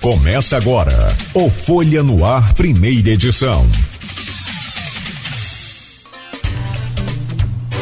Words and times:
Começa 0.00 0.56
agora 0.56 1.14
o 1.34 1.50
Folha 1.50 2.02
no 2.02 2.24
Ar, 2.24 2.54
primeira 2.54 3.10
edição. 3.10 3.66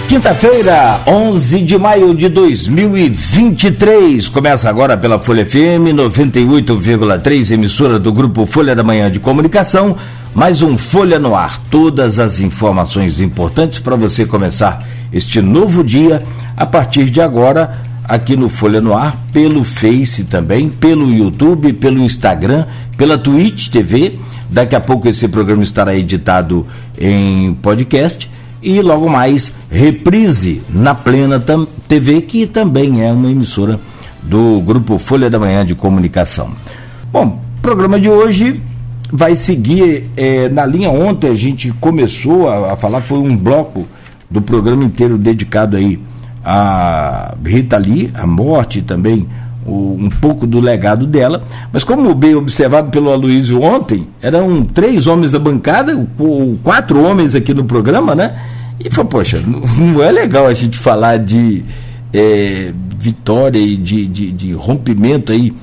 Quinta-feira, 0.08 1.00
11 1.06 1.62
de 1.62 1.78
maio 1.78 2.12
de 2.16 2.28
2023. 2.28 4.28
Começa 4.30 4.68
agora 4.68 4.96
pela 4.96 5.20
Folha 5.20 5.46
FM 5.46 5.94
98,3, 5.94 7.52
emissora 7.52 8.00
do 8.00 8.12
grupo 8.12 8.46
Folha 8.46 8.74
da 8.74 8.82
Manhã 8.82 9.08
de 9.08 9.20
Comunicação. 9.20 9.96
Mais 10.34 10.60
um 10.60 10.76
Folha 10.76 11.20
no 11.20 11.36
Ar. 11.36 11.62
Todas 11.70 12.18
as 12.18 12.40
informações 12.40 13.20
importantes 13.20 13.78
para 13.78 13.94
você 13.94 14.26
começar 14.26 14.84
este 15.12 15.40
novo 15.40 15.84
dia 15.84 16.20
a 16.56 16.66
partir 16.66 17.10
de 17.10 17.20
agora 17.20 17.86
aqui 18.08 18.34
no 18.36 18.48
Folha 18.48 18.80
no 18.80 18.94
Ar, 18.94 19.14
pelo 19.32 19.62
Face 19.62 20.24
também, 20.24 20.70
pelo 20.70 21.12
YouTube, 21.12 21.74
pelo 21.74 22.00
Instagram, 22.00 22.64
pela 22.96 23.18
Twitch 23.18 23.68
TV. 23.68 24.18
Daqui 24.48 24.74
a 24.74 24.80
pouco 24.80 25.06
esse 25.06 25.28
programa 25.28 25.62
estará 25.62 25.94
editado 25.94 26.66
em 26.98 27.52
podcast 27.54 28.30
e 28.62 28.80
logo 28.80 29.08
mais 29.10 29.52
reprise 29.70 30.62
na 30.70 30.94
Plena 30.94 31.42
TV, 31.86 32.22
que 32.22 32.46
também 32.46 33.04
é 33.04 33.12
uma 33.12 33.30
emissora 33.30 33.78
do 34.22 34.60
grupo 34.62 34.98
Folha 34.98 35.28
da 35.28 35.38
Manhã 35.38 35.64
de 35.64 35.74
Comunicação. 35.74 36.50
Bom, 37.12 37.40
programa 37.60 38.00
de 38.00 38.08
hoje 38.08 38.62
vai 39.12 39.36
seguir 39.36 40.10
é, 40.16 40.48
na 40.48 40.66
linha 40.66 40.90
ontem 40.90 41.30
a 41.30 41.34
gente 41.34 41.72
começou 41.80 42.48
a, 42.48 42.72
a 42.72 42.76
falar 42.76 43.00
foi 43.00 43.18
um 43.18 43.36
bloco 43.36 43.86
do 44.30 44.42
programa 44.42 44.84
inteiro 44.84 45.16
dedicado 45.16 45.76
aí 45.76 45.98
a 46.50 47.34
Rita 47.44 47.76
Lee, 47.76 48.10
a 48.14 48.26
morte 48.26 48.80
também, 48.80 49.28
o, 49.66 49.98
um 50.00 50.08
pouco 50.08 50.46
do 50.46 50.58
legado 50.60 51.06
dela. 51.06 51.44
Mas 51.70 51.84
como 51.84 52.14
bem 52.14 52.34
observado 52.34 52.90
pelo 52.90 53.12
Aloysio 53.12 53.60
ontem, 53.60 54.08
eram 54.22 54.64
três 54.64 55.06
homens 55.06 55.32
da 55.32 55.38
bancada, 55.38 56.08
ou 56.18 56.58
quatro 56.62 57.04
homens 57.04 57.34
aqui 57.34 57.52
no 57.52 57.64
programa, 57.64 58.14
né? 58.14 58.34
E 58.80 58.88
falou, 58.90 59.10
poxa, 59.10 59.42
não 59.78 60.02
é 60.02 60.10
legal 60.10 60.46
a 60.46 60.54
gente 60.54 60.78
falar 60.78 61.18
de 61.18 61.62
é, 62.14 62.72
vitória 62.98 63.58
e 63.58 63.76
de, 63.76 64.06
de, 64.06 64.32
de 64.32 64.52
rompimento 64.54 65.32
aí 65.32 65.54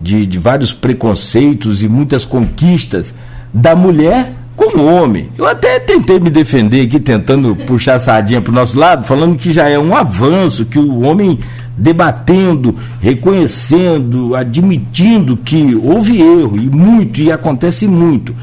de, 0.00 0.24
de 0.24 0.38
vários 0.38 0.72
preconceitos 0.72 1.82
e 1.82 1.88
muitas 1.88 2.24
conquistas 2.24 3.12
da 3.52 3.74
mulher 3.74 4.34
como 4.70 4.84
homem. 4.84 5.28
Eu 5.36 5.46
até 5.46 5.80
tentei 5.80 6.20
me 6.20 6.30
defender 6.30 6.82
aqui, 6.86 7.00
tentando 7.00 7.56
puxar 7.66 7.94
a 7.94 8.00
sardinha 8.00 8.40
para 8.40 8.50
o 8.50 8.54
nosso 8.54 8.78
lado, 8.78 9.06
falando 9.06 9.36
que 9.36 9.52
já 9.52 9.68
é 9.68 9.78
um 9.78 9.96
avanço, 9.96 10.64
que 10.64 10.78
o 10.78 11.00
homem 11.00 11.38
debatendo, 11.76 12.74
reconhecendo, 13.00 14.34
admitindo 14.34 15.36
que 15.36 15.76
houve 15.76 16.20
erro, 16.20 16.56
e 16.56 16.68
muito, 16.68 17.20
e 17.20 17.30
acontece 17.30 17.86
muito, 17.86 18.34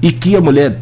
e 0.00 0.12
que 0.12 0.36
a 0.36 0.40
mulher 0.40 0.78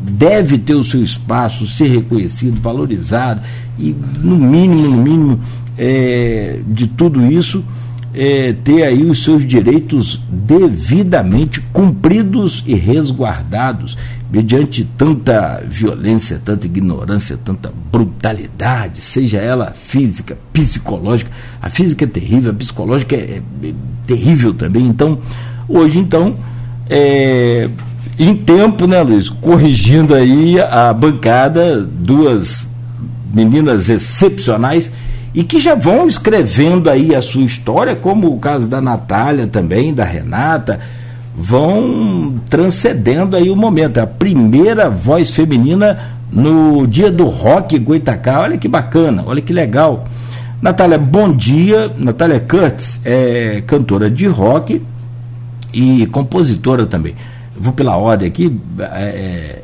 deve 0.00 0.56
ter 0.58 0.74
o 0.74 0.84
seu 0.84 1.02
espaço, 1.02 1.66
ser 1.66 1.88
reconhecido, 1.88 2.60
valorizado, 2.60 3.40
e 3.78 3.94
no 4.22 4.36
mínimo, 4.36 4.88
no 4.88 5.02
mínimo, 5.02 5.40
é, 5.76 6.60
de 6.66 6.86
tudo 6.86 7.26
isso, 7.30 7.64
é, 8.20 8.52
ter 8.52 8.82
aí 8.82 9.04
os 9.04 9.22
seus 9.22 9.46
direitos 9.46 10.20
devidamente 10.28 11.60
cumpridos 11.72 12.64
e 12.66 12.74
resguardados 12.74 13.96
mediante 14.28 14.82
tanta 14.82 15.62
violência, 15.64 16.42
tanta 16.44 16.66
ignorância, 16.66 17.38
tanta 17.42 17.72
brutalidade, 17.92 19.02
seja 19.02 19.38
ela 19.38 19.70
física, 19.70 20.36
psicológica. 20.52 21.30
A 21.62 21.70
física 21.70 22.04
é 22.04 22.08
terrível, 22.08 22.50
a 22.50 22.54
psicológica 22.54 23.14
é, 23.14 23.40
é, 23.62 23.68
é 23.68 23.74
terrível 24.04 24.52
também. 24.52 24.84
Então, 24.88 25.20
hoje, 25.68 26.00
então, 26.00 26.34
é, 26.90 27.70
em 28.18 28.34
tempo, 28.34 28.88
né, 28.88 29.00
Luiz, 29.00 29.28
corrigindo 29.28 30.12
aí 30.12 30.60
a 30.60 30.92
bancada, 30.92 31.82
duas 31.82 32.68
meninas 33.32 33.88
excepcionais 33.88 34.90
e 35.34 35.44
que 35.44 35.60
já 35.60 35.74
vão 35.74 36.08
escrevendo 36.08 36.88
aí 36.88 37.14
a 37.14 37.22
sua 37.22 37.42
história, 37.42 37.94
como 37.94 38.32
o 38.32 38.38
caso 38.38 38.68
da 38.68 38.80
Natália 38.80 39.46
também, 39.46 39.92
da 39.92 40.04
Renata, 40.04 40.80
vão 41.36 42.40
transcendendo 42.48 43.36
aí 43.36 43.50
o 43.50 43.56
momento. 43.56 43.98
É 43.98 44.02
a 44.02 44.06
primeira 44.06 44.90
voz 44.90 45.30
feminina 45.30 46.16
no 46.32 46.86
dia 46.86 47.10
do 47.10 47.24
rock 47.24 47.78
Goitacá. 47.78 48.40
Olha 48.40 48.58
que 48.58 48.68
bacana, 48.68 49.22
olha 49.26 49.40
que 49.40 49.52
legal. 49.52 50.04
Natália, 50.60 50.98
bom 50.98 51.32
dia. 51.32 51.92
Natália 51.96 52.40
Kurtz 52.40 53.00
é 53.04 53.62
cantora 53.66 54.10
de 54.10 54.26
rock 54.26 54.82
e 55.72 56.06
compositora 56.06 56.86
também. 56.86 57.14
Vou 57.56 57.72
pela 57.72 57.96
ordem 57.96 58.28
aqui. 58.28 58.60
É, 58.92 59.62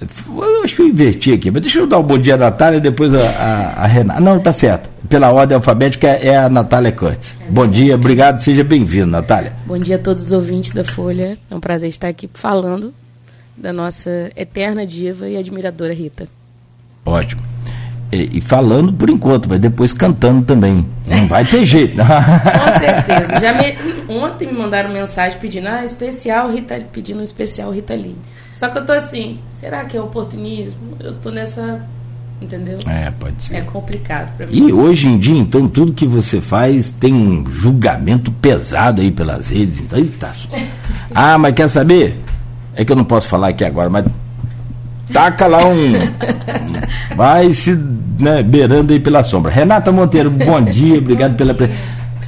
eu 0.00 0.62
acho 0.62 0.76
que 0.76 0.82
eu 0.82 0.88
inverti 0.88 1.32
aqui, 1.32 1.50
mas 1.50 1.62
deixa 1.62 1.78
eu 1.78 1.86
dar 1.86 1.98
um 1.98 2.02
bom 2.02 2.18
dia 2.18 2.34
à 2.34 2.36
Natália 2.36 2.78
e 2.78 2.80
depois 2.80 3.14
a, 3.14 3.18
a, 3.18 3.84
a 3.84 3.86
Renata. 3.86 4.20
Não, 4.20 4.38
tá 4.38 4.52
certo. 4.52 4.90
Pela 5.08 5.32
ordem 5.32 5.56
alfabética 5.56 6.08
é 6.08 6.36
a 6.36 6.48
Natália 6.48 6.92
Curtis. 6.92 7.34
É 7.40 7.50
bom 7.50 7.66
dia, 7.66 7.94
obrigado, 7.94 8.38
seja 8.38 8.62
bem-vindo, 8.62 9.06
Natália. 9.06 9.54
Bom 9.66 9.78
dia 9.78 9.96
a 9.96 9.98
todos 9.98 10.26
os 10.26 10.32
ouvintes 10.32 10.72
da 10.72 10.84
Folha. 10.84 11.38
É 11.50 11.54
um 11.54 11.60
prazer 11.60 11.88
estar 11.88 12.08
aqui 12.08 12.28
falando 12.34 12.92
da 13.56 13.72
nossa 13.72 14.30
eterna 14.36 14.84
diva 14.84 15.28
e 15.28 15.36
admiradora 15.36 15.94
Rita. 15.94 16.28
Ótimo. 17.04 17.55
E, 18.12 18.38
e, 18.38 18.40
falando 18.40 18.92
por 18.92 19.10
enquanto, 19.10 19.48
mas 19.48 19.58
depois 19.58 19.92
cantando 19.92 20.44
também. 20.44 20.86
Não 21.06 21.26
vai 21.26 21.44
ter 21.44 21.64
jeito. 21.64 22.00
Com 22.00 22.70
certeza. 22.78 23.40
Já 23.40 23.52
me, 23.54 23.76
ontem 24.08 24.46
me 24.46 24.54
mandaram 24.54 24.92
mensagem 24.92 25.38
pedindo, 25.38 25.66
ah, 25.68 25.84
especial 25.84 26.50
Rita, 26.50 26.80
pedindo 26.92 27.20
um 27.20 27.24
especial 27.24 27.70
Rita 27.72 27.94
Lee. 27.94 28.16
Só 28.52 28.68
que 28.68 28.78
eu 28.78 28.86
tô 28.86 28.92
assim, 28.92 29.38
será 29.60 29.84
que 29.84 29.96
é 29.96 30.00
oportunismo? 30.00 30.96
Eu 31.00 31.14
tô 31.14 31.30
nessa. 31.30 31.80
Entendeu? 32.40 32.76
É, 32.86 33.10
pode 33.10 33.42
ser. 33.42 33.56
É 33.56 33.60
complicado 33.62 34.36
para 34.36 34.46
mim. 34.46 34.68
E 34.68 34.72
hoje 34.72 35.08
em 35.08 35.18
dia, 35.18 35.38
então, 35.38 35.66
tudo 35.66 35.92
que 35.92 36.06
você 36.06 36.40
faz 36.40 36.90
tem 36.90 37.12
um 37.12 37.50
julgamento 37.50 38.30
pesado 38.30 39.00
aí 39.00 39.10
pelas 39.10 39.48
redes. 39.48 39.80
Então, 39.80 39.98
eita. 39.98 40.32
ah, 41.14 41.38
mas 41.38 41.54
quer 41.54 41.68
saber? 41.68 42.20
É 42.74 42.84
que 42.84 42.92
eu 42.92 42.96
não 42.96 43.04
posso 43.04 43.26
falar 43.26 43.48
aqui 43.48 43.64
agora, 43.64 43.88
mas 43.88 44.04
taca 45.12 45.46
lá 45.46 45.66
um. 45.66 45.92
vai 47.16 47.52
se 47.52 47.78
né, 48.18 48.42
beirando 48.42 48.92
aí 48.92 49.00
pela 49.00 49.24
sombra. 49.24 49.50
Renata 49.50 49.92
Monteiro, 49.92 50.30
bom 50.30 50.60
dia, 50.60 50.98
obrigado 50.98 51.36
pela 51.36 51.54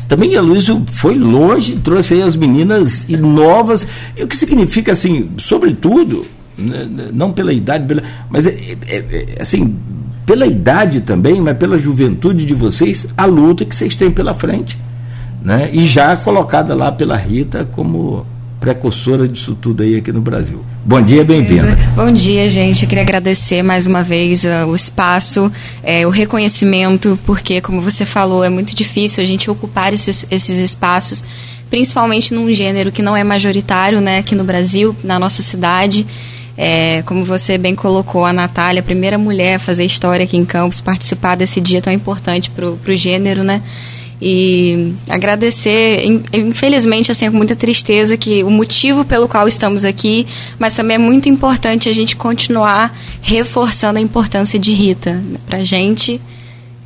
também 0.07 0.37
a 0.37 0.43
Luiz 0.43 0.67
foi 0.87 1.17
longe, 1.17 1.77
trouxe 1.77 2.15
aí 2.15 2.23
as 2.23 2.37
meninas 2.37 3.05
e 3.09 3.17
novas, 3.17 3.87
e 4.17 4.23
o 4.23 4.29
que 4.29 4.37
significa 4.37 4.93
assim, 4.93 5.31
sobretudo, 5.39 6.25
né, 6.57 6.85
né 6.85 7.09
não 7.13 7.33
pela 7.33 7.53
idade, 7.53 7.87
pela, 7.87 8.03
mas 8.29 8.47
é, 8.47 8.51
é, 8.87 8.97
é, 8.97 9.37
assim, 9.41 9.77
pela 10.27 10.47
idade 10.47 11.01
também, 11.01 11.41
mas 11.41 11.57
pela 11.57 11.79
juventude 11.79 12.45
de 12.45 12.55
vocês, 12.55 13.09
a 13.17 13.25
luta 13.25 13.65
que 13.65 13.75
vocês 13.75 13.97
têm 13.97 14.11
pela 14.11 14.35
frente. 14.35 14.79
Né? 15.43 15.71
E 15.73 15.87
já 15.87 16.17
colocada 16.17 16.75
lá 16.75 16.93
pela 16.93 17.17
Rita 17.17 17.67
como 17.73 18.27
precursora 18.61 19.29
disso 19.29 19.55
tudo 19.55 19.83
aí 19.83 19.97
aqui 19.97 20.13
no 20.13 20.21
Brasil. 20.21 20.65
Bom 20.85 21.01
dia, 21.01 21.25
bem-vinda. 21.25 21.77
Bom 21.95 22.11
dia, 22.13 22.49
gente. 22.51 22.83
Eu 22.83 22.89
queria 22.89 23.05
agradecer 23.05 23.63
mais 23.63 23.87
uma 23.87 24.03
vez 24.03 24.45
uh, 24.45 24.67
o 24.67 24.75
espaço, 24.75 25.51
é, 25.83 26.07
o 26.07 26.11
reconhecimento, 26.11 27.19
porque, 27.25 27.61
como 27.61 27.81
você 27.81 28.05
falou, 28.05 28.43
é 28.43 28.49
muito 28.49 28.75
difícil 28.75 29.23
a 29.23 29.27
gente 29.27 29.51
ocupar 29.51 29.93
esses, 29.93 30.27
esses 30.31 30.59
espaços, 30.59 31.23
principalmente 31.71 32.35
num 32.35 32.53
gênero 32.53 32.91
que 32.91 33.03
não 33.03 33.17
é 33.17 33.23
majoritário 33.23 34.01
né, 34.01 34.19
aqui 34.19 34.35
no 34.35 34.45
Brasil, 34.45 34.95
na 35.05 35.19
nossa 35.19 35.43
cidade. 35.43 36.07
É, 36.57 37.03
como 37.03 37.25
você 37.25 37.57
bem 37.57 37.77
colocou, 37.77 38.25
a 38.25 38.33
Natália, 38.33 38.81
a 38.81 38.83
primeira 38.83 39.17
mulher 39.17 39.55
a 39.55 39.59
fazer 39.61 39.85
história 39.85 40.25
aqui 40.25 40.37
em 40.37 40.45
Campos, 40.45 40.81
participar 40.81 41.37
desse 41.37 41.61
dia 41.61 41.81
tão 41.81 41.93
importante 41.93 42.51
para 42.51 42.67
o 42.67 42.97
gênero, 42.97 43.45
né? 43.45 43.63
E 44.21 44.95
agradecer, 45.09 46.05
infelizmente, 46.33 47.13
assim, 47.13 47.31
com 47.31 47.37
muita 47.37 47.55
tristeza 47.55 48.17
que 48.17 48.43
o 48.43 48.51
motivo 48.51 49.05
pelo 49.05 49.29
qual 49.29 49.47
estamos 49.47 49.85
aqui, 49.85 50.27
mas 50.59 50.75
também 50.75 50.97
é 50.97 50.99
muito 50.99 51.29
importante 51.29 51.89
a 51.89 51.93
gente 51.93 52.17
continuar 52.17 52.93
reforçando 53.23 53.99
a 53.99 54.03
importância 54.03 54.59
de 54.59 54.73
Rita 54.73 55.21
para 55.47 55.63
gente, 55.63 56.21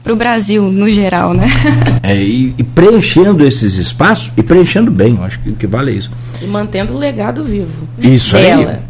para 0.04 0.12
o 0.12 0.16
Brasil 0.16 0.64
no 0.64 0.90
geral, 0.90 1.32
né? 1.32 1.46
É, 2.04 2.20
e, 2.20 2.52
e, 2.58 2.64
preenchendo 2.64 3.46
esses 3.46 3.76
espaços 3.76 4.32
e 4.36 4.42
preenchendo 4.42 4.90
bem, 4.90 5.14
eu 5.14 5.22
acho 5.22 5.38
que, 5.38 5.52
que 5.52 5.66
vale 5.68 5.92
isso. 5.92 6.10
E 6.42 6.46
mantendo 6.46 6.94
o 6.94 6.98
legado 6.98 7.44
vivo. 7.44 7.86
Isso 7.96 8.34
dela. 8.34 8.82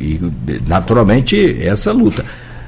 aí. 0.00 0.04
E 0.04 0.20
naturalmente 0.66 1.56
essa 1.62 1.92
luta. 1.92 2.24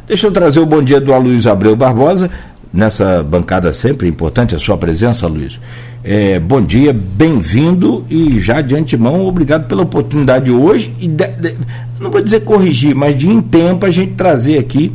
Deixa 0.07 0.29
eu 0.29 0.31
trazer 0.31 0.61
o 0.61 0.67
bom 0.67 0.81
dia 0.81 1.01
do 1.01 1.13
Aloysio 1.13 1.51
Abreu 1.51 1.75
Barbosa 1.75 2.31
nessa 2.73 3.23
bancada 3.23 3.73
sempre 3.73 4.09
importante 4.09 4.55
a 4.55 4.59
sua 4.59 4.79
presença, 4.79 5.27
Luiz. 5.27 5.61
É, 6.03 6.41
bom 6.41 6.61
dia, 6.61 6.93
bem-vindo 6.93 8.05
e 8.09 8.41
já 8.41 8.61
de 8.61 8.75
antemão, 8.75 9.27
obrigado 9.27 9.69
pela 9.69 9.83
oportunidade 9.83 10.51
hoje. 10.51 10.93
E 10.99 11.07
de, 11.07 11.27
de, 11.37 11.55
não 12.01 12.11
vou 12.11 12.23
dizer 12.23 12.41
corrigir, 12.41 12.95
mas 12.95 13.17
de 13.17 13.29
em 13.29 13.41
tempo 13.41 13.85
a 13.85 13.91
gente 13.91 14.15
trazer 14.15 14.59
aqui, 14.59 14.93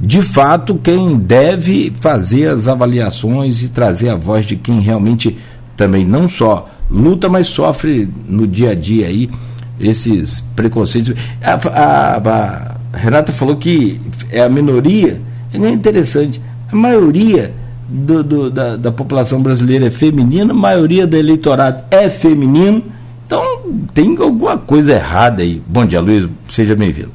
de 0.00 0.22
fato, 0.22 0.80
quem 0.82 1.16
deve 1.16 1.92
fazer 2.00 2.48
as 2.48 2.66
avaliações 2.66 3.62
e 3.62 3.68
trazer 3.68 4.08
a 4.08 4.16
voz 4.16 4.44
de 4.46 4.56
quem 4.56 4.80
realmente 4.80 5.36
também 5.76 6.04
não 6.04 6.28
só 6.28 6.68
luta, 6.90 7.28
mas 7.28 7.46
sofre 7.46 8.08
no 8.26 8.46
dia 8.46 8.70
a 8.70 8.74
dia 8.74 9.06
aí 9.06 9.30
esses 9.78 10.40
preconceitos. 10.56 11.14
A, 11.40 11.52
a, 11.52 12.16
a 12.16 12.76
Renata 12.92 13.32
falou 13.32 13.56
que 13.56 14.00
é 14.30 14.42
a 14.42 14.48
minoria, 14.48 15.20
é 15.52 15.68
interessante. 15.68 16.40
A 16.72 16.76
maioria 16.76 17.52
do, 17.88 18.22
do, 18.22 18.50
da, 18.50 18.76
da 18.76 18.92
população 18.92 19.42
brasileira 19.42 19.86
é 19.86 19.90
feminina, 19.90 20.52
a 20.52 20.56
maioria 20.56 21.06
do 21.06 21.16
eleitorado 21.16 21.84
é 21.90 22.08
feminino. 22.08 22.84
Então 23.26 23.44
tem 23.92 24.16
alguma 24.18 24.56
coisa 24.56 24.92
errada 24.92 25.42
aí. 25.42 25.62
Bom 25.66 25.84
dia, 25.84 26.00
Luiz, 26.00 26.28
seja 26.48 26.76
bem-vindo. 26.76 27.12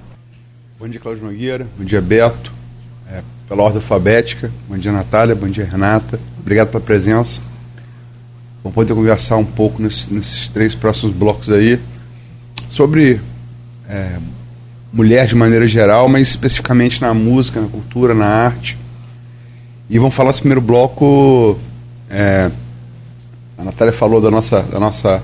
Bom 0.79 0.87
dia, 0.87 0.99
Cláudio 0.99 1.25
Nogueira. 1.25 1.67
Bom 1.77 1.85
dia, 1.85 2.01
Beto. 2.01 2.51
É, 3.09 3.21
pela 3.47 3.63
ordem 3.63 3.77
alfabética. 3.77 4.51
Bom 4.69 4.77
dia, 4.77 4.91
Natália. 4.91 5.35
Bom 5.35 5.47
dia, 5.47 5.65
Renata. 5.65 6.19
Obrigado 6.39 6.69
pela 6.69 6.83
presença. 6.83 7.41
Vamos 8.61 8.75
poder 8.75 8.93
conversar 8.93 9.37
um 9.37 9.45
pouco 9.45 9.81
nesses, 9.81 10.07
nesses 10.07 10.47
três 10.49 10.75
próximos 10.75 11.15
blocos 11.15 11.49
aí 11.49 11.79
sobre 12.69 13.21
é, 13.89 14.17
mulher 14.91 15.27
de 15.27 15.35
maneira 15.35 15.67
geral, 15.67 16.09
mas 16.09 16.29
especificamente 16.29 17.01
na 17.01 17.13
música, 17.13 17.61
na 17.61 17.67
cultura, 17.67 18.13
na 18.13 18.25
arte. 18.25 18.77
E 19.89 19.99
vamos 19.99 20.15
falar 20.15 20.31
esse 20.31 20.39
primeiro 20.39 20.61
bloco. 20.61 21.59
É, 22.09 22.49
a 23.57 23.63
Natália 23.63 23.93
falou 23.93 24.19
da 24.19 24.31
nossa, 24.31 24.61
da 24.63 24.79
nossa 24.79 25.21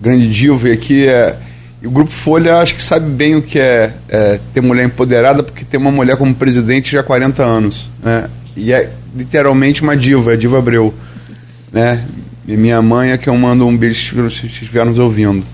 grande 0.00 0.28
diva 0.30 0.68
aqui. 0.68 1.06
É, 1.06 1.36
e 1.82 1.86
o 1.86 1.90
Grupo 1.90 2.10
Folha 2.10 2.56
acho 2.58 2.74
que 2.74 2.82
sabe 2.82 3.10
bem 3.10 3.36
o 3.36 3.42
que 3.42 3.58
é, 3.58 3.92
é, 4.08 4.40
ter 4.54 4.62
mulher 4.62 4.86
empoderada, 4.86 5.42
porque 5.42 5.64
tem 5.64 5.78
uma 5.78 5.90
mulher 5.90 6.16
como 6.16 6.34
presidente 6.34 6.92
já 6.92 7.00
há 7.00 7.02
40 7.02 7.42
anos. 7.42 7.90
Né? 8.02 8.28
E 8.56 8.72
é 8.72 8.90
literalmente 9.14 9.82
uma 9.82 9.96
diva, 9.96 10.32
é 10.32 10.36
Diva 10.36 10.58
Abreu. 10.58 10.94
Né? 11.70 12.02
E 12.48 12.56
minha 12.56 12.80
mãe 12.80 13.10
é 13.10 13.18
que 13.18 13.28
eu 13.28 13.36
mando 13.36 13.66
um 13.66 13.76
beijo 13.76 14.30
se 14.30 14.46
estiver 14.46 14.84
nos 14.86 14.98
ouvindo. 14.98 15.44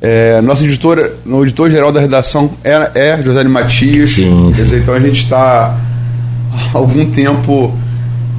É, 0.00 0.40
nossa 0.40 0.64
editora, 0.64 1.14
o 1.26 1.42
editor-geral 1.42 1.92
da 1.92 2.00
redação 2.00 2.50
é, 2.64 2.90
é 2.94 3.22
José 3.22 3.44
Matias. 3.44 4.12
Sim, 4.12 4.50
sim. 4.54 4.76
Então 4.76 4.94
a 4.94 5.00
gente 5.00 5.22
está 5.22 5.78
algum 6.74 7.10
tempo 7.10 7.76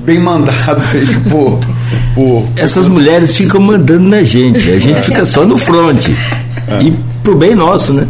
bem 0.04 0.20
mandado 0.20 0.82
aí 0.94 1.30
por, 1.30 1.60
por. 2.16 2.48
Essas 2.56 2.88
mulheres 2.88 3.36
ficam 3.36 3.62
mandando 3.62 4.08
na 4.08 4.24
gente, 4.24 4.70
a 4.70 4.80
gente 4.80 5.02
fica 5.02 5.26
só 5.26 5.46
no 5.46 5.58
front. 5.58 6.10
É. 6.68 6.84
E 6.84 6.98
pro 7.24 7.36
bem 7.36 7.56
nosso, 7.56 7.94
né? 7.94 8.08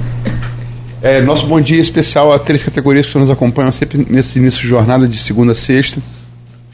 É, 1.01 1.21
nosso 1.21 1.47
bom 1.47 1.59
dia 1.59 1.81
especial 1.81 2.31
a 2.31 2.37
três 2.37 2.63
categorias 2.63 3.07
que 3.07 3.17
nos 3.17 3.29
acompanham 3.29 3.71
sempre 3.71 4.05
nesse 4.07 4.37
início 4.37 4.61
de 4.61 4.67
jornada 4.67 5.07
de 5.07 5.17
segunda 5.17 5.53
a 5.53 5.55
sexta: 5.55 6.01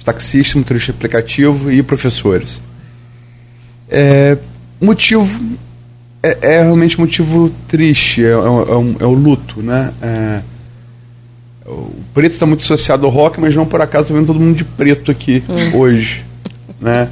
taxista, 0.04 0.58
motorista 0.58 0.92
aplicativo 0.92 1.72
e 1.72 1.82
professores. 1.82 2.62
É, 3.90 4.38
motivo 4.82 5.40
é, 6.22 6.38
é, 6.42 6.64
realmente 6.64 7.00
motivo 7.00 7.50
triste, 7.68 8.24
é, 8.24 8.30
é, 8.30 8.32
é, 8.32 8.36
um, 8.36 8.96
é 9.00 9.06
o 9.06 9.14
luto, 9.14 9.62
né? 9.62 9.94
É, 10.02 10.42
o 11.68 11.94
preto 12.14 12.34
está 12.34 12.46
muito 12.46 12.64
associado 12.64 13.06
ao 13.06 13.12
rock, 13.12 13.40
mas 13.42 13.54
não 13.54 13.66
por 13.66 13.82
acaso 13.82 14.04
estou 14.04 14.18
vendo 14.18 14.28
todo 14.28 14.40
mundo 14.40 14.56
de 14.56 14.64
preto 14.64 15.12
aqui 15.12 15.44
hum. 15.50 15.78
hoje, 15.78 16.24
né? 16.80 17.10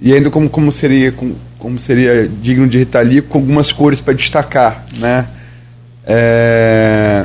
E 0.00 0.12
ainda 0.12 0.28
como, 0.28 0.48
como 0.48 0.70
seria 0.70 1.10
como, 1.10 1.34
como 1.58 1.78
seria 1.78 2.28
digno 2.28 2.68
de 2.68 2.78
Rita 2.78 3.00
Lee, 3.00 3.22
com 3.22 3.38
algumas 3.38 3.72
cores 3.72 4.00
para 4.00 4.12
destacar, 4.12 4.84
né? 4.98 5.26
É... 6.04 7.24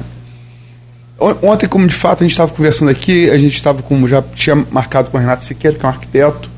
Ontem, 1.44 1.68
como 1.68 1.86
de 1.86 1.94
fato 1.94 2.24
a 2.24 2.24
gente 2.24 2.32
estava 2.32 2.52
conversando 2.52 2.90
aqui, 2.90 3.30
a 3.30 3.38
gente 3.38 3.56
estava 3.56 3.84
como 3.84 4.08
já 4.08 4.24
tinha 4.24 4.56
marcado 4.72 5.12
com 5.12 5.18
o 5.18 5.20
Renato 5.20 5.46
Siqueira, 5.46 5.78
que 5.78 5.86
é 5.86 5.88
um 5.88 5.92
arquiteto. 5.92 6.50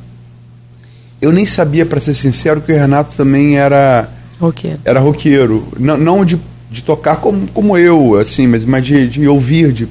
Eu 1.22 1.34
nem 1.34 1.46
sabia, 1.46 1.86
para 1.86 2.00
ser 2.00 2.14
sincero, 2.14 2.62
que 2.62 2.72
o 2.72 2.76
Renato 2.76 3.16
também 3.16 3.58
era 3.58 4.08
roqueiro. 4.40 4.80
Era 4.86 5.00
roqueiro, 5.00 5.68
não, 5.78 5.98
não 5.98 6.24
de 6.24 6.40
de 6.74 6.82
tocar 6.82 7.18
como, 7.18 7.48
como 7.50 7.78
eu, 7.78 8.16
assim, 8.18 8.48
mas, 8.48 8.66
mas 8.66 8.84
de, 8.84 9.08
de 9.08 9.28
ouvir, 9.28 9.72
de, 9.72 9.88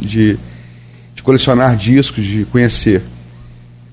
de, 0.00 0.38
de, 1.14 1.22
colecionar 1.22 1.74
discos, 1.74 2.22
de 2.22 2.44
conhecer. 2.44 3.02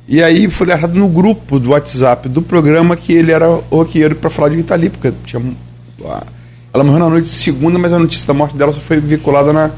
E 0.05 0.21
aí 0.21 0.49
foi 0.49 0.69
errado 0.69 0.93
no 0.93 1.07
grupo 1.07 1.57
do 1.57 1.69
WhatsApp 1.69 2.27
do 2.27 2.41
programa 2.41 2.97
que 2.97 3.13
ele 3.13 3.31
era 3.31 3.47
roqueiro 3.71 4.15
para 4.15 4.29
falar 4.29 4.49
de 4.49 4.57
Rita 4.57 4.75
Lee, 4.75 4.89
porque 4.89 5.13
tinha, 5.25 5.41
ela 6.73 6.83
morreu 6.83 6.99
na 6.99 7.09
noite 7.09 7.27
de 7.27 7.31
segunda, 7.31 7.79
mas 7.79 7.93
a 7.93 7.97
notícia 7.97 8.27
da 8.27 8.33
morte 8.33 8.57
dela 8.57 8.73
só 8.73 8.81
foi 8.81 8.99
vinculada 8.99 9.53
na 9.53 9.71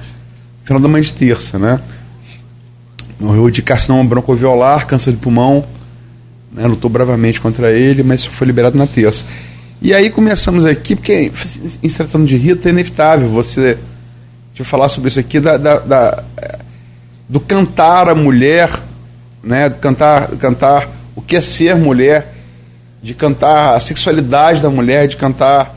final 0.64 0.82
da 0.82 0.88
manhã 0.88 1.04
de 1.04 1.14
terça, 1.14 1.60
né? 1.60 1.80
Morreu 3.20 3.52
de 3.52 3.62
carcinoma 3.62 4.04
broncoalveolar, 4.04 4.88
câncer 4.88 5.12
de 5.12 5.18
pulmão, 5.18 5.64
né? 6.52 6.66
lutou 6.66 6.90
bravamente 6.90 7.40
contra 7.40 7.72
ele, 7.72 8.02
mas 8.02 8.26
foi 8.26 8.48
liberado 8.48 8.76
na 8.76 8.88
terça. 8.88 9.24
E 9.82 9.94
aí 9.94 10.10
começamos 10.10 10.66
aqui, 10.66 10.96
porque 10.96 11.32
em 11.84 11.90
tratando 11.90 12.26
de 12.26 12.38
Rita 12.38 12.70
é 12.70 12.72
inevitável 12.72 13.28
você. 13.30 13.78
Eu 14.58 14.64
falar 14.64 14.88
sobre 14.88 15.10
isso 15.10 15.20
aqui, 15.20 15.40
da, 15.40 15.58
da, 15.58 15.80
da 15.80 16.24
do 17.28 17.40
cantar 17.40 18.08
a 18.08 18.16
mulher, 18.16 18.70
né? 19.44 19.68
Do 19.68 19.78
cantar, 19.78 20.30
cantar 20.38 20.90
o 21.16 21.22
que 21.22 21.36
é 21.36 21.42
ser 21.42 21.76
mulher, 21.76 22.34
de 23.04 23.14
cantar 23.14 23.76
a 23.76 23.80
sexualidade 23.80 24.62
da 24.62 24.70
mulher, 24.70 25.08
de 25.08 25.18
cantar 25.18 25.76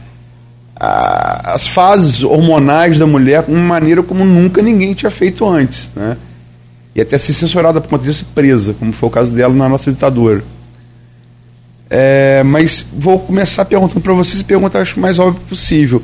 a, 0.77 1.55
as 1.55 1.67
fases 1.67 2.23
hormonais 2.23 2.99
da 2.99 3.07
mulher 3.07 3.43
de 3.43 3.53
uma 3.53 3.61
maneira 3.61 4.03
como 4.03 4.25
nunca 4.25 4.63
ninguém 4.63 4.95
tinha 4.95 5.11
feito 5.11 5.47
antes. 5.47 5.91
Né? 5.95 6.17
E 6.95 7.01
até 7.01 7.19
ser 7.19 7.33
censurada 7.33 7.81
por 7.81 7.89
conta 7.89 8.05
disso 8.05 8.27
presa, 8.35 8.75
como 8.75 8.93
foi 8.93 9.09
o 9.09 9.13
caso 9.13 9.33
dela 9.33 9.53
na 9.55 9.69
nossa 9.69 9.91
ditadura. 9.91 10.43
É, 11.91 12.43
mas 12.45 12.87
vou 12.93 13.19
começar 13.19 13.65
perguntando 13.65 14.01
para 14.01 14.13
vocês 14.13 14.41
e 14.41 14.45
perguntar 14.45 14.81
acho 14.81 15.01
mais 15.01 15.19
óbvio 15.19 15.43
possível. 15.49 16.03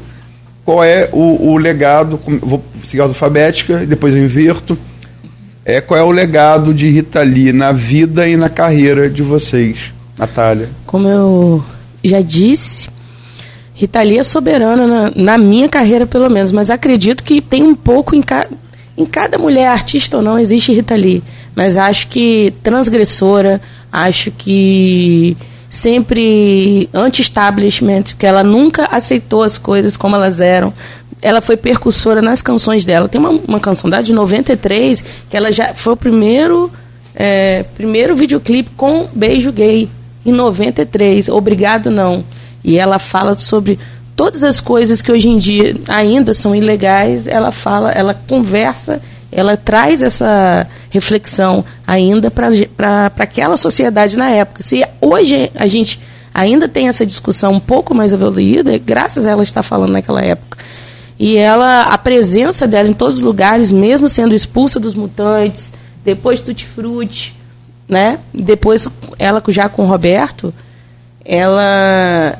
Qual 0.65 0.83
é 0.83 1.11
o, 1.13 1.51
o 1.51 1.57
legado? 1.59 2.19
Vou 2.41 2.65
seguir 2.85 3.03
a 3.03 3.05
alfabética, 3.05 3.85
depois 3.85 4.15
eu 4.15 4.25
inverto. 4.25 4.79
É, 5.65 5.81
qual 5.81 5.99
é 5.99 6.03
o 6.03 6.11
legado 6.11 6.73
de 6.73 6.89
Rita 6.89 7.23
Lee 7.23 7.53
na 7.53 7.73
vida 7.73 8.27
e 8.27 8.37
na 8.37 8.49
carreira 8.49 9.09
de 9.09 9.23
vocês, 9.23 9.93
Natália? 10.17 10.69
Como 10.87 11.09
eu 11.09 11.65
já 12.03 12.21
disse, 12.21 12.89
Rita 13.75 14.03
Lee 14.03 14.19
é 14.19 14.23
soberana 14.23 14.87
na, 14.87 15.13
na 15.15 15.39
minha 15.39 15.69
carreira, 15.69 16.07
pelo 16.07 16.31
menos, 16.31 16.53
mas 16.53 16.71
acredito 16.71 17.25
que 17.25 17.41
tem 17.41 17.63
um 17.63 17.75
pouco 17.75 18.15
em, 18.15 18.23
ca, 18.23 18.47
em 18.97 19.05
cada 19.05 19.37
mulher, 19.39 19.69
artista 19.69 20.19
ou 20.19 20.23
não, 20.23 20.39
existe 20.39 20.73
Rita 20.73 20.95
Lee. 20.95 21.23
Mas 21.57 21.77
acho 21.77 22.09
que 22.09 22.53
transgressora, 22.63 23.61
acho 23.91 24.31
que 24.31 25.37
sempre 25.75 26.89
anti-establishment, 26.95 28.15
que 28.17 28.25
ela 28.25 28.45
nunca 28.45 28.87
aceitou 28.87 29.43
as 29.43 29.59
coisas 29.59 29.97
como 29.97 30.15
elas 30.15 30.39
eram. 30.39 30.73
Ela 31.21 31.41
foi 31.41 31.57
percussora 31.57 32.23
nas 32.23 32.41
canções 32.41 32.85
dela. 32.85 33.09
Tem 33.09 33.21
uma, 33.21 33.31
uma 33.31 33.59
canção 33.59 33.91
dela 33.91 34.03
de 34.03 34.13
93 34.13 35.05
que 35.29 35.37
ela 35.37 35.51
já 35.51 35.75
foi 35.75 35.95
o 35.95 35.97
primeiro 35.97 36.71
é, 37.15 37.65
primeiro 37.75 38.15
videoclipe 38.17 38.71
com 38.77 39.09
beijo 39.15 39.51
gay 39.53 39.89
em 40.25 40.33
93. 40.33 41.29
Obrigado 41.29 41.91
não. 41.91 42.25
E 42.63 42.79
ela 42.79 42.99
fala 42.99 43.37
sobre 43.37 43.79
todas 44.15 44.45
as 44.45 44.61
coisas 44.61 45.03
que 45.03 45.11
hoje 45.11 45.29
em 45.29 45.39
dia 45.39 45.75
ainda 45.89 46.33
são 46.33 46.55
ilegais. 46.55 47.27
Ela 47.27 47.51
fala, 47.51 47.91
ela 47.91 48.15
conversa 48.15 49.03
ela 49.35 49.57
traz 49.57 50.01
essa 50.01 50.67
reflexão 50.91 51.65
ainda 51.85 52.31
para 52.31 53.13
aquela 53.19 53.57
sociedade 53.57 54.17
na 54.17 54.31
época. 54.31 54.63
Se 54.63 54.87
hoje 55.01 55.51
a 55.57 55.67
gente 55.67 56.01
ainda 56.33 56.69
tem 56.69 56.87
essa 56.87 57.05
discussão 57.05 57.53
um 57.53 57.61
pouco 57.61 57.93
mais 57.93 58.13
evoluída, 58.13 58.73
é 58.75 58.79
graças 58.79 59.27
a 59.27 59.33
ela 59.33 59.43
estar 59.43 59.65
falando 59.65 59.91
naquela 59.91 60.23
época. 60.23 60.57
E 61.19 61.37
ela, 61.37 61.83
a 61.83 61.99
presença 61.99 62.67
dela 62.67 62.89
em 62.89 62.93
todos 62.93 63.17
os 63.17 63.23
lugares, 63.23 63.73
mesmo 63.73 64.09
sendo 64.09 64.35
expulsa 64.35 64.79
dos 64.79 64.95
mutantes, 64.95 65.73
depois 66.05 66.41
Tutti 66.41 66.65
Frutti, 66.65 67.37
né? 67.89 68.21
Depois 68.33 68.87
ela 69.19 69.43
já 69.49 69.69
com 69.69 69.83
o 69.83 69.87
Roberto, 69.87 70.55
ela 71.25 72.39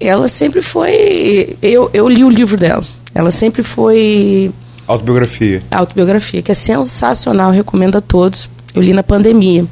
ela 0.00 0.28
sempre 0.28 0.62
foi 0.62 1.56
eu, 1.60 1.90
eu 1.92 2.08
li 2.08 2.24
o 2.24 2.30
livro 2.30 2.56
dela. 2.56 2.84
Ela 3.14 3.30
sempre 3.30 3.62
foi 3.62 4.50
Autobiografia. 4.92 5.62
Autobiografia, 5.70 6.42
que 6.42 6.52
é 6.52 6.54
sensacional, 6.54 7.50
recomendo 7.50 7.96
a 7.96 8.00
todos. 8.02 8.48
Eu 8.74 8.82
li 8.82 8.92
na 8.92 9.02
pandemia. 9.02 9.64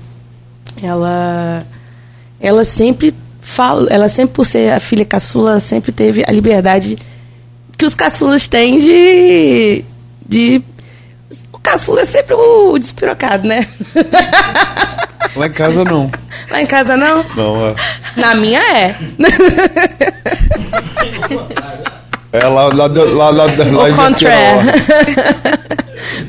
Ela 0.82 1.66
ela 2.40 2.64
sempre 2.64 3.14
fala, 3.38 3.90
ela 3.90 4.08
sempre 4.08 4.34
por 4.34 4.46
ser 4.46 4.72
a 4.72 4.80
filha 4.80 5.04
caçula, 5.04 5.60
sempre 5.60 5.92
teve 5.92 6.24
a 6.26 6.32
liberdade 6.32 6.96
que 7.76 7.84
os 7.84 7.94
caçulas 7.94 8.48
têm 8.48 8.78
de 8.78 9.84
de 10.26 10.62
o 11.52 11.58
caçula 11.58 12.00
é 12.00 12.04
sempre 12.06 12.34
o 12.34 12.78
despirocado, 12.78 13.46
né? 13.46 13.60
Lá 15.36 15.46
em 15.46 15.52
casa 15.52 15.84
não. 15.84 16.10
Lá 16.50 16.62
em 16.62 16.66
casa 16.66 16.96
não? 16.96 17.24
Não, 17.36 17.68
é. 17.68 17.74
Na 18.16 18.34
minha 18.34 18.60
é. 18.60 18.96
É 22.32 22.46
lá, 22.46 22.66
lá, 22.66 22.86
lá, 22.86 23.30
lá, 23.30 23.30
lá 23.30 23.88
O 23.88 23.96
contrário. 23.96 24.72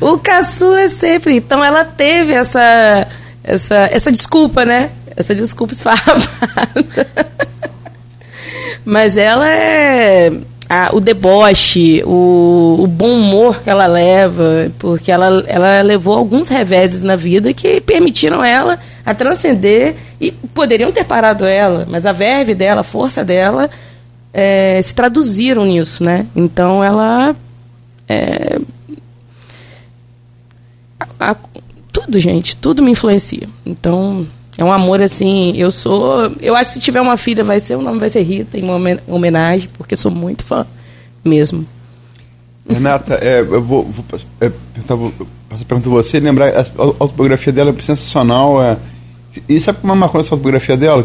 o 0.00 0.18
caçula 0.18 0.80
é 0.80 0.88
sempre. 0.88 1.36
Então 1.36 1.62
ela 1.62 1.84
teve 1.84 2.32
essa, 2.32 3.06
essa, 3.44 3.88
essa 3.92 4.10
desculpa, 4.10 4.64
né? 4.64 4.90
essa 5.16 5.34
desculpa 5.34 5.72
esfarrapada. 5.72 6.28
Mas 8.84 9.16
ela 9.16 9.48
é 9.48 10.32
a, 10.68 10.90
o 10.92 11.00
deboche, 11.00 12.02
o, 12.04 12.78
o, 12.80 12.86
bom 12.86 13.12
humor 13.12 13.62
que 13.62 13.70
ela 13.70 13.86
leva, 13.86 14.72
porque 14.78 15.12
ela, 15.12 15.44
ela 15.46 15.82
levou 15.82 16.16
alguns 16.16 16.48
reveses 16.48 17.02
na 17.02 17.14
vida 17.14 17.52
que 17.52 17.80
permitiram 17.80 18.42
ela 18.42 18.78
a 19.04 19.14
transcender 19.14 19.94
e 20.20 20.32
poderiam 20.32 20.90
ter 20.90 21.04
parado 21.04 21.44
ela, 21.44 21.86
mas 21.88 22.06
a 22.06 22.12
verve 22.12 22.54
dela, 22.54 22.80
a 22.80 22.84
força 22.84 23.24
dela, 23.24 23.70
é, 24.32 24.80
se 24.80 24.94
traduziram 24.94 25.64
nisso, 25.64 26.02
né? 26.02 26.26
Então 26.34 26.82
ela 26.82 27.36
é, 28.08 28.58
a, 30.98 31.30
a, 31.30 31.36
tudo, 31.92 32.18
gente, 32.18 32.56
tudo 32.56 32.82
me 32.82 32.90
influencia. 32.90 33.48
Então 33.64 34.26
é 34.56 34.64
um 34.64 34.72
amor 34.72 35.00
assim. 35.00 35.56
Eu 35.56 35.70
sou. 35.70 36.32
Eu 36.40 36.54
acho 36.54 36.70
que 36.70 36.74
se 36.74 36.80
tiver 36.80 37.00
uma 37.00 37.16
filha, 37.16 37.44
vai 37.44 37.60
ser 37.60 37.76
o 37.76 37.82
nome 37.82 37.98
vai 37.98 38.08
ser 38.08 38.22
Rita, 38.22 38.58
em 38.58 38.66
homenagem, 39.06 39.68
porque 39.76 39.96
sou 39.96 40.10
muito 40.10 40.44
fã 40.44 40.66
mesmo. 41.24 41.66
Renata, 42.68 43.14
é, 43.14 43.40
eu 43.40 43.62
vou, 43.62 43.84
vou 43.84 44.04
é, 44.40 44.50
perguntar, 44.72 45.26
passar 45.48 45.62
a 45.62 45.66
pergunta 45.66 45.88
a 45.88 45.92
você, 45.92 46.20
lembrar, 46.20 46.48
a, 46.48 46.60
a 46.60 46.82
autobiografia 47.00 47.52
dela 47.52 47.74
é 47.76 47.82
sensacional. 47.82 48.62
É, 48.62 48.76
e 49.48 49.58
sabe 49.58 49.80
como 49.80 49.92
é 49.92 49.96
marcou 49.96 50.20
essa 50.20 50.34
autobiografia 50.34 50.76
dela? 50.76 51.04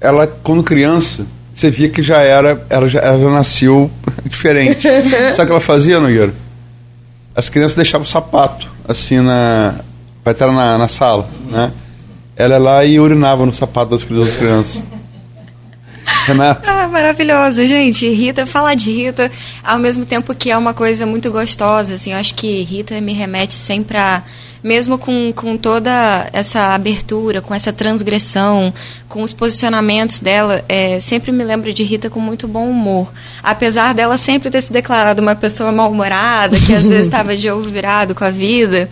Ela, 0.00 0.26
quando 0.26 0.62
criança, 0.64 1.26
você 1.60 1.70
via 1.70 1.88
que 1.90 2.02
já 2.02 2.22
era, 2.22 2.64
ela 2.70 2.88
já, 2.88 3.00
ela 3.00 3.18
já 3.18 3.30
nasceu 3.30 3.90
diferente. 4.24 4.82
sabe 4.82 5.42
o 5.42 5.46
que 5.46 5.52
ela 5.52 5.60
fazia, 5.60 6.00
Nogueira? 6.00 6.32
As 7.34 7.48
crianças 7.48 7.74
deixavam 7.74 8.06
o 8.06 8.10
sapato, 8.10 8.68
assim, 8.88 9.20
na, 9.20 9.76
para 10.24 10.32
entrar 10.32 10.52
na, 10.52 10.78
na 10.78 10.88
sala, 10.88 11.28
né? 11.50 11.70
Ela 12.34 12.54
ia 12.54 12.58
lá 12.58 12.84
e 12.84 12.98
urinava 12.98 13.44
no 13.44 13.52
sapato 13.52 13.90
das 13.90 14.02
crianças. 14.04 14.82
Renata. 16.26 16.70
Ah, 16.70 16.88
maravilhosa, 16.88 17.64
gente. 17.64 18.08
Rita, 18.08 18.46
falar 18.46 18.74
de 18.74 18.90
Rita, 18.90 19.30
ao 19.62 19.78
mesmo 19.78 20.04
tempo 20.04 20.34
que 20.34 20.50
é 20.50 20.56
uma 20.56 20.74
coisa 20.74 21.06
muito 21.06 21.30
gostosa, 21.30 21.94
assim, 21.94 22.12
eu 22.12 22.18
acho 22.18 22.34
que 22.34 22.62
Rita 22.62 23.00
me 23.00 23.12
remete 23.12 23.54
sempre 23.54 23.96
a 23.98 24.22
mesmo 24.62 24.98
com, 24.98 25.32
com 25.34 25.56
toda 25.56 26.28
essa 26.32 26.74
abertura, 26.74 27.40
com 27.40 27.54
essa 27.54 27.72
transgressão, 27.72 28.72
com 29.08 29.22
os 29.22 29.32
posicionamentos 29.32 30.20
dela, 30.20 30.64
é, 30.68 31.00
sempre 31.00 31.32
me 31.32 31.42
lembro 31.42 31.72
de 31.72 31.82
Rita 31.82 32.10
com 32.10 32.20
muito 32.20 32.46
bom 32.46 32.68
humor. 32.68 33.10
Apesar 33.42 33.94
dela 33.94 34.18
sempre 34.18 34.50
ter 34.50 34.60
se 34.60 34.72
declarado 34.72 35.22
uma 35.22 35.34
pessoa 35.34 35.72
mal-humorada, 35.72 36.58
que 36.58 36.74
às 36.74 36.88
vezes 36.88 37.06
estava 37.06 37.36
de 37.36 37.50
ovo 37.50 37.68
virado 37.68 38.14
com 38.14 38.24
a 38.24 38.30
vida, 38.30 38.88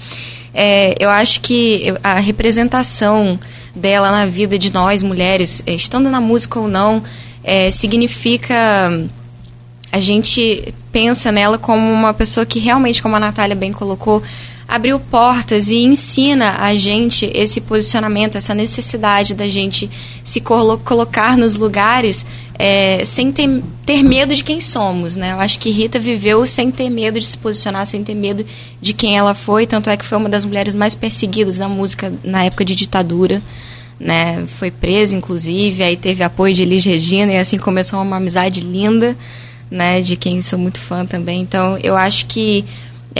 é, 0.54 0.94
eu 0.98 1.10
acho 1.10 1.40
que 1.40 1.94
a 2.02 2.18
representação 2.18 3.38
dela 3.74 4.10
na 4.10 4.26
vida 4.26 4.58
de 4.58 4.72
nós 4.72 5.02
mulheres, 5.02 5.62
é, 5.66 5.72
estando 5.72 6.08
na 6.08 6.20
música 6.20 6.58
ou 6.58 6.66
não, 6.66 7.02
é, 7.44 7.70
significa 7.70 8.90
a 9.90 9.98
gente 9.98 10.74
pensa 10.92 11.32
nela 11.32 11.56
como 11.58 11.90
uma 11.90 12.12
pessoa 12.12 12.44
que 12.44 12.58
realmente, 12.58 13.02
como 13.02 13.16
a 13.16 13.20
Natália 13.20 13.56
bem 13.56 13.72
colocou, 13.72 14.22
abriu 14.68 15.00
portas 15.00 15.70
e 15.70 15.78
ensina 15.78 16.56
a 16.58 16.74
gente 16.74 17.24
esse 17.34 17.58
posicionamento, 17.58 18.36
essa 18.36 18.54
necessidade 18.54 19.34
da 19.34 19.48
gente 19.48 19.90
se 20.22 20.42
colo 20.42 20.76
colocar 20.76 21.38
nos 21.38 21.56
lugares 21.56 22.26
é, 22.58 23.02
sem 23.02 23.32
ter, 23.32 23.62
ter 23.86 24.02
medo 24.02 24.34
de 24.34 24.44
quem 24.44 24.60
somos, 24.60 25.16
né? 25.16 25.32
Eu 25.32 25.40
acho 25.40 25.58
que 25.58 25.70
Rita 25.70 25.98
viveu 25.98 26.44
sem 26.44 26.70
ter 26.70 26.90
medo 26.90 27.18
de 27.18 27.24
se 27.24 27.38
posicionar, 27.38 27.86
sem 27.86 28.04
ter 28.04 28.14
medo 28.14 28.44
de 28.78 28.92
quem 28.92 29.16
ela 29.16 29.32
foi, 29.32 29.66
tanto 29.66 29.88
é 29.88 29.96
que 29.96 30.04
foi 30.04 30.18
uma 30.18 30.28
das 30.28 30.44
mulheres 30.44 30.74
mais 30.74 30.94
perseguidas 30.94 31.56
na 31.56 31.68
música 31.68 32.12
na 32.22 32.44
época 32.44 32.64
de 32.64 32.74
ditadura, 32.74 33.40
né? 33.98 34.44
Foi 34.58 34.70
presa, 34.70 35.16
inclusive, 35.16 35.82
aí 35.82 35.96
teve 35.96 36.22
apoio 36.22 36.52
de 36.52 36.62
Elis 36.62 36.84
Regina 36.84 37.32
e 37.32 37.38
assim 37.38 37.56
começou 37.56 38.02
uma 38.02 38.16
amizade 38.16 38.60
linda, 38.60 39.16
né? 39.70 40.02
De 40.02 40.14
quem 40.14 40.42
sou 40.42 40.58
muito 40.58 40.78
fã 40.78 41.06
também. 41.06 41.40
Então, 41.40 41.78
eu 41.82 41.96
acho 41.96 42.26
que 42.26 42.66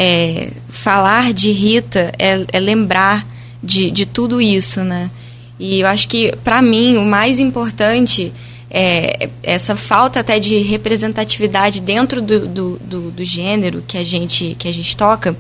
é, 0.01 0.51
falar 0.69 1.33
de 1.33 1.51
Rita 1.51 2.13
é, 2.17 2.47
é 2.53 2.61
lembrar 2.61 3.27
de, 3.61 3.91
de 3.91 4.07
tudo 4.07 4.41
isso, 4.41 4.85
né? 4.85 5.11
E 5.59 5.81
eu 5.81 5.89
acho 5.89 6.09
que, 6.09 6.33
para 6.45 6.63
mim, 6.63 6.97
o 6.97 7.05
mais 7.05 7.41
importante 7.41 8.33
é 8.71 9.29
essa 9.43 9.75
falta 9.75 10.21
até 10.21 10.39
de 10.39 10.59
representatividade 10.59 11.81
dentro 11.81 12.23
do, 12.23 12.47
do, 12.47 12.79
do, 12.79 13.11
do, 13.11 13.25
gênero 13.25 13.83
que 13.89 13.99
a 13.99 14.05
gente, 14.05 14.55
que 14.57 14.69
a 14.69 14.73
gente 14.73 14.97
toca. 14.97 15.37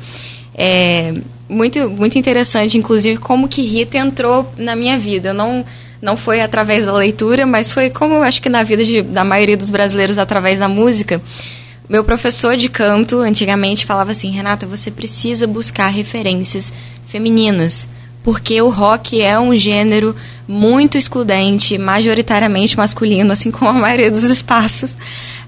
É 0.56 1.14
muito, 1.48 1.88
muito 1.88 2.18
interessante, 2.18 2.76
inclusive, 2.76 3.16
como 3.20 3.46
que 3.46 3.62
Rita 3.62 3.96
entrou 3.96 4.52
na 4.56 4.74
minha 4.74 4.98
vida. 4.98 5.32
Não, 5.32 5.64
não 6.02 6.16
foi 6.16 6.40
através 6.40 6.84
da 6.84 6.92
leitura, 6.92 7.46
mas 7.46 7.70
foi 7.70 7.90
como 7.90 8.14
eu 8.14 8.22
acho 8.24 8.42
que 8.42 8.48
na 8.48 8.64
vida 8.64 8.82
de, 8.82 9.02
da 9.02 9.22
maioria 9.22 9.56
dos 9.56 9.70
brasileiros, 9.70 10.18
através 10.18 10.58
da 10.58 10.66
música. 10.66 11.22
Meu 11.88 12.04
professor 12.04 12.56
de 12.56 12.68
canto 12.68 13.20
antigamente 13.20 13.86
falava 13.86 14.10
assim: 14.10 14.30
Renata, 14.30 14.66
você 14.66 14.90
precisa 14.90 15.46
buscar 15.46 15.88
referências 15.88 16.72
femininas, 17.06 17.88
porque 18.22 18.60
o 18.60 18.68
rock 18.68 19.20
é 19.22 19.38
um 19.38 19.56
gênero 19.56 20.14
muito 20.46 20.98
excludente, 20.98 21.78
majoritariamente 21.78 22.76
masculino, 22.76 23.32
assim 23.32 23.50
como 23.50 23.70
a 23.70 23.72
maioria 23.72 24.10
dos 24.10 24.24
espaços. 24.24 24.94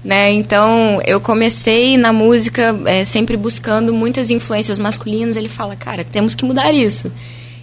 Né? 0.03 0.31
Então, 0.31 0.99
eu 1.05 1.21
comecei 1.21 1.95
na 1.95 2.11
música 2.11 2.75
é, 2.85 3.05
sempre 3.05 3.37
buscando 3.37 3.93
muitas 3.93 4.31
influências 4.31 4.79
masculinas. 4.79 5.35
Ele 5.35 5.47
fala, 5.47 5.75
cara, 5.75 6.03
temos 6.03 6.33
que 6.33 6.43
mudar 6.43 6.73
isso. 6.73 7.11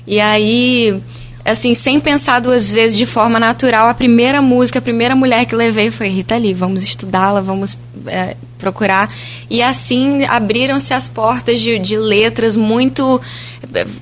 E 0.06 0.20
aí 0.20 1.02
assim, 1.44 1.74
sem 1.74 1.98
pensar 2.00 2.40
duas 2.40 2.70
vezes, 2.70 2.96
de 2.96 3.06
forma 3.06 3.38
natural, 3.40 3.88
a 3.88 3.94
primeira 3.94 4.42
música, 4.42 4.78
a 4.78 4.82
primeira 4.82 5.14
mulher 5.14 5.46
que 5.46 5.54
levei 5.54 5.90
foi 5.90 6.08
Rita 6.08 6.36
Lee. 6.36 6.52
Vamos 6.52 6.82
estudá-la, 6.82 7.40
vamos 7.40 7.76
é, 8.06 8.36
procurar. 8.58 9.12
E 9.48 9.62
assim 9.62 10.24
abriram-se 10.24 10.92
as 10.92 11.08
portas 11.08 11.60
de, 11.60 11.78
de 11.78 11.96
letras 11.96 12.56
muito. 12.56 13.20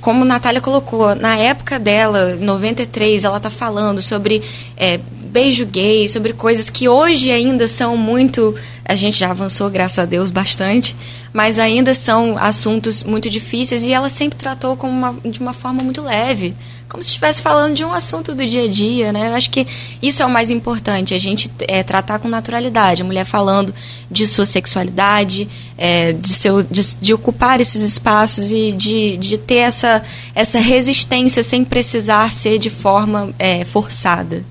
Como 0.00 0.24
Natália 0.24 0.60
colocou, 0.60 1.14
na 1.14 1.36
época 1.36 1.78
dela, 1.78 2.36
93, 2.36 3.24
ela 3.24 3.36
está 3.36 3.50
falando 3.50 4.00
sobre 4.02 4.42
é, 4.76 4.98
beijo 5.36 5.66
gay, 5.66 6.08
sobre 6.08 6.32
coisas 6.32 6.70
que 6.70 6.88
hoje 6.88 7.30
ainda 7.30 7.68
são 7.68 7.96
muito. 7.96 8.54
A 8.84 8.94
gente 8.94 9.18
já 9.18 9.30
avançou, 9.30 9.68
graças 9.68 9.98
a 9.98 10.04
Deus, 10.04 10.30
bastante, 10.30 10.96
mas 11.32 11.58
ainda 11.58 11.92
são 11.94 12.36
assuntos 12.38 13.04
muito 13.04 13.28
difíceis 13.28 13.82
e 13.82 13.92
ela 13.92 14.08
sempre 14.08 14.38
tratou 14.38 14.76
como 14.76 14.92
uma, 14.92 15.14
de 15.24 15.40
uma 15.40 15.52
forma 15.52 15.82
muito 15.82 16.02
leve 16.02 16.54
como 16.88 17.02
se 17.02 17.08
estivesse 17.08 17.42
falando 17.42 17.74
de 17.74 17.84
um 17.84 17.92
assunto 17.92 18.34
do 18.34 18.46
dia 18.46 18.64
a 18.64 18.68
dia, 18.68 19.12
né? 19.12 19.28
Eu 19.28 19.34
acho 19.34 19.50
que 19.50 19.66
isso 20.00 20.22
é 20.22 20.26
o 20.26 20.30
mais 20.30 20.50
importante, 20.50 21.14
a 21.14 21.18
gente 21.18 21.50
é, 21.60 21.82
tratar 21.82 22.18
com 22.18 22.28
naturalidade, 22.28 23.02
a 23.02 23.04
mulher 23.04 23.24
falando 23.24 23.74
de 24.10 24.26
sua 24.26 24.46
sexualidade, 24.46 25.48
é, 25.76 26.12
de, 26.12 26.32
seu, 26.32 26.62
de, 26.62 26.94
de, 27.00 27.12
ocupar 27.12 27.60
esses 27.60 27.82
espaços 27.82 28.52
e 28.52 28.70
de, 28.72 29.16
de 29.16 29.36
ter 29.36 29.56
essa, 29.56 30.02
essa 30.34 30.58
resistência 30.58 31.42
sem 31.42 31.64
precisar 31.64 32.32
ser 32.32 32.58
de 32.58 32.70
forma 32.70 33.30
é, 33.38 33.64
forçada. 33.64 34.44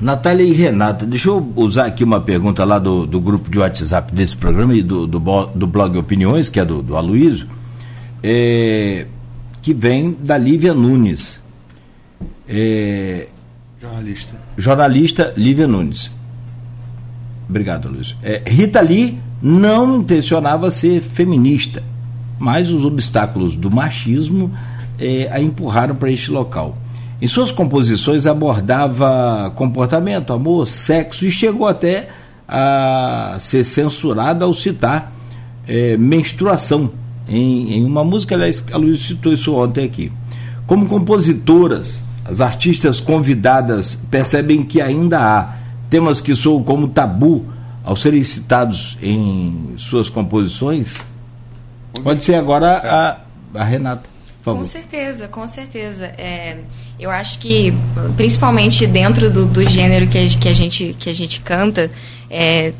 Natália 0.00 0.44
e 0.44 0.52
Renata, 0.52 1.04
deixa 1.04 1.28
eu 1.28 1.52
usar 1.56 1.86
aqui 1.86 2.04
uma 2.04 2.20
pergunta 2.20 2.64
lá 2.64 2.78
do, 2.78 3.06
do 3.06 3.20
grupo 3.20 3.50
de 3.50 3.58
WhatsApp 3.58 4.14
desse 4.14 4.36
programa 4.36 4.74
e 4.74 4.82
do, 4.82 5.06
do, 5.06 5.18
do 5.18 5.66
blog 5.66 5.96
Opiniões, 5.98 6.48
que 6.48 6.60
é 6.60 6.64
do, 6.64 6.82
do 6.82 6.96
Aloysio. 6.96 7.48
É, 8.22 9.06
que 9.68 9.74
vem 9.74 10.16
da 10.18 10.38
Lívia 10.38 10.72
Nunes. 10.72 11.38
É, 12.48 13.28
jornalista. 13.78 14.34
Jornalista 14.56 15.34
Lívia 15.36 15.66
Nunes. 15.66 16.10
Obrigado, 17.46 17.90
Luiz. 17.90 18.16
É, 18.22 18.42
Rita 18.46 18.80
Lee 18.80 19.20
não 19.42 19.98
intencionava 19.98 20.70
ser 20.70 21.02
feminista, 21.02 21.82
mas 22.38 22.70
os 22.70 22.82
obstáculos 22.82 23.56
do 23.56 23.70
machismo 23.70 24.50
é, 24.98 25.28
a 25.30 25.38
empurraram 25.38 25.94
para 25.94 26.10
este 26.10 26.30
local. 26.30 26.78
Em 27.20 27.28
suas 27.28 27.52
composições 27.52 28.26
abordava 28.26 29.52
comportamento, 29.54 30.32
amor, 30.32 30.66
sexo 30.66 31.26
e 31.26 31.30
chegou 31.30 31.68
até 31.68 32.08
a 32.48 33.36
ser 33.38 33.64
censurada 33.64 34.46
ao 34.46 34.54
citar 34.54 35.12
é, 35.66 35.94
menstruação 35.98 36.90
em, 37.28 37.74
em 37.74 37.84
uma 37.84 38.02
música, 38.02 38.34
aliás, 38.34 38.64
a 38.72 38.76
Luiz 38.76 39.00
citou 39.00 39.32
isso 39.32 39.54
ontem 39.54 39.84
aqui. 39.84 40.10
Como 40.66 40.86
compositoras, 40.86 42.02
as 42.24 42.40
artistas 42.40 43.00
convidadas 43.00 43.98
percebem 44.10 44.62
que 44.62 44.80
ainda 44.80 45.18
há 45.18 45.56
temas 45.88 46.20
que 46.20 46.34
soam 46.34 46.62
como 46.62 46.88
tabu 46.88 47.46
ao 47.84 47.96
serem 47.96 48.22
citados 48.22 48.98
em 49.02 49.74
suas 49.76 50.08
composições? 50.08 50.96
Pode 52.02 52.22
ser 52.22 52.34
agora 52.34 52.76
a, 53.54 53.60
a 53.60 53.64
Renata. 53.64 54.08
Com 54.44 54.64
certeza, 54.64 55.28
com 55.28 55.46
certeza. 55.46 56.06
É, 56.16 56.58
eu 56.98 57.10
acho 57.10 57.38
que, 57.38 57.72
principalmente 58.16 58.86
dentro 58.86 59.30
do, 59.30 59.44
do 59.44 59.66
gênero 59.68 60.06
que 60.06 60.18
a, 60.18 60.26
que 60.26 60.48
a, 60.48 60.52
gente, 60.52 60.96
que 60.98 61.10
a 61.10 61.14
gente 61.14 61.40
canta, 61.40 61.90
é, 62.30 62.72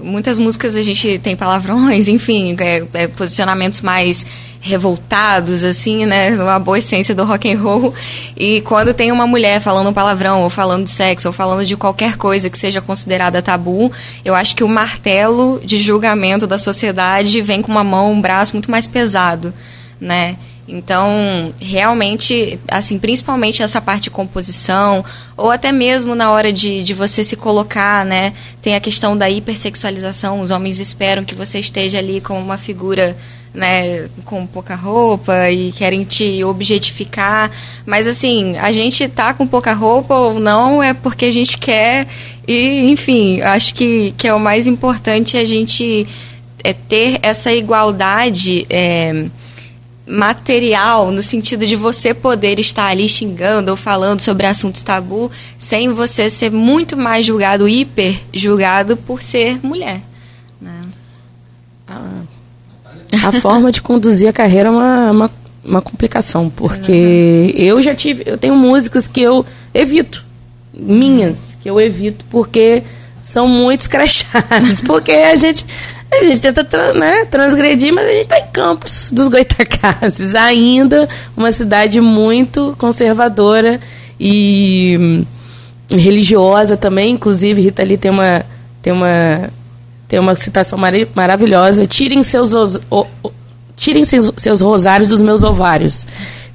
muitas 0.00 0.38
músicas 0.38 0.76
a 0.76 0.82
gente 0.82 1.18
tem 1.18 1.36
palavrões, 1.36 2.06
enfim, 2.08 2.56
é, 2.58 2.84
é, 2.92 3.06
posicionamentos 3.06 3.80
mais 3.80 4.26
revoltados, 4.60 5.64
assim, 5.64 6.06
né? 6.06 6.30
Uma 6.30 6.58
boa 6.58 6.78
essência 6.78 7.14
do 7.14 7.24
rock 7.24 7.52
and 7.52 7.58
roll. 7.58 7.92
E 8.36 8.60
quando 8.60 8.94
tem 8.94 9.10
uma 9.10 9.26
mulher 9.26 9.60
falando 9.60 9.92
palavrão, 9.92 10.42
ou 10.42 10.50
falando 10.50 10.84
de 10.84 10.90
sexo, 10.90 11.28
ou 11.28 11.34
falando 11.34 11.66
de 11.66 11.76
qualquer 11.76 12.16
coisa 12.16 12.48
que 12.48 12.56
seja 12.56 12.80
considerada 12.80 13.42
tabu, 13.42 13.90
eu 14.24 14.34
acho 14.34 14.54
que 14.54 14.62
o 14.62 14.68
martelo 14.68 15.60
de 15.64 15.78
julgamento 15.78 16.46
da 16.46 16.58
sociedade 16.58 17.42
vem 17.42 17.60
com 17.60 17.72
uma 17.72 17.82
mão, 17.82 18.12
um 18.12 18.20
braço 18.20 18.52
muito 18.52 18.70
mais 18.70 18.86
pesado, 18.86 19.52
né? 20.00 20.36
Então, 20.72 21.52
realmente, 21.60 22.58
assim, 22.66 22.98
principalmente 22.98 23.62
essa 23.62 23.78
parte 23.78 24.04
de 24.04 24.10
composição, 24.10 25.04
ou 25.36 25.50
até 25.50 25.70
mesmo 25.70 26.14
na 26.14 26.30
hora 26.30 26.50
de, 26.50 26.82
de 26.82 26.94
você 26.94 27.22
se 27.22 27.36
colocar, 27.36 28.06
né? 28.06 28.32
Tem 28.62 28.74
a 28.74 28.80
questão 28.80 29.14
da 29.14 29.28
hipersexualização, 29.28 30.40
os 30.40 30.50
homens 30.50 30.80
esperam 30.80 31.26
que 31.26 31.34
você 31.34 31.58
esteja 31.58 31.98
ali 31.98 32.22
como 32.22 32.40
uma 32.40 32.56
figura 32.56 33.14
né, 33.52 34.08
com 34.24 34.46
pouca 34.46 34.74
roupa 34.74 35.50
e 35.50 35.72
querem 35.72 36.04
te 36.04 36.42
objetificar. 36.42 37.50
Mas 37.84 38.06
assim, 38.06 38.56
a 38.56 38.72
gente 38.72 39.06
tá 39.08 39.34
com 39.34 39.46
pouca 39.46 39.74
roupa 39.74 40.14
ou 40.14 40.40
não 40.40 40.82
é 40.82 40.94
porque 40.94 41.26
a 41.26 41.30
gente 41.30 41.58
quer. 41.58 42.06
E, 42.48 42.90
enfim, 42.90 43.42
acho 43.42 43.74
que, 43.74 44.14
que 44.16 44.26
é 44.26 44.32
o 44.32 44.40
mais 44.40 44.66
importante 44.66 45.36
a 45.36 45.44
gente 45.44 46.06
é 46.64 46.72
ter 46.72 47.18
essa 47.22 47.52
igualdade. 47.52 48.66
É, 48.70 49.26
material 50.06 51.10
no 51.10 51.22
sentido 51.22 51.64
de 51.64 51.76
você 51.76 52.12
poder 52.12 52.58
estar 52.58 52.86
ali 52.86 53.08
xingando 53.08 53.70
ou 53.70 53.76
falando 53.76 54.20
sobre 54.20 54.46
assuntos 54.46 54.82
tabu 54.82 55.30
sem 55.56 55.90
você 55.90 56.28
ser 56.28 56.50
muito 56.50 56.96
mais 56.96 57.24
julgado, 57.24 57.68
hiper 57.68 58.20
julgado 58.32 58.96
por 58.96 59.22
ser 59.22 59.64
mulher. 59.64 60.00
Né? 60.60 60.80
Ah, 61.88 62.22
a 63.24 63.32
forma 63.32 63.70
de 63.70 63.80
conduzir 63.82 64.28
a 64.28 64.32
carreira 64.32 64.68
é 64.68 64.72
uma, 64.72 65.10
uma, 65.10 65.30
uma 65.64 65.82
complicação, 65.82 66.50
porque 66.50 66.92
uhum. 66.92 67.62
eu 67.62 67.82
já 67.82 67.94
tive, 67.94 68.24
eu 68.26 68.38
tenho 68.38 68.56
músicas 68.56 69.06
que 69.06 69.20
eu 69.20 69.44
evito, 69.72 70.24
minhas, 70.74 71.56
que 71.60 71.68
eu 71.68 71.80
evito 71.80 72.24
porque 72.30 72.82
são 73.22 73.46
muito 73.46 73.82
escrachadas, 73.82 74.80
porque 74.84 75.12
a 75.12 75.36
gente 75.36 75.64
a 76.20 76.24
gente 76.24 76.40
tenta 76.40 76.92
né, 76.94 77.24
transgredir, 77.24 77.92
mas 77.92 78.06
a 78.06 78.10
gente 78.10 78.22
está 78.22 78.38
em 78.38 78.46
Campos 78.52 79.10
dos 79.12 79.28
Goitacazes, 79.28 80.34
ainda 80.34 81.08
uma 81.36 81.50
cidade 81.50 82.00
muito 82.00 82.74
conservadora 82.78 83.80
e 84.20 85.24
religiosa 85.90 86.76
também, 86.76 87.14
inclusive 87.14 87.60
Rita 87.60 87.82
ali 87.82 87.96
tem 87.96 88.10
uma 88.10 88.44
tem 88.80 88.92
uma 88.92 89.50
tem 90.12 90.20
uma 90.20 90.36
citação 90.36 90.78
mar 90.78 90.92
maravilhosa. 91.14 91.86
Tirem 91.86 92.22
seus, 92.22 92.52
o, 92.52 93.06
o, 93.22 93.30
tirem 93.74 94.04
seus, 94.04 94.30
seus 94.36 94.60
rosários 94.60 95.08
dos 95.08 95.22
meus 95.22 95.42
ovários. 95.42 96.06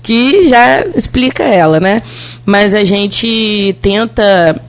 Que 0.04 0.48
já 0.48 0.86
explica 0.96 1.42
ela, 1.42 1.80
né? 1.80 2.00
Mas 2.46 2.76
a 2.76 2.84
gente 2.84 3.76
tenta 3.82 4.62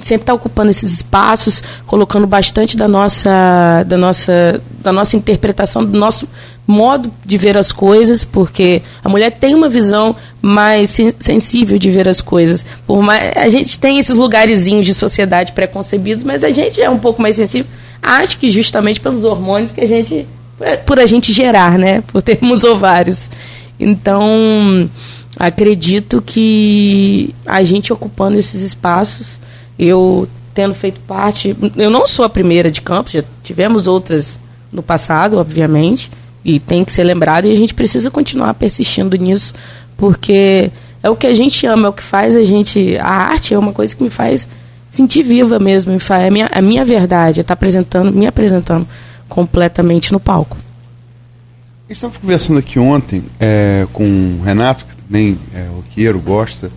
sempre 0.00 0.22
estar 0.22 0.32
tá 0.32 0.34
ocupando 0.34 0.70
esses 0.70 0.92
espaços, 0.92 1.62
colocando 1.86 2.26
bastante 2.26 2.76
da 2.76 2.86
nossa, 2.86 3.84
da 3.86 3.96
nossa, 3.96 4.62
da 4.82 4.92
nossa 4.92 5.16
interpretação, 5.16 5.84
do 5.84 5.98
nosso 5.98 6.28
modo 6.66 7.10
de 7.24 7.38
ver 7.38 7.56
as 7.56 7.72
coisas, 7.72 8.24
porque 8.24 8.82
a 9.02 9.08
mulher 9.08 9.32
tem 9.32 9.54
uma 9.54 9.68
visão 9.68 10.14
mais 10.40 10.96
sensível 11.18 11.78
de 11.78 11.90
ver 11.90 12.08
as 12.08 12.20
coisas. 12.20 12.64
Por 12.86 13.02
mais, 13.02 13.36
a 13.36 13.48
gente 13.48 13.78
tem 13.78 13.98
esses 13.98 14.14
lugarzinhos 14.14 14.84
de 14.84 14.94
sociedade 14.94 15.52
preconcebidos, 15.52 16.22
mas 16.22 16.44
a 16.44 16.50
gente 16.50 16.80
é 16.80 16.90
um 16.90 16.98
pouco 16.98 17.22
mais 17.22 17.36
sensível 17.36 17.66
Acho 18.02 18.38
que 18.38 18.48
justamente 18.48 19.00
pelos 19.00 19.24
hormônios 19.24 19.72
que 19.72 19.80
a 19.80 19.86
gente. 19.86 20.26
por 20.86 20.98
a 20.98 21.06
gente 21.06 21.32
gerar, 21.32 21.78
né? 21.78 22.02
Por 22.06 22.22
termos 22.22 22.64
ovários. 22.64 23.30
Então, 23.78 24.88
acredito 25.36 26.22
que 26.22 27.34
a 27.46 27.62
gente 27.62 27.92
ocupando 27.92 28.38
esses 28.38 28.62
espaços, 28.62 29.40
eu 29.78 30.28
tendo 30.54 30.74
feito 30.74 31.00
parte. 31.00 31.56
Eu 31.76 31.90
não 31.90 32.06
sou 32.06 32.24
a 32.24 32.28
primeira 32.28 32.70
de 32.70 32.82
campos, 32.82 33.12
já 33.12 33.22
tivemos 33.44 33.86
outras 33.86 34.40
no 34.72 34.82
passado, 34.82 35.38
obviamente, 35.38 36.10
e 36.44 36.58
tem 36.58 36.84
que 36.84 36.92
ser 36.92 37.04
lembrado, 37.04 37.46
e 37.46 37.52
a 37.52 37.56
gente 37.56 37.74
precisa 37.74 38.10
continuar 38.10 38.54
persistindo 38.54 39.16
nisso, 39.16 39.54
porque 39.96 40.70
é 41.02 41.08
o 41.08 41.16
que 41.16 41.26
a 41.26 41.34
gente 41.34 41.64
ama, 41.66 41.86
é 41.86 41.90
o 41.90 41.92
que 41.92 42.02
faz 42.02 42.34
a 42.34 42.44
gente. 42.44 42.96
A 42.98 43.08
arte 43.08 43.54
é 43.54 43.58
uma 43.58 43.72
coisa 43.72 43.94
que 43.94 44.02
me 44.02 44.10
faz 44.10 44.48
sentir 44.90 45.22
viva 45.22 45.58
mesmo, 45.58 45.92
me 45.92 46.00
faz, 46.00 46.24
é 46.24 46.28
a 46.28 46.30
minha, 46.30 46.50
a 46.52 46.62
minha 46.62 46.84
verdade, 46.84 47.40
está 47.40 47.54
apresentando, 47.54 48.12
me 48.12 48.26
apresentando 48.26 48.86
completamente 49.28 50.12
no 50.12 50.18
palco. 50.18 50.56
Estava 51.88 52.18
conversando 52.18 52.58
aqui 52.58 52.78
ontem 52.78 53.22
é, 53.40 53.86
com 53.92 54.04
o 54.04 54.42
Renato, 54.44 54.84
que 54.84 54.96
também 55.02 55.38
é 55.54 55.66
roqueiro, 55.74 56.18
gosta, 56.20 56.70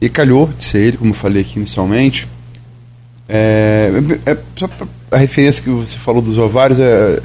e 0.00 0.08
calhou 0.08 0.46
de 0.46 0.64
ser 0.64 0.78
ele, 0.78 0.96
como 0.96 1.10
eu 1.10 1.14
falei 1.14 1.42
aqui 1.42 1.58
inicialmente. 1.58 2.26
É, 3.28 3.92
é, 4.26 4.36
só 4.56 4.68
a 5.10 5.16
referência 5.16 5.62
que 5.62 5.70
você 5.70 5.96
falou 5.96 6.22
dos 6.22 6.38
ovários, 6.38 6.78
é, 6.78 7.20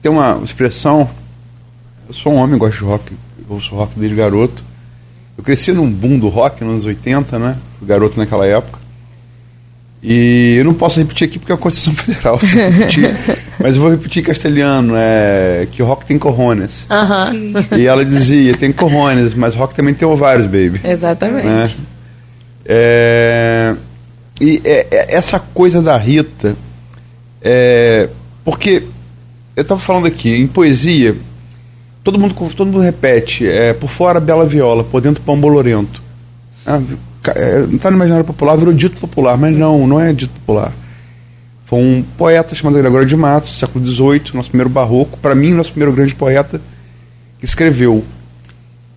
tem 0.00 0.12
uma 0.12 0.40
expressão. 0.44 1.08
Eu 2.06 2.14
sou 2.14 2.32
um 2.32 2.36
homem, 2.36 2.58
gosto 2.58 2.78
de 2.78 2.84
rock, 2.84 3.12
eu 3.12 3.54
ouço 3.54 3.74
rock 3.74 3.98
desde 3.98 4.16
garoto. 4.16 4.64
Eu 5.36 5.42
cresci 5.42 5.72
num 5.72 5.90
boom 5.90 6.18
do 6.18 6.28
rock 6.28 6.62
nos 6.62 6.72
anos 6.72 6.86
80, 6.86 7.38
né? 7.38 7.56
Fui 7.78 7.88
garoto 7.88 8.18
naquela 8.18 8.46
época. 8.46 8.78
E 10.02 10.56
eu 10.58 10.64
não 10.64 10.74
posso 10.74 10.98
repetir 10.98 11.28
aqui 11.28 11.38
porque 11.38 11.52
é 11.52 11.54
uma 11.54 11.60
Constituição 11.60 11.94
Federal. 12.04 12.38
mas 13.58 13.76
eu 13.76 13.82
vou 13.82 13.90
repetir 13.90 14.22
em 14.22 14.26
castelhano, 14.26 14.94
é, 14.96 15.66
que 15.70 15.82
o 15.82 15.86
rock 15.86 16.04
tem 16.04 16.18
corrones. 16.18 16.86
Uh 16.90 16.94
-huh. 16.94 17.78
E 17.78 17.86
ela 17.86 18.04
dizia, 18.04 18.56
tem 18.56 18.72
corrones, 18.72 19.32
mas 19.32 19.54
rock 19.54 19.74
também 19.74 19.94
tem 19.94 20.06
ovários, 20.06 20.46
baby. 20.46 20.80
Exatamente. 20.84 21.46
Né? 21.46 21.70
É, 22.64 23.74
e 24.40 24.60
é, 24.64 24.86
é, 24.90 25.14
essa 25.16 25.38
coisa 25.38 25.82
da 25.82 25.96
Rita, 25.96 26.56
é, 27.40 28.08
porque 28.44 28.84
eu 29.56 29.62
estava 29.62 29.80
falando 29.80 30.06
aqui, 30.06 30.34
em 30.34 30.46
poesia, 30.46 31.16
todo 32.02 32.18
mundo, 32.18 32.34
todo 32.34 32.66
mundo 32.66 32.80
repete, 32.80 33.46
é, 33.46 33.72
por 33.72 33.88
fora 33.88 34.20
bela 34.20 34.46
viola, 34.46 34.84
por 34.84 35.00
dentro 35.00 35.22
pão 35.22 35.38
bolorento. 35.38 36.02
Ah, 36.66 36.80
é, 37.36 37.58
não 37.60 37.76
está 37.76 37.90
no 37.90 37.96
imaginário 37.96 38.24
popular, 38.24 38.56
virou 38.56 38.74
dito 38.74 38.98
popular, 38.98 39.36
mas 39.36 39.56
não, 39.56 39.86
não 39.86 40.00
é 40.00 40.12
dito 40.12 40.32
popular. 40.40 40.72
Foi 41.64 41.78
um 41.78 42.02
poeta 42.18 42.54
chamado 42.54 42.78
Gregório 42.78 43.06
de 43.06 43.16
Matos, 43.16 43.56
século 43.56 43.86
XVIII, 43.86 44.34
nosso 44.34 44.50
primeiro 44.50 44.68
barroco, 44.68 45.18
para 45.18 45.34
mim, 45.34 45.52
nosso 45.54 45.70
primeiro 45.70 45.94
grande 45.94 46.14
poeta, 46.14 46.60
que 47.38 47.44
escreveu. 47.44 48.04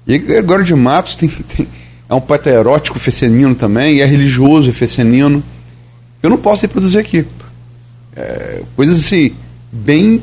E 0.08 0.18
Gregório 0.18 0.66
de 0.66 0.76
Matos 0.76 1.16
tem, 1.16 1.30
tem, 1.56 1.68
é 2.10 2.14
um 2.14 2.22
poeta 2.22 2.50
erótico 2.50 3.00
fecenino 3.00 3.56
também, 3.56 4.02
é 4.02 4.06
religioso 4.06 4.72
fecenino. 4.72 5.44
Eu 6.22 6.30
não 6.30 6.38
posso 6.38 6.62
reproduzir 6.64 7.00
aqui. 7.00 7.26
É, 8.16 8.62
coisas 8.76 9.00
assim, 9.00 9.36
bem 9.72 10.22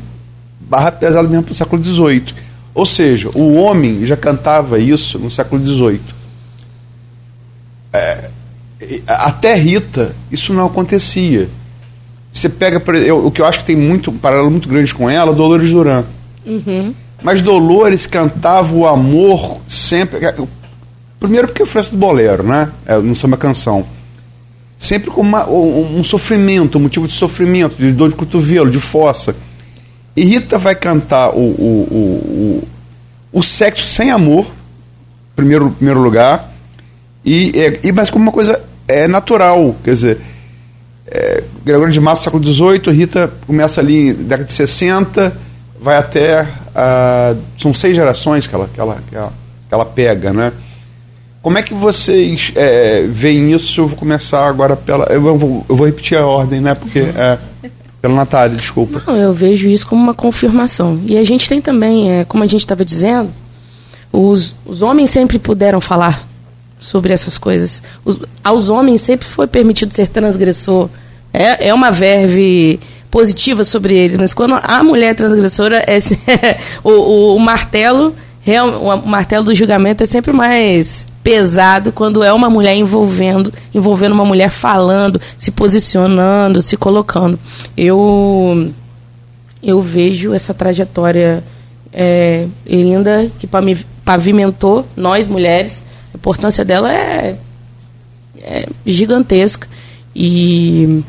barra 0.61 0.93
pesada 0.93 1.29
mesmo 1.29 1.45
para 1.45 1.53
o 1.53 1.55
século 1.55 1.85
XVIII. 1.85 2.35
Ou 2.75 2.87
seja, 2.87 3.31
o 3.35 3.55
homem 3.55 4.07
já 4.07 4.17
cantava 4.17 4.79
isso 4.79 5.19
no 5.19 5.31
século 5.31 5.65
XVIII 5.65 6.23
é, 7.93 8.31
até 9.07 9.55
Rita, 9.55 10.15
isso 10.31 10.53
não 10.53 10.67
acontecia. 10.67 11.49
Você 12.33 12.49
pega, 12.49 12.83
eu, 12.97 13.27
o 13.27 13.31
que 13.31 13.43
eu 13.43 13.47
acho 13.47 13.61
que 13.61 13.67
tem 13.67 13.77
muito, 13.77 14.11
um 14.11 14.17
paralelo 14.17 14.51
muito 14.51 14.69
grande 14.69 14.95
com 14.95 15.09
ela, 15.11 15.33
Dolores 15.33 15.71
Duran. 15.71 16.05
Uhum. 16.47 16.95
Mas 17.23 17.43
Dolores 17.43 18.07
cantava 18.07 18.75
o 18.75 18.87
amor 18.87 19.61
sempre. 19.69 20.21
Primeiro 21.23 21.49
porque 21.49 21.65
foi 21.65 21.83
do 21.83 21.97
bolero, 21.97 22.43
né? 22.43 22.71
É, 22.87 22.97
no 22.99 23.15
samba 23.15 23.37
canção. 23.37 23.87
Sempre 24.77 25.11
com 25.11 25.21
uma, 25.21 25.49
um, 25.49 26.01
um, 26.01 26.05
sofrimento, 26.05 26.79
um 26.79 26.83
motivo 26.83 27.07
de 27.07 27.15
sofrimento, 27.15 27.77
de 27.77 27.93
dor 27.93 28.11
de 28.11 28.17
cotovelo, 28.17 28.71
de 28.71 28.81
fossa. 28.81 29.35
E 30.17 30.25
Rita 30.25 30.59
vai 30.59 30.75
cantar 30.75 31.31
o, 31.31 31.39
o, 31.39 31.89
o, 31.91 32.69
o, 33.33 33.39
o 33.39 33.43
sexo 33.43 33.87
sem 33.87 34.11
amor, 34.11 34.47
primeiro, 35.37 35.71
primeiro 35.71 36.01
lugar 36.01 36.53
e, 37.25 37.53
é, 37.55 37.81
e, 37.87 37.93
mas 37.93 38.11
como 38.11 38.25
uma 38.25 38.33
coisa 38.33 38.61
é 38.89 39.07
natural, 39.07 39.77
quer 39.85 39.95
dizer, 39.95 40.21
é, 41.07 41.45
Gregório 41.65 41.93
de 41.93 42.01
Matos, 42.01 42.25
século 42.25 42.45
XVIII, 42.45 42.93
Rita 42.93 43.33
começa 43.47 43.81
ali 43.81 44.13
década 44.13 44.45
de 44.45 44.53
60, 44.53 45.37
vai 45.81 45.97
até. 45.97 46.43
Uh, 46.43 47.39
são 47.59 47.75
seis 47.75 47.95
gerações 47.95 48.47
que 48.47 48.55
ela, 48.55 48.69
que, 48.73 48.81
ela, 48.81 49.03
que, 49.09 49.15
ela, 49.15 49.33
que 49.69 49.75
ela 49.75 49.85
pega, 49.85 50.33
né? 50.33 50.53
Como 51.43 51.59
é 51.59 51.63
que 51.63 51.75
vocês 51.75 52.53
é, 52.55 53.05
veem 53.09 53.53
isso? 53.53 53.81
Eu 53.81 53.89
vou 53.89 53.99
começar 53.99 54.47
agora 54.47 54.77
pela. 54.77 55.05
Eu 55.07 55.21
vou, 55.21 55.67
eu 55.69 55.75
vou 55.75 55.87
repetir 55.87 56.17
a 56.17 56.25
ordem, 56.25 56.61
né? 56.61 56.75
Porque. 56.75 57.01
É, 57.01 57.39
pela 58.01 58.15
Natália, 58.15 58.57
desculpa. 58.57 59.03
Não, 59.07 59.17
eu 59.17 59.33
vejo 59.33 59.69
isso 59.69 59.87
como 59.87 60.03
uma 60.03 60.15
confirmação. 60.15 61.01
E 61.07 61.17
a 61.17 61.25
gente 61.25 61.49
tem 61.49 61.61
também, 61.61 62.11
é, 62.11 62.25
como 62.25 62.43
a 62.43 62.47
gente 62.47 62.61
estava 62.61 62.85
dizendo, 62.85 63.31
os, 64.13 64.57
os 64.67 64.83
homens 64.83 65.11
sempre 65.11 65.39
puderam 65.39 65.81
falar 65.81 66.27
sobre 66.79 67.13
essas 67.13 67.39
coisas. 67.39 67.83
Os, 68.05 68.19
aos 68.43 68.71
homens 68.71 69.01
sempre 69.03 69.27
foi 69.27 69.47
permitido 69.47 69.93
ser 69.93 70.09
transgressor. 70.09 70.89
É, 71.33 71.69
é 71.69 71.75
uma 71.75 71.91
verve 71.91 72.81
positivas 73.09 73.69
sobre 73.69 73.95
eles, 73.95 74.17
mas 74.17 74.35
quando 74.35 74.55
a 74.61 74.83
mulher 74.83 75.15
transgressora 75.15 75.85
é 75.87 75.97
o, 76.83 76.91
o, 76.91 77.37
o 77.37 77.39
martelo, 77.39 78.15
real, 78.41 78.83
o 78.83 79.09
martelo 79.09 79.45
do 79.45 79.55
julgamento 79.55 80.03
é 80.03 80.07
sempre 80.07 80.33
mais 80.33 81.07
pesado 81.23 81.93
quando 81.93 82.23
é 82.23 82.33
uma 82.33 82.51
mulher 82.51 82.75
envolvendo, 82.75 83.53
envolvendo 83.75 84.13
uma 84.13 84.25
mulher 84.25 84.51
falando, 84.51 85.21
se 85.39 85.51
posicionando, 85.51 86.61
se 86.61 86.77
colocando. 86.77 87.39
Eu 87.77 88.73
eu 89.63 89.81
vejo 89.81 90.35
essa 90.35 90.53
trajetória 90.53 91.45
é, 91.93 92.47
linda 92.67 93.31
que 93.39 93.49
pavimentou 94.05 94.85
nós 94.97 95.29
mulheres. 95.29 95.85
A 96.13 96.17
importância 96.17 96.65
dela 96.65 96.93
é, 96.93 97.37
é 98.43 98.69
gigantesca 98.85 99.69
e 100.15 101.03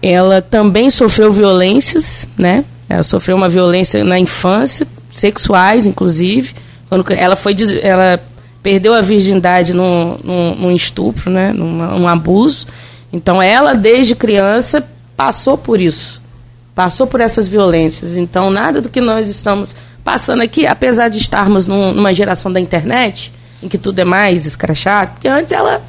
ela 0.00 0.40
também 0.40 0.88
sofreu 0.90 1.30
violências, 1.30 2.26
né? 2.36 2.64
Ela 2.88 3.02
sofreu 3.02 3.36
uma 3.36 3.48
violência 3.48 4.02
na 4.04 4.18
infância, 4.18 4.86
sexuais 5.10 5.86
inclusive. 5.86 6.54
Quando 6.88 7.10
ela 7.12 7.36
foi 7.36 7.54
ela 7.82 8.20
perdeu 8.62 8.94
a 8.94 9.02
virgindade 9.02 9.74
num, 9.74 10.16
num, 10.22 10.54
num 10.54 10.70
estupro, 10.70 11.30
né? 11.30 11.52
Num, 11.52 12.06
abuso. 12.06 12.66
Então 13.12 13.42
ela, 13.42 13.74
desde 13.74 14.14
criança, 14.14 14.86
passou 15.16 15.58
por 15.58 15.80
isso. 15.80 16.22
Passou 16.74 17.06
por 17.06 17.20
essas 17.20 17.48
violências. 17.48 18.16
Então, 18.16 18.50
nada 18.50 18.80
do 18.80 18.88
que 18.88 19.00
nós 19.00 19.28
estamos 19.28 19.74
passando 20.02 20.42
aqui, 20.42 20.66
apesar 20.66 21.08
de 21.08 21.18
estarmos 21.18 21.66
num, 21.66 21.92
numa 21.92 22.14
geração 22.14 22.50
da 22.52 22.60
internet, 22.60 23.32
em 23.62 23.68
que 23.68 23.76
tudo 23.76 23.98
é 23.98 24.04
mais 24.04 24.46
escrachado, 24.46 25.12
porque 25.12 25.28
antes 25.28 25.52
ela. 25.52 25.82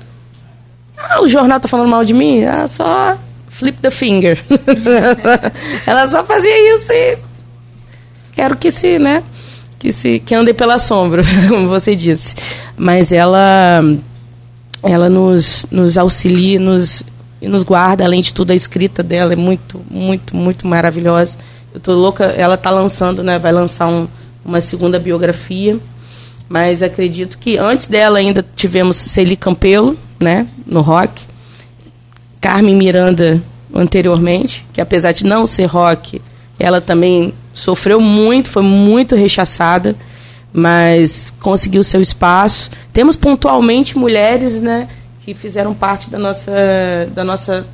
Ah, 0.97 1.21
o 1.21 1.27
jornal 1.27 1.59
tá 1.59 1.67
falando 1.67 1.89
mal 1.89 2.05
de 2.05 2.13
mim? 2.13 2.41
Ela 2.41 2.67
só 2.67 3.17
flip 3.47 3.79
the 3.81 3.91
finger. 3.91 4.43
ela 5.85 6.07
só 6.07 6.23
fazia 6.23 6.75
isso 6.75 6.91
e. 6.91 7.17
Quero 8.33 8.57
que 8.57 8.71
se, 8.71 8.97
né? 8.97 9.23
Que 9.83 9.91
se 9.91 10.17
que 10.17 10.33
ande 10.33 10.53
pela 10.53 10.77
sombra, 10.77 11.21
como 11.49 11.67
você 11.67 11.93
disse. 11.93 12.35
Mas 12.77 13.11
ela 13.11 13.83
ela 14.81 15.09
nos, 15.09 15.65
nos 15.69 15.97
auxilia, 15.97 16.57
nos 16.57 17.03
e 17.41 17.49
nos 17.49 17.63
guarda, 17.63 18.05
além 18.05 18.21
de 18.21 18.33
tudo 18.33 18.51
a 18.51 18.55
escrita 18.55 19.03
dela 19.03 19.33
é 19.33 19.35
muito, 19.35 19.81
muito, 19.91 20.33
muito 20.33 20.65
maravilhosa. 20.65 21.37
Eu 21.73 21.81
tô 21.81 21.91
louca, 21.91 22.23
ela 22.27 22.55
tá 22.55 22.69
lançando, 22.69 23.21
né, 23.21 23.37
vai 23.37 23.51
lançar 23.51 23.87
um, 23.89 24.07
uma 24.45 24.61
segunda 24.61 24.97
biografia, 24.97 25.77
mas 26.47 26.81
acredito 26.81 27.37
que 27.37 27.57
antes 27.57 27.87
dela 27.87 28.19
ainda 28.19 28.45
tivemos 28.55 28.95
Celi 28.95 29.35
Campelo, 29.35 29.97
né, 30.17 30.47
no 30.65 30.79
rock. 30.79 31.23
Carmen 32.39 32.75
Miranda 32.75 33.41
anteriormente, 33.73 34.65
que 34.71 34.79
apesar 34.79 35.11
de 35.11 35.25
não 35.25 35.45
ser 35.45 35.65
rock, 35.65 36.21
ela 36.57 36.79
também 36.79 37.33
sofreu 37.53 37.99
muito, 37.99 38.49
foi 38.49 38.63
muito 38.63 39.15
rechaçada, 39.15 39.95
mas 40.51 41.31
conseguiu 41.39 41.83
seu 41.83 42.01
espaço. 42.01 42.69
Temos 42.91 43.15
pontualmente 43.15 43.97
mulheres, 43.97 44.59
né, 44.59 44.87
que 45.23 45.33
fizeram 45.33 45.73
parte 45.73 46.09
da 46.09 46.19
nossa 46.19 46.51
da 47.13 47.23
nossa 47.23 47.65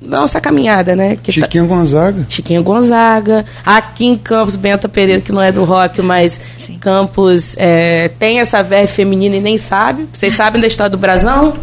da 0.00 0.20
nossa 0.20 0.40
caminhada, 0.40 0.94
né? 0.94 1.16
Que 1.16 1.32
Chiquinha 1.32 1.64
tá... 1.64 1.68
Gonzaga. 1.68 2.26
Chiquinha 2.28 2.60
Gonzaga. 2.60 3.44
Aqui 3.64 4.06
em 4.06 4.16
Campos, 4.16 4.54
Benta 4.54 4.88
Pereira, 4.88 5.20
que 5.20 5.32
não 5.32 5.42
é 5.42 5.50
do 5.50 5.64
rock, 5.64 6.00
mas 6.02 6.38
Sim. 6.58 6.78
Campos 6.78 7.54
é, 7.56 8.08
tem 8.18 8.38
essa 8.38 8.62
verve 8.62 8.92
feminina 8.92 9.36
e 9.36 9.40
nem 9.40 9.58
sabe. 9.58 10.06
Vocês 10.12 10.34
sabem 10.34 10.60
da 10.60 10.68
história 10.68 10.90
do 10.90 10.98
Brasão? 10.98 11.54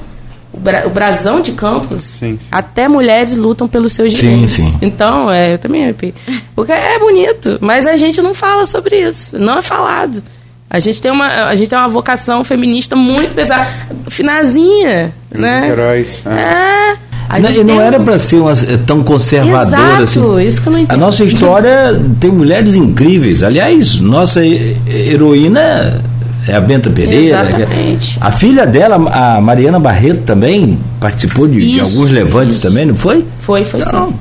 O, 0.53 0.59
bra, 0.59 0.83
o 0.85 0.89
brasão 0.89 1.41
de 1.41 1.51
Campos, 1.51 2.03
sim, 2.03 2.37
sim. 2.39 2.47
até 2.51 2.87
mulheres 2.87 3.35
lutam 3.35 3.67
pelos 3.67 3.93
seus 3.93 4.13
direitos. 4.13 4.51
Sim, 4.51 4.69
sim. 4.69 4.77
Então, 4.81 5.31
é, 5.31 5.53
eu 5.53 5.57
também 5.57 5.83
arrepio. 5.83 6.13
Porque 6.55 6.71
é 6.71 6.99
bonito, 6.99 7.57
mas 7.59 7.87
a 7.87 7.95
gente 7.97 8.21
não 8.21 8.33
fala 8.33 8.65
sobre 8.65 9.01
isso. 9.01 9.37
Não 9.37 9.57
é 9.57 9.61
falado. 9.61 10.21
A 10.69 10.79
gente 10.79 11.01
tem 11.01 11.11
uma, 11.11 11.27
a 11.45 11.55
gente 11.55 11.69
tem 11.69 11.77
uma 11.77 11.87
vocação 11.87 12.43
feminista 12.43 12.95
muito 12.95 13.33
pesada. 13.35 13.67
Finazinha, 14.07 15.13
né? 15.31 15.69
Heróis. 15.69 16.23
É. 16.25 16.95
é 17.37 17.39
não, 17.39 17.51
e 17.51 17.63
não 17.63 17.81
era 17.81 17.99
para 17.99 18.17
ser 18.17 18.37
uma, 18.37 18.53
tão 18.85 19.03
conservadora 19.03 20.01
Exato, 20.01 20.03
assim. 20.03 20.43
Isso 20.47 20.61
que 20.61 20.67
eu 20.67 20.73
não 20.73 20.79
entendo. 20.79 20.95
A 20.95 20.97
nossa 20.97 21.23
história 21.23 22.01
tem 22.19 22.31
mulheres 22.31 22.75
incríveis. 22.75 23.43
Aliás, 23.43 24.01
nossa 24.01 24.41
heroína 24.43 26.01
é 26.47 26.55
a 26.55 26.61
Benta 26.61 26.89
Pereira. 26.89 27.45
Exatamente. 27.45 28.17
A 28.19 28.31
filha 28.31 28.65
dela, 28.65 28.95
a 28.95 29.41
Mariana 29.41 29.79
Barreto, 29.79 30.23
também 30.23 30.79
participou 30.99 31.47
de, 31.47 31.73
de 31.73 31.79
alguns 31.79 32.09
levantes 32.09 32.57
isso. 32.57 32.67
também, 32.67 32.85
não 32.85 32.95
foi? 32.95 33.25
Foi, 33.39 33.63
foi 33.65 33.81
então, 33.81 34.07
sim. 34.07 34.13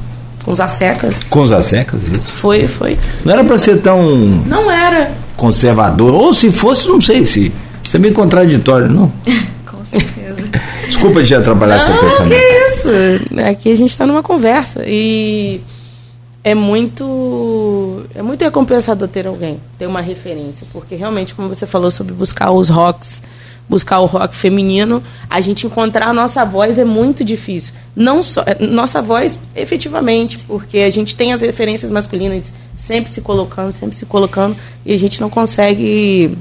Com 0.45 0.53
os 0.53 0.61
assecas. 0.61 1.25
Com 1.25 1.41
os 1.43 1.53
assecas, 1.53 2.03
isso. 2.03 2.21
Foi, 2.27 2.67
foi. 2.67 2.99
Não 3.25 3.33
era 3.33 3.45
para 3.45 3.59
ser 3.59 3.79
tão. 3.79 4.03
Não 4.47 4.71
era. 4.71 5.11
Conservador. 5.37 6.13
Ou 6.15 6.35
se 6.35 6.51
fosse, 6.51 6.89
não 6.89 7.01
sei 7.01 7.25
se. 7.25 7.53
Isso 7.87 7.97
é 7.97 8.01
meio 8.01 8.15
contraditório, 8.15 8.89
não? 8.89 9.13
Com 9.67 9.85
certeza. 9.85 10.37
Desculpa 10.87 11.23
de 11.23 11.35
atrapalhar 11.35 11.79
não, 11.79 11.87
seu 11.87 11.97
pensamento. 11.97 12.29
Que 12.29 12.67
isso? 12.67 12.89
Aqui 13.49 13.73
a 13.73 13.77
gente 13.77 13.91
está 13.91 14.07
numa 14.07 14.23
conversa. 14.23 14.83
E 14.87 15.61
é 16.45 16.55
muito 16.55 18.05
é 18.15 18.23
muito 18.23 18.43
recompensador 18.43 19.09
ter 19.09 19.27
alguém, 19.27 19.61
ter 19.79 19.87
uma 19.87 20.01
referência, 20.01 20.67
porque 20.73 20.95
realmente, 20.95 21.35
como 21.35 21.49
você 21.49 21.67
falou 21.67 21.91
sobre 21.91 22.13
buscar 22.13 22.51
os 22.51 22.69
rocks, 22.69 23.23
buscar 23.69 24.01
o 24.01 24.07
rock 24.07 24.35
feminino, 24.35 25.03
a 25.31 25.41
gente 25.41 25.67
encontrar 25.67 26.09
a 26.09 26.13
nossa 26.13 26.45
voz 26.45 26.79
é 26.79 26.85
muito 26.85 27.25
difícil. 27.25 27.73
Não 27.95 28.23
só 28.23 28.43
é, 28.45 28.67
nossa 28.67 29.01
voz, 29.01 29.39
efetivamente, 29.55 30.39
porque 30.47 30.79
a 30.79 30.91
gente 30.91 31.15
tem 31.15 31.33
as 31.33 31.41
referências 31.41 31.91
masculinas 31.91 32.53
sempre 32.77 33.11
se 33.11 33.21
colocando, 33.21 33.73
sempre 33.73 33.97
se 33.97 34.05
colocando, 34.05 34.57
e 34.85 34.93
a 34.93 34.99
gente 34.99 35.21
não 35.21 35.31
consegue 35.31 36.37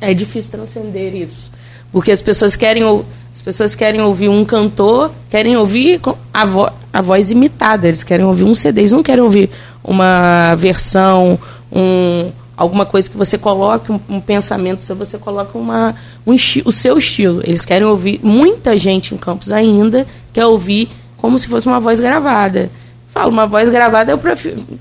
é 0.00 0.12
difícil 0.12 0.50
transcender 0.50 1.14
isso. 1.14 1.50
Porque 1.90 2.10
as 2.10 2.20
pessoas 2.20 2.56
querem 2.56 2.82
as 2.84 3.04
pessoas 3.48 3.74
querem 3.74 4.02
ouvir 4.02 4.28
um 4.28 4.44
cantor, 4.44 5.10
querem 5.30 5.56
ouvir 5.56 5.98
a, 6.34 6.44
vo 6.44 6.70
a 6.92 7.00
voz 7.00 7.30
imitada, 7.30 7.88
eles 7.88 8.04
querem 8.04 8.26
ouvir 8.26 8.44
um 8.44 8.54
CD, 8.54 8.82
eles 8.82 8.92
não 8.92 9.02
querem 9.02 9.24
ouvir 9.24 9.48
uma 9.82 10.54
versão, 10.54 11.38
um, 11.72 12.30
alguma 12.54 12.84
coisa 12.84 13.08
que 13.08 13.16
você 13.16 13.38
coloque, 13.38 13.90
um, 13.90 13.98
um 14.06 14.20
pensamento, 14.20 14.84
se 14.84 14.92
você 14.92 15.16
coloca 15.16 15.56
uma, 15.56 15.94
um 16.26 16.34
o 16.62 16.70
seu 16.70 16.98
estilo. 16.98 17.40
Eles 17.42 17.64
querem 17.64 17.86
ouvir, 17.86 18.20
muita 18.22 18.76
gente 18.76 19.14
em 19.14 19.16
Campos 19.16 19.50
ainda 19.50 20.06
quer 20.30 20.44
ouvir 20.44 20.90
como 21.16 21.38
se 21.38 21.48
fosse 21.48 21.66
uma 21.66 21.80
voz 21.80 22.00
gravada. 22.00 22.70
Falo, 23.06 23.30
uma 23.30 23.46
voz 23.46 23.70
gravada, 23.70 24.12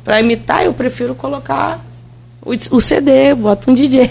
para 0.03 0.19
imitar, 0.19 0.65
eu 0.65 0.73
prefiro 0.73 1.15
colocar 1.15 1.79
o, 2.71 2.79
CD, 2.79 3.35
bota 3.35 3.69
um 3.69 3.73
DJ. 3.73 4.09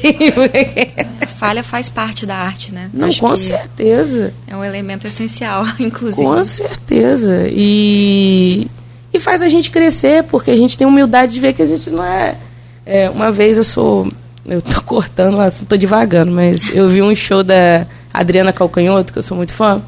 A 1.20 1.26
falha 1.26 1.62
faz 1.62 1.88
parte 1.88 2.26
da 2.26 2.36
arte, 2.36 2.72
né? 2.72 2.90
Não, 2.92 3.08
Acho 3.08 3.20
com 3.20 3.34
certeza. 3.34 4.34
É 4.46 4.54
um 4.54 4.62
elemento 4.62 5.06
essencial, 5.06 5.64
inclusive. 5.80 6.22
Com 6.22 6.42
certeza. 6.44 7.46
E, 7.50 8.68
e 9.12 9.18
faz 9.18 9.42
a 9.42 9.48
gente 9.48 9.70
crescer, 9.70 10.24
porque 10.24 10.50
a 10.50 10.56
gente 10.56 10.76
tem 10.76 10.86
humildade 10.86 11.32
de 11.32 11.40
ver 11.40 11.54
que 11.54 11.62
a 11.62 11.66
gente 11.66 11.88
não 11.88 12.04
é. 12.04 12.36
é 12.84 13.08
uma 13.08 13.32
vez 13.32 13.56
eu 13.56 13.64
sou. 13.64 14.10
Eu 14.44 14.60
tô 14.60 14.82
cortando, 14.84 15.38
tô 15.66 15.76
devagando, 15.76 16.30
mas 16.30 16.74
eu 16.74 16.88
vi 16.88 17.02
um 17.02 17.14
show 17.16 17.42
da 17.42 17.86
Adriana 18.12 18.52
Calcanhoto, 18.52 19.12
que 19.12 19.18
eu 19.18 19.22
sou 19.22 19.36
muito 19.36 19.54
fã. 19.54 19.80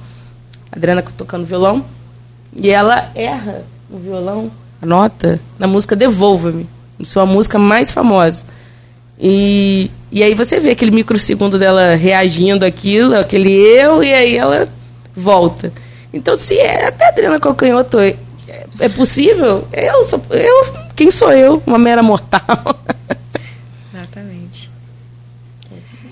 Adriana 0.72 1.02
tocando 1.02 1.44
violão. 1.44 1.84
E 2.56 2.70
ela 2.70 3.10
erra 3.14 3.62
o 3.90 3.98
violão, 3.98 4.50
a 4.80 4.86
nota, 4.86 5.38
na 5.58 5.66
música 5.66 5.94
Devolva-me 5.94 6.66
sua 7.04 7.26
música 7.26 7.58
mais 7.58 7.90
famosa. 7.90 8.44
E, 9.20 9.90
e 10.12 10.22
aí 10.22 10.34
você 10.34 10.60
vê 10.60 10.70
aquele 10.70 10.90
microsegundo 10.90 11.58
dela 11.58 11.94
reagindo 11.94 12.64
aquilo, 12.64 13.16
aquele 13.16 13.52
eu, 13.52 14.02
e 14.02 14.12
aí 14.12 14.36
ela 14.36 14.68
volta. 15.14 15.72
Então, 16.12 16.36
se 16.36 16.56
é 16.58 16.86
até 16.86 17.08
Adriana 17.08 17.40
Calcanhoto 17.40 17.98
é, 17.98 18.16
é 18.78 18.88
possível, 18.88 19.66
eu 19.72 20.04
sou 20.04 20.22
eu, 20.30 20.88
quem 20.94 21.10
sou 21.10 21.32
eu? 21.32 21.62
Uma 21.66 21.78
mera 21.78 22.02
mortal. 22.02 22.40
Exatamente. 23.92 24.70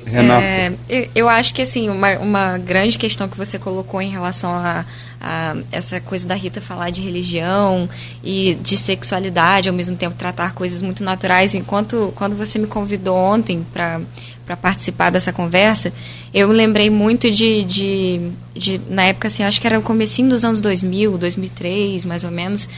Renata. 0.04 0.44
É, 0.44 1.08
eu 1.14 1.28
acho 1.28 1.54
que 1.54 1.62
assim, 1.62 1.88
uma, 1.88 2.18
uma 2.18 2.58
grande 2.58 2.98
questão 2.98 3.28
que 3.28 3.36
você 3.36 3.58
colocou 3.58 4.00
em 4.00 4.10
relação 4.10 4.50
a 4.50 4.84
a, 5.20 5.56
essa 5.72 6.00
coisa 6.00 6.26
da 6.26 6.34
Rita 6.34 6.60
falar 6.60 6.90
de 6.90 7.00
religião 7.00 7.88
e 8.22 8.54
de 8.54 8.76
sexualidade, 8.76 9.68
ao 9.68 9.74
mesmo 9.74 9.96
tempo 9.96 10.16
tratar 10.16 10.54
coisas 10.54 10.82
muito 10.82 11.02
naturais. 11.02 11.54
Enquanto 11.54 12.12
quando 12.16 12.36
você 12.36 12.58
me 12.58 12.66
convidou 12.66 13.16
ontem 13.16 13.64
para 13.72 14.56
participar 14.56 15.10
dessa 15.10 15.32
conversa, 15.32 15.92
eu 16.32 16.48
lembrei 16.48 16.90
muito 16.90 17.30
de, 17.30 17.64
de, 17.64 18.30
de, 18.54 18.80
na 18.88 19.04
época 19.04 19.28
assim, 19.28 19.42
acho 19.42 19.60
que 19.60 19.66
era 19.66 19.78
o 19.78 19.82
comecinho 19.82 20.28
dos 20.28 20.44
anos 20.44 20.60
2000, 20.60 21.18
2003, 21.18 22.04
mais 22.04 22.24
ou 22.24 22.30
menos, 22.30 22.68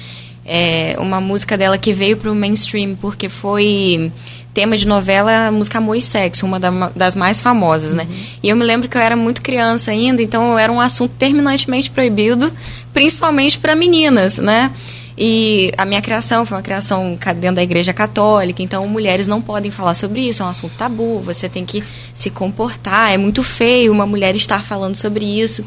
é, 0.45 0.97
uma 0.99 1.21
música 1.21 1.59
dela 1.59 1.77
que 1.77 1.93
veio 1.93 2.17
para 2.17 2.33
o 2.33 2.35
mainstream 2.35 2.97
porque 2.97 3.29
foi 3.29 4.11
tema 4.59 4.77
de 4.77 4.89
novela 4.89 5.47
a 5.47 5.53
música 5.53 5.79
Amor 5.79 5.95
e 5.95 6.03
Sexo, 6.03 6.45
uma 6.45 6.59
das 6.93 7.15
mais 7.15 7.41
famosas, 7.41 7.95
né? 7.95 8.09
Uhum. 8.11 8.17
E 8.43 8.49
eu 8.49 8.57
me 8.57 8.65
lembro 8.65 8.89
que 8.89 8.97
eu 8.97 9.01
era 9.01 9.15
muito 9.15 9.41
criança 9.41 9.93
ainda, 9.93 10.21
então 10.21 10.59
era 10.59 10.73
um 10.73 10.81
assunto 10.81 11.13
terminantemente 11.17 11.89
proibido, 11.89 12.53
principalmente 12.93 13.57
para 13.57 13.77
meninas, 13.77 14.39
né? 14.39 14.73
E 15.17 15.71
a 15.79 15.85
minha 15.85 16.03
criação 16.03 16.45
foi 16.45 16.57
uma 16.57 16.63
criação 16.63 17.17
dentro 17.37 17.55
da 17.55 17.63
igreja 17.63 17.93
católica, 17.93 18.61
então 18.61 18.85
mulheres 18.89 19.29
não 19.29 19.41
podem 19.41 19.71
falar 19.71 19.95
sobre 19.95 20.23
isso, 20.23 20.43
é 20.43 20.47
um 20.47 20.49
assunto 20.49 20.75
tabu, 20.77 21.21
você 21.21 21.49
tem 21.49 21.65
que 21.65 21.85
se 22.13 22.29
comportar, 22.29 23.13
é 23.13 23.17
muito 23.17 23.45
feio 23.45 23.93
uma 23.93 24.07
mulher 24.07 24.35
estar 24.35 24.65
falando 24.65 24.97
sobre 24.97 25.25
isso. 25.25 25.65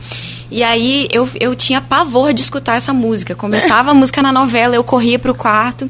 E 0.52 0.64
aí 0.64 1.08
eu, 1.14 1.30
eu 1.40 1.56
tinha 1.56 1.80
pavor 1.80 2.34
de 2.34 2.42
escutar 2.42 2.76
essa 2.76 2.92
música. 2.92 3.34
Começava 3.34 3.92
a 3.92 3.94
música 3.94 4.22
na 4.22 4.34
novela, 4.34 4.76
eu 4.76 4.84
corria 4.84 5.18
pro 5.18 5.34
quarto. 5.34 5.90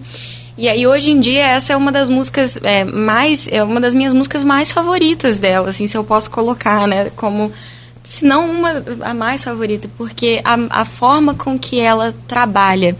E 0.57 0.67
aí 0.67 0.85
hoje 0.85 1.11
em 1.11 1.19
dia 1.19 1.45
essa 1.45 1.73
é 1.73 1.77
uma 1.77 1.91
das 1.91 2.09
músicas 2.09 2.57
é, 2.63 2.83
mais 2.83 3.47
é 3.47 3.63
uma 3.63 3.79
das 3.79 3.93
minhas 3.93 4.13
músicas 4.13 4.43
mais 4.43 4.71
favoritas 4.71 5.39
dela, 5.39 5.69
assim, 5.69 5.87
se 5.87 5.97
eu 5.97 6.03
posso 6.03 6.29
colocar, 6.29 6.87
né, 6.87 7.09
como 7.15 7.51
se 8.03 8.25
não 8.25 8.49
uma 8.51 8.83
a 9.01 9.13
mais 9.13 9.43
favorita, 9.43 9.89
porque 9.97 10.41
a, 10.43 10.81
a 10.81 10.85
forma 10.85 11.33
com 11.33 11.57
que 11.57 11.79
ela 11.79 12.13
trabalha 12.27 12.95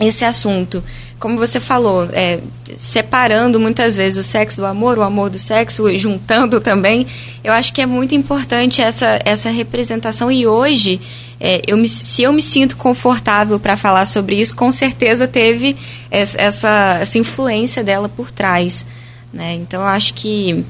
esse 0.00 0.24
assunto. 0.24 0.82
Como 1.20 1.36
você 1.36 1.60
falou, 1.60 2.08
é, 2.14 2.40
separando 2.74 3.60
muitas 3.60 3.94
vezes 3.94 4.18
o 4.18 4.26
sexo 4.26 4.62
do 4.62 4.66
amor, 4.66 4.96
o 4.96 5.02
amor 5.02 5.28
do 5.28 5.38
sexo, 5.38 5.90
juntando 5.98 6.62
também, 6.62 7.06
eu 7.44 7.52
acho 7.52 7.74
que 7.74 7.82
é 7.82 7.86
muito 7.86 8.14
importante 8.14 8.80
essa, 8.80 9.20
essa 9.22 9.50
representação. 9.50 10.32
E 10.32 10.46
hoje, 10.46 10.98
é, 11.38 11.60
eu 11.66 11.76
me, 11.76 11.86
se 11.86 12.22
eu 12.22 12.32
me 12.32 12.40
sinto 12.40 12.74
confortável 12.74 13.60
para 13.60 13.76
falar 13.76 14.06
sobre 14.06 14.40
isso, 14.40 14.56
com 14.56 14.72
certeza 14.72 15.28
teve 15.28 15.76
essa, 16.10 16.98
essa 17.00 17.18
influência 17.18 17.84
dela 17.84 18.08
por 18.08 18.30
trás. 18.30 18.86
Né? 19.30 19.54
Então, 19.54 19.82
eu 19.82 19.88
acho 19.88 20.14
que 20.14 20.64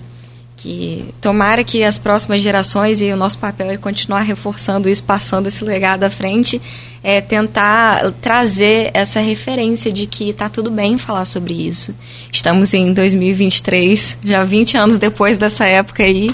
que 0.61 1.07
tomara 1.23 1.65
que 1.65 1.83
as 1.83 1.99
próximas 1.99 2.43
gerações 2.43 3.01
e 3.01 3.11
o 3.11 3.17
nosso 3.17 3.39
papel 3.39 3.71
é 3.71 3.79
continuar 3.79 4.21
reforçando 4.21 4.91
isso, 4.91 5.03
passando 5.03 5.47
esse 5.47 5.65
legado 5.65 6.05
à 6.05 6.11
frente, 6.11 6.61
é 7.03 7.19
tentar 7.23 8.13
trazer 8.21 8.91
essa 8.93 9.21
referência 9.21 9.91
de 9.91 10.05
que 10.05 10.29
está 10.29 10.51
tudo 10.51 10.71
bem 10.71 10.99
falar 10.99 11.25
sobre 11.25 11.55
isso. 11.55 11.95
Estamos 12.31 12.75
em 12.75 12.93
2023, 12.93 14.19
já 14.23 14.45
20 14.45 14.77
anos 14.77 14.99
depois 14.99 15.39
dessa 15.39 15.65
época 15.65 16.03
aí, 16.03 16.29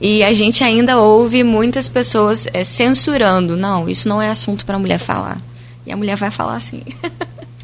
e 0.00 0.24
a 0.24 0.32
gente 0.32 0.64
ainda 0.64 0.98
ouve 0.98 1.44
muitas 1.44 1.88
pessoas 1.88 2.48
é, 2.52 2.64
censurando, 2.64 3.56
não, 3.56 3.88
isso 3.88 4.08
não 4.08 4.20
é 4.20 4.28
assunto 4.28 4.66
para 4.66 4.74
a 4.74 4.78
mulher 4.80 4.98
falar. 4.98 5.40
E 5.86 5.92
a 5.92 5.96
mulher 5.96 6.16
vai 6.16 6.32
falar 6.32 6.56
assim. 6.56 6.82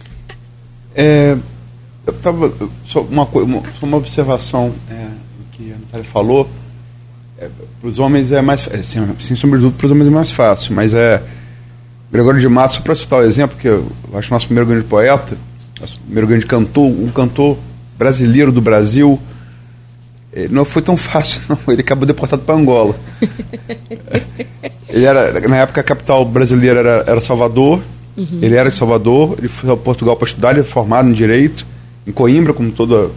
é, 0.95 1.37
eu 2.07 2.13
tava, 2.13 2.55
só 2.87 3.01
uma, 3.01 3.25
uma, 3.25 3.63
só 3.81 3.85
uma 3.85 3.97
observação. 3.97 4.73
É 4.89 5.24
que 5.95 5.99
a 5.99 6.03
Natália 6.03 6.05
falou, 6.05 6.51
é, 7.39 7.49
para 7.81 7.89
os 7.89 7.99
homens 7.99 8.33
é 8.33 8.43
mais 8.43 8.67
é, 8.69 8.83
sem, 8.83 9.07
sem 9.21 9.37
sombra 9.37 9.59
de 9.59 9.65
dúvida, 9.65 9.79
para 9.79 9.87
os 9.87 9.91
homens 9.93 10.09
é 10.09 10.11
mais 10.11 10.31
fácil, 10.31 10.75
mas 10.75 10.93
é. 10.93 11.23
Gregório 12.13 12.39
de 12.39 12.49
Matos, 12.49 12.77
só 12.77 12.83
para 12.83 12.95
citar 12.95 13.19
o 13.19 13.23
um 13.23 13.27
exemplo, 13.27 13.59
que 13.59 13.67
eu 13.67 13.91
acho 14.15 14.33
nosso 14.33 14.47
primeiro 14.47 14.69
grande 14.69 14.85
poeta, 14.85 15.37
nosso 15.81 15.99
primeiro 15.99 16.29
grande 16.29 16.47
cantor, 16.47 16.85
um 16.85 17.09
cantor 17.09 17.59
brasileiro 17.99 18.53
do 18.53 18.61
Brasil, 18.61 19.19
não 20.49 20.65
foi 20.65 20.81
tão 20.81 20.97
fácil, 20.97 21.41
não. 21.51 21.59
Ele 21.73 21.81
acabou 21.81 22.07
deportado 22.07 22.43
para 22.43 22.55
Angola. 22.55 22.95
ele 24.89 25.05
era, 25.05 25.41
na 25.49 25.57
época, 25.57 25.81
a 25.81 25.85
capital 25.85 26.25
brasileira 26.25 26.81
era, 26.81 27.05
era 27.07 27.21
Salvador. 27.21 27.83
Uhum. 28.17 28.39
Ele 28.41 28.55
era 28.55 28.71
de 28.71 28.77
Salvador. 28.77 29.35
Ele 29.39 29.49
foi 29.49 29.73
a 29.73 29.77
Portugal 29.77 30.17
para 30.17 30.27
estudar. 30.27 30.51
Ele 30.53 30.61
é 30.61 30.65
formado 30.65 31.09
em 31.09 31.13
Direito, 31.13 31.67
em 32.07 32.13
Coimbra, 32.13 32.53
como 32.53 32.71
todos 32.71 33.11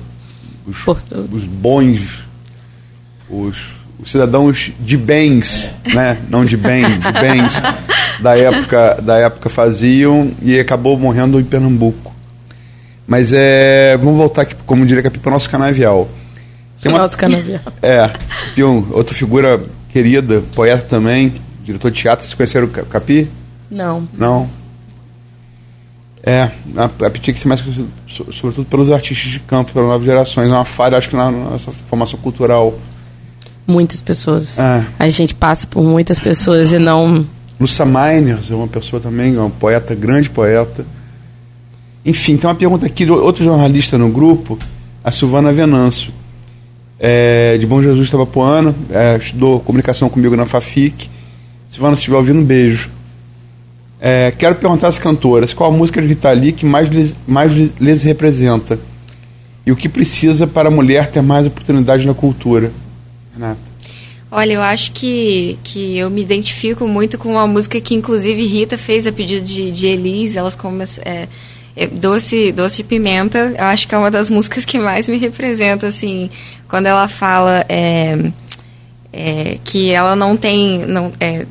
os, 0.65 0.87
os 1.31 1.45
bons 1.45 2.26
os, 3.29 3.57
os 3.99 4.11
cidadãos 4.11 4.71
de 4.79 4.97
bens, 4.97 5.71
né? 5.93 6.17
não 6.29 6.45
de 6.45 6.57
bem, 6.57 6.83
de 6.99 7.11
bens 7.11 7.61
da 8.21 8.37
época, 8.37 9.01
da 9.01 9.17
época 9.17 9.49
faziam 9.49 10.31
e 10.41 10.59
acabou 10.59 10.97
morrendo 10.97 11.39
em 11.39 11.43
Pernambuco. 11.43 12.13
Mas 13.07 13.31
é, 13.31 13.95
vamos 13.97 14.17
voltar 14.17 14.41
aqui, 14.41 14.55
como 14.65 14.85
diria 14.85 15.01
Capi, 15.01 15.19
para 15.19 15.29
o 15.29 15.33
nosso 15.33 15.49
canavial. 15.49 16.09
Tem 16.81 16.91
uma, 16.91 16.99
nosso 16.99 17.17
canavial. 17.17 17.61
É, 17.81 18.11
um, 18.63 18.85
outra 18.91 19.15
figura 19.15 19.61
querida, 19.89 20.43
poeta 20.53 20.83
também, 20.83 21.33
diretor 21.63 21.89
de 21.89 22.01
teatro. 22.01 22.25
Vocês 22.25 22.33
conheceram 22.33 22.67
o 22.67 22.69
Capi? 22.69 23.29
Não. 23.71 24.07
Não. 24.13 24.49
É, 26.21 26.51
a, 26.75 27.05
a 27.05 27.09
tinha 27.11 27.33
que 27.33 27.39
ser 27.39 27.47
mais 27.47 27.63
sobretudo 28.31 28.65
pelos 28.65 28.91
artistas 28.91 29.31
de 29.31 29.39
campo, 29.39 29.71
pelas 29.71 29.87
novas 29.87 30.05
gerações. 30.05 30.49
É 30.49 30.53
uma 30.53 30.65
falha, 30.65 30.97
acho 30.97 31.09
que 31.09 31.15
na 31.15 31.31
nossa 31.31 31.71
formação 31.71 32.19
cultural 32.19 32.77
muitas 33.67 34.01
pessoas. 34.01 34.57
É. 34.57 34.85
A 34.97 35.09
gente 35.09 35.35
passa 35.35 35.67
por 35.67 35.83
muitas 35.83 36.17
pessoas 36.17 36.71
e 36.71 36.79
não. 36.79 37.25
Lucia 37.59 37.85
Miners 37.85 38.49
é 38.49 38.55
uma 38.55 38.67
pessoa 38.67 39.01
também, 39.01 39.35
é 39.35 39.39
uma 39.39 39.49
poeta, 39.49 39.93
grande 39.93 40.29
poeta. 40.29 40.85
Enfim, 42.05 42.37
tem 42.37 42.49
uma 42.49 42.55
pergunta 42.55 42.85
aqui 42.85 43.03
de 43.03 43.11
outro 43.11 43.43
jornalista 43.43 43.97
no 43.97 44.09
grupo, 44.09 44.57
a 45.03 45.11
Silvana 45.11 45.51
Venâncio. 45.51 46.13
É, 46.99 47.57
de 47.59 47.67
Bom 47.67 47.81
Jesus 47.83 48.09
Tabapuana, 48.09 48.73
é, 48.89 49.17
estudou 49.17 49.59
comunicação 49.59 50.09
comigo 50.09 50.35
na 50.35 50.45
FAFIC. 50.45 51.09
Silvana, 51.69 51.95
se 51.95 51.99
estiver 51.99 52.17
ouvindo, 52.17 52.39
um 52.39 52.45
beijo. 52.45 52.89
É, 53.99 54.31
quero 54.31 54.55
perguntar 54.55 54.87
às 54.87 54.97
cantoras 54.97 55.53
qual 55.53 55.71
a 55.71 55.75
música 55.75 56.01
de 56.01 56.07
Rita 56.07 56.29
que 56.55 56.65
mais 56.65 56.87
lhes, 56.87 57.15
mais 57.27 57.51
lhes 57.79 58.03
representa 58.03 58.79
e 59.65 59.71
o 59.71 59.75
que 59.75 59.89
precisa 59.89 60.47
para 60.47 60.69
a 60.69 60.71
mulher 60.71 61.11
ter 61.11 61.21
mais 61.21 61.45
oportunidade 61.45 62.07
na 62.07 62.13
cultura. 62.13 62.71
Renata? 63.37 63.59
Olha, 64.29 64.53
eu 64.53 64.61
acho 64.61 64.91
que, 64.91 65.57
que 65.63 65.97
eu 65.97 66.09
me 66.09 66.21
identifico 66.21 66.85
muito 66.85 67.17
com 67.17 67.31
uma 67.31 67.47
música 67.47 67.79
que, 67.79 67.95
inclusive, 67.95 68.45
Rita 68.45 68.77
fez 68.77 69.07
a 69.07 69.11
pedido 69.11 69.45
de, 69.45 69.71
de 69.71 69.87
Elise. 69.87 70.37
Elas 70.37 70.55
começam. 70.55 71.01
É, 71.05 71.27
é, 71.77 71.85
doce, 71.85 72.51
doce 72.51 72.77
de 72.77 72.83
pimenta, 72.83 73.53
eu 73.55 73.65
acho 73.65 73.87
que 73.87 73.93
é 73.93 73.97
uma 73.97 74.09
das 74.09 74.31
músicas 74.31 74.65
que 74.65 74.79
mais 74.79 75.07
me 75.07 75.17
representa, 75.17 75.87
assim, 75.87 76.29
quando 76.67 76.87
ela 76.87 77.07
fala 77.07 77.63
é, 77.69 78.31
é, 79.13 79.59
que 79.63 79.91
ela 79.91 80.15
não 80.15 80.35
tem. 80.35 80.79
Não, 80.87 81.13
é, 81.19 81.45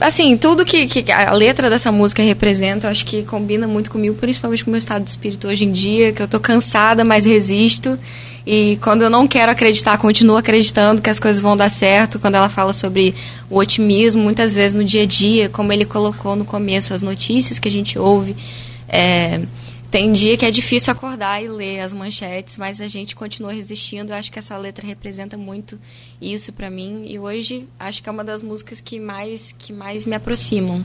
assim, 0.00 0.36
tudo 0.36 0.64
que, 0.64 0.86
que, 0.88 1.10
a 1.12 1.32
letra 1.32 1.70
dessa 1.70 1.92
música 1.92 2.22
representa, 2.22 2.90
acho 2.90 3.06
que 3.06 3.22
combina 3.22 3.68
muito 3.68 3.90
comigo, 3.90 4.16
principalmente 4.16 4.64
com 4.64 4.70
o 4.70 4.72
meu 4.72 4.78
estado 4.78 5.04
de 5.04 5.10
espírito 5.10 5.46
hoje 5.46 5.64
em 5.64 5.72
dia, 5.72 6.12
que 6.12 6.20
eu 6.20 6.28
tô 6.28 6.40
cansada, 6.40 7.04
mas 7.04 7.24
resisto. 7.24 7.96
E 8.46 8.76
quando 8.82 9.02
eu 9.02 9.10
não 9.10 9.26
quero 9.28 9.52
acreditar, 9.52 9.96
continuo 9.98 10.36
acreditando 10.36 11.00
que 11.00 11.08
as 11.08 11.20
coisas 11.20 11.40
vão 11.40 11.56
dar 11.56 11.68
certo. 11.68 12.18
Quando 12.18 12.34
ela 12.34 12.48
fala 12.48 12.72
sobre 12.72 13.14
o 13.48 13.58
otimismo, 13.58 14.22
muitas 14.22 14.54
vezes 14.54 14.74
no 14.74 14.84
dia 14.84 15.02
a 15.02 15.06
dia, 15.06 15.48
como 15.48 15.72
ele 15.72 15.84
colocou 15.84 16.34
no 16.34 16.44
começo, 16.44 16.92
as 16.92 17.02
notícias 17.02 17.58
que 17.58 17.68
a 17.68 17.70
gente 17.70 17.98
ouve. 17.98 18.36
É, 18.88 19.40
tem 19.92 20.10
dia 20.10 20.36
que 20.38 20.46
é 20.46 20.50
difícil 20.50 20.90
acordar 20.90 21.42
e 21.44 21.48
ler 21.48 21.80
as 21.80 21.92
manchetes, 21.92 22.56
mas 22.56 22.80
a 22.80 22.88
gente 22.88 23.14
continua 23.14 23.52
resistindo. 23.52 24.10
Eu 24.10 24.16
acho 24.16 24.32
que 24.32 24.38
essa 24.38 24.56
letra 24.56 24.86
representa 24.86 25.36
muito 25.36 25.78
isso 26.20 26.52
para 26.52 26.70
mim. 26.70 27.04
E 27.06 27.18
hoje 27.18 27.68
acho 27.78 28.02
que 28.02 28.08
é 28.08 28.12
uma 28.12 28.24
das 28.24 28.42
músicas 28.42 28.80
que 28.80 28.98
mais, 28.98 29.54
que 29.56 29.72
mais 29.72 30.06
me 30.06 30.16
aproximam 30.16 30.84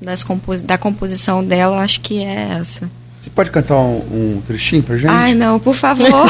das 0.00 0.22
compos 0.22 0.60
da 0.60 0.76
composição 0.76 1.42
dela. 1.42 1.80
Acho 1.80 2.00
que 2.02 2.22
é 2.22 2.58
essa. 2.60 2.90
Você 3.22 3.30
pode 3.30 3.50
cantar 3.52 3.76
um, 3.76 3.98
um 4.10 4.42
trechinho 4.44 4.82
pra 4.82 4.96
gente? 4.96 5.08
Ai, 5.08 5.32
não, 5.32 5.60
por 5.60 5.76
favor. 5.76 6.08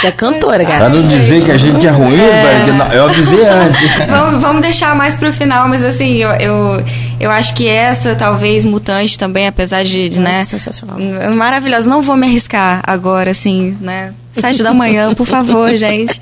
Você 0.00 0.06
é 0.06 0.10
cantora, 0.10 0.64
cara. 0.64 0.78
Pra 0.78 0.88
não 0.88 1.02
dizer 1.06 1.44
que 1.44 1.50
a 1.50 1.58
gente 1.58 1.86
é 1.86 1.90
ruim, 1.90 2.18
é... 2.18 2.96
eu 2.96 3.04
avisei 3.04 3.46
antes. 3.46 3.90
vamos, 4.08 4.40
vamos 4.40 4.62
deixar 4.62 4.96
mais 4.96 5.14
pro 5.14 5.30
final, 5.30 5.68
mas 5.68 5.84
assim, 5.84 6.16
eu, 6.16 6.30
eu, 6.30 6.82
eu 7.20 7.30
acho 7.30 7.54
que 7.54 7.68
essa, 7.68 8.14
talvez, 8.14 8.64
mutante 8.64 9.18
também, 9.18 9.46
apesar 9.46 9.84
de, 9.84 10.08
de 10.08 10.18
né? 10.18 10.42
Sensacional. 10.42 10.96
Maravilhosa. 11.36 11.90
Não 11.90 12.00
vou 12.00 12.16
me 12.16 12.26
arriscar 12.26 12.80
agora, 12.84 13.32
assim, 13.32 13.76
né? 13.78 14.14
Sete 14.32 14.62
da 14.62 14.72
manhã, 14.72 15.14
por 15.14 15.26
favor, 15.26 15.68
gente. 15.76 16.18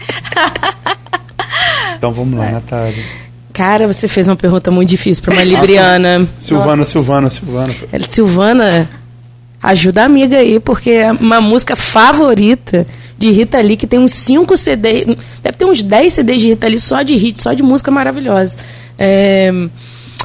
então 1.96 2.12
vamos 2.12 2.36
lá, 2.36 2.50
Natália. 2.50 3.29
Cara, 3.60 3.86
você 3.86 4.08
fez 4.08 4.26
uma 4.26 4.36
pergunta 4.36 4.70
muito 4.70 4.88
difícil 4.88 5.22
para 5.22 5.34
uma 5.34 5.44
libriana. 5.44 6.26
Silvana, 6.40 6.76
Nossa. 6.76 6.92
Silvana, 6.92 7.28
Silvana. 7.28 7.74
Silvana, 8.08 8.90
ajuda 9.62 10.00
a 10.00 10.04
amiga 10.06 10.38
aí, 10.38 10.58
porque 10.58 10.88
é 10.88 11.12
uma 11.12 11.42
música 11.42 11.76
favorita 11.76 12.86
de 13.18 13.30
Rita 13.30 13.60
Lee, 13.60 13.76
que 13.76 13.86
tem 13.86 13.98
uns 13.98 14.14
5 14.14 14.56
CDs, 14.56 15.14
deve 15.42 15.58
ter 15.58 15.66
uns 15.66 15.82
10 15.82 16.10
CDs 16.10 16.40
de 16.40 16.48
Rita 16.48 16.66
Lee 16.66 16.80
só 16.80 17.02
de 17.02 17.14
hit, 17.14 17.42
só 17.42 17.52
de 17.52 17.62
música 17.62 17.90
maravilhosa. 17.90 18.56
É, 18.98 19.52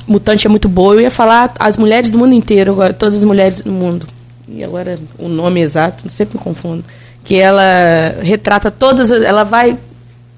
Mutante 0.07 0.47
é 0.47 0.49
muito 0.49 0.69
boa. 0.69 0.93
Eu 0.93 1.01
ia 1.01 1.11
falar 1.11 1.53
as 1.59 1.75
mulheres 1.75 2.09
do 2.09 2.17
mundo 2.17 2.33
inteiro, 2.33 2.71
agora, 2.71 2.93
todas 2.93 3.17
as 3.17 3.25
mulheres 3.25 3.59
do 3.59 3.69
mundo. 3.69 4.07
E 4.47 4.63
agora 4.63 4.97
o 5.19 5.27
nome 5.27 5.59
exato, 5.59 6.09
sempre 6.09 6.37
me 6.37 6.41
confundo. 6.41 6.85
Que 7.21 7.35
ela 7.35 8.15
retrata 8.21 8.71
todas, 8.71 9.11
ela 9.11 9.43
vai 9.43 9.77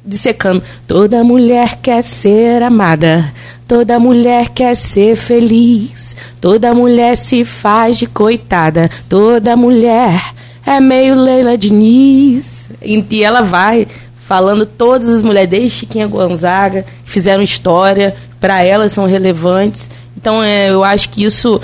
dissecando. 0.07 0.63
Toda 0.87 1.23
mulher 1.23 1.79
quer 1.81 2.01
ser 2.01 2.63
amada, 2.63 3.33
toda 3.67 3.99
mulher 3.99 4.49
quer 4.49 4.73
ser 4.73 5.17
feliz, 5.17 6.15
toda 6.39 6.73
mulher 6.73 7.17
se 7.17 7.43
faz 7.43 7.97
de 7.97 8.07
coitada, 8.07 8.89
toda 9.09 9.57
mulher 9.57 10.33
é 10.65 10.79
meio 10.79 11.15
Leila 11.15 11.57
Diniz. 11.57 12.65
E, 12.81 13.23
ela 13.23 13.41
vai 13.41 13.85
falando 14.15 14.65
todas 14.65 15.09
as 15.09 15.21
mulheres, 15.21 15.49
desde 15.49 15.69
Chiquinha 15.69 16.07
Gonzaga, 16.07 16.85
que 17.03 17.11
fizeram 17.11 17.43
história, 17.43 18.15
para 18.39 18.63
elas 18.63 18.93
são 18.93 19.05
relevantes. 19.05 19.89
Então 20.15 20.43
é, 20.43 20.69
eu 20.69 20.83
acho 20.83 21.09
que 21.09 21.23
isso 21.23 21.59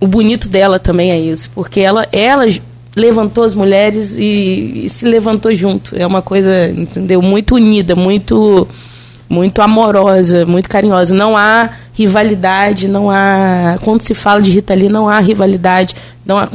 o 0.00 0.06
bonito 0.06 0.48
dela 0.48 0.78
também 0.78 1.10
é 1.10 1.18
isso, 1.18 1.50
porque 1.54 1.80
ela, 1.80 2.06
ela 2.12 2.44
levantou 2.96 3.44
as 3.44 3.54
mulheres 3.54 4.14
e, 4.16 4.84
e, 4.84 4.88
se 4.88 5.06
levantou 5.06 5.54
junto. 5.54 5.96
É 5.96 6.06
uma 6.06 6.22
coisa, 6.22 6.68
entendeu? 6.70 7.22
Muito 7.22 7.54
unida, 7.54 7.94
muito 7.94 8.66
muito 9.28 9.60
amorosa, 9.60 10.46
muito 10.46 10.68
carinhosa. 10.68 11.14
Não 11.14 11.36
há 11.36 11.70
rivalidade, 11.92 12.88
não 12.88 13.10
há 13.10 13.78
quando 13.82 14.00
se 14.00 14.14
fala 14.14 14.40
de 14.40 14.50
Rita 14.50 14.74
Lee, 14.74 14.88
não 14.88 15.08
há 15.08 15.20
rivalidade, 15.20 15.94
não 16.24 16.38
há, 16.38 16.48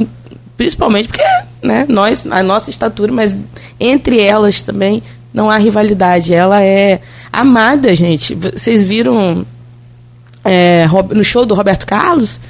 principalmente 0.56 1.08
porque, 1.08 1.22
né, 1.62 1.86
nós, 1.88 2.26
a 2.26 2.42
nossa 2.42 2.70
estatura, 2.70 3.12
mas 3.12 3.36
entre 3.78 4.20
elas 4.20 4.62
também 4.62 5.02
não 5.32 5.50
há 5.50 5.56
rivalidade. 5.56 6.34
Ela 6.34 6.62
é 6.62 7.00
amada, 7.32 7.94
gente. 7.94 8.34
Vocês 8.34 8.84
viram 8.84 9.46
é, 10.44 10.86
no 11.10 11.24
show 11.24 11.46
do 11.46 11.54
Roberto 11.54 11.86
Carlos? 11.86 12.40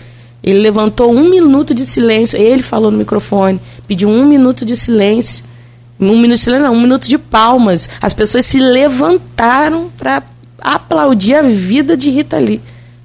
Ele 0.44 0.58
levantou 0.58 1.10
um 1.10 1.30
minuto 1.30 1.72
de 1.74 1.86
silêncio. 1.86 2.38
Ele 2.38 2.62
falou 2.62 2.90
no 2.90 2.98
microfone, 2.98 3.58
pediu 3.88 4.10
um 4.10 4.26
minuto 4.26 4.66
de 4.66 4.76
silêncio. 4.76 5.42
Um 5.98 6.18
minuto 6.18 6.36
de 6.36 6.44
silêncio, 6.44 6.66
não, 6.66 6.74
um 6.74 6.82
minuto 6.82 7.08
de 7.08 7.16
palmas. 7.16 7.88
As 7.98 8.12
pessoas 8.12 8.44
se 8.44 8.60
levantaram 8.60 9.90
para 9.96 10.22
aplaudir 10.60 11.34
a 11.34 11.42
vida 11.42 11.96
de 11.96 12.10
Rita 12.10 12.36
Lee. 12.36 12.60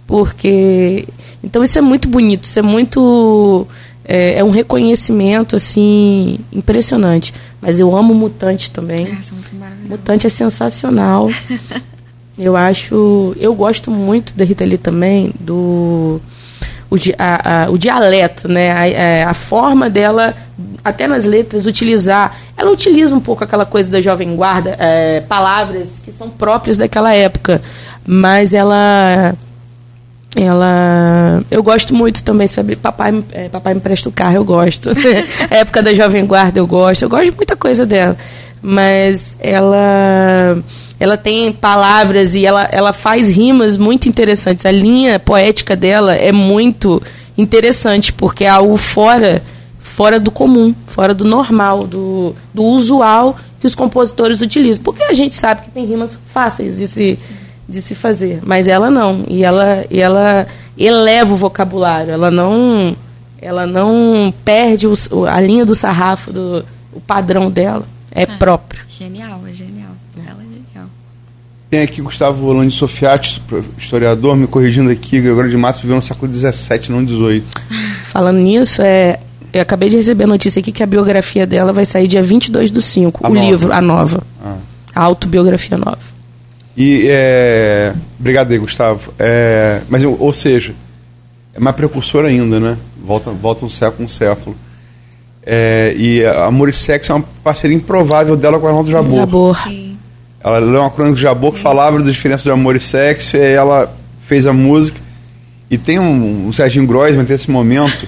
Porque. 0.05 1.07
Então 1.41 1.63
isso 1.63 1.77
é 1.77 1.81
muito 1.81 2.09
bonito, 2.09 2.43
isso 2.43 2.59
é 2.59 2.61
muito. 2.61 3.65
É, 4.03 4.39
é 4.39 4.43
um 4.43 4.49
reconhecimento, 4.49 5.55
assim, 5.55 6.39
impressionante. 6.51 7.33
Mas 7.61 7.79
eu 7.79 7.95
amo 7.95 8.13
Mutante 8.13 8.69
também. 8.69 9.07
É, 9.07 9.87
Mutante 9.87 10.27
é 10.27 10.29
sensacional. 10.29 11.29
eu 12.37 12.57
acho. 12.57 13.33
Eu 13.39 13.55
gosto 13.55 13.89
muito 13.89 14.35
da 14.35 14.43
Rita 14.43 14.65
Lee 14.65 14.77
também, 14.77 15.31
do 15.39 16.19
o, 16.89 16.95
a, 17.17 17.65
a, 17.65 17.69
o 17.69 17.77
dialeto, 17.77 18.47
né? 18.47 18.71
A, 18.71 18.87
é, 18.87 19.23
a, 19.23 19.33
forma 19.33 19.89
dela, 19.89 20.33
até 20.83 21.07
nas 21.07 21.25
letras, 21.25 21.65
utilizar. 21.65 22.35
Ela 22.57 22.71
utiliza 22.71 23.15
um 23.15 23.19
pouco 23.19 23.43
aquela 23.43 23.65
coisa 23.65 23.89
da 23.89 24.01
jovem 24.01 24.35
guarda, 24.35 24.75
é, 24.79 25.21
palavras 25.21 26.01
que 26.03 26.11
são 26.11 26.29
próprias 26.29 26.77
daquela 26.77 27.13
época, 27.13 27.61
mas 28.05 28.53
ela 28.53 29.35
ela 30.35 31.43
eu 31.49 31.63
gosto 31.63 31.93
muito 31.93 32.23
também 32.23 32.47
sabe? 32.47 32.75
Papai 32.75 33.23
é, 33.31 33.49
papai 33.49 33.73
me 33.73 33.79
presta 33.79 34.09
o 34.09 34.11
carro 34.11 34.35
eu 34.35 34.45
gosto. 34.45 34.89
A 35.49 35.55
época 35.57 35.81
da 35.81 35.93
jovem 35.93 36.25
guarda 36.25 36.59
eu 36.59 36.67
gosto. 36.67 37.03
Eu 37.03 37.09
gosto 37.09 37.25
de 37.25 37.35
muita 37.35 37.55
coisa 37.55 37.85
dela. 37.85 38.17
Mas 38.61 39.37
ela 39.39 40.61
ela 40.99 41.15
tem 41.15 41.51
palavras 41.53 42.35
e 42.35 42.45
ela, 42.45 42.63
ela 42.71 42.91
faz 42.91 43.29
rimas 43.29 43.77
muito 43.77 44.09
interessantes. 44.09 44.65
A 44.65 44.71
linha 44.71 45.17
poética 45.17 45.75
dela 45.75 46.13
é 46.13 46.31
muito 46.31 47.01
interessante, 47.37 48.11
porque 48.11 48.43
é 48.43 48.49
algo 48.49 48.75
fora, 48.75 49.41
fora 49.79 50.19
do 50.19 50.29
comum, 50.29 50.75
fora 50.87 51.13
do 51.13 51.23
normal, 51.23 51.87
do, 51.87 52.35
do 52.53 52.63
usual 52.63 53.37
que 53.61 53.65
os 53.65 53.75
compositores 53.75 54.41
utilizam. 54.41 54.83
Porque 54.83 55.03
a 55.03 55.13
gente 55.13 55.35
sabe 55.35 55.61
que 55.61 55.71
tem 55.71 55.85
rimas 55.85 56.19
fáceis 56.33 56.77
de 56.77 56.87
se, 56.87 57.17
de 57.67 57.81
se 57.81 57.95
fazer, 57.95 58.41
mas 58.43 58.67
ela 58.67 58.91
não. 58.91 59.23
E 59.29 59.45
ela, 59.45 59.85
e 59.89 60.01
ela 60.01 60.47
eleva 60.77 61.33
o 61.33 61.37
vocabulário, 61.37 62.11
ela 62.11 62.29
não, 62.29 62.93
ela 63.41 63.65
não 63.65 64.33
perde 64.43 64.85
o, 64.85 64.93
a 65.25 65.39
linha 65.39 65.65
do 65.65 65.75
sarrafo, 65.75 66.33
do, 66.33 66.65
o 66.91 66.99
padrão 66.99 67.49
dela. 67.49 67.85
É 68.11 68.23
ah, 68.23 68.37
próprio. 68.37 68.83
Genial, 68.87 69.41
é 69.47 69.53
genial. 69.53 69.78
Tem 71.69 71.83
aqui 71.83 72.01
Gustavo 72.01 72.47
Holandi 72.47 72.73
Sofiati, 72.73 73.41
historiador, 73.77 74.35
me 74.35 74.47
corrigindo 74.47 74.89
aqui, 74.89 75.21
Gregório 75.21 75.51
de 75.51 75.57
Matos 75.57 75.81
viveu 75.81 75.95
no 75.95 76.01
século 76.01 76.33
XVII, 76.33 76.89
não 76.89 77.07
XVIII. 77.07 77.43
Falando 78.11 78.37
nisso, 78.39 78.81
é, 78.81 79.19
eu 79.53 79.61
acabei 79.61 79.87
de 79.87 79.95
receber 79.95 80.23
a 80.23 80.27
notícia 80.27 80.59
aqui 80.59 80.71
que 80.71 80.81
a 80.81 80.87
biografia 80.87 81.45
dela 81.45 81.71
vai 81.71 81.85
sair 81.85 82.07
dia 82.07 82.23
22 82.23 82.71
do 82.71 82.81
5, 82.81 83.19
a 83.23 83.29
o 83.29 83.33
nova. 83.33 83.45
livro, 83.45 83.71
a 83.71 83.81
nova. 83.81 84.23
Ah. 84.43 84.57
A 84.95 85.03
autobiografia 85.03 85.77
nova. 85.77 85.99
E, 86.75 87.05
é... 87.07 87.93
Obrigado 88.19 88.51
aí, 88.51 88.57
Gustavo. 88.57 89.13
É... 89.19 89.81
Mas, 89.87 90.03
ou 90.03 90.33
seja, 90.33 90.73
é 91.53 91.59
mais 91.59 91.75
precursor 91.75 92.25
ainda, 92.25 92.59
né? 92.59 92.77
Volta, 93.03 93.29
volta 93.29 93.63
um 93.63 93.69
século, 93.69 94.05
um 94.05 94.07
século. 94.07 94.55
É... 95.45 95.93
E 95.95 96.25
Amor 96.25 96.69
e 96.69 96.73
Sexo 96.73 97.11
é 97.11 97.15
uma 97.15 97.25
parceria 97.43 97.77
improvável 97.77 98.35
dela 98.35 98.57
com 98.57 98.65
o 98.65 98.69
Arnaldo 98.69 98.89
Jabor. 98.89 99.19
Jabor. 99.19 99.63
Sim. 99.63 99.97
Ela 100.43 100.59
leu 100.59 100.81
uma 100.81 100.89
crônica 100.89 101.15
de 101.15 101.21
Jabor 101.21 101.53
que 101.53 101.59
falava 101.59 101.99
da 101.99 102.09
diferença 102.09 102.43
de 102.43 102.51
amor 102.51 102.75
e 102.75 102.79
sexo, 102.79 103.35
e 103.35 103.41
aí 103.41 103.53
ela 103.53 103.93
fez 104.25 104.45
a 104.45 104.53
música. 104.53 104.99
E 105.69 105.77
tem 105.77 105.99
um, 105.99 106.47
um 106.47 106.53
Serginho 106.53 106.87
Groisman, 106.87 107.25
tem 107.25 107.35
esse 107.35 107.51
momento. 107.51 108.07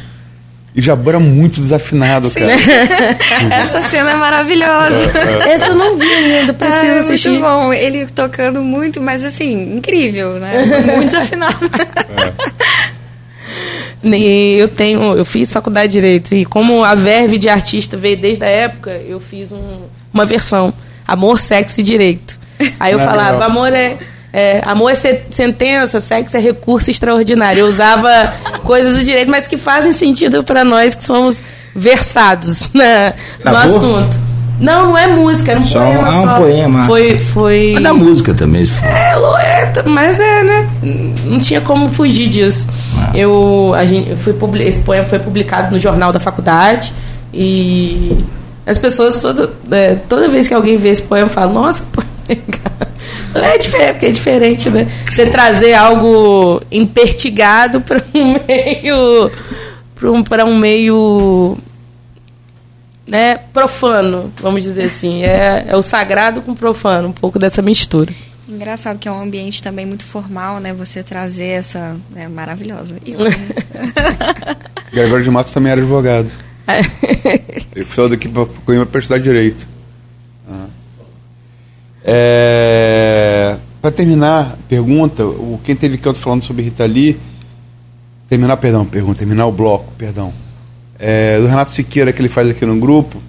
E 0.74 0.82
Jabor 0.82 1.16
é 1.16 1.20
muito 1.20 1.60
desafinado, 1.60 2.30
Sim. 2.30 2.40
cara. 2.40 2.54
Essa 3.54 3.82
cena 3.84 4.12
é 4.12 4.16
maravilhosa. 4.16 5.12
É, 5.14 5.50
é. 5.50 5.54
Essa 5.54 5.68
eu 5.68 5.76
não 5.76 5.98
vi 5.98 6.06
ainda, 6.06 6.54
preciso 6.54 6.94
ah, 6.94 7.00
assistir. 7.00 7.30
Muito 7.30 7.42
bom, 7.42 7.74
ele 7.74 8.06
tocando 8.06 8.62
muito, 8.62 9.02
mas 9.02 9.26
assim, 9.26 9.76
incrível, 9.76 10.36
né? 10.36 10.64
Muito 10.96 11.12
desafinado. 11.12 11.58
É. 12.18 12.52
E 14.04 14.56
eu 14.58 14.70
tenho, 14.70 15.16
eu 15.16 15.26
fiz 15.26 15.52
faculdade 15.52 15.92
de 15.92 16.00
direito 16.00 16.34
e 16.34 16.46
como 16.46 16.84
a 16.84 16.96
verve 16.96 17.38
de 17.38 17.50
artista 17.50 17.98
veio 17.98 18.18
desde 18.18 18.44
a 18.44 18.48
época, 18.48 18.92
eu 18.92 19.20
fiz 19.20 19.52
um, 19.52 19.82
uma 20.12 20.26
versão 20.26 20.74
amor, 21.08 21.40
sexo 21.40 21.82
e 21.82 21.84
direito. 21.84 22.40
Aí 22.80 22.94
eu 22.94 23.00
Não, 23.00 23.06
falava, 23.06 23.46
amor 23.46 23.74
é, 23.74 23.98
é, 24.32 24.62
amor 24.66 24.92
é 24.92 24.96
sentença, 24.96 26.00
sexo 26.00 26.38
é 26.38 26.40
recurso 26.40 26.90
extraordinário. 26.90 27.62
Eu 27.62 27.68
usava 27.68 28.34
coisas 28.64 28.98
do 28.98 29.04
direito, 29.04 29.30
mas 29.30 29.48
que 29.48 29.58
fazem 29.58 29.94
sentido 29.94 30.44
para 30.44 30.64
nós 30.64 30.96
que 30.96 31.04
somos 31.04 31.42
versados 31.76 32.70
né, 32.74 33.14
no 33.44 33.56
assunto. 33.56 34.32
Não, 34.60 34.90
não 34.90 34.98
é 34.98 35.08
música, 35.08 35.52
era 35.52 35.60
um 35.60 35.66
só 35.66 35.80
poema. 35.80 36.08
Um, 36.08 36.12
só. 36.12 36.22
um 36.22 36.38
poema. 36.38 36.86
Foi, 36.86 37.20
foi. 37.20 37.72
Mas 37.74 37.84
da 37.84 37.94
música 37.94 38.34
também, 38.34 38.64
se 38.64 38.72
for. 38.72 38.86
É, 38.86 39.14
é, 39.76 39.84
mas 39.84 40.20
é, 40.20 40.44
né? 40.44 40.68
Não 41.26 41.40
tinha 41.40 41.62
como 41.62 41.90
fugir 41.90 42.30
disso. 42.30 42.68
Ah. 42.96 43.12
Eu, 43.16 43.74
a 43.76 43.86
gente, 43.86 44.12
eu 44.12 44.18
fui, 44.18 44.36
esse 44.60 44.80
poema 44.82 45.06
foi 45.06 45.18
publicado 45.18 45.72
no 45.72 45.80
jornal 45.80 46.12
da 46.12 46.20
faculdade 46.20 46.94
e 47.34 48.24
as 48.72 48.78
pessoas, 48.78 49.20
toda, 49.20 49.52
é, 49.70 49.96
toda 49.96 50.30
vez 50.30 50.48
que 50.48 50.54
alguém 50.54 50.78
vê 50.78 50.90
esse 50.90 51.04
poema, 51.04 51.30
falam, 51.30 51.54
nossa, 51.54 51.86
é 53.36 53.58
diferente, 53.58 54.06
é 54.06 54.10
diferente, 54.10 54.70
né? 54.70 54.88
Você 55.10 55.26
trazer 55.26 55.74
algo 55.74 56.62
impertigado 56.72 57.82
para 57.82 58.02
um 58.14 58.40
meio. 58.48 59.32
para 60.26 60.46
um, 60.46 60.50
um 60.50 60.58
meio. 60.58 61.58
Né, 63.06 63.36
profano, 63.52 64.32
vamos 64.42 64.64
dizer 64.64 64.86
assim. 64.86 65.24
É, 65.24 65.66
é 65.68 65.76
o 65.76 65.82
sagrado 65.82 66.42
com 66.42 66.54
o 66.54 66.56
profano, 66.56 67.10
um 67.10 67.12
pouco 67.12 67.38
dessa 67.38 67.62
mistura. 67.62 68.14
Engraçado 68.48 68.98
que 69.00 69.08
é 69.08 69.12
um 69.12 69.22
ambiente 69.22 69.62
também 69.62 69.86
muito 69.86 70.06
formal, 70.06 70.62
né? 70.62 70.74
Você 70.74 71.04
trazer 71.04 71.48
essa. 71.48 71.98
É 72.16 72.30
maravilhosa. 72.30 72.96
Gregório 74.94 75.24
de 75.24 75.30
Matos 75.30 75.54
também 75.54 75.74
era 75.74 75.82
advogado. 75.82 76.32
Ele 77.76 77.86
foi 77.86 78.10
daqui 78.10 78.28
para 78.28 78.46
Coimbra 78.66 78.86
para 78.86 79.00
estudar 79.00 79.20
Direito. 79.20 79.68
Ah. 80.50 80.68
É, 82.04 83.58
para 83.82 83.92
terminar 83.92 84.58
pergunta, 84.68 85.26
o, 85.26 85.60
quem 85.64 85.76
teve 85.76 85.98
canto 85.98 86.20
falando 86.20 86.44
sobre 86.44 86.64
Rita 86.64 86.86
Lee, 86.86 87.20
terminar, 88.30 88.58
perdão, 88.58 88.86
pergunta, 88.86 89.20
terminar 89.20 89.46
o 89.46 89.52
bloco, 89.52 89.92
perdão. 89.98 90.34
É, 91.00 91.40
do 91.40 91.48
Renato 91.48 91.72
Siqueira 91.72 92.14
que 92.14 92.22
ele 92.22 92.30
faz 92.30 92.50
aqui 92.50 92.66
no 92.66 92.80
grupo. 92.80 93.22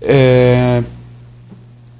É, 0.00 0.82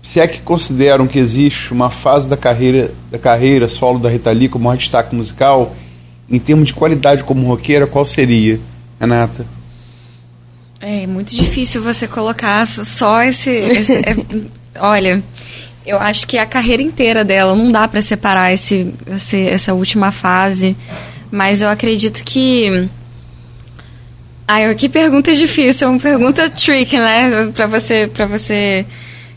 se 0.03 0.21
é 0.21 0.27
que 0.27 0.41
consideram 0.41 1.07
que 1.07 1.19
existe 1.19 1.73
uma 1.73 1.89
fase 1.89 2.29
da 2.29 2.37
carreira, 2.37 2.93
da 3.11 3.19
carreira 3.19 3.69
solo 3.69 3.99
da 3.99 4.11
Rita 4.11 4.31
Lee 4.33 4.49
como 4.49 4.71
um 4.71 4.77
destaque 4.77 5.15
musical, 5.15 5.75
em 6.29 6.39
termos 6.39 6.69
de 6.69 6.75
qualidade 6.75 7.23
como 7.25 7.47
roqueira, 7.47 7.87
qual 7.87 8.05
seria, 8.05 8.59
Renata? 9.01 9.47
É 10.85 11.07
muito 11.07 11.33
difícil 11.37 11.81
você 11.81 12.09
colocar 12.09 12.67
só 12.67 13.23
esse. 13.23 13.51
esse 13.51 13.95
é, 13.99 14.17
olha, 14.81 15.23
eu 15.87 15.97
acho 15.97 16.27
que 16.27 16.37
a 16.37 16.45
carreira 16.45 16.83
inteira 16.83 17.25
dela 17.25 17.55
não 17.55 17.71
dá 17.71 17.87
para 17.87 18.03
separar 18.03 18.53
esse, 18.53 18.93
esse, 19.07 19.47
essa 19.47 19.75
última 19.75 20.11
fase, 20.11 20.77
mas 21.31 21.63
eu 21.63 21.69
acredito 21.69 22.25
que. 22.25 22.89
Ai, 24.49 24.75
que 24.75 24.89
pergunta 24.89 25.33
difícil, 25.33 25.87
é 25.87 25.91
uma 25.93 26.01
pergunta 26.01 26.51
trick, 26.51 26.99
né? 26.99 27.53
Para 27.55 27.69
você, 27.69 28.11
para 28.13 28.27
você 28.27 28.85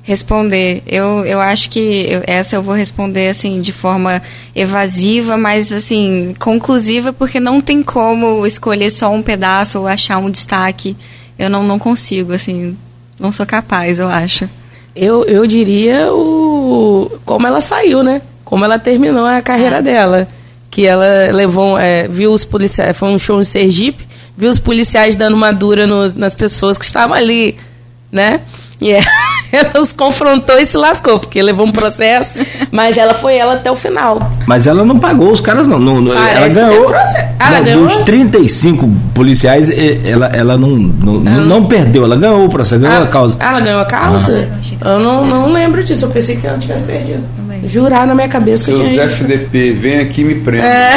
responder. 0.01 0.81
Eu, 0.87 1.23
eu 1.27 1.39
acho 1.39 1.69
que 1.69 2.07
essa 2.25 2.55
eu 2.55 2.63
vou 2.63 2.73
responder 2.73 3.29
assim 3.29 3.61
de 3.61 3.71
forma 3.71 4.19
evasiva, 4.55 5.37
mas 5.37 5.71
assim 5.71 6.35
conclusiva, 6.39 7.13
porque 7.13 7.39
não 7.39 7.61
tem 7.61 7.83
como 7.83 8.47
escolher 8.47 8.89
só 8.89 9.13
um 9.13 9.21
pedaço 9.21 9.77
ou 9.77 9.87
achar 9.87 10.17
um 10.17 10.31
destaque 10.31 10.97
eu 11.37 11.49
não, 11.49 11.63
não 11.63 11.77
consigo, 11.77 12.33
assim, 12.33 12.77
não 13.19 13.31
sou 13.31 13.45
capaz, 13.45 13.99
eu 13.99 14.07
acho. 14.07 14.49
Eu, 14.95 15.25
eu 15.25 15.45
diria 15.45 16.11
o 16.11 17.19
como 17.25 17.45
ela 17.45 17.59
saiu, 17.59 18.03
né? 18.03 18.21
Como 18.43 18.63
ela 18.63 18.79
terminou 18.79 19.25
a 19.25 19.41
carreira 19.41 19.77
é. 19.77 19.81
dela. 19.81 20.27
que 20.69 20.85
ela 20.85 21.31
levou, 21.31 21.77
é, 21.77 22.07
viu 22.07 22.31
os 22.33 22.43
policiais, 22.43 22.97
foi 22.97 23.09
um 23.09 23.19
show 23.19 23.39
em 23.39 23.45
Sergipe, 23.45 24.05
viu 24.37 24.49
os 24.49 24.59
policiais 24.59 25.15
dando 25.15 25.33
uma 25.33 25.53
dura 25.53 25.87
no, 25.87 26.11
nas 26.13 26.35
pessoas 26.35 26.77
que 26.77 26.85
estavam 26.85 27.15
ali, 27.15 27.57
né? 28.11 28.41
E 28.79 28.91
é, 28.91 29.01
ela 29.51 29.79
os 29.81 29.93
confrontou 29.93 30.59
e 30.59 30.65
se 30.65 30.77
lascou, 30.77 31.19
porque 31.19 31.41
levou 31.41 31.65
um 31.65 31.71
processo, 31.71 32.35
mas 32.71 32.97
ela 32.97 33.13
foi 33.13 33.37
ela 33.37 33.53
até 33.53 33.71
o 33.71 33.75
final. 33.75 34.19
Mas 34.47 34.67
ela 34.67 34.83
não 34.83 34.99
pagou 34.99 35.31
os 35.31 35.41
caras, 35.41 35.67
não. 35.67 35.79
não, 35.79 36.01
não 36.01 36.13
ela 36.13 36.47
ganhou. 36.47 36.93
Ela 36.93 37.57
não, 37.57 37.63
ganhou. 37.63 37.87
Dos 37.87 37.97
35 37.97 38.89
policiais, 39.13 39.69
ela, 40.03 40.27
ela 40.27 40.57
não, 40.57 40.69
não, 40.69 41.31
ela 41.31 41.45
não, 41.45 41.65
perdeu, 41.65 42.03
ela 42.03 42.15
ganhou 42.15 42.45
o 42.45 42.49
processo, 42.49 42.81
ganhou 42.81 42.95
ela, 42.95 43.05
a 43.05 43.09
causa. 43.09 43.37
Ela 43.39 43.59
ganhou 43.59 43.81
a 43.81 43.85
causa? 43.85 44.49
Ah. 44.81 44.89
Eu 44.89 44.99
não, 44.99 45.25
não 45.25 45.51
lembro 45.51 45.83
disso, 45.83 46.05
eu 46.05 46.09
pensei 46.09 46.35
que 46.35 46.47
ela 46.47 46.57
tivesse 46.57 46.83
perdido 46.83 47.23
jurar 47.67 48.05
na 48.05 48.13
minha 48.13 48.27
cabeça 48.27 48.65
Seus 48.65 48.79
que 48.79 48.85
eu 48.85 48.89
tinha 48.89 49.03
FDP, 49.03 49.71
vem 49.73 49.99
aqui 49.99 50.21
e 50.21 50.23
me 50.23 50.35
prenda. 50.35 50.67
É. 50.67 50.93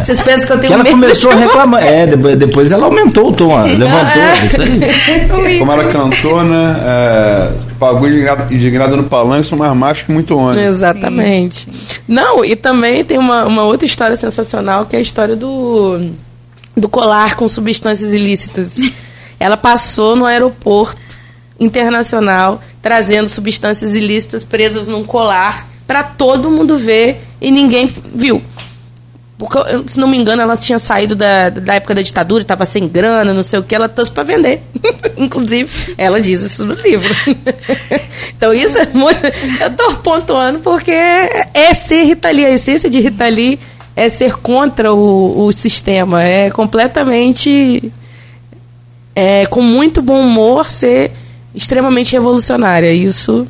É. 0.00 0.04
Vocês 0.04 0.20
pensam 0.20 0.46
que 0.46 0.52
eu 0.52 0.58
tenho 0.58 0.74
que 0.74 0.80
ela 0.80 0.90
começou 0.90 1.30
a 1.30 1.34
reclamar. 1.34 1.82
É, 1.82 2.06
depois 2.06 2.72
ela 2.72 2.86
aumentou 2.86 3.28
o 3.28 3.32
tom, 3.32 3.60
levantou, 3.62 4.22
é. 4.22 4.46
isso 4.46 4.60
aí. 4.60 5.58
Como 5.58 5.72
ela 5.72 5.84
cantou, 5.92 6.42
né? 6.44 6.76
Pagou 7.78 8.08
indignada 8.08 8.96
no 8.96 9.04
palanque, 9.04 9.46
são 9.46 9.58
mais 9.58 9.74
machos 9.74 10.04
que 10.04 10.12
muito 10.12 10.36
ônibus. 10.36 10.62
Exatamente. 10.62 11.66
Sim. 11.70 12.00
Não, 12.06 12.44
e 12.44 12.56
também 12.56 13.04
tem 13.04 13.18
uma, 13.18 13.44
uma 13.46 13.62
outra 13.62 13.86
história 13.86 14.16
sensacional, 14.16 14.86
que 14.86 14.96
é 14.96 14.98
a 14.98 15.02
história 15.02 15.36
do, 15.36 16.10
do 16.76 16.88
colar 16.88 17.36
com 17.36 17.48
substâncias 17.48 18.12
ilícitas. 18.12 18.76
Ela 19.38 19.56
passou 19.56 20.14
no 20.14 20.26
aeroporto 20.26 21.00
internacional 21.58 22.60
trazendo 22.82 23.28
substâncias 23.28 23.94
ilícitas 23.94 24.44
presas 24.44 24.88
num 24.88 25.04
colar 25.04 25.68
para 25.86 26.02
todo 26.02 26.50
mundo 26.50 26.78
ver 26.78 27.20
e 27.40 27.50
ninguém 27.50 27.92
viu. 28.14 28.42
Porque, 29.40 29.58
se 29.86 29.98
não 29.98 30.06
me 30.06 30.18
engano, 30.18 30.42
ela 30.42 30.54
tinha 30.54 30.78
saído 30.78 31.16
da, 31.16 31.48
da 31.48 31.76
época 31.76 31.94
da 31.94 32.02
ditadura, 32.02 32.42
estava 32.42 32.66
sem 32.66 32.86
grana, 32.86 33.32
não 33.32 33.42
sei 33.42 33.58
o 33.58 33.62
que, 33.62 33.74
ela 33.74 33.88
trouxe 33.88 34.12
para 34.12 34.22
vender. 34.22 34.60
Inclusive, 35.16 35.66
ela 35.96 36.20
diz 36.20 36.42
isso 36.42 36.66
no 36.66 36.74
livro. 36.74 37.08
então, 38.36 38.52
isso 38.52 38.76
é 38.76 38.86
muito. 38.92 39.24
Eu 39.58 39.68
estou 39.68 39.94
pontuando 39.94 40.58
porque 40.58 40.90
é 40.92 41.72
ser 41.72 42.04
Rita 42.04 42.30
Lee. 42.30 42.44
A 42.44 42.50
essência 42.50 42.90
de 42.90 43.00
Rita 43.00 43.26
Lee 43.28 43.58
é 43.96 44.10
ser 44.10 44.36
contra 44.36 44.92
o, 44.92 45.46
o 45.46 45.52
sistema. 45.52 46.22
É 46.22 46.50
completamente. 46.50 47.90
É, 49.16 49.46
com 49.46 49.62
muito 49.62 50.02
bom 50.02 50.20
humor, 50.20 50.68
ser 50.68 51.12
extremamente 51.54 52.12
revolucionária. 52.12 52.92
Isso 52.92 53.48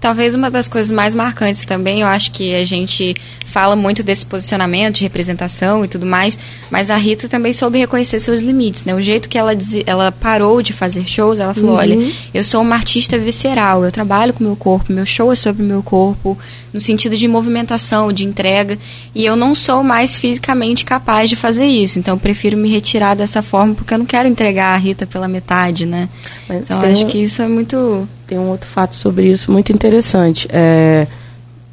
Talvez 0.00 0.34
uma 0.34 0.50
das 0.50 0.66
coisas 0.66 0.90
mais 0.90 1.14
marcantes 1.14 1.66
também, 1.66 2.00
eu 2.00 2.06
acho 2.06 2.32
que 2.32 2.54
a 2.54 2.64
gente 2.64 3.14
fala 3.44 3.76
muito 3.76 4.02
desse 4.02 4.24
posicionamento 4.24 4.96
de 4.96 5.02
representação 5.02 5.84
e 5.84 5.88
tudo 5.88 6.06
mais, 6.06 6.38
mas 6.70 6.88
a 6.88 6.96
Rita 6.96 7.28
também 7.28 7.52
soube 7.52 7.78
reconhecer 7.78 8.18
seus 8.20 8.40
limites, 8.40 8.84
né? 8.84 8.94
O 8.94 9.00
jeito 9.00 9.28
que 9.28 9.36
ela, 9.36 9.52
ela 9.84 10.12
parou 10.12 10.62
de 10.62 10.72
fazer 10.72 11.06
shows, 11.06 11.40
ela 11.40 11.52
falou, 11.52 11.72
uhum. 11.72 11.76
olha, 11.76 12.12
eu 12.32 12.42
sou 12.42 12.62
uma 12.62 12.76
artista 12.76 13.18
visceral, 13.18 13.84
eu 13.84 13.92
trabalho 13.92 14.32
com 14.32 14.42
o 14.42 14.46
meu 14.46 14.56
corpo, 14.56 14.92
meu 14.92 15.04
show 15.04 15.32
é 15.32 15.34
sobre 15.34 15.62
o 15.62 15.66
meu 15.66 15.82
corpo, 15.82 16.38
no 16.72 16.80
sentido 16.80 17.16
de 17.16 17.28
movimentação, 17.28 18.12
de 18.12 18.24
entrega, 18.24 18.78
e 19.14 19.24
eu 19.24 19.36
não 19.36 19.54
sou 19.54 19.82
mais 19.82 20.16
fisicamente 20.16 20.84
capaz 20.84 21.28
de 21.28 21.36
fazer 21.36 21.66
isso, 21.66 21.98
então 21.98 22.14
eu 22.14 22.18
prefiro 22.18 22.56
me 22.56 22.70
retirar 22.70 23.14
dessa 23.14 23.42
forma, 23.42 23.74
porque 23.74 23.92
eu 23.92 23.98
não 23.98 24.06
quero 24.06 24.28
entregar 24.28 24.74
a 24.74 24.78
Rita 24.78 25.06
pela 25.06 25.28
metade, 25.28 25.84
né? 25.84 26.08
Mas 26.48 26.70
então 26.70 26.80
acho 26.80 27.04
um... 27.04 27.08
que 27.08 27.18
isso 27.18 27.42
é 27.42 27.48
muito 27.48 28.08
tem 28.30 28.38
um 28.38 28.48
outro 28.48 28.68
fato 28.68 28.94
sobre 28.94 29.26
isso 29.26 29.50
muito 29.50 29.72
interessante. 29.72 30.46
É, 30.52 31.08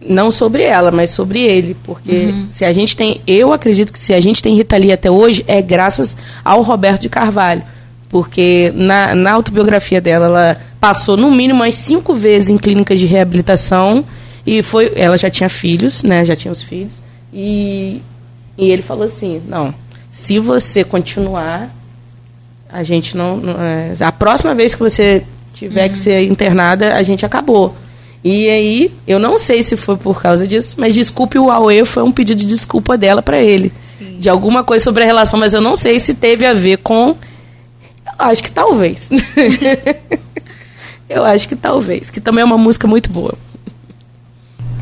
não 0.02 0.32
sobre 0.32 0.64
ela, 0.64 0.90
mas 0.90 1.12
sobre 1.12 1.40
ele. 1.40 1.78
Porque 1.84 2.26
uhum. 2.26 2.48
se 2.50 2.66
a 2.66 2.74
gente 2.74 2.98
tem. 2.98 3.22
Eu 3.28 3.54
acredito 3.54 3.94
que 3.94 4.00
se 4.00 4.12
a 4.12 4.20
gente 4.20 4.42
tem 4.42 4.56
Rita 4.56 4.76
Lee 4.76 4.92
até 4.92 5.12
hoje, 5.12 5.46
é 5.48 5.62
graças 5.62 6.18
ao 6.44 6.64
Roberto 6.64 7.04
de 7.04 7.10
Carvalho. 7.10 7.62
Porque 8.10 8.72
na, 8.74 9.14
na 9.14 9.34
autobiografia 9.34 10.02
dela, 10.02 10.26
ela 10.26 10.58
passou 10.80 11.16
no 11.16 11.30
mínimo 11.30 11.60
umas 11.60 11.76
cinco 11.76 12.16
vezes 12.16 12.50
em 12.50 12.58
clínicas 12.58 13.00
de 13.00 13.06
reabilitação. 13.06 14.04
E 14.44 14.64
foi. 14.64 14.94
Ela 14.96 15.16
já 15.16 15.30
tinha 15.30 15.50
filhos, 15.50 16.02
né? 16.02 16.26
Já 16.26 16.36
tinha 16.36 16.52
os 16.52 16.64
filhos. 16.64 16.94
E, 17.32 18.02
e 18.58 18.72
ele 18.72 18.82
falou 18.82 19.06
assim: 19.06 19.44
não, 19.48 19.72
se 20.10 20.40
você 20.40 20.84
continuar, 20.84 21.70
a 22.68 22.82
gente 22.82 23.16
não. 23.16 23.38
não 23.38 23.54
é, 23.62 23.94
a 24.00 24.12
próxima 24.12 24.56
vez 24.56 24.74
que 24.74 24.82
você 24.82 25.24
tiver 25.58 25.88
uhum. 25.88 25.90
que 25.90 25.98
ser 25.98 26.24
internada, 26.24 26.96
a 26.96 27.04
gente 27.04 27.26
acabou. 27.26 27.76
E 28.24 28.50
aí, 28.50 28.92
eu 29.08 29.20
não 29.20 29.38
sei 29.38 29.64
se 29.64 29.78
foi 29.78 29.96
por 29.96 30.22
causa 30.22 30.46
disso, 30.48 30.76
mas 30.78 30.94
desculpe 30.94 31.40
o 31.40 31.50
Aue, 31.50 31.86
foi 31.86 32.04
um 32.04 32.12
pedido 32.12 32.40
de 32.40 32.48
desculpa 32.48 32.98
dela 32.98 33.22
para 33.22 33.40
ele. 33.40 33.72
Sim. 33.98 34.18
De 34.20 34.30
alguma 34.30 34.64
coisa 34.64 34.84
sobre 34.84 35.04
a 35.04 35.06
relação, 35.06 35.40
mas 35.40 35.54
eu 35.54 35.62
não 35.62 35.76
sei 35.76 36.00
se 36.00 36.14
teve 36.14 36.46
a 36.46 36.54
ver 36.54 36.78
com. 36.78 37.16
Eu 38.06 38.26
acho 38.26 38.44
que 38.44 38.52
talvez. 38.52 39.10
eu 41.10 41.24
acho 41.24 41.48
que 41.48 41.56
talvez. 41.56 42.10
Que 42.10 42.20
também 42.20 42.42
é 42.42 42.46
uma 42.46 42.58
música 42.58 42.88
muito 42.88 43.10
boa. 43.10 43.34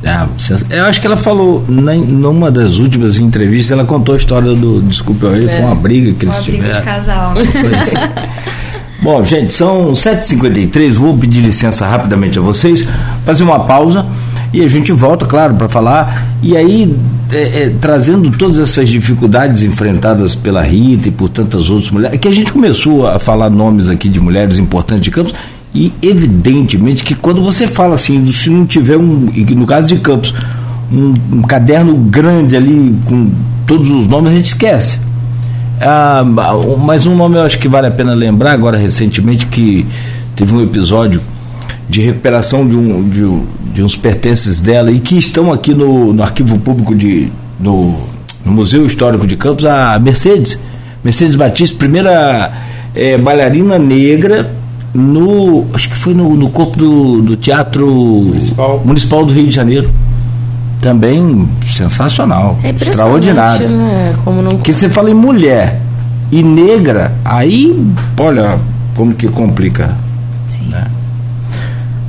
Ah, 0.04 0.28
eu 0.70 0.86
acho 0.86 1.02
que 1.02 1.08
ela 1.08 1.18
falou, 1.18 1.66
numa 1.68 2.52
das 2.52 2.78
últimas 2.78 3.18
entrevistas, 3.18 3.72
ela 3.72 3.86
contou 3.86 4.14
a 4.14 4.18
história 4.18 4.54
do 4.54 4.80
Desculpe 4.82 5.26
Aue, 5.26 5.46
é. 5.46 5.50
foi 5.50 5.66
uma 5.66 5.76
briga 5.76 6.14
que 6.14 6.26
eles 6.26 6.38
tiveram. 6.44 6.66
Uma 6.66 6.74
briga 6.74 6.80
de 6.80 6.86
casal. 6.86 7.34
Né? 7.34 7.42
Bom, 9.02 9.24
gente, 9.24 9.54
são 9.54 9.92
7h53, 9.92 10.94
vou 10.94 11.18
pedir 11.18 11.42
licença 11.42 11.86
rapidamente 11.86 12.40
a 12.40 12.42
vocês, 12.42 12.88
fazer 13.26 13.44
uma 13.44 13.60
pausa 13.60 14.06
e 14.54 14.62
a 14.62 14.68
gente 14.68 14.92
volta, 14.92 15.26
claro, 15.26 15.56
para 15.56 15.68
falar. 15.68 16.28
E 16.42 16.56
aí, 16.56 16.96
é, 17.32 17.64
é, 17.64 17.70
trazendo 17.70 18.32
todas 18.32 18.58
essas 18.58 18.88
dificuldades 18.88 19.62
enfrentadas 19.62 20.34
pela 20.34 20.62
Rita 20.62 21.10
e 21.10 21.12
por 21.12 21.30
tantas 21.30 21.70
outras 21.70 21.92
mulheres, 21.92 22.20
que 22.20 22.28
a 22.28 22.32
gente 22.32 22.54
começou 22.54 23.06
a 23.06 23.20
falar 23.20 23.50
nomes 23.50 23.90
aqui 23.90 24.08
de 24.08 24.20
mulheres 24.20 24.58
importantes 24.58 25.04
de 25.04 25.12
Campos, 25.12 25.34
e 25.74 25.92
evidentemente 26.02 27.04
que 27.04 27.14
quando 27.14 27.44
você 27.44 27.68
fala 27.68 27.96
assim, 27.96 28.26
se 28.32 28.50
não 28.50 28.66
tiver 28.66 28.96
um, 28.96 29.30
no 29.56 29.66
caso 29.66 29.94
de 29.94 30.00
Campos, 30.00 30.34
um, 30.90 31.14
um 31.34 31.42
caderno 31.42 31.94
grande 31.96 32.56
ali 32.56 32.96
com 33.06 33.30
todos 33.68 33.90
os 33.90 34.08
nomes, 34.08 34.32
a 34.32 34.36
gente 34.36 34.48
esquece. 34.48 35.00
Ah, 35.80 36.24
mas 36.80 37.06
um 37.06 37.16
nome 37.16 37.38
eu 37.38 37.44
acho 37.44 37.60
que 37.60 37.68
vale 37.68 37.88
a 37.88 37.92
pena 37.92 38.14
lembrar 38.14 38.52
agora 38.52 38.78
recentemente 38.78 39.46
que 39.46 39.86
teve 40.36 40.54
um 40.54 40.62
episódio 40.62 41.22
de 41.90 42.02
recuperação 42.02 42.68
de, 42.68 42.76
um, 42.76 43.08
de, 43.08 43.74
de 43.74 43.84
uns 43.84 43.96
pertences 43.96 44.60
dela 44.60 44.92
e 44.92 45.00
que 45.00 45.18
estão 45.18 45.52
aqui 45.52 45.74
no, 45.74 46.14
no 46.14 46.24
arquivo 46.24 46.58
público 46.58 46.96
de 46.96 47.32
no, 47.60 47.96
no, 48.44 48.52
Museu 48.52 48.86
Histórico 48.86 49.28
de 49.28 49.38
Campos 49.38 49.66
a 49.66 50.00
Mercedes 50.00 50.60
Mercedes 51.04 51.36
Batista 51.36 51.78
primeira 51.78 52.52
é, 52.96 53.18
bailarina 53.18 53.78
negra 53.78 54.52
no 54.94 55.66
acho 55.74 55.90
que 55.90 55.96
foi 55.96 56.14
no, 56.14 56.36
no 56.36 56.50
corpo 56.50 56.78
do, 56.78 57.22
do 57.22 57.38
teatro 57.38 57.88
municipal. 57.88 58.82
municipal 58.84 59.26
do 59.26 59.34
Rio 59.34 59.48
de 59.48 59.56
Janeiro 59.56 59.90
também 60.82 61.48
sensacional, 61.66 62.58
é 62.64 62.70
extraordinário. 62.70 63.70
Né? 63.70 64.16
Como 64.24 64.42
não... 64.42 64.58
Que 64.58 64.74
você 64.74 64.90
fala 64.90 65.10
em 65.10 65.14
mulher 65.14 65.80
e 66.32 66.44
negra, 66.44 67.14
aí, 67.24 67.88
olha 68.20 68.60
como 68.96 69.14
que 69.14 69.28
complica. 69.28 69.96
Sim. 70.48 70.70
Né? 70.70 70.86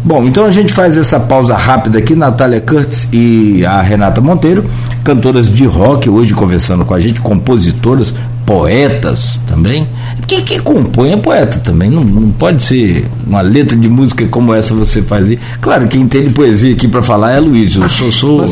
Bom, 0.04 0.24
então 0.24 0.44
a 0.44 0.52
gente 0.52 0.72
faz 0.72 0.96
essa 0.96 1.18
pausa 1.18 1.56
rápida 1.56 1.98
aqui, 1.98 2.14
Natália 2.14 2.60
Curtis 2.60 3.08
e 3.12 3.66
a 3.66 3.82
Renata 3.82 4.20
Monteiro, 4.20 4.64
cantoras 5.02 5.50
de 5.50 5.64
rock, 5.64 6.08
hoje 6.08 6.32
conversando 6.32 6.84
com 6.84 6.94
a 6.94 7.00
gente, 7.00 7.20
compositoras, 7.20 8.14
poetas 8.46 9.40
também. 9.48 9.86
Quem, 10.26 10.42
quem 10.42 10.60
compõe 10.60 11.12
é 11.12 11.16
poeta 11.16 11.58
também, 11.58 11.90
não, 11.90 12.04
não 12.04 12.30
pode 12.30 12.62
ser 12.62 13.06
uma 13.26 13.40
letra 13.40 13.76
de 13.76 13.88
música 13.88 14.26
como 14.28 14.54
essa 14.54 14.74
você 14.74 15.02
faz 15.02 15.28
aí. 15.28 15.38
Claro, 15.60 15.86
quem 15.88 16.02
entende 16.02 16.30
poesia 16.30 16.72
aqui 16.72 16.86
para 16.86 17.02
falar 17.02 17.32
é 17.32 17.40
Luiz, 17.40 17.74
eu 17.74 17.88
sou, 17.88 18.12
sou 18.12 18.44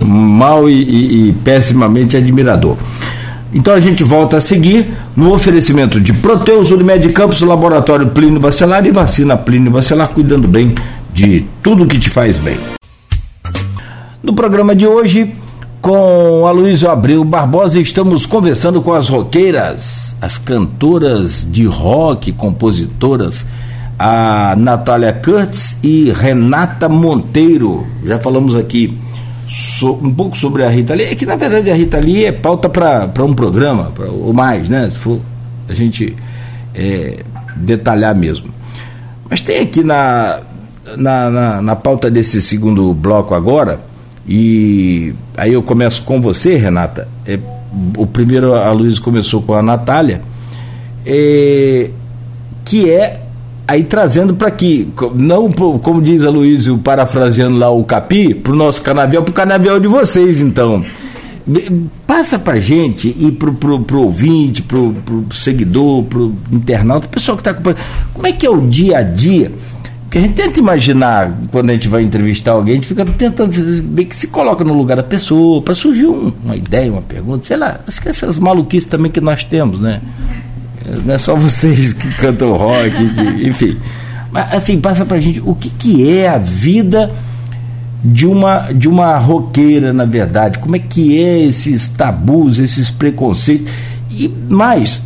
mal 0.00 0.68
e, 0.68 0.74
e, 0.74 1.28
e 1.28 1.32
pessimamente 1.32 2.16
admirador. 2.16 2.76
Então 3.54 3.74
a 3.74 3.80
gente 3.80 4.02
volta 4.04 4.38
a 4.38 4.40
seguir 4.40 4.86
no 5.16 5.32
oferecimento 5.32 6.00
de 6.00 6.12
Proteus 6.12 6.70
Unimed 6.70 7.06
Campos, 7.10 7.40
Laboratório 7.42 8.06
Plínio 8.08 8.40
Bacelar 8.40 8.86
e 8.86 8.90
Vacina 8.90 9.36
Plínio 9.36 9.70
Bacelar, 9.70 10.08
cuidando 10.08 10.48
bem 10.48 10.74
de 11.12 11.44
tudo 11.62 11.86
que 11.86 11.98
te 11.98 12.08
faz 12.08 12.38
bem. 12.38 12.56
No 14.22 14.34
programa 14.34 14.74
de 14.74 14.86
hoje, 14.86 15.34
com 15.82 16.46
Aloysio 16.46 16.88
Abreu 16.88 17.24
Barbosa, 17.24 17.80
estamos 17.80 18.24
conversando 18.24 18.80
com 18.80 18.92
as 18.92 19.08
roqueiras, 19.08 20.16
as 20.20 20.38
cantoras 20.38 21.44
de 21.50 21.66
rock, 21.66 22.30
compositoras, 22.30 23.44
a 23.98 24.54
Natália 24.56 25.12
Kurtz 25.12 25.76
e 25.82 26.12
Renata 26.12 26.88
Monteiro. 26.88 27.84
Já 28.04 28.20
falamos 28.20 28.54
aqui 28.54 28.96
so, 29.48 29.94
um 30.00 30.12
pouco 30.12 30.38
sobre 30.38 30.64
a 30.64 30.68
Rita 30.68 30.94
Lee, 30.94 31.06
é 31.06 31.14
que 31.16 31.26
na 31.26 31.34
verdade 31.34 31.68
a 31.68 31.74
Rita 31.74 31.98
Lee 31.98 32.26
é 32.26 32.32
pauta 32.32 32.68
para 32.68 33.24
um 33.24 33.34
programa, 33.34 33.90
pra, 33.92 34.06
ou 34.06 34.32
mais, 34.32 34.68
né? 34.68 34.88
Se 34.88 34.98
for 34.98 35.18
a 35.68 35.74
gente 35.74 36.14
é, 36.76 37.24
detalhar 37.56 38.14
mesmo. 38.14 38.54
Mas 39.28 39.40
tem 39.40 39.62
aqui 39.62 39.82
na, 39.82 40.38
na, 40.96 41.28
na, 41.28 41.62
na 41.62 41.74
pauta 41.74 42.08
desse 42.08 42.40
segundo 42.40 42.94
bloco 42.94 43.34
agora 43.34 43.90
E 44.26 45.14
aí 45.36 45.52
eu 45.52 45.62
começo 45.62 46.02
com 46.02 46.20
você, 46.20 46.54
Renata. 46.54 47.08
É, 47.26 47.38
o 47.96 48.06
primeiro 48.06 48.54
a 48.54 48.70
Luiz 48.72 48.98
começou 48.98 49.42
com 49.42 49.54
a 49.54 49.62
Natália, 49.62 50.22
é, 51.04 51.90
que 52.64 52.90
é 52.90 53.20
aí 53.66 53.84
trazendo 53.84 54.34
para 54.34 54.48
aqui, 54.48 54.92
não 55.14 55.50
como 55.50 56.02
diz 56.02 56.24
a 56.24 56.30
Luiz, 56.30 56.68
parafraseando 56.84 57.58
lá 57.58 57.70
o 57.70 57.84
Capi, 57.84 58.34
para 58.34 58.52
o 58.52 58.56
nosso 58.56 58.82
canavial, 58.82 59.22
para 59.22 59.30
o 59.30 59.34
canavial 59.34 59.80
de 59.80 59.88
vocês, 59.88 60.40
então. 60.40 60.84
Passa 62.06 62.38
para 62.38 62.60
gente 62.60 63.08
e 63.18 63.32
para 63.32 63.50
o 63.50 64.00
ouvinte, 64.00 64.62
para 64.62 64.78
o 64.78 65.26
seguidor, 65.32 66.04
para 66.04 66.18
o 66.20 66.36
internauta, 66.52 67.06
o 67.06 67.10
pessoal 67.10 67.36
que 67.36 67.40
está 67.40 67.50
acompanhando, 67.50 67.80
como 68.14 68.26
é 68.26 68.32
que 68.32 68.46
é 68.46 68.50
o 68.50 68.60
dia 68.60 68.98
a 68.98 69.02
dia? 69.02 69.50
Porque 70.12 70.18
a 70.18 70.28
gente 70.28 70.34
tenta 70.34 70.60
imaginar, 70.60 71.32
quando 71.50 71.70
a 71.70 71.72
gente 71.72 71.88
vai 71.88 72.02
entrevistar 72.02 72.52
alguém, 72.52 72.74
a 72.74 72.76
gente 72.76 72.86
fica 72.86 73.02
tentando 73.02 73.50
ver 73.50 74.04
que 74.04 74.14
se 74.14 74.26
coloca 74.26 74.62
no 74.62 74.74
lugar 74.74 74.98
da 74.98 75.02
pessoa, 75.02 75.62
para 75.62 75.74
surgir 75.74 76.04
um, 76.04 76.30
uma 76.44 76.54
ideia, 76.54 76.92
uma 76.92 77.00
pergunta, 77.00 77.46
sei 77.46 77.56
lá, 77.56 77.80
acho 77.88 78.02
que 78.02 78.10
essas 78.10 78.38
maluquices 78.38 78.84
também 78.90 79.10
que 79.10 79.22
nós 79.22 79.42
temos, 79.42 79.80
né? 79.80 80.02
Não 81.06 81.14
é 81.14 81.16
só 81.16 81.34
vocês 81.34 81.94
que 81.94 82.12
cantam 82.16 82.54
rock, 82.54 82.90
que, 82.90 83.48
enfim. 83.48 83.78
Mas 84.30 84.52
assim, 84.52 84.78
passa 84.78 85.06
pra 85.06 85.18
gente 85.18 85.40
o 85.42 85.54
que, 85.54 85.70
que 85.70 86.06
é 86.06 86.28
a 86.28 86.36
vida 86.36 87.10
de 88.04 88.26
uma 88.26 88.70
de 88.70 88.90
uma 88.90 89.16
roqueira, 89.16 89.94
na 89.94 90.04
verdade. 90.04 90.58
Como 90.58 90.76
é 90.76 90.78
que 90.78 91.24
é 91.24 91.40
esses 91.40 91.88
tabus, 91.88 92.58
esses 92.58 92.90
preconceitos 92.90 93.72
e 94.10 94.28
mais 94.50 95.00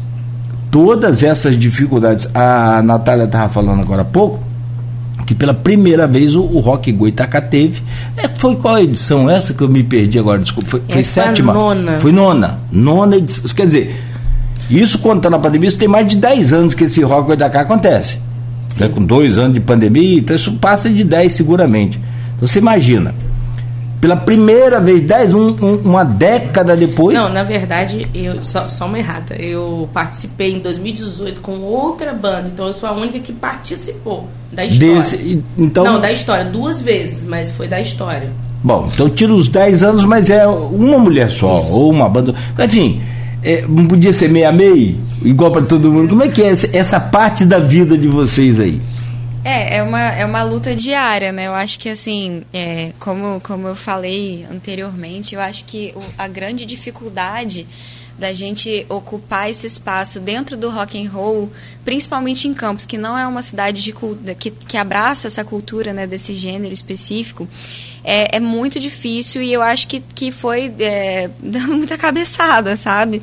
todas 0.69 1.23
essas 1.23 1.57
dificuldades. 1.57 2.29
A 2.35 2.83
Natália 2.83 3.23
estava 3.23 3.49
falando 3.49 3.83
agora 3.83 4.03
há 4.03 4.05
pouco 4.05 4.46
que 5.27 5.35
pela 5.35 5.53
primeira 5.53 6.07
vez 6.07 6.37
o, 6.37 6.43
o 6.43 6.61
Rock 6.61 6.91
Goitacá 6.93 7.41
teve. 7.41 7.83
É, 8.17 8.29
foi 8.29 8.55
qual 8.57 8.79
edição 8.79 9.29
essa 9.29 9.53
que 9.53 9.63
eu 9.63 9.69
me 9.69 9.83
perdi 9.83 10.19
agora? 10.19 10.39
Desculpa, 10.39 10.71
foi, 10.71 10.83
foi 10.89 11.03
sétima? 11.03 11.53
Nona. 11.53 12.01
Foi 12.01 12.13
nona. 12.13 12.61
Nona 12.71 13.17
edição. 13.17 13.45
Quer 13.55 13.67
dizer, 13.67 14.01
isso 14.71 15.01
contando 15.01 15.35
a 15.35 15.39
pandemia, 15.39 15.69
isso 15.69 15.79
tem 15.79 15.89
mais 15.89 16.07
de 16.07 16.17
10 16.17 16.53
anos 16.53 16.75
que 16.75 16.85
esse 16.85 17.03
Rock 17.03 17.27
Goitacá 17.27 17.63
acontece. 17.63 18.21
Né, 18.79 18.89
com 18.89 19.05
dois 19.05 19.39
anos 19.39 19.55
de 19.55 19.61
pandemia, 19.61 20.19
então 20.19 20.35
isso 20.35 20.53
passa 20.55 20.89
de 20.89 21.03
10 21.05 21.33
seguramente. 21.33 22.01
Então 22.37 22.47
você 22.47 22.59
imagina, 22.59 23.15
pela 24.07 24.17
primeira 24.17 24.79
vez, 24.79 25.03
10, 25.03 25.35
um, 25.35 25.49
um, 25.61 25.77
uma 25.79 26.05
década 26.05 26.77
depois. 26.77 27.19
Não, 27.19 27.29
na 27.31 27.43
verdade, 27.43 28.07
eu 28.15 28.41
só, 28.41 28.69
só 28.69 28.87
uma 28.87 29.01
errata. 29.01 29.35
Eu 29.35 29.89
participei 29.93 30.53
em 30.53 30.61
2018 30.61 31.41
com 31.41 31.59
outra 31.59 32.13
banda, 32.13 32.49
então 32.53 32.69
eu 32.69 32.73
sou 32.73 32.89
a 32.89 32.93
única 32.93 33.19
que 33.19 33.33
participou 33.33 34.29
da 34.53 34.65
história. 34.65 34.95
Desse, 34.95 35.43
então... 35.59 35.83
Não, 35.83 36.01
da 36.01 36.13
história, 36.13 36.45
duas 36.45 36.81
vezes, 36.81 37.25
mas 37.25 37.51
foi 37.51 37.67
da 37.67 37.81
história. 37.81 38.31
Bom, 38.63 38.89
então 38.95 39.09
tira 39.09 39.35
os 39.35 39.49
10 39.49 39.83
anos, 39.83 40.05
mas 40.05 40.31
é 40.31 40.47
uma 40.47 40.99
mulher 41.01 41.29
só, 41.29 41.59
Isso. 41.59 41.73
ou 41.73 41.91
uma 41.91 42.09
banda. 42.09 42.33
Enfim, 42.61 43.03
é, 43.43 43.63
podia 43.89 44.13
ser 44.13 44.31
meia-meia, 44.31 44.95
igual 45.21 45.51
para 45.51 45.63
todo 45.63 45.91
mundo. 45.91 46.11
Como 46.11 46.23
é 46.23 46.29
que 46.29 46.43
é 46.45 46.53
essa 46.73 47.01
parte 47.01 47.45
da 47.45 47.59
vida 47.59 47.99
de 47.99 48.07
vocês 48.07 48.61
aí? 48.61 48.81
É, 49.49 49.77
é 49.77 49.83
uma, 49.85 50.01
é 50.01 50.27
uma 50.27 50.43
luta 50.43 50.75
diária, 50.75 51.31
né? 51.31 51.47
Eu 51.47 51.55
acho 51.55 51.79
que, 51.79 51.89
assim, 51.89 52.43
é, 52.53 52.91
como, 52.99 53.41
como 53.41 53.69
eu 53.69 53.77
falei 53.77 54.45
anteriormente, 54.51 55.37
eu 55.37 55.41
acho 55.41 55.65
que 55.67 55.93
o, 55.95 56.03
a 56.19 56.27
grande 56.27 56.67
dificuldade 56.67 57.65
da 58.19 58.33
gente 58.33 58.85
ocupar 58.89 59.49
esse 59.49 59.65
espaço 59.65 60.19
dentro 60.19 60.57
do 60.57 60.69
rock 60.69 61.01
and 61.01 61.09
roll, 61.09 61.53
principalmente 61.85 62.49
em 62.49 62.55
Campos, 62.55 62.85
que 62.85 62.99
não 62.99 63.17
é 63.17 63.25
uma 63.25 63.41
cidade 63.41 63.83
de, 63.83 63.95
que, 64.35 64.51
que 64.51 64.77
abraça 64.77 65.29
essa 65.29 65.45
cultura, 65.45 65.93
né, 65.93 66.09
desse 66.09 66.35
gênero 66.35 66.75
específico, 66.75 67.49
é, 68.03 68.39
é 68.39 68.41
muito 68.41 68.81
difícil 68.81 69.41
e 69.41 69.53
eu 69.53 69.63
acho 69.63 69.87
que, 69.87 70.01
que 70.01 70.33
foi 70.33 70.75
é, 70.81 71.31
dando 71.39 71.77
muita 71.77 71.97
cabeçada, 71.97 72.75
sabe? 72.75 73.23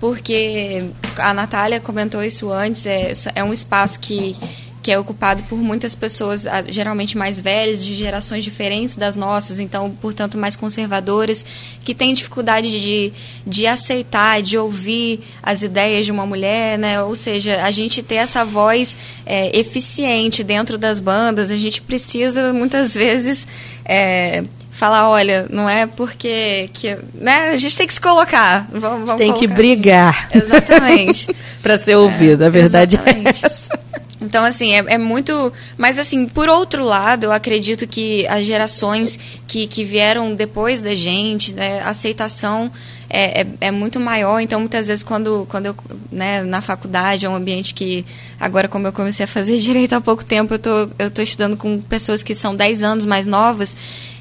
Porque 0.00 0.82
a 1.16 1.32
Natália 1.32 1.78
comentou 1.78 2.24
isso 2.24 2.50
antes, 2.50 2.86
é, 2.86 3.12
é 3.36 3.44
um 3.44 3.52
espaço 3.52 4.00
que 4.00 4.34
que 4.82 4.90
é 4.90 4.98
ocupado 4.98 5.42
por 5.44 5.58
muitas 5.58 5.94
pessoas, 5.94 6.46
geralmente 6.68 7.16
mais 7.16 7.38
velhas, 7.38 7.84
de 7.84 7.94
gerações 7.94 8.42
diferentes 8.42 8.96
das 8.96 9.14
nossas, 9.14 9.60
então, 9.60 9.90
portanto, 10.00 10.38
mais 10.38 10.56
conservadoras, 10.56 11.44
que 11.84 11.94
têm 11.94 12.14
dificuldade 12.14 12.70
de, 12.70 13.12
de 13.46 13.66
aceitar, 13.66 14.42
de 14.42 14.56
ouvir 14.56 15.20
as 15.42 15.62
ideias 15.62 16.06
de 16.06 16.12
uma 16.12 16.24
mulher, 16.24 16.78
né? 16.78 17.02
Ou 17.02 17.14
seja, 17.14 17.62
a 17.62 17.70
gente 17.70 18.02
ter 18.02 18.16
essa 18.16 18.44
voz 18.44 18.96
é, 19.26 19.58
eficiente 19.58 20.42
dentro 20.42 20.78
das 20.78 21.00
bandas, 21.00 21.50
a 21.50 21.56
gente 21.56 21.82
precisa, 21.82 22.52
muitas 22.52 22.94
vezes, 22.94 23.46
é, 23.84 24.44
falar, 24.80 25.10
olha, 25.10 25.46
não 25.50 25.68
é 25.68 25.86
porque 25.86 26.70
que, 26.72 26.96
né? 27.14 27.50
A 27.50 27.56
gente 27.58 27.76
tem 27.76 27.86
que 27.86 27.92
se 27.92 28.00
colocar. 28.00 28.66
Vamos, 28.72 29.06
vamos 29.06 29.14
tem 29.16 29.30
colocar 29.30 29.46
que 29.46 29.46
brigar. 29.46 30.28
Assim. 30.30 30.38
Exatamente. 30.38 31.36
para 31.62 31.76
ser 31.76 31.96
ouvido, 31.96 32.44
é, 32.44 32.46
a 32.46 32.50
verdade 32.50 32.96
exatamente. 32.96 33.44
é 33.44 33.46
essa. 33.46 33.78
Então, 34.20 34.44
assim, 34.44 34.72
é, 34.74 34.84
é, 34.86 34.98
muito. 34.98 35.52
Mas, 35.78 35.98
assim, 35.98 36.26
por 36.26 36.48
outro 36.48 36.84
lado, 36.84 37.24
eu 37.24 37.32
acredito 37.32 37.86
que 37.86 38.26
as 38.26 38.44
gerações 38.44 39.18
que, 39.46 39.66
que 39.66 39.82
vieram 39.82 40.34
depois 40.34 40.82
da 40.82 40.94
gente, 40.94 41.54
né, 41.54 41.80
a 41.80 41.88
aceitação 41.88 42.70
é, 43.08 43.40
é, 43.40 43.46
é, 43.62 43.70
muito 43.70 43.98
maior. 43.98 44.40
Então, 44.40 44.60
muitas 44.60 44.88
vezes, 44.88 45.02
quando, 45.02 45.46
quando 45.48 45.66
eu, 45.66 45.76
né, 46.12 46.42
na 46.42 46.60
faculdade, 46.60 47.24
é 47.24 47.28
um 47.30 47.34
ambiente 47.34 47.72
que, 47.72 48.04
agora, 48.38 48.68
como 48.68 48.86
eu 48.86 48.92
comecei 48.92 49.24
a 49.24 49.28
fazer 49.28 49.56
direito 49.58 49.94
há 49.94 50.00
pouco 50.00 50.22
tempo, 50.22 50.52
eu 50.54 50.58
tô, 50.58 50.90
eu 50.98 51.10
tô 51.10 51.22
estudando 51.22 51.56
com 51.56 51.80
pessoas 51.80 52.22
que 52.22 52.34
são 52.34 52.54
10 52.54 52.82
anos 52.82 53.06
mais 53.06 53.26
novas 53.26 53.74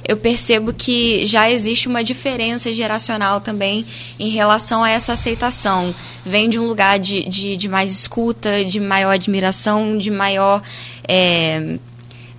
eu 0.08 0.18
percebo 0.18 0.74
que 0.74 1.26
já 1.26 1.50
existe 1.50 1.88
uma 1.88 2.04
diferença 2.04 2.72
geracional 2.74 3.39
também 3.41 3.86
em 4.20 4.30
relação 4.30 4.84
a 4.84 4.89
essa 4.89 5.14
aceitação. 5.14 5.93
Vem 6.26 6.50
de 6.50 6.58
um 6.58 6.68
lugar 6.68 7.00
de, 7.00 7.28
de, 7.30 7.58
de 7.58 7.68
mais 7.68 7.91
escuta, 7.91 8.64
de 8.66 8.80
maior 8.80 9.12
admiração, 9.12 9.97
de 9.97 10.10
maior. 10.10 10.62
É, 11.08 11.78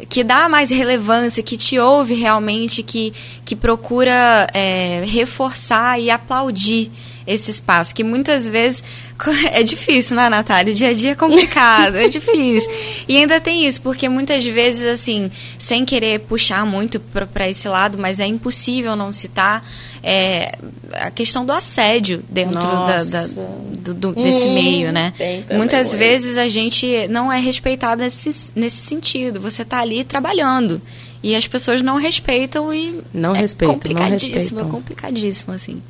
que 0.08 0.24
dá 0.24 0.48
mais 0.48 0.70
relevância, 0.70 1.42
que 1.42 1.56
te 1.56 1.78
ouve 1.78 2.14
realmente, 2.14 2.82
que, 2.82 3.12
que 3.44 3.54
procura 3.54 4.46
é, 4.54 5.04
reforçar 5.04 6.00
e 6.00 6.10
aplaudir 6.10 6.90
esse 7.26 7.50
espaço, 7.50 7.94
que 7.94 8.02
muitas 8.02 8.48
vezes 8.48 8.82
é 9.50 9.62
difícil, 9.62 10.16
né, 10.16 10.28
Natália? 10.28 10.72
O 10.72 10.76
dia 10.76 10.88
a 10.88 10.92
dia 10.92 11.12
é 11.12 11.14
complicado, 11.14 11.96
é 11.96 12.06
difícil. 12.08 12.70
E 13.08 13.16
ainda 13.16 13.40
tem 13.40 13.66
isso, 13.66 13.80
porque 13.82 14.08
muitas 14.08 14.46
vezes, 14.46 14.86
assim, 14.86 15.30
sem 15.58 15.84
querer 15.84 16.20
puxar 16.20 16.66
muito 16.66 17.00
para 17.00 17.48
esse 17.48 17.68
lado, 17.68 17.98
mas 17.98 18.20
é 18.20 18.26
impossível 18.26 18.96
não 18.96 19.12
citar 19.12 19.64
é, 20.02 20.58
a 20.92 21.10
questão 21.10 21.44
do 21.44 21.52
assédio 21.52 22.22
dentro 22.28 22.60
da, 22.60 23.04
da, 23.04 23.26
do, 23.26 23.94
do, 23.94 24.12
desse 24.14 24.46
hum, 24.46 24.54
meio, 24.54 24.92
né? 24.92 25.12
Muitas 25.52 25.92
vezes 25.92 26.38
a 26.38 26.48
gente 26.48 27.06
não 27.08 27.32
é 27.32 27.38
respeitado 27.38 28.02
nesse, 28.02 28.52
nesse 28.54 28.78
sentido. 28.78 29.40
Você 29.40 29.62
está 29.62 29.80
ali 29.80 30.04
trabalhando. 30.04 30.80
E 31.22 31.34
as 31.34 31.46
pessoas 31.46 31.82
não 31.82 31.96
respeitam 31.96 32.72
e. 32.72 33.02
Não 33.12 33.36
é 33.36 33.40
respeitam. 33.40 33.74
Complicadíssimo, 33.74 34.30
não 34.32 34.40
respeitam. 34.40 34.70
complicadíssimo, 34.70 35.52
assim. 35.54 35.82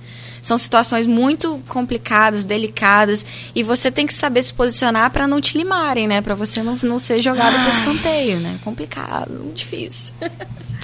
São 0.42 0.56
situações 0.58 1.06
muito 1.06 1.60
complicadas, 1.68 2.44
delicadas, 2.44 3.24
e 3.54 3.62
você 3.62 3.90
tem 3.90 4.06
que 4.06 4.14
saber 4.14 4.42
se 4.42 4.52
posicionar 4.52 5.10
para 5.10 5.26
não 5.26 5.40
te 5.40 5.56
limarem, 5.56 6.06
né? 6.06 6.20
Para 6.20 6.34
você 6.34 6.62
não, 6.62 6.78
não 6.82 6.98
ser 6.98 7.20
jogado 7.20 7.54
para 7.54 7.68
escanteio, 7.70 8.38
né? 8.38 8.58
Complicado, 8.64 9.52
difícil. 9.54 10.12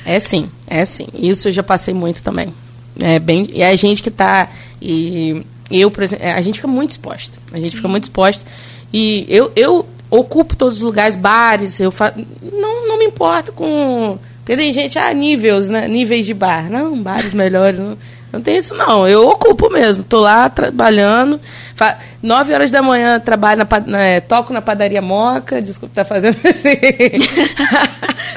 É 0.04 0.20
sim, 0.20 0.48
é 0.68 0.84
sim. 0.84 1.08
Isso 1.14 1.48
eu 1.48 1.52
já 1.52 1.64
passei 1.64 1.92
muito 1.92 2.22
também. 2.22 2.54
É 3.00 3.18
bem, 3.18 3.48
e 3.52 3.62
a 3.62 3.74
gente 3.74 4.02
que 4.02 4.08
está 4.08 4.48
e 4.80 5.44
eu, 5.70 5.90
por 5.90 6.02
exemplo, 6.02 6.26
a 6.26 6.40
gente 6.40 6.56
fica 6.56 6.68
muito 6.68 6.92
exposto. 6.92 7.38
A 7.52 7.58
gente 7.58 7.70
sim. 7.70 7.76
fica 7.76 7.88
muito 7.88 8.04
exposto. 8.04 8.44
E 8.92 9.26
eu, 9.28 9.50
eu 9.56 9.86
ocupo 10.10 10.54
todos 10.54 10.76
os 10.76 10.82
lugares, 10.82 11.16
bares, 11.16 11.80
eu 11.80 11.90
fa... 11.90 12.14
não, 12.40 12.88
não 12.88 12.98
me 12.98 13.04
importo 13.04 13.52
com. 13.52 14.18
Porque 14.38 14.56
tem 14.56 14.72
gente, 14.72 14.96
ah, 14.96 15.12
níveis, 15.12 15.68
né? 15.68 15.88
Níveis 15.88 16.24
de 16.24 16.32
bar. 16.32 16.70
Não, 16.70 17.02
bares 17.02 17.34
melhores. 17.34 17.80
Não. 17.80 17.98
Não 18.36 18.42
tem 18.42 18.58
isso, 18.58 18.76
não. 18.76 19.08
Eu 19.08 19.26
ocupo 19.28 19.70
mesmo. 19.70 20.04
Tô 20.04 20.20
lá 20.20 20.48
trabalhando. 20.50 21.40
Fa... 21.74 21.96
Nove 22.22 22.52
horas 22.52 22.70
da 22.70 22.82
manhã 22.82 23.18
trabalho 23.18 23.58
na, 23.58 23.80
na 23.86 24.02
é, 24.02 24.20
toco 24.20 24.52
na 24.52 24.60
padaria 24.60 25.00
Moca. 25.00 25.62
Desculpa, 25.62 25.94
tá 25.94 26.04
fazendo 26.04 26.36
assim. 26.44 26.76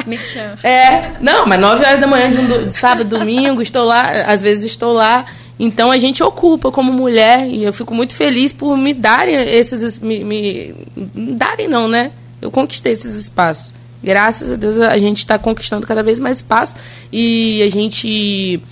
Me 0.08 0.18
chama. 0.18 0.58
É, 0.64 1.12
não, 1.20 1.46
mas 1.46 1.60
nove 1.60 1.86
horas 1.86 2.00
da 2.00 2.08
manhã 2.08 2.32
de, 2.32 2.38
um 2.38 2.48
do... 2.48 2.66
de 2.68 2.74
sábado, 2.74 3.10
domingo, 3.10 3.62
estou 3.62 3.84
lá, 3.84 4.10
às 4.26 4.42
vezes 4.42 4.64
estou 4.64 4.94
lá. 4.94 5.26
Então 5.60 5.92
a 5.92 5.98
gente 5.98 6.24
ocupa 6.24 6.72
como 6.72 6.94
mulher 6.94 7.46
e 7.46 7.62
eu 7.62 7.74
fico 7.74 7.94
muito 7.94 8.16
feliz 8.16 8.54
por 8.54 8.78
me 8.78 8.94
darem 8.94 9.36
esses. 9.36 10.00
Me, 10.00 10.24
me, 10.24 10.76
me 11.14 11.34
darem, 11.34 11.68
não, 11.68 11.90
né? 11.90 12.12
Eu 12.42 12.50
conquistei 12.50 12.94
esses 12.94 13.16
espaços. 13.16 13.74
Graças 14.02 14.50
a 14.50 14.56
Deus 14.56 14.78
a 14.78 14.98
gente 14.98 15.18
está 15.18 15.38
conquistando 15.38 15.86
cada 15.86 16.02
vez 16.02 16.22
mais 16.22 16.38
espaço 16.38 16.74
e 17.12 17.62
a 17.62 17.70
gente 17.70 18.64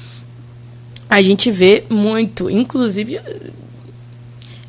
a 1.10 1.22
gente 1.22 1.50
vê 1.52 1.84
muito, 1.90 2.50
inclusive 2.50 3.20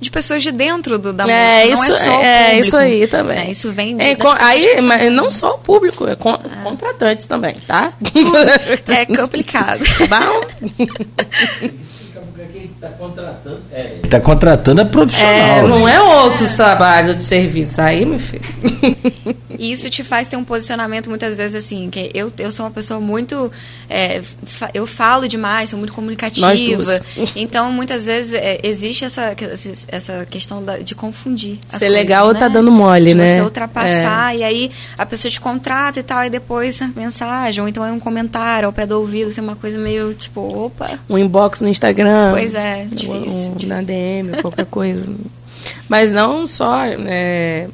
de 0.00 0.10
pessoas 0.10 0.42
de 0.42 0.52
dentro 0.52 0.98
do, 0.98 1.12
da 1.12 1.28
é, 1.28 1.66
música, 1.70 1.74
isso, 1.74 1.90
não 1.90 1.96
é 1.96 1.98
só 1.98 2.10
o 2.10 2.22
é, 2.22 2.44
público. 2.44 2.66
isso 2.66 2.76
aí 2.76 3.06
também. 3.08 3.38
É, 3.38 3.50
isso 3.50 3.72
vem 3.72 3.96
de, 3.96 4.04
é, 4.04 4.14
com, 4.14 4.28
aí, 4.38 4.80
mas 4.80 5.12
não 5.12 5.30
só 5.30 5.54
o 5.54 5.58
público, 5.58 6.06
é 6.06 6.14
con, 6.14 6.38
contratantes 6.62 7.26
também, 7.26 7.54
tá? 7.66 7.92
É 8.86 9.04
complicado. 9.04 9.82
Bom, 10.08 10.88
Está 14.04 14.20
contratando 14.20 14.80
a 14.80 14.84
profissional. 14.84 15.32
é, 15.32 15.62
né? 15.62 15.68
não 15.68 15.88
é 15.88 16.00
outros 16.00 16.54
trabalhos 16.56 17.16
de 17.18 17.22
serviço 17.24 17.80
aí, 17.80 18.04
meu 18.04 18.18
filho. 18.18 18.42
E 19.58 19.72
isso 19.72 19.90
te 19.90 20.04
faz 20.04 20.28
ter 20.28 20.36
um 20.36 20.44
posicionamento 20.44 21.08
muitas 21.08 21.36
vezes 21.38 21.56
assim, 21.56 21.90
que 21.90 22.10
eu, 22.14 22.32
eu 22.38 22.52
sou 22.52 22.64
uma 22.66 22.70
pessoa 22.72 23.00
muito. 23.00 23.50
é, 23.90 24.22
fa- 24.44 24.70
eu 24.72 24.86
falo 24.86 25.26
demais, 25.28 25.70
sou 25.70 25.78
muito 25.78 25.90
Nós 25.90 25.96
comunicativa. 25.96 26.84
duas. 26.84 27.00
Então, 27.34 27.72
muitas 27.72 28.06
vezes 28.06 28.34
é, 28.34 28.60
existe 28.62 29.04
essa, 29.04 29.34
essa 29.88 30.26
questão 30.30 30.62
da- 30.62 30.78
de 30.78 30.94
confundir. 30.94 31.58
Ser 31.68 31.78
coisas, 31.86 31.96
legal 31.96 32.26
ou 32.28 32.34
né? 32.34 32.38
tá 32.40 32.48
dando 32.48 32.70
mole, 32.70 33.06
de 33.10 33.14
né? 33.14 33.34
Você 33.34 33.42
ultrapassar, 33.42 34.36
e 34.36 34.44
aí 34.44 34.70
a 34.96 35.04
pessoa 35.04 35.30
te 35.30 35.40
contrata 35.40 35.98
e 35.98 36.02
tal, 36.02 36.24
e 36.24 36.30
depois 36.30 36.80
mensagem, 36.94 37.60
ou 37.62 37.68
então 37.68 37.84
é 37.84 37.90
um 37.90 37.98
comentário 38.00 38.66
ao 38.66 38.72
pé 38.72 38.86
do 38.86 38.98
ouvido, 38.98 39.30
assim, 39.30 39.40
uma 39.40 39.56
coisa 39.56 39.76
meio 39.78 40.14
tipo, 40.14 40.40
opa. 40.66 40.90
Um 41.10 41.18
inbox 41.18 41.60
no 41.60 41.68
Instagram. 41.68 42.32
Pois 42.38 42.54
é, 42.54 42.84
difícil, 42.90 43.52
um- 43.62 43.66
Na 43.66 43.82
DM, 43.82 44.40
qualquer 44.42 44.66
coisa. 44.66 45.10
Mas 45.88 46.10
não 46.12 46.46
só. 46.46 46.84
é, 46.84 47.68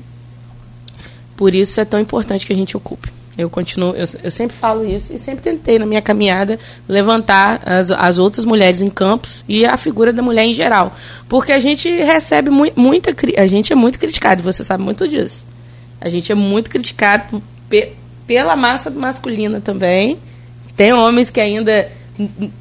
por 1.37 1.55
isso 1.55 1.81
é 1.81 1.85
tão 1.85 1.99
importante 2.01 2.47
que 2.47 2.53
a 2.53 2.57
gente 2.57 2.77
ocupe. 2.77 3.13
Eu 3.37 3.51
continuo, 3.51 3.91
eu, 3.97 4.07
eu 4.23 4.31
sempre 4.31 4.57
falo 4.57 4.87
isso 4.89 5.13
e 5.13 5.19
sempre 5.19 5.43
tentei 5.43 5.77
na 5.77 5.85
minha 5.85 6.01
caminhada 6.01 6.57
levantar 6.89 7.61
as, 7.67 7.91
as 7.91 8.19
outras 8.21 8.45
mulheres 8.45 8.81
em 8.81 8.89
campos 8.89 9.45
e 9.49 9.67
a 9.67 9.77
figura 9.77 10.13
da 10.13 10.23
mulher 10.23 10.45
em 10.45 10.55
geral, 10.55 10.95
porque 11.29 11.51
a 11.51 11.59
gente 11.59 11.89
recebe 11.91 12.49
mui- 12.49 12.73
muita, 12.77 13.13
a 13.37 13.47
gente 13.49 13.73
é 13.73 13.77
muito 13.77 13.99
criticado, 13.99 14.41
você 14.45 14.63
sabe 14.63 14.85
muito 14.85 15.09
disso. 15.09 15.45
A 16.01 16.09
gente 16.09 16.31
é 16.31 16.35
muito 16.37 16.71
criticado 16.71 17.43
pe- 17.69 17.95
pela 18.25 18.55
massa 18.55 18.89
masculina 18.89 19.61
também. 19.61 20.17
Tem 20.77 20.93
homens 20.93 21.29
que 21.29 21.41
ainda 21.41 21.91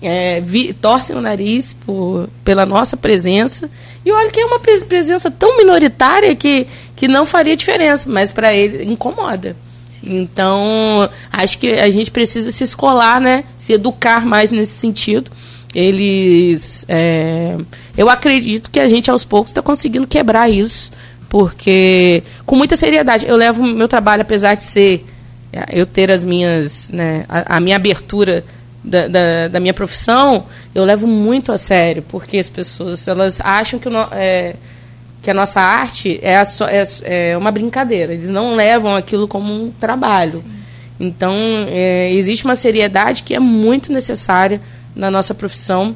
é, 0.01 0.41
vi- 0.41 0.74
torcem 0.74 1.16
o 1.16 1.22
nariz 1.22 1.76
por, 1.86 2.30
pela 2.43 2.66
nossa 2.66 2.97
presença. 2.97 3.70
E 4.06 4.12
olha 4.12 4.32
que 4.32 4.39
é 4.39 4.45
uma 4.45 4.60
pres- 4.60 4.84
presença 4.84 5.30
tão 5.30 5.58
minoritária 5.58 6.36
que, 6.36 6.68
que 6.95 7.08
não 7.08 7.26
faria 7.26 7.56
diferença, 7.56 8.10
mas 8.10 8.32
para 8.32 8.54
ele 8.54 8.84
incomoda. 8.91 9.56
Então, 10.04 11.10
acho 11.32 11.58
que 11.60 11.68
a 11.72 11.89
gente 11.89 12.12
precisa 12.12 12.51
se 12.51 12.64
escolar, 12.64 13.22
né? 13.22 13.43
Se 13.58 13.74
educar 13.74 14.26
mais 14.26 14.51
nesse 14.51 14.74
sentido. 14.74 15.32
Eles. 15.74 16.86
é, 16.88 17.56
eu 17.97 18.10
acredito 18.10 18.70
que 18.70 18.80
a 18.80 18.88
gente 18.88 19.10
aos 19.10 19.24
poucos 19.26 19.49
está 19.51 19.62
conseguindo 19.62 20.06
quebrar 20.06 20.49
isso, 20.49 20.91
porque 21.30 22.22
com 22.45 22.56
muita 22.56 22.76
seriedade. 22.76 23.26
Eu 23.28 23.36
levo 23.36 23.64
meu 23.64 23.88
trabalho, 23.88 24.22
apesar 24.22 24.56
de 24.56 24.64
ser 24.64 25.06
é, 25.51 25.66
eu 25.72 25.86
ter 25.86 26.12
as 26.12 26.24
minhas, 26.24 26.91
né, 26.91 27.26
a, 27.30 27.58
a 27.58 27.60
minha 27.60 27.76
abertura 27.76 28.43
da, 28.84 29.08
da, 29.08 29.48
da 29.48 29.60
minha 29.60 29.74
profissão, 29.74 30.46
eu 30.76 30.84
levo 30.84 31.08
muito 31.08 31.52
a 31.52 31.58
sério, 31.58 32.04
porque 32.08 32.38
as 32.38 32.50
pessoas 32.50 33.08
elas 33.08 33.40
acham 33.42 33.80
que, 33.80 33.88
o 33.88 33.92
no- 33.92 34.08
é, 34.12 34.56
que 35.22 35.32
a 35.32 35.34
nossa 35.34 35.62
arte 35.62 36.20
é, 36.22 36.36
a 36.38 36.46
é, 36.70 37.32
é 37.32 37.38
uma 37.38 37.52
brincadeira. 37.52 38.14
Eles 38.14 38.30
não 38.30 38.56
levam 38.56 38.96
aquilo 38.96 39.28
como 39.28 39.54
um 39.54 39.72
trabalho. 39.72 40.44
Então, 41.00 41.34
é, 41.70 42.12
existe 42.14 42.46
uma 42.46 42.56
seriedade 42.56 43.24
que 43.24 43.34
é 43.34 43.40
muito 43.40 43.92
necessária 43.92 44.62
na 44.96 45.10
nossa 45.10 45.34
profissão. 45.34 45.96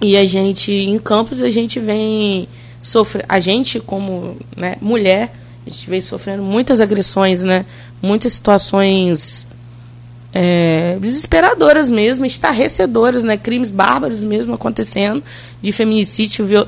E 0.00 0.16
a 0.16 0.24
gente, 0.26 0.72
em 0.72 0.98
campos, 0.98 1.40
a 1.40 1.48
gente 1.50 1.78
vem 1.78 2.48
sofrer. 2.82 3.24
A 3.28 3.38
gente, 3.38 3.78
como 3.78 4.36
né, 4.56 4.76
mulher, 4.80 5.32
a 5.64 5.70
gente 5.70 5.88
vem 5.88 6.00
sofrendo 6.00 6.42
muitas 6.42 6.80
agressões, 6.80 7.44
né? 7.44 7.64
Muitas 8.02 8.32
situações 8.32 9.46
é, 10.34 10.96
desesperadoras 11.00 11.88
mesmo, 11.88 12.24
estarrecedoras, 12.24 13.22
né? 13.24 13.36
Crimes 13.36 13.70
bárbaros 13.70 14.22
mesmo 14.22 14.54
acontecendo, 14.54 15.22
de 15.60 15.72
feminicídio, 15.72 16.44
viol, 16.46 16.66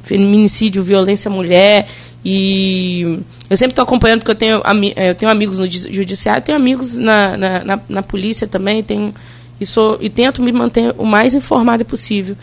feminicídio, 0.00 0.82
violência 0.82 1.28
à 1.28 1.32
mulher. 1.32 1.88
E 2.24 3.18
eu 3.50 3.56
sempre 3.56 3.72
estou 3.72 3.82
acompanhando, 3.82 4.20
porque 4.20 4.30
eu 4.30 4.34
tenho, 4.36 4.62
eh, 4.96 5.10
eu 5.10 5.14
tenho 5.14 5.30
amigos 5.30 5.58
no 5.58 5.64
judi- 5.66 5.92
judiciário, 5.92 6.42
tenho 6.42 6.56
amigos 6.56 6.96
na, 6.96 7.36
na, 7.36 7.64
na, 7.64 7.80
na 7.88 8.02
polícia 8.02 8.46
também, 8.46 8.82
tenho, 8.82 9.12
e, 9.60 9.66
sou, 9.66 9.98
e 10.00 10.08
tento 10.08 10.40
me 10.40 10.52
manter 10.52 10.94
o 10.96 11.04
mais 11.04 11.34
informada 11.34 11.84
possível. 11.84 12.36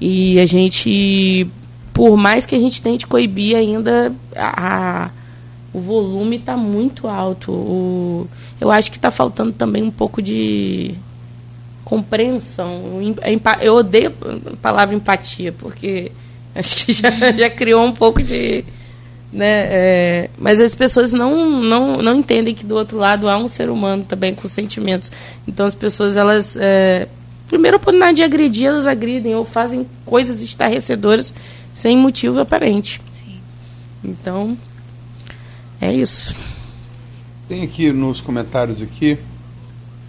E 0.00 0.38
a 0.40 0.46
gente, 0.46 1.46
por 1.92 2.16
mais 2.16 2.46
que 2.46 2.54
a 2.54 2.58
gente 2.58 2.80
tente 2.80 3.06
coibir 3.06 3.56
ainda, 3.56 4.12
a, 4.34 5.04
a- 5.04 5.10
o 5.78 5.80
volume 5.80 6.36
está 6.36 6.56
muito 6.56 7.06
alto. 7.06 7.52
O, 7.52 8.28
eu 8.60 8.70
acho 8.70 8.90
que 8.90 8.98
está 8.98 9.10
faltando 9.10 9.52
também 9.52 9.82
um 9.82 9.90
pouco 9.90 10.20
de 10.20 10.94
compreensão. 11.84 13.00
Eu 13.60 13.76
odeio 13.76 14.12
a 14.52 14.56
palavra 14.56 14.94
empatia, 14.94 15.52
porque 15.52 16.10
acho 16.54 16.84
que 16.84 16.92
já, 16.92 17.10
já 17.10 17.48
criou 17.48 17.84
um 17.84 17.92
pouco 17.92 18.22
de. 18.22 18.64
Né, 19.30 19.66
é, 19.70 20.30
mas 20.38 20.58
as 20.58 20.74
pessoas 20.74 21.12
não, 21.12 21.60
não, 21.60 21.98
não 21.98 22.16
entendem 22.16 22.54
que 22.54 22.64
do 22.64 22.74
outro 22.74 22.96
lado 22.96 23.28
há 23.28 23.36
um 23.36 23.46
ser 23.46 23.68
humano 23.68 24.04
também 24.04 24.34
com 24.34 24.48
sentimentos. 24.48 25.12
Então 25.46 25.64
as 25.64 25.74
pessoas, 25.74 26.16
elas. 26.16 26.56
É, 26.60 27.08
primeira 27.46 27.76
oportunidade 27.76 28.16
de 28.16 28.22
agredir, 28.22 28.66
elas 28.66 28.86
agridem 28.86 29.34
ou 29.34 29.44
fazem 29.44 29.86
coisas 30.04 30.42
estarrecedoras 30.42 31.32
sem 31.72 31.96
motivo 31.96 32.40
aparente. 32.40 33.00
Então, 34.04 34.56
é 35.80 35.92
isso. 35.92 36.34
Tem 37.48 37.62
aqui 37.62 37.92
nos 37.92 38.20
comentários 38.20 38.82
aqui 38.82 39.18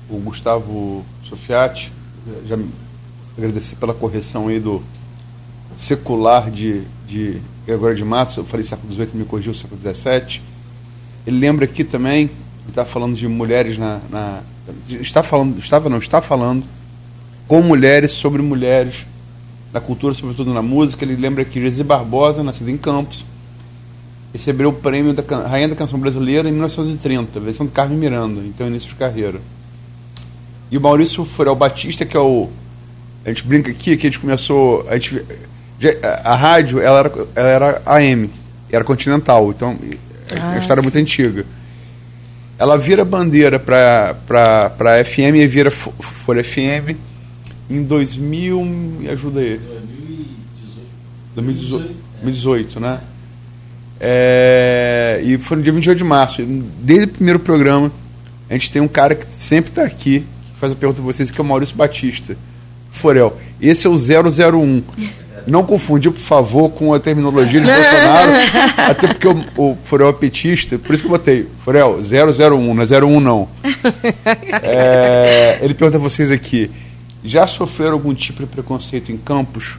o 0.10 0.18
Gustavo 0.18 1.06
Sofiati, 1.24 1.92
já 2.48 2.58
agradecer 3.38 3.76
pela 3.76 3.94
correção 3.94 4.48
aí 4.48 4.60
do 4.60 4.82
secular 5.76 6.50
de, 6.50 6.82
de 7.08 7.40
Gregório 7.66 7.96
de 7.96 8.04
Matos, 8.04 8.36
eu 8.38 8.44
falei 8.46 8.64
século 8.66 8.92
XVIII, 8.92 9.10
me 9.14 9.26
corrigiu 9.26 9.54
século 9.54 9.80
XVII. 9.80 10.42
Ele 11.28 11.38
lembra 11.40 11.66
aqui 11.66 11.84
também, 11.84 12.24
ele 12.24 12.32
está 12.70 12.84
falando 12.86 13.16
de 13.16 13.28
mulheres 13.28 13.78
na, 13.78 14.00
na- 14.10 14.42
Está 14.88 15.24
falando, 15.24 15.58
estava 15.58 15.90
não, 15.90 15.98
está 15.98 16.22
falando 16.22 16.64
com 17.48 17.60
mulheres 17.62 18.12
sobre 18.12 18.40
mulheres 18.40 19.04
na 19.74 19.80
cultura, 19.80 20.14
sobretudo 20.14 20.54
na 20.54 20.62
música. 20.62 21.04
Ele 21.04 21.16
lembra 21.16 21.44
que 21.44 21.60
Gesi 21.60 21.84
Barbosa, 21.84 22.44
nascida 22.44 22.70
em 22.70 22.78
Campos, 22.78 23.26
recebeu 24.34 24.70
o 24.70 24.74
prêmio 24.74 25.14
da 25.14 25.24
Rainha 25.48 25.70
da 25.70 25.76
Canção 25.76 26.00
Brasileira 26.00 26.48
em 26.48 26.52
1930, 26.52 27.40
versão 27.40 27.66
de 27.66 27.72
Carmen 27.72 27.98
Miranda, 27.98 28.42
então 28.42 28.68
início 28.68 28.90
de 28.90 28.96
carreira. 28.96 29.40
E 30.72 30.78
o 30.78 30.82
Maurício 30.82 31.26
Furel 31.26 31.56
Batista, 31.56 32.06
que 32.06 32.16
é 32.16 32.20
o. 32.20 32.50
A 33.26 33.30
gente 33.30 33.44
brinca 33.46 33.72
aqui 33.72 33.98
que 33.98 34.08
a 34.08 34.10
gente 34.10 34.20
começou. 34.20 34.86
A, 34.88 34.98
gente, 34.98 35.24
a, 36.04 36.32
a 36.32 36.36
rádio 36.36 36.80
ela 36.80 37.00
era, 37.00 37.14
ela 37.36 37.50
era 37.50 37.82
AM, 37.86 38.30
era 38.72 38.84
continental, 38.84 39.50
então 39.50 39.78
é 40.32 40.36
uma 40.36 40.54
Ah, 40.54 40.58
história 40.60 40.82
sim. 40.82 40.86
muito 40.86 40.98
antiga. 40.98 41.46
Ela 42.60 42.78
vira 42.78 43.04
bandeira 43.06 43.58
para 43.60 44.16
a 44.80 45.04
FM 45.06 45.36
e 45.38 45.48
vira 45.48 45.72
Fo- 45.72 45.94
Folha 46.00 46.44
FM 46.44 46.96
em 47.70 47.82
2000. 47.84 48.64
Me 48.64 49.10
ajuda 49.10 49.40
aí. 49.40 49.60
2018, 51.36 51.96
2018 52.24 52.80
né? 52.80 53.00
É, 54.00 55.22
e 55.24 55.38
foi 55.38 55.58
no 55.58 55.64
dia 55.64 55.74
28 55.74 55.98
de 55.98 56.04
março. 56.04 56.42
Desde 56.82 57.06
o 57.06 57.08
primeiro 57.10 57.40
programa, 57.40 57.92
a 58.50 58.54
gente 58.54 58.72
tem 58.72 58.82
um 58.82 58.88
cara 58.88 59.16
que 59.16 59.26
sempre 59.36 59.72
está 59.72 59.84
aqui, 59.84 60.22
que 60.54 60.60
faz 60.60 60.72
a 60.72 60.76
pergunta 60.76 61.02
para 61.02 61.12
vocês, 61.12 61.30
que 61.30 61.40
é 61.40 61.44
o 61.44 61.46
Maurício 61.46 61.76
Batista. 61.76 62.38
Forel, 62.90 63.38
esse 63.62 63.86
é 63.86 63.90
o 63.90 63.96
001. 63.96 64.84
Não 65.48 65.64
confundir, 65.64 66.12
por 66.12 66.20
favor, 66.20 66.70
com 66.70 66.94
a 66.94 67.00
terminologia 67.00 67.60
de 67.62 67.66
Bolsonaro, 67.66 68.32
até 68.78 69.08
porque 69.08 69.28
o, 69.28 69.46
o 69.58 69.78
Forel 69.84 70.10
é 70.10 70.14
petista, 70.14 70.78
por 70.78 70.94
isso 70.94 71.02
que 71.02 71.08
eu 71.08 71.12
botei 71.12 71.48
Forel 71.64 72.00
001, 72.00 72.74
não 72.74 72.84
é 72.84 73.06
01 73.06 73.20
não. 73.20 73.50
É, 74.62 75.60
ele 75.62 75.74
pergunta 75.74 75.98
a 75.98 76.02
vocês 76.02 76.30
aqui, 76.30 76.70
já 77.24 77.48
sofreram 77.48 77.94
algum 77.94 78.14
tipo 78.14 78.42
de 78.42 78.48
preconceito 78.48 79.12
em 79.12 79.18
campos? 79.18 79.78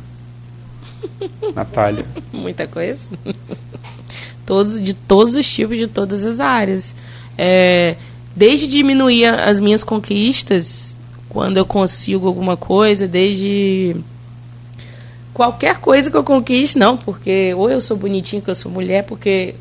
Natália. 1.55 2.05
Muita 2.33 2.67
coisa. 2.67 3.09
Todos, 4.47 4.81
de 4.81 4.95
todos 4.95 5.35
os 5.35 5.49
tipos, 5.49 5.77
de 5.77 5.87
todas 5.87 6.25
as 6.27 6.41
áreas. 6.41 6.95
É, 7.37 7.97
desde 8.35 8.67
diminuir 8.67 9.27
as 9.27 9.61
minhas 9.61 9.85
conquistas, 9.85 10.97
quando 11.29 11.57
eu 11.57 11.65
consigo 11.65 12.27
alguma 12.27 12.57
coisa, 12.57 13.07
desde 13.07 13.97
qualquer 15.33 15.79
coisa 15.79 16.11
que 16.11 16.17
eu 16.17 16.25
conquiste, 16.25 16.79
não, 16.79 16.97
porque 16.97 17.55
ou 17.55 17.71
eu 17.71 17.81
sou 17.81 17.97
bonitinha, 17.97 18.43
que 18.43 18.51
eu 18.51 18.55
sou 18.55 18.71
mulher, 18.71 19.05
porque 19.05 19.55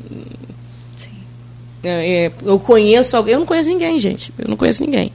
é, 1.82 2.26
é, 2.26 2.32
eu 2.44 2.58
conheço 2.58 3.16
alguém, 3.16 3.34
eu 3.34 3.40
não 3.40 3.46
conheço 3.46 3.70
ninguém, 3.70 3.98
gente, 3.98 4.32
eu 4.38 4.48
não 4.48 4.56
conheço 4.56 4.84
ninguém. 4.84 5.12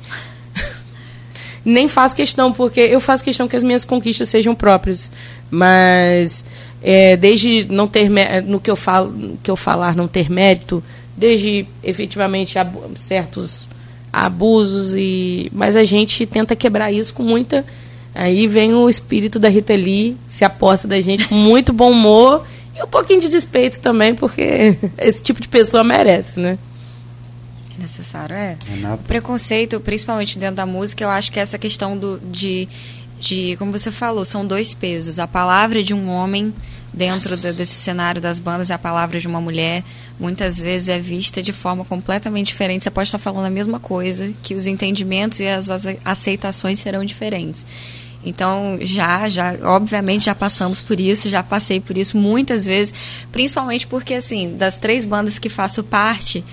Nem 1.63 1.87
faço 1.87 2.15
questão, 2.15 2.51
porque 2.51 2.79
eu 2.79 2.99
faço 2.99 3.23
questão 3.23 3.47
que 3.47 3.55
as 3.55 3.63
minhas 3.63 3.85
conquistas 3.85 4.29
sejam 4.29 4.55
próprias. 4.55 5.11
Mas 5.51 6.45
é, 6.87 7.17
desde 7.17 7.65
não 7.65 7.87
ter 7.87 8.11
no 8.45 8.59
que 8.59 8.69
eu 8.69 8.75
falo, 8.75 9.09
no 9.09 9.37
que 9.37 9.49
eu 9.49 9.55
falar 9.55 9.95
não 9.95 10.07
ter 10.07 10.29
mérito, 10.29 10.83
desde 11.17 11.65
efetivamente 11.83 12.59
ab 12.59 12.77
certos 12.93 13.67
abusos 14.13 14.93
e 14.93 15.49
mas 15.51 15.75
a 15.75 15.83
gente 15.83 16.27
tenta 16.27 16.55
quebrar 16.55 16.91
isso 16.91 17.11
com 17.11 17.23
muita 17.23 17.65
aí 18.13 18.47
vem 18.47 18.75
o 18.75 18.87
espírito 18.87 19.39
da 19.39 19.49
Rita 19.49 19.73
Lee, 19.73 20.15
se 20.27 20.45
aposta 20.45 20.87
da 20.87 21.01
gente 21.01 21.27
com 21.27 21.33
muito 21.33 21.73
bom 21.73 21.91
humor 21.91 22.45
e 22.77 22.83
um 22.83 22.87
pouquinho 22.87 23.19
de 23.19 23.29
despeito 23.29 23.79
também, 23.79 24.13
porque 24.13 24.77
esse 24.99 25.23
tipo 25.23 25.41
de 25.41 25.47
pessoa 25.47 25.83
merece, 25.83 26.39
né? 26.39 26.59
É 27.77 27.81
necessário, 27.81 28.35
é. 28.35 28.57
é 28.83 28.93
o 28.93 28.97
preconceito, 28.99 29.79
principalmente 29.79 30.37
dentro 30.37 30.57
da 30.57 30.67
música, 30.67 31.03
eu 31.03 31.09
acho 31.09 31.31
que 31.31 31.39
é 31.39 31.41
essa 31.41 31.57
questão 31.57 31.97
do, 31.97 32.21
de, 32.31 32.69
de, 33.19 33.55
como 33.57 33.71
você 33.71 33.91
falou, 33.91 34.23
são 34.23 34.45
dois 34.45 34.73
pesos. 34.73 35.19
A 35.19 35.27
palavra 35.27 35.83
de 35.83 35.93
um 35.93 36.07
homem 36.09 36.53
dentro 36.95 37.35
de, 37.35 37.51
desse 37.51 37.75
cenário 37.75 38.21
das 38.21 38.39
bandas 38.39 38.71
a 38.71 38.77
palavra 38.77 39.19
de 39.19 39.27
uma 39.27 39.41
mulher 39.41 39.83
muitas 40.17 40.57
vezes 40.57 40.87
é 40.87 40.99
vista 40.99 41.43
de 41.43 41.51
forma 41.51 41.83
completamente 41.83 42.47
diferente. 42.47 42.83
Você 42.83 42.91
pode 42.91 43.07
estar 43.07 43.19
falando 43.19 43.45
a 43.45 43.49
mesma 43.49 43.79
coisa, 43.79 44.31
que 44.41 44.55
os 44.55 44.65
entendimentos 44.65 45.39
e 45.41 45.47
as, 45.47 45.69
as 45.69 45.85
aceitações 46.05 46.79
serão 46.79 47.03
diferentes. 47.03 47.65
Então, 48.23 48.79
já, 48.81 49.29
já, 49.29 49.55
obviamente 49.63 50.25
já 50.25 50.33
passamos 50.33 50.81
por 50.81 50.99
isso, 50.99 51.29
já 51.29 51.43
passei 51.43 51.79
por 51.79 51.95
isso 51.95 52.17
muitas 52.17 52.65
vezes, 52.65 52.93
principalmente 53.31 53.85
porque, 53.85 54.15
assim, 54.15 54.57
das 54.57 54.79
três 54.79 55.05
bandas 55.05 55.37
que 55.37 55.49
faço 55.49 55.83
parte, 55.83 56.43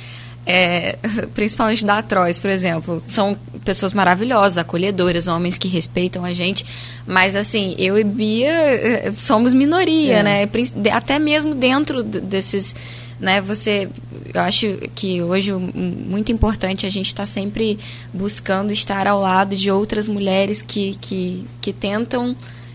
é, 0.45 0.99
principalmente 1.35 1.85
da 1.85 1.99
Atroz, 1.99 2.39
por 2.39 2.51
exemplo, 2.51 3.03
são 3.07 3.37
pessoas 3.65 3.93
maravilhosas, 3.93 4.59
acolhedoras, 4.59 5.29
homens 5.29 5.57
que 5.57 5.69
respeitam 5.69 6.25
a 6.25 6.33
gente, 6.33 6.67
mas 7.07 7.37
assim, 7.37 7.75
eu 7.79 7.97
e 7.97 8.03
Bia 8.03 8.51
eh, 8.51 9.13
somos 9.13 9.55
minoria, 9.55 10.19
é. 10.19 10.23
né? 10.23 10.49
Até 10.93 11.19
mesmo 11.19 11.55
dentro 11.55 12.03
desses, 12.03 12.75
né? 13.21 13.41
Você, 13.41 13.89
eu 14.35 14.41
acho 14.41 14.67
que 14.97 15.23
hoje 15.23 15.53
muito 15.53 16.33
importante 16.33 16.87
a 16.87 16.91
gente 16.91 17.07
estar 17.07 17.23
tá 17.23 17.27
sempre 17.27 17.79
buscando 18.13 18.73
estar 18.73 19.07
ao 19.07 19.21
lado 19.21 19.55
de 19.55 19.71
outras 19.71 20.09
mulheres 20.09 20.61
que, 20.61 20.97
que, 21.01 21.47
que 21.61 21.73
tentam 21.73 22.35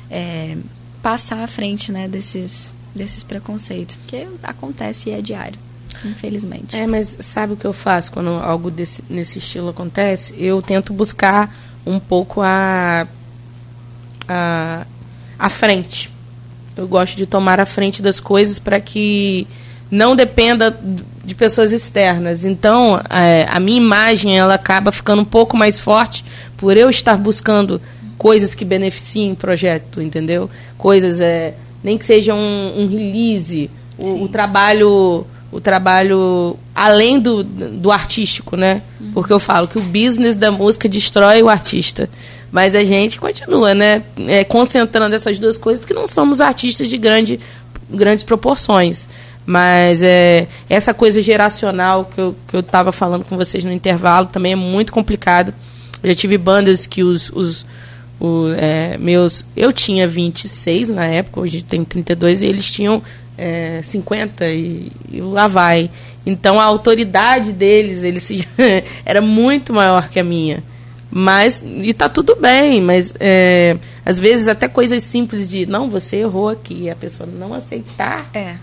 é, 0.09 0.55
passar 1.03 1.43
à 1.43 1.47
frente, 1.47 1.91
né? 1.91 2.07
Desses, 2.07 2.73
desses 2.95 3.25
preconceitos, 3.25 3.97
porque 3.97 4.25
acontece 4.41 5.09
e 5.09 5.11
é 5.11 5.21
diário 5.21 5.67
infelizmente. 6.05 6.75
É, 6.75 6.85
mas 6.87 7.17
sabe 7.19 7.53
o 7.53 7.57
que 7.57 7.65
eu 7.65 7.73
faço 7.73 8.11
quando 8.11 8.29
algo 8.29 8.69
desse, 8.69 9.03
nesse 9.09 9.39
estilo 9.39 9.69
acontece? 9.69 10.33
Eu 10.37 10.61
tento 10.61 10.93
buscar 10.93 11.55
um 11.85 11.99
pouco 11.99 12.41
a, 12.41 13.07
a, 14.27 14.85
a 15.37 15.49
frente. 15.49 16.11
Eu 16.75 16.87
gosto 16.87 17.15
de 17.15 17.25
tomar 17.25 17.59
a 17.59 17.65
frente 17.65 18.01
das 18.01 18.19
coisas 18.19 18.59
para 18.59 18.79
que 18.79 19.47
não 19.89 20.15
dependa 20.15 20.77
de 21.23 21.33
pessoas 21.33 21.71
externas. 21.71 22.45
Então, 22.45 23.01
é, 23.09 23.45
a 23.49 23.59
minha 23.59 23.77
imagem 23.77 24.37
ela 24.37 24.53
acaba 24.53 24.91
ficando 24.91 25.21
um 25.21 25.25
pouco 25.25 25.57
mais 25.57 25.79
forte 25.79 26.23
por 26.57 26.75
eu 26.77 26.89
estar 26.89 27.17
buscando 27.17 27.81
coisas 28.17 28.55
que 28.55 28.65
beneficiem 28.65 29.31
o 29.31 29.35
projeto, 29.35 30.01
entendeu? 30.01 30.49
Coisas, 30.77 31.19
é, 31.19 31.53
nem 31.83 31.97
que 31.97 32.05
seja 32.05 32.33
um, 32.33 32.81
um 32.81 32.87
release, 32.87 33.69
o, 33.97 34.23
o, 34.23 34.27
trabalho 34.27 35.25
o 35.51 35.61
trabalho 35.61 36.57
além 36.75 37.19
do, 37.19 37.43
do 37.43 37.91
artístico, 37.91 38.55
né? 38.55 38.81
Uhum. 38.99 39.11
Porque 39.13 39.31
eu 39.31 39.39
falo 39.39 39.67
que 39.67 39.77
o 39.77 39.81
business 39.81 40.35
da 40.35 40.51
música 40.51 40.89
destrói 40.89 41.41
o 41.41 41.49
artista. 41.49 42.09
Mas 42.51 42.75
a 42.75 42.83
gente 42.83 43.19
continua, 43.19 43.73
né? 43.73 44.03
É, 44.27 44.43
concentrando 44.43 45.15
essas 45.15 45.39
duas 45.39 45.57
coisas, 45.57 45.79
porque 45.79 45.93
não 45.93 46.07
somos 46.07 46.41
artistas 46.41 46.89
de 46.89 46.97
grande, 46.97 47.39
grandes 47.89 48.23
proporções. 48.23 49.07
Mas 49.45 50.03
é, 50.03 50.47
essa 50.69 50.93
coisa 50.93 51.21
geracional 51.21 52.05
que 52.05 52.19
eu, 52.19 52.35
que 52.47 52.55
eu 52.55 52.61
tava 52.61 52.91
falando 52.91 53.23
com 53.23 53.37
vocês 53.37 53.63
no 53.63 53.71
intervalo 53.71 54.27
também 54.27 54.51
é 54.51 54.55
muito 54.57 54.91
complicado. 54.91 55.53
Eu 56.03 56.09
já 56.09 56.15
tive 56.15 56.37
bandas 56.37 56.85
que 56.85 57.01
os, 57.01 57.29
os, 57.29 57.65
os 58.19 58.53
é, 58.57 58.97
meus. 58.97 59.45
Eu 59.55 59.71
tinha 59.71 60.05
26 60.05 60.89
na 60.89 61.05
época, 61.05 61.39
hoje 61.39 61.61
tenho 61.61 61.85
32, 61.85 62.41
e 62.41 62.45
eles 62.45 62.69
tinham 62.69 63.01
é, 63.37 63.81
50 63.83 64.47
e, 64.47 64.91
e 65.11 65.21
lá 65.21 65.47
vai. 65.47 65.89
Então 66.25 66.59
a 66.59 66.63
autoridade 66.63 67.53
deles 67.53 68.03
eles 68.03 68.29
era 69.05 69.21
muito 69.21 69.73
maior 69.73 70.09
que 70.09 70.19
a 70.19 70.23
minha. 70.23 70.63
Mas, 71.09 71.63
e 71.65 71.93
tá 71.93 72.09
tudo 72.09 72.35
bem, 72.35 72.81
mas 72.81 73.13
é, 73.19 73.77
às 74.05 74.19
vezes 74.19 74.49
até 74.49 74.67
coisas 74.67 75.01
simples 75.03 75.49
de, 75.49 75.65
não, 75.65 75.89
você 75.89 76.17
errou 76.17 76.49
aqui, 76.49 76.89
a 76.89 76.95
pessoa 76.95 77.27
não 77.27 77.53
aceitar 77.53 78.29
é. 78.33 78.55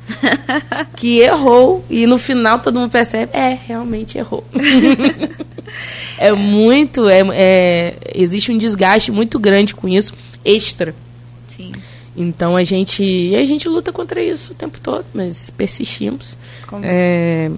que 0.95 1.21
errou, 1.21 1.83
e 1.89 2.07
no 2.07 2.19
final 2.19 2.59
todo 2.59 2.79
mundo 2.79 2.91
percebe, 2.91 3.35
é, 3.35 3.59
realmente 3.67 4.19
errou. 4.19 4.45
é, 6.19 6.33
muito, 6.33 7.09
é, 7.09 7.23
é, 7.33 7.97
existe 8.15 8.53
um 8.53 8.59
desgaste 8.59 9.11
muito 9.11 9.39
grande 9.39 9.75
com 9.75 9.89
isso, 9.89 10.13
extra. 10.45 10.95
Sim. 11.49 11.73
Então 12.17 12.57
a 12.57 12.63
gente 12.63 13.35
a 13.35 13.45
gente 13.45 13.69
luta 13.69 13.93
contra 13.93 14.23
isso 14.23 14.53
o 14.53 14.55
tempo 14.55 14.79
todo, 14.81 15.05
mas 15.13 15.51
persistimos. 15.51 16.37
É, 16.83 17.51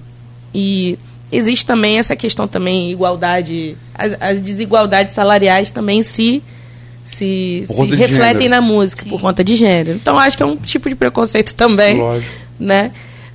e 0.55 0.99
existe 1.31 1.67
também 1.67 1.99
essa 1.99 2.17
questão 2.17 2.49
também 2.49 2.91
igualdade, 2.91 3.77
as, 3.95 4.17
as 4.21 4.41
desigualdades 4.41 5.15
salariais 5.15 5.71
também 5.71 6.03
se 6.03 6.43
se, 7.05 7.65
se 7.67 7.85
refletem 7.95 8.43
gênero. 8.43 8.51
na 8.51 8.61
música 8.61 9.05
Sim. 9.05 9.11
por 9.11 9.21
conta 9.21 9.45
de 9.45 9.55
gênero. 9.55 9.93
Então 9.93 10.19
acho 10.19 10.37
que 10.37 10.43
é 10.43 10.47
um 10.47 10.57
tipo 10.57 10.89
de 10.89 10.97
preconceito 10.97 11.55
também, 11.55 11.99
Lógico. 11.99 12.35
né? 12.59 12.91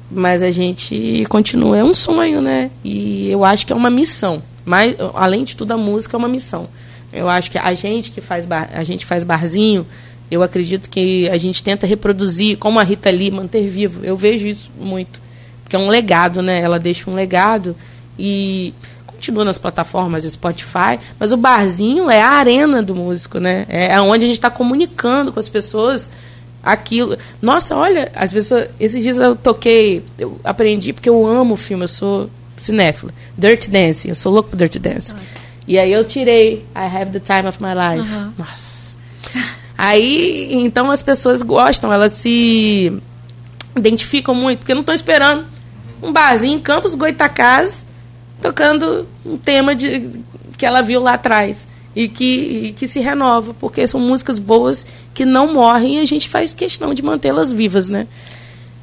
Mas 0.10 0.44
a 0.44 0.52
gente 0.52 1.26
continua 1.30 1.78
é 1.78 1.84
um 1.84 1.94
sonho, 1.94 2.42
né? 2.42 2.70
E 2.84 3.30
eu 3.30 3.46
acho 3.46 3.66
que 3.66 3.72
é 3.72 3.76
uma 3.76 3.90
missão. 3.90 4.44
Mas 4.66 4.96
além 5.14 5.44
de 5.44 5.56
tudo 5.56 5.72
a 5.72 5.78
música 5.78 6.18
é 6.18 6.20
uma 6.20 6.28
missão. 6.28 6.68
Eu 7.14 7.30
acho 7.30 7.50
que 7.52 7.58
a 7.58 7.74
gente 7.74 8.12
que 8.12 8.20
faz 8.22 8.46
bar, 8.46 8.70
a 8.74 8.84
gente 8.84 9.06
faz 9.06 9.24
barzinho 9.24 9.86
eu 10.32 10.42
acredito 10.42 10.90
que 10.90 11.30
a 11.30 11.38
gente 11.38 11.62
tenta 11.62 11.86
reproduzir, 11.86 12.58
como 12.58 12.80
a 12.80 12.84
Rita 12.84 13.12
Lee, 13.12 13.30
manter 13.30 13.68
vivo. 13.68 14.00
Eu 14.02 14.16
vejo 14.16 14.48
isso 14.48 14.72
muito. 14.80 15.22
Porque 15.62 15.76
é 15.76 15.80
um 15.80 15.90
legado, 15.90 16.42
né? 16.42 16.62
Ela 16.62 16.80
deixa 16.80 17.10
um 17.12 17.14
legado 17.14 17.76
e 18.18 18.74
continua 19.06 19.44
nas 19.44 19.58
plataformas 19.58 20.24
Spotify, 20.24 20.98
mas 21.20 21.34
o 21.34 21.38
barzinho 21.38 22.10
é 22.10 22.22
a 22.22 22.30
arena 22.30 22.82
do 22.82 22.96
músico, 22.96 23.40
né? 23.40 23.66
É 23.68 24.00
onde 24.00 24.24
a 24.24 24.28
gente 24.28 24.38
está 24.38 24.50
comunicando 24.50 25.34
com 25.34 25.40
as 25.40 25.50
pessoas 25.50 26.10
aquilo. 26.64 27.18
Nossa, 27.42 27.76
olha, 27.76 28.10
as 28.16 28.32
pessoas. 28.32 28.70
Esses 28.80 29.04
dias 29.04 29.20
eu 29.20 29.36
toquei, 29.36 30.04
eu 30.18 30.40
aprendi 30.46 30.94
porque 30.94 31.10
eu 31.10 31.28
amo 31.28 31.56
o 31.56 31.58
filme, 31.58 31.84
eu 31.84 31.90
sou 31.90 32.30
cinéfila. 32.56 33.12
Dirty 33.38 33.70
Dancing, 33.70 34.10
eu 34.10 34.16
sou 34.16 34.32
louco 34.32 34.52
por 34.52 34.56
Dirty 34.56 34.80
Dancing. 34.80 35.16
Ah. 35.18 35.42
E 35.68 35.78
aí 35.78 35.92
eu 35.92 36.06
tirei 36.06 36.66
I 36.76 36.86
Have 36.86 37.12
the 37.12 37.20
Time 37.20 37.50
of 37.50 37.62
My 37.62 37.74
Life. 37.74 38.10
Nossa. 38.38 38.98
Aí, 39.84 40.48
então 40.52 40.92
as 40.92 41.02
pessoas 41.02 41.42
gostam, 41.42 41.92
elas 41.92 42.14
se 42.14 42.94
identificam 43.76 44.36
muito, 44.36 44.60
porque 44.60 44.76
não 44.76 44.82
estão 44.82 44.94
esperando 44.94 45.44
um 46.04 46.12
barzinho 46.12 46.54
em 46.54 46.60
Campos 46.60 46.94
Goitacazes 46.94 47.84
tocando 48.40 49.08
um 49.26 49.38
tema 49.38 49.74
de, 49.74 50.08
que 50.56 50.68
ela 50.68 50.84
viu 50.84 51.02
lá 51.02 51.14
atrás 51.14 51.68
e 51.96 52.08
que, 52.08 52.26
e 52.26 52.74
que 52.74 52.88
se 52.88 53.00
renova, 53.00 53.56
porque 53.56 53.88
são 53.88 54.00
músicas 54.00 54.38
boas 54.38 54.86
que 55.16 55.26
não 55.26 55.52
morrem 55.52 55.96
e 55.98 56.00
a 56.00 56.06
gente 56.06 56.30
faz 56.30 56.54
questão 56.54 56.94
de 56.94 57.02
mantê-las 57.02 57.52
vivas, 57.52 57.90
né? 57.90 58.06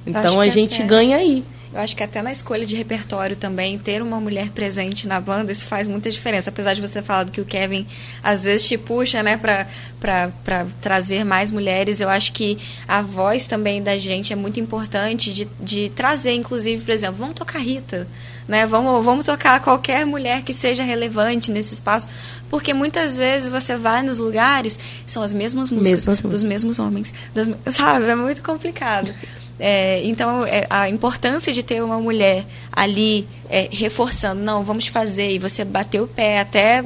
Então 0.04 0.40
a 0.40 0.48
gente 0.48 0.82
até... 0.82 0.84
ganha 0.84 1.16
aí. 1.16 1.44
Eu 1.72 1.80
acho 1.80 1.94
que 1.94 2.02
até 2.02 2.22
na 2.22 2.32
escolha 2.32 2.64
de 2.64 2.74
repertório 2.74 3.36
também, 3.36 3.78
ter 3.78 4.00
uma 4.00 4.18
mulher 4.18 4.50
presente 4.50 5.06
na 5.06 5.20
banda, 5.20 5.52
isso 5.52 5.66
faz 5.66 5.86
muita 5.86 6.10
diferença. 6.10 6.48
Apesar 6.50 6.74
de 6.74 6.80
você 6.80 7.02
falar 7.02 7.26
que 7.26 7.40
o 7.40 7.44
Kevin 7.44 7.86
às 8.22 8.44
vezes 8.44 8.66
te 8.66 8.78
puxa, 8.78 9.22
né, 9.22 9.36
para 9.36 10.66
trazer 10.80 11.24
mais 11.24 11.50
mulheres, 11.50 12.00
eu 12.00 12.08
acho 12.08 12.32
que 12.32 12.58
a 12.86 13.02
voz 13.02 13.46
também 13.46 13.82
da 13.82 13.98
gente 13.98 14.32
é 14.32 14.36
muito 14.36 14.58
importante 14.58 15.32
de, 15.32 15.48
de 15.60 15.90
trazer, 15.90 16.32
inclusive, 16.32 16.82
por 16.82 16.92
exemplo, 16.92 17.16
vamos 17.18 17.34
tocar 17.34 17.58
Rita. 17.58 18.06
Né? 18.46 18.66
Vamos, 18.66 19.04
vamos 19.04 19.26
tocar 19.26 19.60
qualquer 19.60 20.06
mulher 20.06 20.40
que 20.40 20.54
seja 20.54 20.82
relevante 20.82 21.50
nesse 21.50 21.74
espaço, 21.74 22.08
porque 22.48 22.72
muitas 22.72 23.18
vezes 23.18 23.52
você 23.52 23.76
vai 23.76 24.02
nos 24.02 24.18
lugares, 24.18 24.78
são 25.06 25.22
as 25.22 25.34
mesmas 25.34 25.68
músicas 25.68 26.06
mesmas 26.06 26.20
dos 26.20 26.44
mesmos 26.44 26.78
homens, 26.78 27.12
das, 27.34 27.46
sabe? 27.74 28.06
É 28.06 28.16
muito 28.16 28.42
complicado. 28.42 29.14
É, 29.58 30.04
então, 30.04 30.44
é, 30.46 30.66
a 30.70 30.88
importância 30.88 31.52
de 31.52 31.62
ter 31.62 31.82
uma 31.82 31.98
mulher 31.98 32.46
ali 32.72 33.26
é, 33.48 33.68
reforçando, 33.70 34.40
não, 34.40 34.62
vamos 34.62 34.86
fazer, 34.86 35.32
e 35.32 35.38
você 35.38 35.64
bater 35.64 36.00
o 36.00 36.06
pé 36.06 36.40
até 36.40 36.84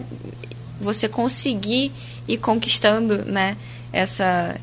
você 0.80 1.08
conseguir 1.08 1.92
ir 2.26 2.38
conquistando 2.38 3.24
né, 3.24 3.56
essa, 3.92 4.56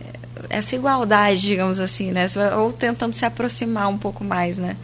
essa 0.49 0.76
igualdade, 0.76 1.41
digamos 1.41 1.80
assim, 1.80 2.12
né? 2.12 2.28
ou 2.57 2.74
tentando 2.74 3.14
se 3.14 3.26
aproximar 3.26 3.88
um 3.88 3.97
pouco 3.97 4.24
mais, 4.24 4.57
né? 4.57 4.76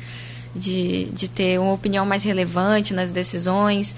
De, 0.55 1.05
de 1.11 1.27
ter 1.27 1.59
uma 1.59 1.73
opinião 1.73 2.05
mais 2.05 2.23
relevante 2.23 2.93
nas 2.93 3.11
decisões. 3.11 3.93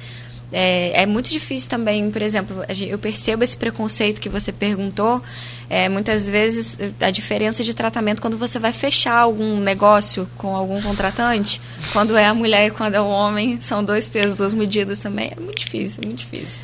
É, 0.52 1.04
é, 1.04 1.06
muito 1.06 1.30
difícil 1.30 1.70
também, 1.70 2.10
por 2.10 2.22
exemplo, 2.22 2.64
eu 2.88 2.98
percebo 2.98 3.44
esse 3.44 3.58
preconceito 3.58 4.22
que 4.22 4.30
você 4.30 4.52
perguntou. 4.52 5.22
É, 5.70 5.90
muitas 5.90 6.28
vezes 6.28 6.80
a 7.02 7.12
diferença 7.12 7.62
de 7.64 7.74
tratamento 7.74 8.22
quando 8.22 8.38
você 8.38 8.58
vai 8.58 8.72
fechar 8.72 9.18
algum 9.18 9.60
negócio 9.60 10.30
com 10.38 10.56
algum 10.56 10.82
contratante, 10.82 11.62
quando 11.92 12.16
é 12.16 12.26
a 12.26 12.34
mulher 12.34 12.68
e 12.68 12.72
quando 12.72 12.96
é 12.96 13.02
o 13.02 13.08
homem, 13.08 13.60
são 13.60 13.84
dois 13.84 14.08
pesos, 14.08 14.36
duas 14.36 14.54
medidas 14.54 15.00
também. 15.00 15.34
É 15.36 15.40
muito 15.40 15.60
difícil, 15.60 16.02
muito 16.06 16.20
difícil. 16.20 16.62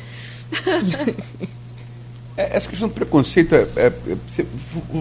É, 2.36 2.56
essa 2.56 2.68
questão 2.68 2.88
do 2.88 2.94
preconceito, 2.94 3.54
é, 3.54 3.68
é, 3.76 3.92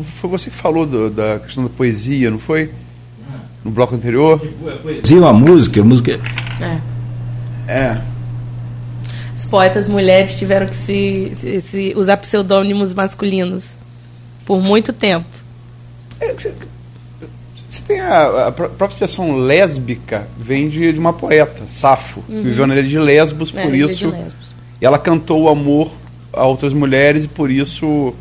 foi 0.04 0.30
você 0.30 0.52
que 0.52 0.56
falou 0.56 0.86
do, 0.86 1.10
da 1.10 1.40
questão 1.40 1.64
da 1.64 1.70
poesia, 1.72 2.30
não 2.30 2.38
foi? 2.38 2.70
No 3.64 3.72
bloco 3.72 3.96
anterior? 3.96 4.40
Poesia, 4.84 5.18
uma 5.18 5.34
música, 5.34 5.84
música. 5.84 6.20
É. 6.62 7.74
É. 7.74 8.13
Os 9.36 9.46
poetas 9.46 9.88
mulheres 9.88 10.38
tiveram 10.38 10.68
que 10.68 10.76
se, 10.76 11.36
se, 11.40 11.62
se 11.62 11.94
usar 11.96 12.18
pseudônimos 12.18 12.94
masculinos 12.94 13.78
por 14.46 14.62
muito 14.62 14.94
tempo. 14.94 15.26
É, 16.20 16.34
você, 16.34 16.54
você 17.68 17.82
tem 17.88 18.00
a, 18.00 18.48
a, 18.48 18.52
própria 18.52 18.88
expressão 18.90 19.36
lésbica, 19.36 20.28
vem 20.38 20.70
de, 20.70 20.94
de 20.94 21.00
uma 21.00 21.14
poeta, 21.14 21.64
Safo, 21.68 22.24
uhum. 22.30 22.44
viveu 22.44 22.68
na 22.68 22.76
ilha 22.76 22.88
de 22.88 23.00
Lesbos, 23.00 23.54
é, 23.56 23.64
por 23.64 23.74
isso. 23.74 24.10
Lesbos. 24.10 24.56
E 24.80 24.86
ela 24.86 25.00
cantou 25.00 25.44
o 25.44 25.50
amor 25.50 25.92
a 26.32 26.46
outras 26.46 26.74
mulheres 26.74 27.26
e 27.26 27.28
por 27.28 27.50
isso 27.50 28.14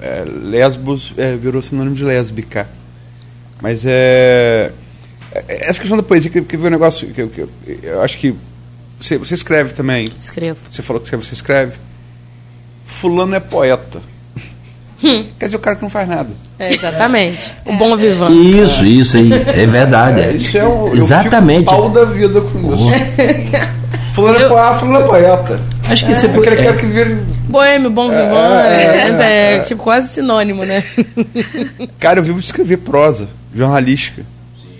é, 0.00 0.24
Lesbos 0.26 1.12
é, 1.16 1.36
virou 1.36 1.62
sinônimo 1.62 1.94
de 1.94 2.04
lésbica. 2.04 2.68
Mas 3.60 3.84
é, 3.86 4.72
é. 5.32 5.68
Essa 5.68 5.78
questão 5.80 5.96
da 5.96 6.02
poesia, 6.02 6.30
que, 6.30 6.42
que 6.42 6.56
veio 6.56 6.68
um 6.68 6.72
negócio. 6.72 7.06
Que, 7.08 7.26
que, 7.28 7.48
eu 7.82 8.02
acho 8.02 8.18
que. 8.18 8.34
Você, 9.02 9.18
você 9.18 9.34
escreve 9.34 9.74
também. 9.74 10.08
Escrevo. 10.18 10.60
Você 10.70 10.80
falou 10.80 11.02
que 11.02 11.14
você 11.16 11.34
escreve. 11.34 11.72
Fulano 12.86 13.34
é 13.34 13.40
poeta. 13.40 14.00
Hum. 15.02 15.24
Quer 15.36 15.46
dizer, 15.46 15.56
o 15.56 15.58
cara 15.58 15.74
que 15.74 15.82
não 15.82 15.90
faz 15.90 16.08
nada. 16.08 16.30
É, 16.56 16.72
exatamente. 16.72 17.52
O 17.66 17.72
bom 17.72 17.96
vivant. 17.96 18.30
Isso, 18.30 18.84
isso 18.84 19.16
aí. 19.16 19.32
É 19.32 19.66
verdade. 19.66 20.20
É, 20.20 20.32
isso 20.32 20.56
é 20.56 20.64
o, 20.64 20.94
exatamente. 20.94 21.64
pau 21.64 21.90
da 21.90 22.04
vida 22.04 22.40
com 22.40 22.72
isso. 22.72 22.86
fulano, 24.14 24.38
é 24.38 24.42
eu... 24.42 24.46
é 24.46 24.48
poeta, 24.48 24.74
fulano 24.74 25.04
é 25.04 25.08
poeta. 25.08 25.60
Acho 25.88 26.06
que 26.06 26.12
é. 26.12 26.14
você 26.14 26.28
pode. 26.28 26.46
Aquele 26.46 26.62
cara 26.62 26.76
que 26.76 26.86
vira. 26.86 27.18
Boêmio, 27.48 27.90
bom 27.90 28.08
vivant. 28.08 28.52
É, 28.64 29.08
é, 29.08 29.56
é, 29.56 29.58
tipo 29.60 29.82
quase 29.82 30.14
sinônimo, 30.14 30.64
né? 30.64 30.84
Cara, 31.98 32.20
eu 32.20 32.22
vivo 32.22 32.38
de 32.38 32.46
escrever 32.46 32.76
prosa 32.76 33.28
jornalística. 33.52 34.24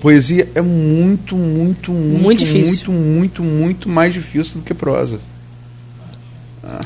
Poesia 0.02 0.48
é 0.52 0.60
muito, 0.60 1.36
muito, 1.36 1.92
muito, 1.92 2.20
muito 2.20 2.38
difícil. 2.40 2.90
Muito, 2.92 3.40
muito, 3.40 3.42
muito 3.44 3.88
mais 3.88 4.12
difícil 4.12 4.56
do 4.56 4.62
que 4.64 4.74
prosa. 4.74 5.20
Ah. 6.64 6.80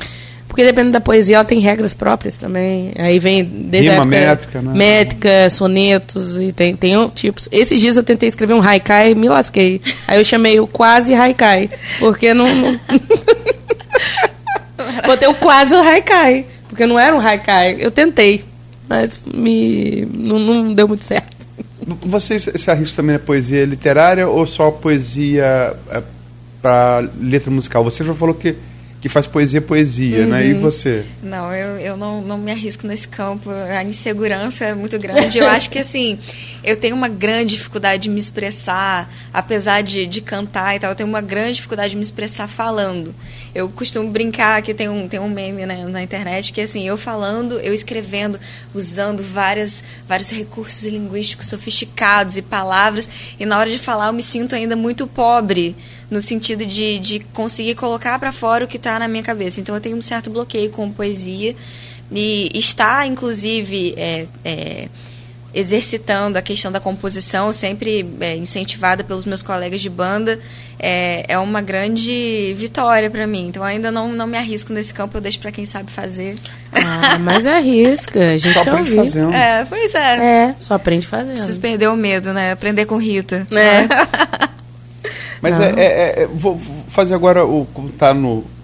Porque 0.47 0.63
dependendo 0.63 0.93
da 0.93 1.01
poesia, 1.01 1.37
ela 1.37 1.45
tem 1.45 1.59
regras 1.59 1.95
próprias 1.95 2.39
também. 2.39 2.93
Aí 2.99 3.19
vem 3.19 3.43
desde 3.43 3.89
Rima, 3.89 4.05
métrica, 4.05 4.61
né? 4.61 4.71
métrica, 4.75 5.49
sonetos 5.49 6.39
e 6.39 6.53
tem, 6.53 6.77
tem 6.77 7.09
tipos. 7.09 7.49
Esses 7.51 7.81
dias 7.81 7.97
eu 7.97 8.03
tentei 8.03 8.29
escrever 8.29 8.53
um 8.53 8.61
haikai 8.63 9.13
e 9.13 9.15
me 9.15 9.31
lasquei. 9.31 9.81
Aí 10.07 10.21
eu 10.21 10.25
chamei 10.25 10.61
o 10.61 10.67
quase 10.67 11.15
haikai, 11.15 11.71
porque 11.99 12.35
não, 12.35 12.55
não... 12.55 12.81
Botei 15.07 15.27
o 15.27 15.35
quase 15.35 15.75
o 15.75 15.81
haikai, 15.81 16.45
porque 16.69 16.85
não 16.85 16.99
era 16.99 17.17
um 17.17 17.21
haikai. 17.21 17.79
Eu 17.79 17.91
tentei, 17.91 18.45
mas 18.87 19.19
me 19.25 20.07
não, 20.13 20.39
não 20.39 20.75
deu 20.75 20.87
muito 20.87 21.05
certo. 21.05 21.36
Você 21.87 22.39
se 22.41 22.71
arrisca 22.71 22.97
também 22.97 23.13
na 23.13 23.21
poesia 23.21 23.65
literária 23.65 24.27
ou 24.27 24.45
só 24.47 24.73
poesia 24.73 25.77
é, 25.89 26.03
para 26.61 27.09
letra 27.21 27.51
musical? 27.51 27.85
Você 27.85 28.03
já 28.03 28.13
falou 28.13 28.35
que 28.35 28.57
que 29.01 29.09
faz 29.09 29.27
poesia 29.27 29.61
poesia, 29.61 30.21
uhum. 30.21 30.29
né? 30.29 30.47
E 30.47 30.55
uhum. 30.55 30.61
você? 30.61 31.05
Não, 31.23 31.53
eu, 31.55 31.79
eu 31.79 31.97
não, 31.97 32.23
não 32.23 32.39
me 32.39 32.51
arrisco 32.51 32.87
nesse 32.87 33.07
campo. 33.07 33.51
A 33.51 33.85
insegurança 33.85 34.65
é 34.65 34.75
muito 34.75 34.99
grande. 34.99 35.39
Eu 35.39 35.47
acho 35.49 35.71
que, 35.71 35.79
assim, 35.79 36.19
eu 36.65 36.77
tenho 36.77 36.97
uma 36.97 37.09
grande 37.09 37.57
dificuldade 37.57 38.05
de 38.05 38.11
me 38.11 38.19
expressar, 38.19 39.09
apesar 39.33 39.83
de, 39.83 40.07
de 40.07 40.21
cantar 40.21 40.77
e 40.77 40.81
tal, 40.81 40.91
eu 40.91 40.97
tenho 40.97 41.09
uma 41.09 41.21
grande 41.21 41.55
dificuldade 41.55 41.91
de 41.91 41.97
me 41.97 42.03
expressar 42.03 42.49
falando. 42.49 43.15
Eu 43.55 43.69
costumo 43.69 44.11
brincar 44.11 44.61
que 44.63 44.75
tem 44.75 44.89
um, 44.89 45.09
tem 45.09 45.21
um 45.21 45.29
meme 45.29 45.65
né, 45.65 45.87
na 45.87 46.03
internet 46.03 46.53
que, 46.53 46.61
assim, 46.61 46.87
eu 46.87 46.97
falando, 46.97 47.59
eu 47.61 47.73
escrevendo, 47.73 48.39
usando 48.75 49.23
várias, 49.23 49.85
vários 50.09 50.31
recursos 50.31 50.85
linguísticos 50.85 51.49
sofisticados 51.49 52.37
e 52.37 52.43
palavras, 52.43 53.09
e 53.39 53.47
na 53.47 53.59
hora 53.59 53.71
de 53.71 53.79
falar 53.79 54.09
eu 54.09 54.13
me 54.13 54.23
sinto 54.23 54.55
ainda 54.55 54.77
muito 54.77 55.07
pobre 55.07 55.75
no 56.11 56.21
sentido 56.21 56.65
de, 56.65 56.99
de 56.99 57.21
conseguir 57.21 57.75
colocar 57.75 58.19
para 58.19 58.33
fora 58.33 58.65
o 58.65 58.69
que 58.69 58.77
está 58.77 58.99
na 58.99 59.09
minha 59.09 59.23
cabeça. 59.23 59.61
Então 59.61 59.75
eu 59.75 59.81
tenho 59.81 59.97
um 59.97 60.03
certo 60.03 60.31
bloqueio 60.31 60.71
com 60.71 60.91
poesia 60.91 61.57
e 62.11 62.51
está, 62.55 63.05
inclusive, 63.07 63.95
é, 63.97 64.27
é, 64.45 64.89
exercitando 65.53 66.39
a 66.39 66.43
questão 66.43 66.71
da 66.71 66.79
composição, 66.79 67.53
sempre 67.53 68.07
é, 68.21 68.37
incentivada 68.37 69.03
pelos 69.03 69.25
meus 69.25 69.43
colegas 69.43 69.81
de 69.81 69.89
banda, 69.89 70.39
é, 70.79 71.25
é 71.27 71.39
uma 71.39 71.61
grande 71.61 72.55
vitória 72.57 73.11
para 73.11 73.27
mim. 73.27 73.49
Então 73.49 73.65
ainda 73.65 73.91
não, 73.91 74.13
não 74.13 74.27
me 74.27 74.37
arrisco 74.37 74.73
nesse 74.73 74.95
campo, 74.95 75.17
eu 75.17 75.21
deixo 75.21 75.41
para 75.41 75.51
quem 75.51 75.67
sabe 75.67 75.91
fazer. 75.91 76.35
Ah, 76.73 77.19
mas 77.19 77.47
arrisca, 77.47 78.35
a 78.35 78.39
gente 78.39 78.53
só 78.53 78.61
aprende 78.61 78.95
fazendo. 78.95 79.33
É, 79.33 79.65
pois 79.65 79.95
é. 79.95 80.17
É, 80.17 80.55
só 80.61 80.75
aprende 80.75 81.07
fazendo. 81.07 81.37
Preciso 81.37 81.59
perder 81.59 81.89
o 81.89 81.97
medo, 81.97 82.33
né? 82.33 82.53
Aprender 82.53 82.85
com 82.85 82.97
Rita. 82.99 83.47
É. 83.51 84.47
Mas 85.41 85.59
é, 85.61 85.71
é, 85.77 86.23
é, 86.23 86.27
vou 86.27 86.61
fazer 86.89 87.15
agora 87.15 87.45
o 87.45 87.67
como 87.73 87.89
está 87.89 88.15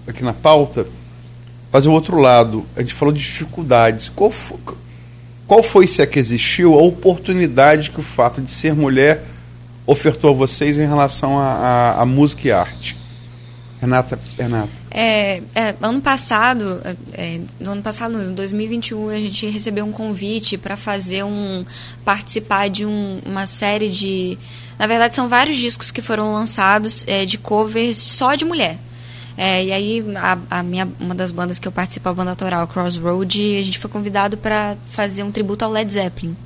aqui 0.06 0.22
na 0.22 0.32
pauta, 0.32 0.86
fazer 1.70 1.88
o 1.88 1.92
outro 1.92 2.18
lado. 2.18 2.64
A 2.76 2.80
gente 2.80 2.94
falou 2.94 3.12
de 3.12 3.20
dificuldades. 3.20 4.08
Qual 4.08 4.30
foi, 4.30 4.58
qual 5.46 5.62
foi, 5.62 5.86
se 5.86 6.02
é 6.02 6.06
que 6.06 6.18
existiu, 6.18 6.74
a 6.78 6.82
oportunidade 6.82 7.90
que 7.90 8.00
o 8.00 8.02
fato 8.02 8.40
de 8.40 8.52
ser 8.52 8.74
mulher 8.74 9.22
ofertou 9.86 10.30
a 10.30 10.34
vocês 10.34 10.78
em 10.78 10.86
relação 10.86 11.38
à 11.38 12.04
música 12.06 12.48
e 12.48 12.52
arte? 12.52 13.02
Renata, 13.82 14.16
Renata. 14.38 14.70
É, 14.92 15.42
é, 15.56 15.74
ano 15.82 16.00
passado, 16.00 16.80
é, 17.12 17.40
no 17.58 17.72
ano 17.72 17.82
passado, 17.82 18.22
em 18.22 18.32
2021, 18.32 19.08
a 19.08 19.16
gente 19.16 19.48
recebeu 19.48 19.84
um 19.84 19.90
convite 19.90 20.56
para 20.56 20.76
fazer 20.76 21.24
um 21.24 21.64
participar 22.04 22.70
de 22.70 22.86
um, 22.86 23.20
uma 23.26 23.44
série 23.44 23.88
de 23.88 24.38
na 24.82 24.88
verdade, 24.88 25.14
são 25.14 25.28
vários 25.28 25.58
discos 25.58 25.92
que 25.92 26.02
foram 26.02 26.32
lançados 26.32 27.04
é, 27.06 27.24
de 27.24 27.38
covers 27.38 27.96
só 27.96 28.34
de 28.34 28.44
mulher. 28.44 28.80
É, 29.36 29.64
e 29.64 29.70
aí, 29.70 30.04
a, 30.16 30.36
a, 30.58 30.62
minha, 30.64 30.88
uma 30.98 31.14
das 31.14 31.30
bandas 31.30 31.60
que 31.60 31.68
eu 31.68 31.70
participo, 31.70 32.08
a 32.08 32.12
banda 32.12 32.30
autoral 32.30 32.66
Crossroad, 32.66 33.58
a 33.58 33.62
gente 33.62 33.78
foi 33.78 33.88
convidado 33.88 34.36
para 34.36 34.76
fazer 34.90 35.22
um 35.22 35.30
tributo 35.30 35.64
ao 35.64 35.70
Led 35.70 35.92
Zeppelin 35.92 36.36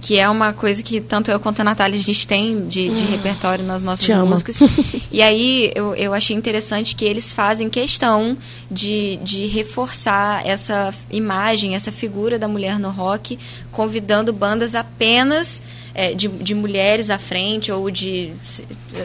que 0.00 0.18
é 0.18 0.28
uma 0.28 0.52
coisa 0.52 0.82
que 0.82 1.00
tanto 1.00 1.30
eu 1.30 1.40
quanto 1.40 1.60
a 1.60 1.64
Natália 1.64 1.98
a 1.98 2.02
gente 2.02 2.26
tem 2.26 2.66
de, 2.66 2.90
de 2.90 3.04
hum, 3.04 3.10
repertório 3.10 3.64
nas 3.64 3.82
nossas 3.82 4.06
músicas. 4.22 4.58
e 5.10 5.22
aí 5.22 5.72
eu, 5.74 5.94
eu 5.94 6.12
achei 6.12 6.36
interessante 6.36 6.94
que 6.94 7.06
eles 7.06 7.32
fazem 7.32 7.70
questão 7.70 8.36
de, 8.70 9.16
de 9.22 9.46
reforçar 9.46 10.46
essa 10.46 10.92
imagem, 11.10 11.74
essa 11.74 11.90
figura 11.90 12.38
da 12.38 12.46
mulher 12.46 12.78
no 12.78 12.90
rock, 12.90 13.38
convidando 13.72 14.30
bandas 14.30 14.74
apenas 14.74 15.62
é, 15.94 16.14
de, 16.14 16.28
de 16.28 16.54
mulheres 16.54 17.10
à 17.10 17.18
frente, 17.18 17.70
ou 17.70 17.90
de. 17.90 18.32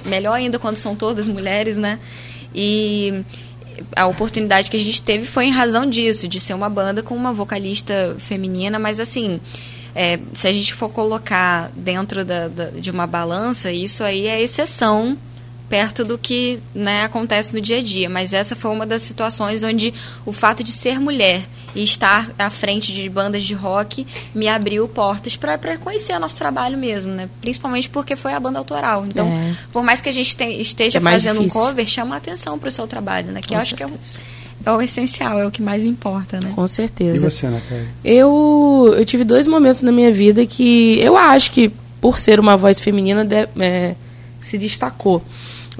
Melhor 0.05 0.33
ainda 0.33 0.57
quando 0.57 0.77
são 0.77 0.95
todas 0.95 1.27
mulheres, 1.27 1.77
né? 1.77 1.99
E 2.53 3.23
a 3.95 4.07
oportunidade 4.07 4.69
que 4.69 4.77
a 4.77 4.79
gente 4.79 5.01
teve 5.01 5.25
foi 5.25 5.45
em 5.45 5.51
razão 5.51 5.85
disso, 5.85 6.27
de 6.27 6.39
ser 6.39 6.53
uma 6.53 6.69
banda 6.69 7.01
com 7.01 7.15
uma 7.15 7.31
vocalista 7.31 8.15
feminina, 8.19 8.77
mas 8.77 8.99
assim 8.99 9.39
é, 9.95 10.19
se 10.33 10.47
a 10.47 10.51
gente 10.51 10.73
for 10.73 10.89
colocar 10.89 11.71
dentro 11.75 12.23
da, 12.23 12.47
da, 12.47 12.65
de 12.65 12.91
uma 12.91 13.07
balança, 13.07 13.71
isso 13.71 14.03
aí 14.03 14.27
é 14.27 14.41
exceção 14.41 15.17
perto 15.69 16.03
do 16.03 16.17
que 16.17 16.59
né, 16.73 17.03
acontece 17.03 17.53
no 17.53 17.61
dia 17.61 17.77
a 17.77 17.81
dia. 17.81 18.09
Mas 18.09 18.33
essa 18.33 18.55
foi 18.55 18.71
uma 18.71 18.85
das 18.85 19.03
situações 19.03 19.63
onde 19.63 19.93
o 20.25 20.33
fato 20.33 20.63
de 20.63 20.71
ser 20.71 20.99
mulher 20.99 21.43
e 21.75 21.83
estar 21.83 22.31
à 22.37 22.49
frente 22.49 22.91
de 22.91 23.07
bandas 23.07 23.43
de 23.43 23.53
rock 23.53 24.05
me 24.33 24.47
abriu 24.47 24.87
portas 24.87 25.37
para 25.37 25.77
conhecer 25.77 26.13
o 26.13 26.19
nosso 26.19 26.35
trabalho 26.35 26.77
mesmo, 26.77 27.11
né? 27.11 27.29
Principalmente 27.39 27.89
porque 27.89 28.15
foi 28.15 28.33
a 28.33 28.39
banda 28.39 28.57
autoral. 28.57 29.05
Então, 29.05 29.27
é. 29.27 29.55
por 29.71 29.83
mais 29.83 30.01
que 30.01 30.09
a 30.09 30.11
gente 30.11 30.35
te, 30.35 30.43
esteja 30.59 30.97
é 30.97 31.01
fazendo 31.01 31.39
difícil. 31.39 31.61
um 31.61 31.65
cover, 31.65 31.87
chama 31.87 32.15
atenção 32.15 32.57
para 32.57 32.69
o 32.69 32.71
seu 32.71 32.87
trabalho, 32.87 33.31
né? 33.31 33.41
Que 33.41 33.49
Com 33.49 33.55
eu 33.55 33.59
acho 33.59 33.75
que 33.75 33.83
é 33.83 33.87
é 34.65 34.71
o 34.71 34.81
essencial, 34.81 35.39
é 35.39 35.45
o 35.45 35.51
que 35.51 35.61
mais 35.61 35.85
importa, 35.85 36.39
né? 36.39 36.51
Com 36.53 36.67
certeza. 36.67 37.15
E 37.15 37.31
você, 37.31 37.47
Natália? 37.47 37.87
Eu, 38.03 38.93
eu 38.97 39.05
tive 39.05 39.23
dois 39.23 39.47
momentos 39.47 39.81
na 39.81 39.91
minha 39.91 40.11
vida 40.11 40.45
que 40.45 40.99
eu 40.99 41.15
acho 41.15 41.51
que, 41.51 41.71
por 42.01 42.17
ser 42.17 42.39
uma 42.39 42.57
voz 42.57 42.77
feminina, 42.77 43.23
de, 43.23 43.47
é, 43.57 43.95
se 44.41 44.57
destacou. 44.57 45.23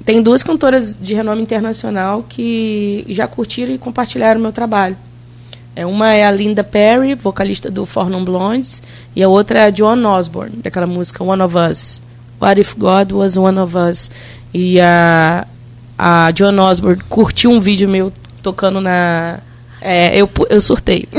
Tem 0.06 0.22
duas 0.22 0.43
cantoras 0.43 0.97
de 1.00 1.14
renome 1.14 1.41
internacional 1.41 2.26
que 2.28 3.06
já 3.10 3.28
curtiram 3.28 3.74
e 3.74 3.78
compartilharam 3.78 4.39
o 4.39 4.43
meu 4.43 4.52
trabalho. 4.52 4.97
É, 5.76 5.86
uma 5.86 6.14
é 6.14 6.26
a 6.26 6.32
Linda 6.32 6.64
Perry, 6.64 7.16
vocalista 7.16 7.70
do 7.72 7.86
Four 7.86 8.10
Non 8.10 8.24
Blondes, 8.24 8.82
e 9.16 9.24
a 9.24 9.30
outra 9.30 9.60
é 9.60 9.66
a 9.66 9.72
Joan 9.72 10.06
Osborne, 10.08 10.58
daquela 10.58 10.88
música 10.88 11.24
One 11.24 11.41
of 11.41 11.56
Us. 11.58 12.02
What 12.41 12.60
If 12.60 12.76
God 12.76 13.12
Was 13.12 13.38
One 13.38 13.60
of 13.60 13.78
Us. 13.78 14.10
E 14.54 14.80
a 14.80 15.45
a 16.00 16.32
John 16.32 16.58
Osborne 16.60 17.02
curtiu 17.10 17.52
um 17.52 17.60
vídeo 17.60 17.89
meu 17.89 18.14
tocando 18.41 18.80
na. 18.80 19.39
É, 19.82 20.16
eu, 20.16 20.30
eu 20.50 20.62
surtei. 20.62 21.10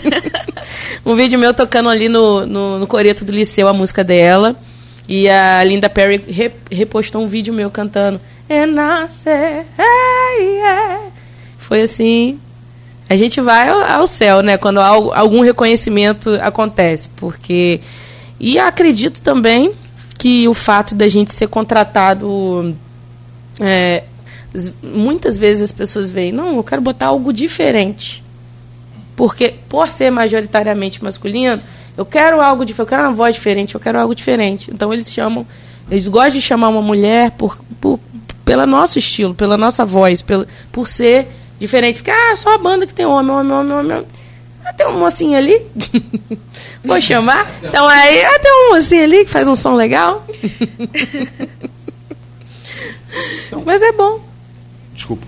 um 1.06 1.16
vídeo 1.16 1.38
meu 1.38 1.54
tocando 1.54 1.88
ali 1.88 2.06
no, 2.06 2.44
no, 2.44 2.78
no 2.78 2.86
coreto 2.86 3.24
do 3.24 3.32
liceu 3.32 3.66
a 3.66 3.72
música 3.72 4.04
dela. 4.04 4.54
E 5.08 5.28
a 5.28 5.62
Linda 5.62 5.88
Perry 5.88 6.20
re, 6.28 6.52
repostou 6.70 7.22
um 7.22 7.28
vídeo 7.28 7.54
meu 7.54 7.70
cantando. 7.70 8.20
Say, 9.08 9.64
hey, 9.78 10.46
yeah. 10.56 11.00
Foi 11.58 11.82
assim. 11.82 12.38
A 13.08 13.16
gente 13.16 13.40
vai 13.40 13.68
ao, 13.68 13.82
ao 13.82 14.06
céu, 14.06 14.42
né? 14.42 14.56
Quando 14.56 14.80
algum 14.80 15.42
reconhecimento 15.42 16.34
acontece. 16.42 17.08
Porque. 17.16 17.80
E 18.38 18.58
acredito 18.58 19.22
também 19.22 19.72
que 20.18 20.46
o 20.48 20.54
fato 20.54 20.94
da 20.94 21.08
gente 21.08 21.32
ser 21.32 21.48
contratado. 21.48 22.76
É, 23.60 24.02
muitas 24.82 25.36
vezes 25.36 25.62
as 25.62 25.72
pessoas 25.72 26.10
veem, 26.10 26.32
não, 26.32 26.56
eu 26.56 26.64
quero 26.64 26.82
botar 26.82 27.06
algo 27.06 27.32
diferente. 27.32 28.22
Porque, 29.14 29.54
por 29.68 29.90
ser 29.90 30.10
majoritariamente 30.10 31.02
masculino, 31.02 31.60
eu 31.96 32.04
quero 32.04 32.40
algo 32.40 32.64
diferente, 32.64 32.80
eu 32.80 32.86
quero 32.86 33.08
uma 33.08 33.14
voz 33.14 33.34
diferente, 33.34 33.74
eu 33.74 33.80
quero 33.80 33.98
algo 33.98 34.14
diferente. 34.14 34.70
Então 34.72 34.92
eles 34.92 35.10
chamam, 35.10 35.46
eles 35.90 36.06
gostam 36.08 36.32
de 36.32 36.42
chamar 36.42 36.68
uma 36.68 36.82
mulher 36.82 37.30
por, 37.32 37.58
por 37.80 37.98
pelo 38.44 38.64
nosso 38.66 38.98
estilo, 38.98 39.34
pela 39.34 39.56
nossa 39.56 39.84
voz, 39.84 40.22
pelo, 40.22 40.46
por 40.70 40.86
ser 40.86 41.26
diferente. 41.58 41.96
Porque, 41.96 42.10
ah, 42.10 42.36
só 42.36 42.54
a 42.54 42.58
banda 42.58 42.86
que 42.86 42.94
tem 42.94 43.04
homem, 43.04 43.34
homem, 43.34 43.52
homem, 43.52 43.72
homem. 43.72 44.06
Ah, 44.64 44.72
tem 44.72 44.86
um 44.86 44.98
mocinho 44.98 45.36
ali. 45.36 45.66
Vou 46.84 47.00
chamar. 47.00 47.50
Então 47.62 47.88
aí, 47.88 48.24
ah, 48.24 48.38
tem 48.38 48.52
um 48.52 48.74
mocinho 48.74 49.04
ali 49.04 49.24
que 49.24 49.30
faz 49.30 49.48
um 49.48 49.54
som 49.54 49.74
legal. 49.74 50.24
Então, 53.46 53.62
mas 53.64 53.82
é 53.82 53.92
bom. 53.92 54.20
Desculpa. 54.94 55.26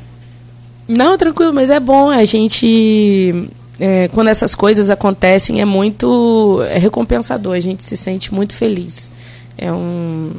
Não, 0.86 1.18
tranquilo, 1.18 1.52
mas 1.52 1.70
é 1.70 1.80
bom 1.80 2.10
a 2.10 2.24
gente. 2.24 3.48
É, 3.80 4.08
quando 4.08 4.28
essas 4.28 4.54
coisas 4.54 4.90
acontecem, 4.90 5.60
é 5.60 5.64
muito 5.64 6.62
é 6.68 6.78
recompensador, 6.78 7.54
a 7.54 7.60
gente 7.60 7.82
se 7.84 7.96
sente 7.96 8.34
muito 8.34 8.54
feliz. 8.54 9.10
É 9.56 9.72
um. 9.72 10.32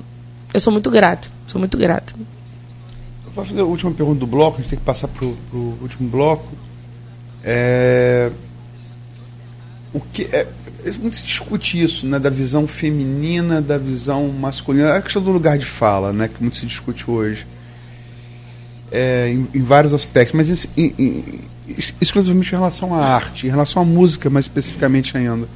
Eu 0.53 0.59
sou 0.59 0.73
muito 0.73 0.89
grato, 0.89 1.29
sou 1.47 1.59
muito 1.59 1.77
grata. 1.77 2.13
Eu 3.25 3.31
vou 3.31 3.45
fazer 3.45 3.61
a 3.61 3.63
última 3.63 3.91
pergunta 3.91 4.19
do 4.19 4.27
bloco, 4.27 4.57
a 4.57 4.61
gente 4.61 4.69
tem 4.69 4.79
que 4.79 4.85
passar 4.85 5.07
para 5.07 5.25
o 5.25 5.77
último 5.81 6.09
bloco. 6.09 6.47
É, 7.43 8.29
o 9.93 9.99
que 9.99 10.23
é, 10.23 10.45
muito 10.99 11.17
se 11.17 11.23
discute 11.23 11.81
isso, 11.81 12.05
né, 12.05 12.19
da 12.19 12.29
visão 12.29 12.67
feminina, 12.67 13.61
da 13.61 13.77
visão 13.77 14.27
masculina, 14.27 14.89
é 14.89 14.97
a 14.97 15.01
questão 15.01 15.21
do 15.21 15.31
lugar 15.31 15.57
de 15.57 15.65
fala, 15.65 16.11
né, 16.11 16.27
que 16.27 16.41
muito 16.41 16.57
se 16.57 16.65
discute 16.65 17.09
hoje 17.09 17.47
é, 18.91 19.29
em, 19.29 19.47
em, 19.53 19.61
vários 19.61 19.93
aspectos, 19.93 20.35
mas 20.35 20.67
em, 20.77 20.93
em, 20.97 21.41
exclusivamente 21.99 22.49
em 22.49 22.57
relação 22.57 22.93
à 22.93 23.05
arte, 23.05 23.47
em 23.47 23.49
relação 23.49 23.81
à 23.81 23.85
música 23.85 24.29
mais 24.29 24.45
especificamente 24.45 25.17
ainda. 25.17 25.47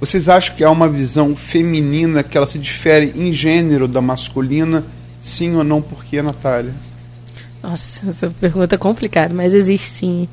Vocês 0.00 0.28
acham 0.28 0.54
que 0.54 0.62
há 0.64 0.70
uma 0.70 0.88
visão 0.88 1.34
feminina 1.34 2.22
que 2.22 2.36
ela 2.36 2.46
se 2.46 2.58
difere 2.58 3.12
em 3.16 3.32
gênero 3.32 3.88
da 3.88 4.00
masculina? 4.00 4.84
Sim 5.20 5.54
ou 5.54 5.64
não? 5.64 5.80
Por 5.80 6.04
que, 6.04 6.20
Natália? 6.20 6.74
Nossa, 7.62 8.08
essa 8.08 8.30
pergunta 8.38 8.74
é 8.74 8.78
complicada, 8.78 9.32
mas 9.32 9.54
existe 9.54 9.88
sim. 9.88 10.28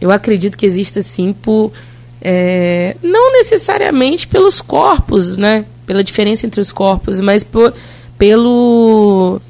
Eu 0.00 0.10
acredito 0.10 0.56
que 0.56 0.64
exista 0.64 1.02
sim 1.02 1.32
por. 1.34 1.72
É, 2.20 2.96
não 3.02 3.32
necessariamente 3.32 4.26
pelos 4.26 4.60
corpos, 4.60 5.36
né? 5.36 5.66
Pela 5.86 6.02
diferença 6.02 6.46
entre 6.46 6.60
os 6.60 6.72
corpos, 6.72 7.20
mas 7.20 7.44
por, 7.44 7.74
pelo 8.16 9.40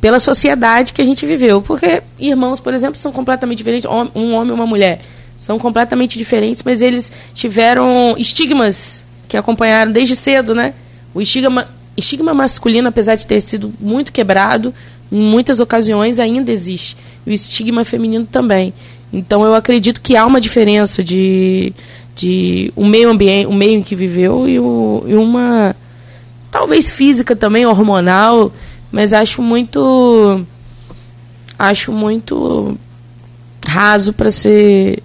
pela 0.00 0.20
sociedade 0.20 0.92
que 0.92 1.02
a 1.02 1.04
gente 1.04 1.24
viveu. 1.26 1.62
Porque 1.62 2.02
irmãos, 2.18 2.60
por 2.60 2.74
exemplo, 2.74 2.98
são 2.98 3.12
completamente 3.12 3.58
diferentes, 3.58 3.88
um 4.14 4.34
homem 4.34 4.50
e 4.50 4.52
uma 4.52 4.66
mulher. 4.66 5.00
São 5.40 5.58
completamente 5.58 6.18
diferentes, 6.18 6.62
mas 6.62 6.82
eles 6.82 7.12
tiveram 7.32 8.14
estigmas 8.18 9.04
que 9.28 9.36
acompanharam 9.36 9.92
desde 9.92 10.16
cedo, 10.16 10.54
né? 10.54 10.74
O 11.14 11.20
estigma, 11.20 11.68
estigma 11.96 12.34
masculino, 12.34 12.88
apesar 12.88 13.14
de 13.14 13.26
ter 13.26 13.40
sido 13.40 13.72
muito 13.80 14.12
quebrado, 14.12 14.74
em 15.10 15.20
muitas 15.20 15.60
ocasiões 15.60 16.18
ainda 16.18 16.50
existe. 16.50 16.96
E 17.26 17.30
o 17.30 17.32
estigma 17.32 17.84
feminino 17.84 18.26
também. 18.26 18.72
Então 19.12 19.44
eu 19.44 19.54
acredito 19.54 20.00
que 20.00 20.16
há 20.16 20.26
uma 20.26 20.40
diferença 20.40 21.02
de, 21.02 21.72
de 22.14 22.72
o 22.74 22.84
meio 22.84 23.08
ambiente, 23.08 23.46
o 23.46 23.52
meio 23.52 23.78
em 23.78 23.82
que 23.82 23.94
viveu 23.94 24.48
e, 24.48 24.58
o, 24.58 25.04
e 25.06 25.14
uma 25.14 25.76
talvez 26.50 26.90
física 26.90 27.36
também, 27.36 27.66
hormonal, 27.66 28.52
mas 28.90 29.12
acho 29.12 29.42
muito 29.42 30.44
acho 31.58 31.92
muito 31.92 32.76
raso 33.66 34.12
para 34.12 34.30
ser 34.30 35.02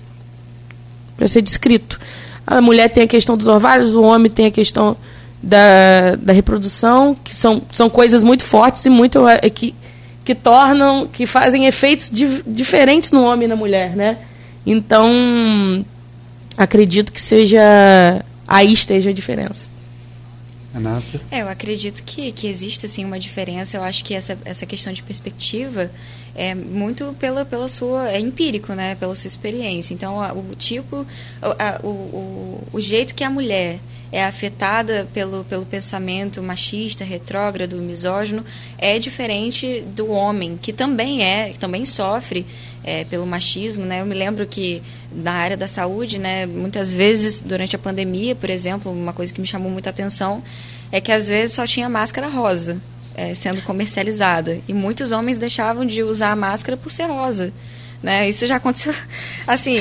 para 1.18 1.28
ser 1.28 1.42
descrito. 1.42 2.00
A 2.46 2.62
mulher 2.62 2.90
tem 2.90 3.04
a 3.04 3.08
questão 3.08 3.38
dos 3.38 3.48
ovários, 3.48 3.94
o 3.94 4.02
homem 4.02 4.30
tem 4.30 4.48
a 4.48 4.52
questão 4.52 4.98
da, 5.42 6.16
da 6.16 6.34
reprodução, 6.34 7.16
que 7.24 7.36
são, 7.36 7.62
são 7.72 7.90
coisas 7.90 8.22
muito 8.22 8.44
fortes 8.44 8.86
e 8.86 8.90
muito 8.90 9.28
é, 9.28 9.50
que, 9.50 9.74
que 10.24 10.36
tornam, 10.36 11.08
que 11.08 11.26
fazem 11.26 11.66
efeitos 11.66 12.10
di, 12.10 12.44
diferentes 12.46 13.12
no 13.12 13.24
homem 13.24 13.46
e 13.46 13.48
na 13.48 13.56
mulher, 13.56 13.96
né? 13.96 14.18
Então, 14.66 15.86
acredito 16.58 17.12
que 17.12 17.22
seja 17.22 17.62
aí 18.48 18.74
esteja 18.74 19.10
a 19.10 19.14
diferença. 19.14 19.71
Renata? 20.74 21.22
É, 21.30 21.42
eu 21.42 21.50
acredito 21.50 22.02
que, 22.04 22.32
que 22.32 22.48
existe 22.48 22.86
assim, 22.86 23.04
uma 23.04 23.20
diferença. 23.20 23.78
Eu 23.78 23.84
acho 23.84 24.04
que 24.06 24.14
essa, 24.14 24.38
essa 24.46 24.66
questão 24.66 24.94
de 24.94 25.04
perspectiva 25.04 25.92
é 26.34 26.56
muito 26.56 27.16
pela, 27.20 27.44
pela 27.44 27.68
sua. 27.68 28.10
é 28.10 28.20
empírico, 28.20 28.74
né? 28.74 28.96
Pela 28.96 29.16
sua 29.16 29.28
experiência. 29.28 29.94
Então, 29.94 30.22
a, 30.22 30.34
o 30.34 30.56
tipo. 30.56 31.06
A, 31.42 31.80
o, 31.84 31.90
o, 31.90 32.68
o 32.74 32.82
jeito 32.82 33.14
que 33.14 33.24
a 33.24 33.30
mulher 33.30 33.80
é 34.12 34.24
afetada 34.26 35.08
pelo, 35.14 35.44
pelo 35.46 35.66
pensamento 35.66 36.42
machista, 36.44 37.04
retrógrado, 37.04 37.78
misógino, 37.78 38.44
é 38.78 39.00
diferente 39.00 39.82
do 39.82 40.10
homem, 40.12 40.58
que 40.62 40.74
também 40.74 41.24
é, 41.24 41.50
que 41.50 41.60
também 41.60 41.86
sofre 41.86 42.46
é, 42.84 43.06
pelo 43.06 43.26
machismo, 43.26 43.86
né? 43.86 44.02
Eu 44.02 44.06
me 44.06 44.16
lembro 44.16 44.46
que 44.46 44.82
na 45.12 45.34
área 45.34 45.56
da 45.56 45.68
saúde, 45.68 46.18
né, 46.18 46.46
muitas 46.46 46.94
vezes 46.94 47.42
durante 47.42 47.76
a 47.76 47.80
pandemia, 47.80 48.36
por 48.36 48.50
exemplo, 48.50 48.92
uma 48.92 49.14
coisa 49.14 49.34
que 49.34 49.40
me 49.40 49.48
chamou 49.48 49.72
muita 49.72 49.90
atenção 49.90 50.44
é 50.92 51.00
que 51.00 51.12
às 51.12 51.28
vezes 51.28 51.56
só 51.56 51.66
tinha 51.66 51.88
máscara 51.88 52.28
rosa 52.28 52.82
é, 53.16 53.34
sendo 53.34 53.62
comercializada 53.62 54.60
e 54.68 54.74
muitos 54.74 55.12
homens 55.12 55.38
deixavam 55.38 55.86
de 55.86 56.04
usar 56.04 56.32
a 56.32 56.36
máscara 56.36 56.78
por 56.78 56.92
ser 56.92 57.06
rosa. 57.06 57.54
Né? 58.02 58.28
Isso 58.28 58.48
já 58.48 58.56
aconteceu, 58.56 58.94
assim, 59.46 59.76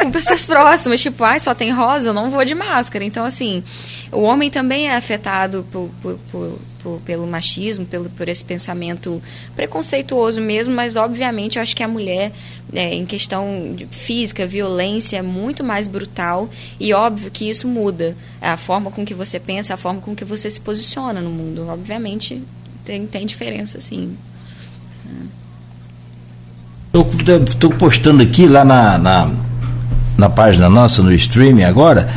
com 0.00 0.10
pessoas 0.10 0.46
próximas, 0.46 1.02
tipo, 1.02 1.22
ai, 1.24 1.38
só 1.38 1.54
tem 1.54 1.70
rosa, 1.70 2.08
eu 2.08 2.14
não 2.14 2.30
vou 2.30 2.42
de 2.44 2.54
máscara. 2.54 3.04
Então, 3.04 3.24
assim, 3.24 3.62
o 4.10 4.22
homem 4.22 4.50
também 4.50 4.88
é 4.88 4.96
afetado 4.96 5.66
por, 5.70 5.90
por, 6.00 6.18
por, 6.30 6.58
por, 6.82 7.00
pelo 7.00 7.26
machismo, 7.26 7.84
pelo, 7.84 8.08
por 8.08 8.28
esse 8.30 8.42
pensamento 8.42 9.22
preconceituoso 9.54 10.40
mesmo, 10.40 10.74
mas, 10.74 10.96
obviamente, 10.96 11.56
eu 11.56 11.62
acho 11.62 11.76
que 11.76 11.82
a 11.82 11.88
mulher, 11.88 12.32
é, 12.72 12.94
em 12.94 13.04
questão 13.04 13.76
física, 13.90 14.46
violência, 14.46 15.18
é 15.18 15.22
muito 15.22 15.62
mais 15.62 15.86
brutal 15.86 16.48
e, 16.80 16.94
óbvio, 16.94 17.30
que 17.30 17.50
isso 17.50 17.68
muda. 17.68 18.16
A 18.40 18.56
forma 18.56 18.90
com 18.90 19.04
que 19.04 19.12
você 19.12 19.38
pensa, 19.38 19.74
a 19.74 19.76
forma 19.76 20.00
com 20.00 20.16
que 20.16 20.24
você 20.24 20.48
se 20.48 20.60
posiciona 20.60 21.20
no 21.20 21.30
mundo. 21.30 21.66
Obviamente, 21.68 22.42
tem, 22.86 23.06
tem 23.06 23.26
diferença, 23.26 23.80
sim. 23.82 24.16
Estou 26.94 27.70
postando 27.70 28.22
aqui 28.22 28.46
lá 28.46 28.64
na, 28.64 28.96
na, 28.96 29.28
na, 30.16 30.30
página 30.30 30.70
nossa, 30.70 31.02
no 31.02 31.12
streaming 31.12 31.64
agora. 31.64 32.08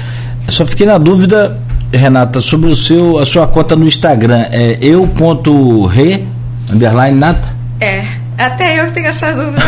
Só 0.49 0.67
fiquei 0.67 0.85
na 0.85 0.99
dúvida, 0.99 1.59
Renata, 1.91 2.39
sobre 2.41 2.69
o 2.69 2.75
seu, 2.75 3.17
a 3.17 3.25
sua 3.25 3.47
conta 3.47 3.75
no 3.75 3.87
Instagram. 3.87 4.45
É 4.51 4.77
eu.re, 4.79 6.27
underline 6.71 7.17
nata? 7.17 7.49
É. 7.79 8.03
Até 8.37 8.79
eu 8.79 8.91
tenho 8.91 9.07
essa 9.07 9.33
dúvida 9.33 9.57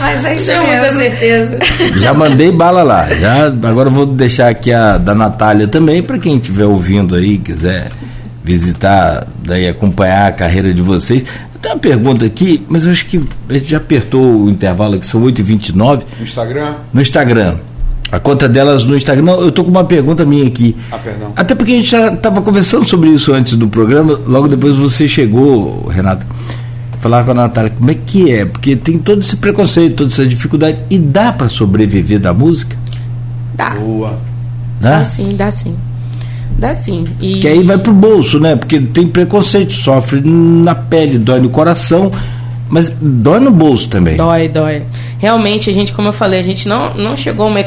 Mas 0.00 0.24
é 0.24 0.34
isso 0.34 0.48
mesmo. 0.48 0.66
muita 0.66 0.90
certeza. 0.90 1.58
Já 2.00 2.12
mandei 2.12 2.50
bala 2.50 2.82
lá. 2.82 3.06
Já, 3.14 3.46
agora 3.46 3.88
vou 3.88 4.04
deixar 4.04 4.48
aqui 4.48 4.72
a 4.72 4.98
da 4.98 5.14
Natália 5.14 5.68
também, 5.68 6.02
para 6.02 6.18
quem 6.18 6.38
estiver 6.38 6.64
ouvindo 6.64 7.14
aí, 7.14 7.38
quiser 7.38 7.88
visitar, 8.42 9.26
daí 9.44 9.68
acompanhar 9.68 10.28
a 10.28 10.32
carreira 10.32 10.74
de 10.74 10.82
vocês. 10.82 11.24
Tem 11.60 11.72
uma 11.72 11.78
pergunta 11.78 12.24
aqui, 12.24 12.64
mas 12.68 12.84
eu 12.84 12.92
acho 12.92 13.06
que 13.06 13.20
a 13.48 13.52
gente 13.52 13.70
já 13.70 13.76
apertou 13.78 14.44
o 14.44 14.50
intervalo 14.50 14.94
aqui, 14.94 15.06
são 15.06 15.22
8h29. 15.22 16.02
No 16.18 16.24
Instagram? 16.24 16.74
No 16.92 17.00
Instagram. 17.00 17.56
A 18.10 18.20
conta 18.20 18.48
delas 18.48 18.84
no 18.84 18.96
Instagram. 18.96 19.24
Não, 19.24 19.40
eu 19.40 19.50
tô 19.50 19.64
com 19.64 19.70
uma 19.70 19.84
pergunta 19.84 20.24
minha 20.24 20.46
aqui. 20.46 20.76
Ah, 20.92 20.98
perdão. 20.98 21.32
Até 21.34 21.54
porque 21.54 21.72
a 21.72 21.76
gente 21.76 21.90
já 21.90 22.12
estava 22.12 22.40
conversando 22.40 22.86
sobre 22.86 23.08
isso 23.10 23.32
antes 23.32 23.56
do 23.56 23.68
programa, 23.68 24.20
logo 24.26 24.46
depois 24.46 24.76
você 24.76 25.08
chegou, 25.08 25.86
Renata, 25.88 26.24
falar 27.00 27.24
com 27.24 27.32
a 27.32 27.34
Natália, 27.34 27.72
como 27.76 27.90
é 27.90 27.94
que 27.94 28.32
é? 28.32 28.44
Porque 28.44 28.76
tem 28.76 28.98
todo 28.98 29.22
esse 29.22 29.36
preconceito, 29.36 29.96
toda 29.96 30.10
essa 30.10 30.26
dificuldade. 30.26 30.78
E 30.88 30.98
dá 30.98 31.32
para 31.32 31.48
sobreviver 31.48 32.20
da 32.20 32.32
música? 32.32 32.76
Dá. 33.54 33.70
Boa. 33.70 34.18
Dá? 34.80 34.98
Dá 34.98 35.04
sim, 35.04 35.34
dá 35.36 35.50
sim. 35.50 35.74
Dá 36.58 36.74
sim. 36.74 37.06
E... 37.20 37.40
Que 37.40 37.48
aí 37.48 37.62
vai 37.62 37.78
pro 37.78 37.92
bolso, 37.92 38.40
né? 38.40 38.56
Porque 38.56 38.80
tem 38.80 39.06
preconceito, 39.06 39.72
sofre 39.72 40.20
na 40.24 40.74
pele, 40.74 41.18
dói 41.18 41.40
no 41.40 41.50
coração, 41.50 42.10
mas 42.68 42.90
dói 42.90 43.40
no 43.40 43.50
bolso 43.50 43.88
também. 43.88 44.16
Dói, 44.16 44.48
dói. 44.48 44.82
Realmente, 45.18 45.68
a 45.68 45.72
gente, 45.72 45.92
como 45.92 46.08
eu 46.08 46.12
falei, 46.12 46.40
a 46.40 46.42
gente 46.42 46.66
não, 46.66 46.94
não 46.94 47.16
chegou 47.16 47.46
a 47.46 47.48
uma 47.48 47.60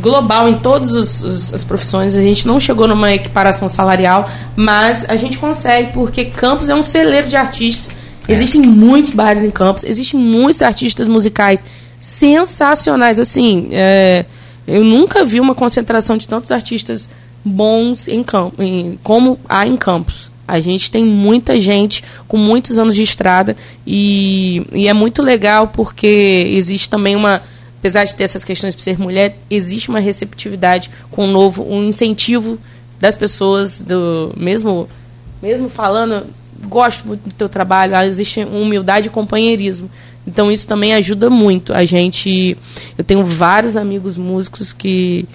global 0.00 0.48
em 0.48 0.54
todas 0.54 1.52
as 1.52 1.64
profissões, 1.64 2.14
a 2.16 2.20
gente 2.20 2.46
não 2.46 2.60
chegou 2.60 2.86
numa 2.86 3.12
equiparação 3.12 3.68
salarial, 3.68 4.30
mas 4.54 5.04
a 5.08 5.16
gente 5.16 5.36
consegue, 5.36 5.92
porque 5.92 6.26
Campos 6.26 6.70
é 6.70 6.74
um 6.74 6.82
celeiro 6.82 7.28
de 7.28 7.36
artistas. 7.36 7.90
É. 8.28 8.32
Existem 8.32 8.62
muitos 8.62 9.10
bares 9.10 9.42
em 9.42 9.50
Campos, 9.50 9.84
existem 9.84 10.18
muitos 10.18 10.62
artistas 10.62 11.08
musicais 11.08 11.60
sensacionais. 11.98 13.18
Assim, 13.18 13.68
é, 13.72 14.24
eu 14.66 14.84
nunca 14.84 15.24
vi 15.24 15.40
uma 15.40 15.54
concentração 15.54 16.16
de 16.16 16.28
tantos 16.28 16.50
artistas 16.50 17.08
bons 17.46 18.08
em, 18.08 18.24
campo, 18.24 18.60
em, 18.60 18.98
como 19.04 19.38
há 19.48 19.64
em 19.66 19.76
Campos. 19.76 20.32
A 20.48 20.58
gente 20.60 20.90
tem 20.90 21.04
muita 21.04 21.58
gente 21.60 22.02
com 22.26 22.36
muitos 22.36 22.78
anos 22.78 22.94
de 22.96 23.02
estrada 23.02 23.56
e, 23.86 24.66
e 24.72 24.88
é 24.88 24.92
muito 24.92 25.22
legal 25.22 25.68
porque 25.68 26.06
existe 26.50 26.90
também 26.90 27.14
uma 27.14 27.42
apesar 27.78 28.04
de 28.04 28.16
ter 28.16 28.24
essas 28.24 28.42
questões 28.42 28.74
por 28.74 28.82
ser 28.82 28.98
mulher, 28.98 29.36
existe 29.48 29.88
uma 29.88 30.00
receptividade 30.00 30.90
com 31.10 31.24
um 31.24 31.30
novo, 31.30 31.62
um 31.62 31.84
incentivo 31.84 32.58
das 32.98 33.14
pessoas 33.14 33.80
do 33.80 34.32
mesmo 34.36 34.88
mesmo 35.40 35.68
falando 35.68 36.26
gosto 36.68 37.06
muito 37.06 37.28
do 37.28 37.34
teu 37.34 37.48
trabalho, 37.48 37.96
existe 37.98 38.40
humildade 38.40 39.06
e 39.06 39.10
companheirismo. 39.10 39.88
Então 40.26 40.50
isso 40.50 40.66
também 40.66 40.94
ajuda 40.94 41.30
muito 41.30 41.72
a 41.72 41.84
gente. 41.84 42.56
Eu 42.98 43.04
tenho 43.04 43.24
vários 43.24 43.76
amigos 43.76 44.16
músicos 44.16 44.72
que 44.72 45.28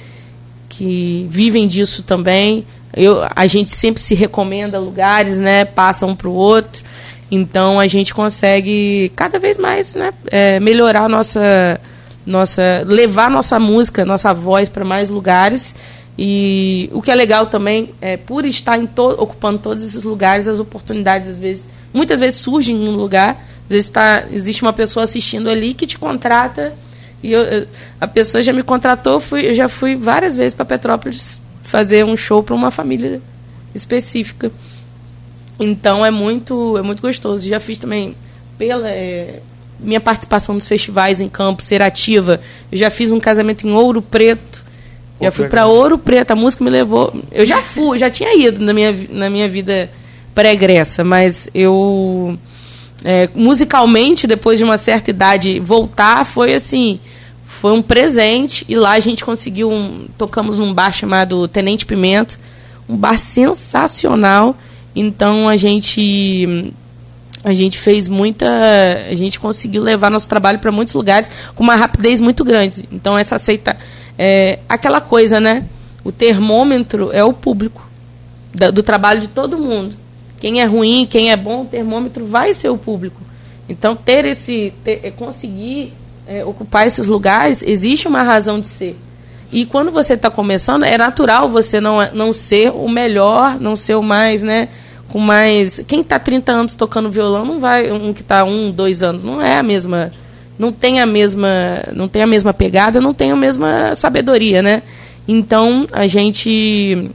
que 0.71 1.27
vivem 1.29 1.67
disso 1.67 2.01
também. 2.01 2.65
Eu, 2.95 3.25
a 3.35 3.45
gente 3.45 3.71
sempre 3.71 4.01
se 4.01 4.15
recomenda 4.15 4.79
lugares, 4.79 5.39
né? 5.39 5.65
Passa 5.65 6.05
um 6.05 6.15
para 6.15 6.29
o 6.29 6.33
outro. 6.33 6.81
Então 7.29 7.79
a 7.79 7.87
gente 7.87 8.13
consegue 8.13 9.11
cada 9.15 9.37
vez 9.37 9.57
mais, 9.57 9.93
né? 9.95 10.13
É, 10.27 10.59
melhorar 10.59 11.09
nossa 11.09 11.79
nossa 12.25 12.83
levar 12.85 13.29
nossa 13.29 13.59
música, 13.59 14.05
nossa 14.05 14.33
voz 14.33 14.69
para 14.69 14.85
mais 14.85 15.09
lugares. 15.09 15.75
E 16.17 16.89
o 16.93 17.01
que 17.01 17.11
é 17.11 17.15
legal 17.15 17.47
também 17.47 17.93
é 18.01 18.15
por 18.15 18.45
estar 18.45 18.79
to 18.87 19.15
ocupando 19.17 19.59
todos 19.59 19.83
esses 19.83 20.03
lugares, 20.03 20.47
as 20.47 20.59
oportunidades 20.59 21.27
às 21.27 21.39
vezes, 21.39 21.65
muitas 21.93 22.19
vezes 22.19 22.39
surgem 22.39 22.75
em 22.75 22.89
um 22.89 22.95
lugar, 22.95 23.43
às 23.63 23.69
vezes 23.69 23.89
tá, 23.89 24.25
existe 24.31 24.61
uma 24.61 24.73
pessoa 24.73 25.03
assistindo 25.03 25.49
ali 25.49 25.73
que 25.73 25.87
te 25.87 25.97
contrata 25.97 26.73
e 27.23 27.31
eu, 27.31 27.67
a 27.99 28.07
pessoa 28.07 28.41
já 28.41 28.51
me 28.51 28.63
contratou, 28.63 29.19
fui, 29.19 29.47
eu 29.47 29.53
já 29.53 29.69
fui 29.69 29.95
várias 29.95 30.35
vezes 30.35 30.53
para 30.53 30.65
Petrópolis 30.65 31.41
fazer 31.63 32.03
um 32.03 32.17
show 32.17 32.43
para 32.43 32.55
uma 32.55 32.71
família 32.71 33.21
específica. 33.73 34.51
Então 35.59 36.05
é 36.05 36.11
muito 36.11 36.77
é 36.77 36.81
muito 36.81 37.01
gostoso. 37.01 37.47
Já 37.47 37.59
fiz 37.59 37.77
também 37.77 38.15
pela 38.57 38.89
é, 38.89 39.39
minha 39.79 39.99
participação 39.99 40.55
nos 40.55 40.67
festivais 40.67 41.21
em 41.21 41.29
campo, 41.29 41.61
ser 41.61 41.81
ativa. 41.81 42.39
Eu 42.71 42.77
já 42.77 42.89
fiz 42.89 43.11
um 43.11 43.19
casamento 43.19 43.67
em 43.67 43.71
Ouro 43.71 44.01
Preto. 44.01 44.63
Pô, 45.17 45.25
já 45.25 45.31
fui 45.31 45.47
para 45.47 45.67
Ouro 45.67 45.97
Preto. 45.97 46.31
A 46.31 46.35
música 46.35 46.63
me 46.63 46.69
levou. 46.69 47.13
Eu 47.31 47.45
já 47.45 47.61
fui, 47.61 47.97
já 47.97 48.09
tinha 48.09 48.35
ido 48.35 48.63
na 48.63 48.73
minha, 48.73 48.95
na 49.09 49.29
minha 49.29 49.47
vida 49.47 49.89
pregressa, 50.33 51.03
mas 51.03 51.49
eu. 51.53 52.37
É, 53.03 53.29
musicalmente, 53.33 54.27
depois 54.27 54.57
de 54.57 54.63
uma 54.63 54.77
certa 54.77 55.09
idade, 55.09 55.59
voltar 55.59 56.25
foi 56.25 56.53
assim. 56.53 56.99
Foi 57.45 57.71
um 57.73 57.81
presente. 57.81 58.65
E 58.67 58.75
lá 58.75 58.91
a 58.91 58.99
gente 58.99 59.23
conseguiu. 59.25 59.71
Um, 59.71 60.07
tocamos 60.17 60.59
num 60.59 60.73
bar 60.73 60.91
chamado 60.93 61.47
Tenente 61.47 61.85
Pimenta. 61.85 62.39
Um 62.87 62.95
bar 62.95 63.17
sensacional. 63.17 64.55
Então 64.95 65.47
a 65.47 65.55
gente 65.57 66.73
a 67.43 67.53
gente 67.53 67.77
fez 67.77 68.07
muita. 68.07 68.45
A 69.09 69.15
gente 69.15 69.39
conseguiu 69.39 69.81
levar 69.81 70.11
nosso 70.11 70.29
trabalho 70.29 70.59
para 70.59 70.71
muitos 70.71 70.93
lugares 70.93 71.29
com 71.55 71.63
uma 71.63 71.75
rapidez 71.75 72.21
muito 72.21 72.43
grande. 72.43 72.87
Então, 72.91 73.17
essa 73.17 73.35
aceita. 73.35 73.75
É, 74.17 74.59
aquela 74.69 75.01
coisa, 75.01 75.39
né? 75.39 75.65
O 76.03 76.11
termômetro 76.11 77.09
é 77.11 77.23
o 77.23 77.33
público 77.33 77.87
da, 78.53 78.69
do 78.69 78.83
trabalho 78.83 79.21
de 79.21 79.27
todo 79.27 79.57
mundo. 79.57 79.95
Quem 80.41 80.59
é 80.59 80.65
ruim, 80.65 81.07
quem 81.09 81.31
é 81.31 81.37
bom, 81.37 81.61
o 81.61 81.65
termômetro 81.65 82.25
vai 82.25 82.53
ser 82.53 82.67
o 82.67 82.77
público. 82.77 83.21
Então, 83.69 83.95
ter 83.95 84.25
esse. 84.25 84.73
Ter, 84.83 84.99
é, 85.03 85.11
conseguir 85.11 85.93
é, 86.27 86.43
ocupar 86.43 86.85
esses 86.85 87.05
lugares, 87.05 87.63
existe 87.63 88.07
uma 88.09 88.23
razão 88.23 88.59
de 88.59 88.67
ser. 88.67 88.97
E 89.53 89.65
quando 89.65 89.91
você 89.91 90.15
está 90.15 90.29
começando, 90.29 90.83
é 90.83 90.97
natural 90.97 91.47
você 91.47 91.79
não, 91.79 91.97
não 92.13 92.33
ser 92.33 92.71
o 92.71 92.89
melhor, 92.89 93.57
não 93.59 93.77
ser 93.77 93.95
o 93.95 94.03
mais, 94.03 94.43
né? 94.43 94.67
com 95.11 95.19
mais. 95.19 95.83
Quem 95.87 96.01
está 96.01 96.17
30 96.17 96.51
anos 96.51 96.75
tocando 96.75 97.11
violão 97.11 97.45
não 97.45 97.59
vai. 97.59 97.91
Um 97.91 98.13
que 98.13 98.21
está 98.21 98.43
um, 98.43 98.71
dois 98.71 99.03
anos. 99.03 99.23
Não 99.23 99.41
é 99.41 99.57
a 99.57 99.63
mesma. 99.63 100.11
Não 100.57 100.71
tem 100.71 100.99
a 100.99 101.05
mesma. 101.05 101.49
Não 101.93 102.07
tem 102.07 102.23
a 102.23 102.27
mesma 102.27 102.53
pegada, 102.53 103.01
não 103.01 103.13
tem 103.13 103.31
a 103.31 103.35
mesma 103.35 103.93
sabedoria, 103.95 104.61
né? 104.61 104.81
Então 105.27 105.85
a 105.91 106.07
gente. 106.07 107.09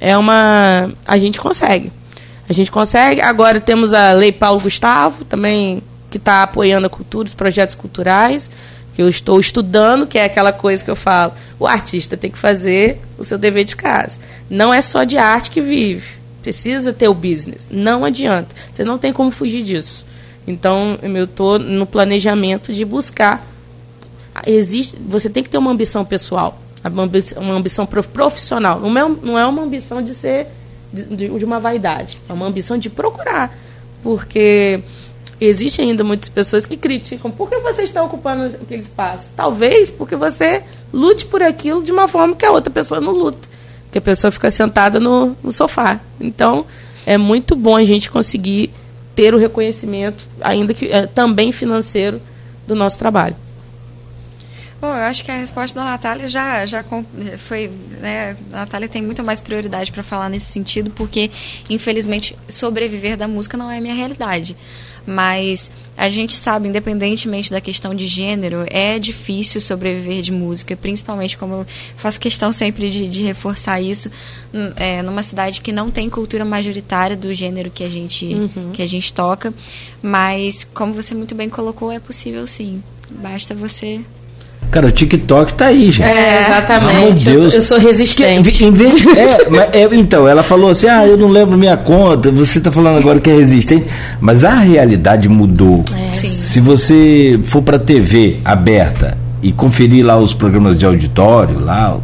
É 0.00 0.16
uma. 0.16 0.90
A 1.06 1.18
gente 1.18 1.40
consegue. 1.40 1.90
A 2.48 2.52
gente 2.52 2.70
consegue. 2.70 3.20
Agora 3.20 3.60
temos 3.60 3.92
a 3.92 4.12
Lei 4.12 4.32
Paulo 4.32 4.60
Gustavo, 4.60 5.24
também, 5.24 5.82
que 6.10 6.16
está 6.16 6.42
apoiando 6.42 6.86
a 6.86 6.90
cultura, 6.90 7.26
os 7.26 7.34
projetos 7.34 7.74
culturais, 7.74 8.50
que 8.94 9.02
eu 9.02 9.08
estou 9.08 9.38
estudando, 9.38 10.06
que 10.06 10.18
é 10.18 10.24
aquela 10.24 10.52
coisa 10.52 10.82
que 10.82 10.90
eu 10.90 10.96
falo. 10.96 11.32
O 11.58 11.66
artista 11.66 12.16
tem 12.16 12.30
que 12.30 12.38
fazer 12.38 13.00
o 13.18 13.24
seu 13.24 13.36
dever 13.36 13.64
de 13.64 13.76
casa. 13.76 14.20
Não 14.48 14.72
é 14.72 14.80
só 14.80 15.04
de 15.04 15.18
arte 15.18 15.50
que 15.50 15.60
vive 15.60 16.18
Precisa 16.42 16.92
ter 16.92 17.08
o 17.08 17.14
business. 17.14 17.68
Não 17.70 18.04
adianta. 18.04 18.54
Você 18.72 18.84
não 18.84 18.96
tem 18.96 19.12
como 19.12 19.30
fugir 19.30 19.62
disso. 19.62 20.06
Então, 20.46 20.98
eu 21.02 21.24
estou 21.24 21.58
no 21.58 21.84
planejamento 21.84 22.72
de 22.72 22.84
buscar. 22.84 23.46
Existe, 24.46 24.96
você 25.06 25.28
tem 25.28 25.42
que 25.42 25.50
ter 25.50 25.58
uma 25.58 25.70
ambição 25.70 26.04
pessoal, 26.04 26.58
uma 26.84 27.02
ambição, 27.02 27.42
uma 27.42 27.54
ambição 27.54 27.84
profissional. 27.84 28.80
Não 28.80 28.96
é, 28.96 29.16
não 29.22 29.38
é 29.38 29.44
uma 29.44 29.62
ambição 29.62 30.00
de 30.00 30.14
ser 30.14 30.46
de, 30.92 31.28
de 31.28 31.44
uma 31.44 31.60
vaidade. 31.60 32.18
É 32.28 32.32
uma 32.32 32.46
ambição 32.46 32.78
de 32.78 32.88
procurar. 32.90 33.56
Porque 34.02 34.80
existem 35.40 35.90
ainda 35.90 36.04
muitas 36.04 36.28
pessoas 36.28 36.66
que 36.66 36.76
criticam. 36.76 37.30
Por 37.30 37.48
que 37.48 37.58
você 37.58 37.82
está 37.82 38.02
ocupando 38.02 38.44
aquele 38.46 38.82
espaço? 38.82 39.32
Talvez 39.36 39.90
porque 39.90 40.16
você 40.16 40.62
lute 40.92 41.26
por 41.26 41.42
aquilo 41.42 41.82
de 41.82 41.92
uma 41.92 42.08
forma 42.08 42.34
que 42.34 42.46
a 42.46 42.50
outra 42.50 42.72
pessoa 42.72 43.00
não 43.00 43.12
luta 43.12 43.48
que 43.90 43.98
a 43.98 44.00
pessoa 44.00 44.30
fica 44.30 44.50
sentada 44.50 45.00
no, 45.00 45.36
no 45.42 45.52
sofá. 45.52 46.00
Então, 46.20 46.66
é 47.06 47.16
muito 47.16 47.56
bom 47.56 47.76
a 47.76 47.84
gente 47.84 48.10
conseguir 48.10 48.70
ter 49.14 49.34
o 49.34 49.38
reconhecimento, 49.38 50.26
ainda 50.40 50.74
que 50.74 50.86
é, 50.86 51.06
também 51.06 51.52
financeiro, 51.52 52.20
do 52.66 52.74
nosso 52.74 52.98
trabalho. 52.98 53.34
Bom, 54.80 54.86
eu 54.86 55.04
acho 55.04 55.24
que 55.24 55.30
a 55.30 55.36
resposta 55.36 55.78
da 55.78 55.84
Natália 55.84 56.28
já, 56.28 56.64
já 56.64 56.84
foi. 57.38 57.68
Né, 58.00 58.36
a 58.52 58.58
Natália 58.58 58.88
tem 58.88 59.02
muito 59.02 59.24
mais 59.24 59.40
prioridade 59.40 59.90
para 59.90 60.04
falar 60.04 60.28
nesse 60.28 60.46
sentido, 60.46 60.90
porque, 60.90 61.30
infelizmente, 61.68 62.36
sobreviver 62.48 63.16
da 63.16 63.26
música 63.26 63.56
não 63.56 63.70
é 63.70 63.78
a 63.78 63.80
minha 63.80 63.94
realidade. 63.94 64.56
Mas 65.04 65.70
a 65.96 66.08
gente 66.08 66.34
sabe, 66.34 66.68
independentemente 66.68 67.50
da 67.50 67.60
questão 67.60 67.92
de 67.92 68.06
gênero, 68.06 68.66
é 68.68 69.00
difícil 69.00 69.60
sobreviver 69.60 70.22
de 70.22 70.30
música, 70.30 70.76
principalmente 70.76 71.36
como 71.36 71.54
eu 71.54 71.66
faço 71.96 72.20
questão 72.20 72.52
sempre 72.52 72.88
de, 72.88 73.08
de 73.08 73.22
reforçar 73.24 73.80
isso, 73.80 74.08
é, 74.76 75.02
numa 75.02 75.24
cidade 75.24 75.60
que 75.60 75.72
não 75.72 75.90
tem 75.90 76.08
cultura 76.08 76.44
majoritária 76.44 77.16
do 77.16 77.34
gênero 77.34 77.68
que 77.68 77.82
a 77.82 77.88
gente, 77.88 78.26
uhum. 78.26 78.70
que 78.72 78.82
a 78.82 78.86
gente 78.86 79.12
toca. 79.12 79.52
Mas, 80.00 80.62
como 80.62 80.92
você 80.92 81.16
muito 81.16 81.34
bem 81.34 81.48
colocou, 81.48 81.90
é 81.90 81.98
possível 81.98 82.46
sim. 82.46 82.80
Basta 83.10 83.54
você 83.54 84.02
Cara, 84.70 84.86
o 84.86 84.90
TikTok 84.90 85.54
tá 85.54 85.66
aí, 85.66 85.90
gente. 85.90 86.02
É, 86.02 86.46
exatamente. 86.46 87.24
Deus. 87.24 87.54
Eu, 87.54 87.58
eu, 87.58 87.62
sou 87.62 87.78
resistente. 87.78 88.50
Que, 88.50 88.66
em 88.66 88.72
vez, 88.72 88.94
é, 89.16 89.80
é, 89.82 89.88
então, 89.92 90.28
ela 90.28 90.42
falou 90.42 90.70
assim: 90.70 90.86
ah, 90.86 91.06
eu 91.06 91.16
não 91.16 91.28
lembro 91.28 91.56
minha 91.56 91.76
conta, 91.76 92.30
você 92.30 92.60
tá 92.60 92.70
falando 92.70 92.98
agora 92.98 93.18
que 93.18 93.30
é 93.30 93.34
resistente. 93.34 93.86
Mas 94.20 94.44
a 94.44 94.54
realidade 94.54 95.28
mudou. 95.28 95.84
É, 96.12 96.16
Se 96.16 96.60
você 96.60 97.40
for 97.44 97.62
pra 97.62 97.78
TV 97.78 98.36
aberta 98.44 99.16
e 99.42 99.52
conferir 99.52 100.04
lá 100.04 100.18
os 100.18 100.34
programas 100.34 100.78
de 100.78 100.84
auditório, 100.84 101.58
lá, 101.60 101.98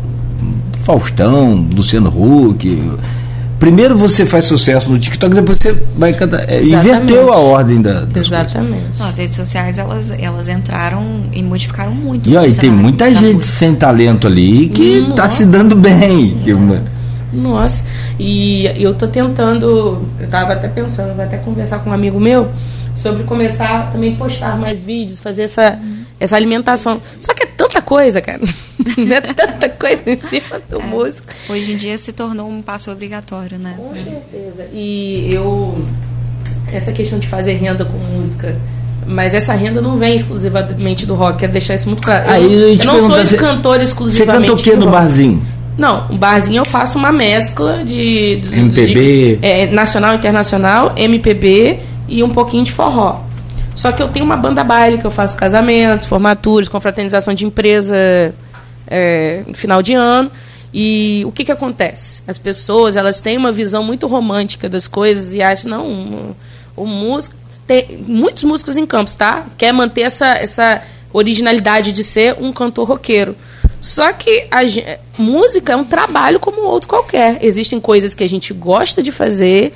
Faustão, 0.84 1.66
Luciano 1.74 2.08
Huck 2.08 2.78
Primeiro 3.64 3.96
você 3.96 4.26
faz 4.26 4.44
sucesso 4.44 4.92
no 4.92 4.98
TikTok, 4.98 5.34
depois 5.34 5.56
você 5.56 5.72
vai 5.96 6.12
cantar. 6.12 6.44
É, 6.50 6.60
inverteu 6.62 7.32
a 7.32 7.38
ordem 7.38 7.80
da. 7.80 8.06
Exatamente. 8.14 9.00
As 9.00 9.16
redes 9.16 9.34
sociais 9.34 9.78
elas, 9.78 10.10
elas 10.10 10.50
entraram 10.50 11.22
e 11.32 11.42
modificaram 11.42 11.94
muito. 11.94 12.28
E, 12.28 12.36
ó, 12.36 12.44
e 12.44 12.52
tem 12.52 12.68
muita 12.68 13.06
gente 13.06 13.36
música. 13.36 13.44
sem 13.44 13.74
talento 13.74 14.26
ali 14.26 14.68
que 14.68 15.08
está 15.08 15.30
se 15.30 15.46
dando 15.46 15.74
bem. 15.74 16.36
Nossa, 17.32 17.82
e 18.18 18.66
eu 18.76 18.92
tô 18.92 19.08
tentando, 19.08 20.06
eu 20.20 20.26
estava 20.26 20.52
até 20.52 20.68
pensando, 20.68 21.14
vou 21.14 21.24
até 21.24 21.38
conversar 21.38 21.78
com 21.78 21.88
um 21.88 21.94
amigo 21.94 22.20
meu 22.20 22.50
sobre 22.94 23.22
começar 23.24 23.90
também 23.90 24.14
postar 24.14 24.58
mais 24.58 24.78
vídeos, 24.78 25.20
fazer 25.20 25.44
essa, 25.44 25.78
essa 26.20 26.36
alimentação. 26.36 27.00
Só 27.18 27.32
que 27.32 27.44
é 27.44 27.46
tanta 27.68 27.82
coisa, 27.82 28.20
cara. 28.20 28.40
Não 28.96 29.16
é 29.16 29.20
tanta 29.20 29.68
coisa 29.68 30.02
em 30.06 30.18
cima 30.18 30.60
do 30.68 30.80
é. 30.80 30.84
músico. 30.84 31.28
Hoje 31.48 31.72
em 31.72 31.76
dia 31.76 31.96
se 31.98 32.12
tornou 32.12 32.48
um 32.48 32.62
passo 32.62 32.90
obrigatório, 32.90 33.58
né? 33.58 33.74
Com 33.76 33.94
certeza. 33.94 34.68
E 34.72 35.30
eu. 35.32 35.84
Essa 36.72 36.92
questão 36.92 37.18
de 37.18 37.28
fazer 37.28 37.54
renda 37.54 37.84
com 37.84 37.96
música. 38.18 38.56
Mas 39.06 39.34
essa 39.34 39.52
renda 39.52 39.82
não 39.82 39.98
vem 39.98 40.16
exclusivamente 40.16 41.04
do 41.04 41.14
rock, 41.14 41.38
quero 41.38 41.52
deixar 41.52 41.74
isso 41.74 41.88
muito 41.88 42.02
claro. 42.02 42.30
Aí 42.30 42.42
eu, 42.42 42.50
eu, 42.50 42.76
eu 42.76 42.84
não 42.84 43.06
sou 43.06 43.22
de 43.22 43.36
cantor 43.36 43.80
exclusivamente. 43.80 44.48
Você 44.48 44.54
canta 44.54 44.60
o 44.60 44.64
que 44.64 44.76
no 44.76 44.86
rock. 44.86 44.92
barzinho? 44.92 45.46
Não, 45.76 46.06
o 46.08 46.16
barzinho 46.16 46.60
eu 46.60 46.64
faço 46.64 46.98
uma 46.98 47.12
mescla 47.12 47.82
de. 47.84 48.36
de 48.36 48.58
MPB. 48.58 48.94
De, 48.94 49.38
é, 49.42 49.66
nacional, 49.66 50.14
internacional, 50.14 50.92
MPB 50.96 51.80
e 52.08 52.22
um 52.22 52.30
pouquinho 52.30 52.64
de 52.64 52.72
forró. 52.72 53.23
Só 53.74 53.90
que 53.90 54.02
eu 54.02 54.08
tenho 54.08 54.24
uma 54.24 54.36
banda 54.36 54.62
baile 54.62 54.98
que 54.98 55.04
eu 55.04 55.10
faço 55.10 55.36
casamentos, 55.36 56.06
formaturas, 56.06 56.68
confraternização 56.68 57.34
de 57.34 57.44
empresa 57.44 57.96
é, 58.86 59.44
final 59.54 59.82
de 59.82 59.94
ano. 59.94 60.30
E 60.72 61.22
o 61.24 61.32
que, 61.32 61.44
que 61.44 61.52
acontece? 61.52 62.22
As 62.26 62.38
pessoas 62.38 62.96
elas 62.96 63.20
têm 63.20 63.36
uma 63.36 63.52
visão 63.52 63.84
muito 63.84 64.06
romântica 64.06 64.68
das 64.68 64.88
coisas 64.88 65.34
e 65.34 65.42
acham, 65.42 65.70
não, 65.70 66.36
o 66.76 66.86
músico. 66.86 67.36
Tem 67.66 68.04
muitos 68.06 68.44
músicos 68.44 68.76
em 68.76 68.84
campos, 68.84 69.14
tá? 69.14 69.46
Quer 69.56 69.72
manter 69.72 70.02
essa, 70.02 70.34
essa 70.36 70.82
originalidade 71.12 71.92
de 71.92 72.04
ser 72.04 72.36
um 72.38 72.52
cantor 72.52 72.88
roqueiro. 72.88 73.36
Só 73.84 74.14
que 74.14 74.46
a 74.50 74.62
música 75.20 75.74
é 75.74 75.76
um 75.76 75.84
trabalho 75.84 76.40
como 76.40 76.62
outro 76.62 76.88
qualquer. 76.88 77.36
Existem 77.44 77.78
coisas 77.78 78.14
que 78.14 78.24
a 78.24 78.26
gente 78.26 78.54
gosta 78.54 79.02
de 79.02 79.12
fazer, 79.12 79.74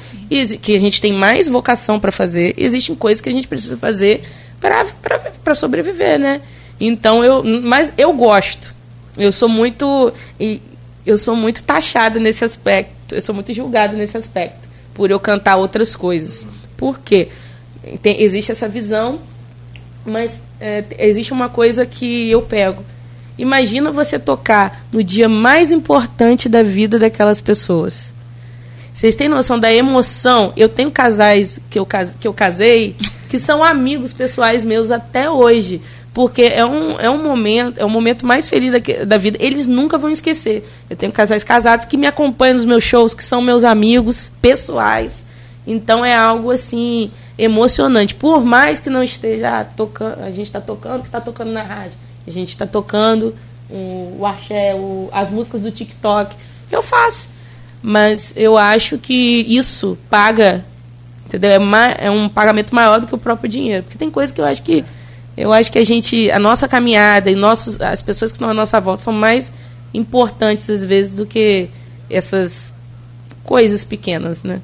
que 0.63 0.75
a 0.75 0.79
gente 0.79 0.99
tem 0.99 1.13
mais 1.13 1.47
vocação 1.47 2.01
para 2.01 2.11
fazer, 2.11 2.55
existem 2.57 2.97
coisas 2.97 3.21
que 3.21 3.29
a 3.29 3.33
gente 3.33 3.47
precisa 3.47 3.77
fazer 3.77 4.23
para 4.59 5.55
sobreviver, 5.55 6.19
né? 6.19 6.41
Então 6.81 7.23
eu, 7.23 7.45
mas 7.45 7.93
eu 7.99 8.11
gosto. 8.15 8.75
Eu 9.15 9.31
sou 9.31 9.47
muito 9.47 10.11
eu 11.05 11.19
sou 11.19 11.37
muito 11.37 11.63
taxada 11.63 12.19
nesse 12.19 12.43
aspecto. 12.43 13.15
Eu 13.15 13.21
sou 13.21 13.35
muito 13.35 13.53
julgada 13.53 13.95
nesse 13.95 14.17
aspecto 14.17 14.71
por 14.95 15.11
eu 15.11 15.21
cantar 15.21 15.57
outras 15.57 15.95
coisas. 15.95 16.47
Por 16.79 16.99
quê? 16.99 17.29
Tem, 18.01 18.23
existe 18.23 18.53
essa 18.53 18.71
visão, 18.71 19.19
mas 20.07 20.43
é, 20.59 20.83
existe 20.99 21.31
uma 21.31 21.51
coisa 21.51 21.85
que 21.85 22.31
eu 22.31 22.41
pego. 22.41 22.83
Imagina 23.39 23.93
você 23.93 24.19
tocar 24.19 24.85
no 24.93 25.03
dia 25.03 25.29
mais 25.29 25.71
importante 25.71 26.49
da 26.49 26.63
vida 26.63 26.99
daquelas 26.99 27.41
pessoas. 27.41 28.13
Vocês 28.93 29.15
têm 29.15 29.29
noção 29.29 29.61
da 29.61 29.73
emoção? 29.73 30.53
Eu 30.57 30.69
tenho 30.69 30.91
casais 30.91 31.61
que 31.71 31.79
eu, 31.79 31.87
que 32.19 32.27
eu 32.27 32.35
casei 32.35 32.97
que 33.29 33.39
são 33.39 33.63
amigos 33.63 34.13
pessoais 34.13 34.65
meus 34.65 34.91
até 34.91 35.31
hoje. 35.31 35.81
Porque 36.13 36.43
é 36.43 36.65
um, 36.65 36.99
é 36.99 37.09
um 37.09 37.23
momento, 37.23 37.79
é 37.79 37.85
o 37.85 37.89
momento 37.89 38.27
mais 38.27 38.49
feliz 38.49 38.73
da, 38.73 38.79
da 39.05 39.17
vida. 39.17 39.39
Eles 39.41 39.69
nunca 39.69 39.97
vão 39.97 40.11
esquecer. 40.11 40.69
Eu 40.91 40.97
tenho 40.97 41.13
casais 41.13 41.45
casados 41.45 41.87
que 41.87 41.97
me 41.97 42.09
acompanham 42.09 42.57
nos 42.57 42.65
meus 42.65 42.83
shows, 42.83 43.15
que 43.15 43.23
são 43.23 43.41
meus 43.41 43.63
amigos 43.63 44.33
pessoais. 44.43 45.25
Então 45.65 46.05
é 46.05 46.17
algo 46.17 46.51
assim 46.51 47.13
emocionante. 47.39 48.17
Por 48.17 48.45
mais 48.45 48.81
que 48.81 48.91
não 48.91 49.05
esteja 49.05 49.63
tocando, 49.65 50.25
a 50.25 50.31
gente 50.33 50.47
está 50.47 50.61
tocando, 50.61 51.03
que 51.03 51.09
está 51.09 51.21
tocando 51.21 51.53
na 51.53 51.63
rádio. 51.63 52.08
A 52.29 52.33
gente 52.33 52.51
está 52.51 52.67
tocando 52.67 53.35
o, 53.71 54.19
o 54.21 54.27
axé, 54.27 54.75
o, 54.75 55.09
as 55.13 55.31
músicas 55.31 55.63
do 55.63 55.71
TikTok. 55.71 56.37
Eu 56.71 56.83
faço. 56.83 57.29
Mas 57.83 58.35
eu 58.37 58.59
acho 58.59 58.99
que 58.99 59.15
isso 59.15 59.97
paga, 60.11 60.65
entendeu? 61.27 61.51
É, 61.53 61.59
ma, 61.59 61.87
é 61.93 62.11
um 62.11 62.29
pagamento 62.29 62.75
maior 62.75 63.01
do 63.01 63.07
que 63.07 63.15
o 63.15 63.19
próprio 63.19 63.49
dinheiro. 63.49 63.85
Porque 63.85 63.97
tem 63.97 64.11
coisa 64.11 64.33
que 64.33 64.41
eu 64.41 64.45
acho 64.45 64.63
que 64.63 64.85
eu 65.37 65.53
acho 65.53 65.71
que 65.71 65.79
a 65.79 65.85
gente, 65.85 66.31
a 66.33 66.39
nossa 66.39 66.67
caminhada 66.67 67.31
e 67.31 67.37
nossos, 67.37 67.81
as 67.81 68.03
pessoas 68.03 68.33
que 68.33 68.37
estão 68.37 68.51
à 68.51 68.55
nossa 68.55 68.81
volta 68.81 69.05
são 69.05 69.13
mais 69.13 69.53
importantes 69.95 70.69
às 70.69 70.85
vezes 70.85 71.13
do 71.13 71.25
que 71.25 71.69
essas 72.11 72.73
coisas 73.45 73.85
pequenas, 73.85 74.43
né? 74.43 74.61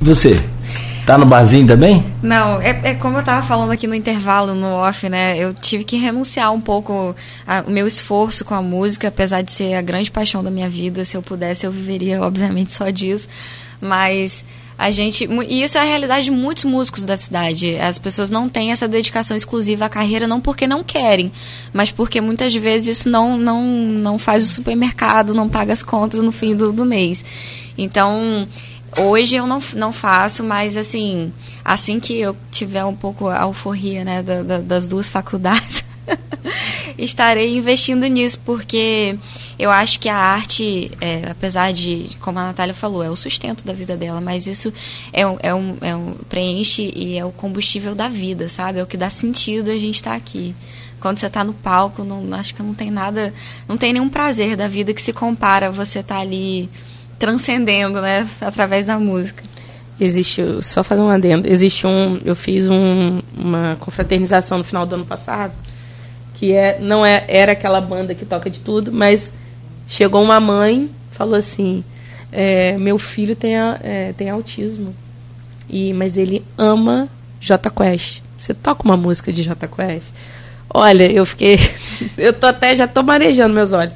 Você 0.00 0.36
tá 1.06 1.18
no 1.18 1.26
barzinho 1.26 1.66
também? 1.66 2.04
Não, 2.22 2.60
é, 2.60 2.80
é, 2.84 2.94
como 2.94 3.18
eu 3.18 3.22
tava 3.22 3.44
falando 3.46 3.70
aqui 3.70 3.86
no 3.86 3.94
intervalo, 3.94 4.54
no 4.54 4.68
off, 4.68 5.08
né? 5.08 5.36
Eu 5.38 5.52
tive 5.54 5.84
que 5.84 5.96
renunciar 5.96 6.52
um 6.52 6.60
pouco 6.60 7.14
o 7.66 7.70
meu 7.70 7.86
esforço 7.86 8.44
com 8.44 8.54
a 8.54 8.62
música, 8.62 9.08
apesar 9.08 9.42
de 9.42 9.52
ser 9.52 9.74
a 9.74 9.82
grande 9.82 10.10
paixão 10.10 10.42
da 10.42 10.50
minha 10.50 10.68
vida. 10.68 11.04
Se 11.04 11.16
eu 11.16 11.22
pudesse, 11.22 11.66
eu 11.66 11.72
viveria, 11.72 12.20
obviamente, 12.22 12.72
só 12.72 12.90
disso. 12.90 13.28
Mas 13.80 14.44
a 14.78 14.90
gente 14.90 15.28
e 15.48 15.62
isso 15.62 15.78
é 15.78 15.80
a 15.80 15.84
realidade 15.84 16.24
de 16.24 16.30
muitos 16.30 16.64
músicos 16.64 17.04
da 17.04 17.16
cidade. 17.16 17.76
As 17.76 17.98
pessoas 17.98 18.30
não 18.30 18.48
têm 18.48 18.72
essa 18.72 18.88
dedicação 18.88 19.36
exclusiva 19.36 19.84
à 19.84 19.88
carreira 19.88 20.26
não 20.26 20.40
porque 20.40 20.66
não 20.66 20.82
querem, 20.82 21.30
mas 21.72 21.90
porque 21.90 22.20
muitas 22.20 22.54
vezes 22.54 22.98
isso 22.98 23.08
não 23.08 23.36
não 23.36 23.62
não 23.62 24.18
faz 24.18 24.44
o 24.44 24.48
supermercado, 24.48 25.34
não 25.34 25.48
paga 25.48 25.72
as 25.72 25.82
contas 25.82 26.20
no 26.20 26.32
fim 26.32 26.56
do, 26.56 26.72
do 26.72 26.84
mês. 26.84 27.24
Então 27.76 28.46
Hoje 28.96 29.36
eu 29.36 29.46
não, 29.46 29.60
não 29.74 29.92
faço, 29.92 30.44
mas 30.44 30.76
assim, 30.76 31.32
assim 31.64 31.98
que 31.98 32.18
eu 32.18 32.36
tiver 32.50 32.84
um 32.84 32.94
pouco 32.94 33.28
a 33.28 33.42
euforia 33.42 34.04
né, 34.04 34.22
da, 34.22 34.42
da, 34.42 34.58
das 34.58 34.86
duas 34.86 35.08
faculdades, 35.10 35.82
estarei 36.98 37.56
investindo 37.56 38.06
nisso, 38.06 38.38
porque 38.44 39.16
eu 39.58 39.70
acho 39.70 39.98
que 39.98 40.08
a 40.08 40.16
arte, 40.16 40.90
é, 41.00 41.30
apesar 41.30 41.72
de, 41.72 42.10
como 42.20 42.38
a 42.38 42.44
Natália 42.44 42.74
falou, 42.74 43.02
é 43.02 43.08
o 43.08 43.16
sustento 43.16 43.64
da 43.64 43.72
vida 43.72 43.96
dela, 43.96 44.20
mas 44.20 44.46
isso 44.46 44.72
é 45.12 45.26
um, 45.26 45.38
é 45.42 45.54
um, 45.54 45.76
é 45.80 45.96
um 45.96 46.14
preenche 46.28 46.92
e 46.94 47.16
é 47.16 47.24
o 47.24 47.32
combustível 47.32 47.94
da 47.94 48.08
vida, 48.08 48.48
sabe? 48.48 48.78
É 48.78 48.82
o 48.82 48.86
que 48.86 48.96
dá 48.96 49.08
sentido 49.08 49.70
a 49.70 49.78
gente 49.78 49.96
estar 49.96 50.10
tá 50.10 50.16
aqui 50.16 50.54
quando 51.00 51.18
você 51.18 51.26
está 51.26 51.42
no 51.42 51.52
palco, 51.52 52.04
não, 52.04 52.32
acho 52.34 52.54
que 52.54 52.62
não 52.62 52.74
tem 52.74 52.88
nada, 52.88 53.34
não 53.66 53.76
tem 53.76 53.92
nenhum 53.92 54.08
prazer 54.08 54.56
da 54.56 54.68
vida 54.68 54.94
que 54.94 55.02
se 55.02 55.12
compara 55.12 55.68
você 55.68 55.98
estar 55.98 56.14
tá 56.14 56.20
ali 56.20 56.70
transcendendo, 57.22 58.00
né, 58.00 58.28
através 58.40 58.86
da 58.86 58.98
música. 58.98 59.44
Existe, 60.00 60.42
só 60.60 60.82
fazer 60.82 61.00
um 61.00 61.08
adendo, 61.08 61.46
existe 61.46 61.86
um, 61.86 62.18
eu 62.24 62.34
fiz 62.34 62.68
um, 62.68 63.20
uma 63.38 63.76
confraternização 63.78 64.58
no 64.58 64.64
final 64.64 64.84
do 64.84 64.96
ano 64.96 65.06
passado, 65.06 65.52
que 66.34 66.50
é, 66.50 66.80
não 66.80 67.06
é, 67.06 67.24
era 67.28 67.52
aquela 67.52 67.80
banda 67.80 68.12
que 68.12 68.24
toca 68.24 68.50
de 68.50 68.58
tudo, 68.58 68.90
mas 68.90 69.32
chegou 69.86 70.20
uma 70.20 70.40
mãe, 70.40 70.90
falou 71.12 71.36
assim, 71.36 71.84
é, 72.32 72.76
meu 72.76 72.98
filho 72.98 73.36
tem, 73.36 73.54
é, 73.56 74.12
tem 74.16 74.28
autismo, 74.28 74.92
e, 75.70 75.94
mas 75.94 76.16
ele 76.16 76.44
ama 76.58 77.08
J 77.40 77.70
Quest. 77.70 78.20
Você 78.36 78.52
toca 78.52 78.82
uma 78.82 78.96
música 78.96 79.32
de 79.32 79.44
J 79.44 79.68
Quest? 79.68 80.08
Olha, 80.68 81.08
eu 81.08 81.24
fiquei, 81.24 81.60
eu 82.18 82.32
tô 82.32 82.48
até 82.48 82.74
já 82.74 82.88
tô 82.88 83.00
marejando 83.04 83.54
meus 83.54 83.72
olhos. 83.72 83.94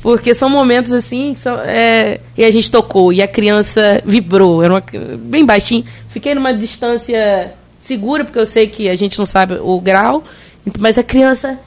Porque 0.00 0.34
são 0.34 0.48
momentos 0.48 0.92
assim 0.92 1.34
que 1.34 1.40
são, 1.40 1.58
é, 1.60 2.20
e 2.36 2.44
a 2.44 2.50
gente 2.50 2.70
tocou 2.70 3.12
e 3.12 3.20
a 3.20 3.26
criança 3.26 4.00
vibrou, 4.04 4.62
era 4.62 4.72
uma, 4.72 4.82
bem 5.18 5.44
baixinho. 5.44 5.84
Fiquei 6.08 6.34
numa 6.34 6.54
distância 6.54 7.52
segura, 7.78 8.24
porque 8.24 8.38
eu 8.38 8.46
sei 8.46 8.68
que 8.68 8.88
a 8.88 8.94
gente 8.94 9.18
não 9.18 9.24
sabe 9.24 9.58
o 9.60 9.80
grau, 9.80 10.22
mas 10.78 10.98
a 10.98 11.02
criança 11.02 11.58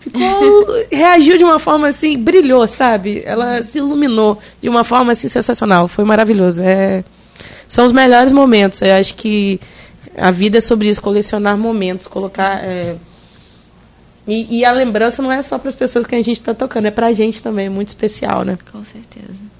ficou, 0.00 0.66
reagiu 0.90 1.38
de 1.38 1.44
uma 1.44 1.58
forma 1.58 1.88
assim, 1.88 2.18
brilhou, 2.18 2.66
sabe? 2.66 3.22
Ela 3.24 3.62
se 3.62 3.78
iluminou 3.78 4.38
de 4.60 4.68
uma 4.68 4.82
forma 4.82 5.12
assim 5.12 5.28
sensacional. 5.28 5.86
Foi 5.86 6.04
maravilhoso. 6.04 6.62
É, 6.64 7.04
são 7.68 7.84
os 7.84 7.92
melhores 7.92 8.32
momentos. 8.32 8.82
Eu 8.82 8.94
acho 8.94 9.14
que 9.14 9.60
a 10.16 10.30
vida 10.30 10.58
é 10.58 10.60
sobre 10.60 10.88
isso, 10.88 11.00
colecionar 11.00 11.56
momentos, 11.56 12.06
colocar. 12.06 12.64
É, 12.64 12.96
e, 14.26 14.58
e 14.58 14.64
a 14.64 14.72
lembrança 14.72 15.22
não 15.22 15.32
é 15.32 15.42
só 15.42 15.58
para 15.58 15.68
as 15.68 15.76
pessoas 15.76 16.06
que 16.06 16.14
a 16.14 16.18
gente 16.18 16.32
está 16.32 16.54
tocando, 16.54 16.86
é 16.86 16.90
para 16.90 17.08
a 17.08 17.12
gente 17.12 17.42
também, 17.42 17.66
é 17.66 17.70
muito 17.70 17.88
especial, 17.88 18.44
né? 18.44 18.58
Com 18.70 18.84
certeza. 18.84 19.50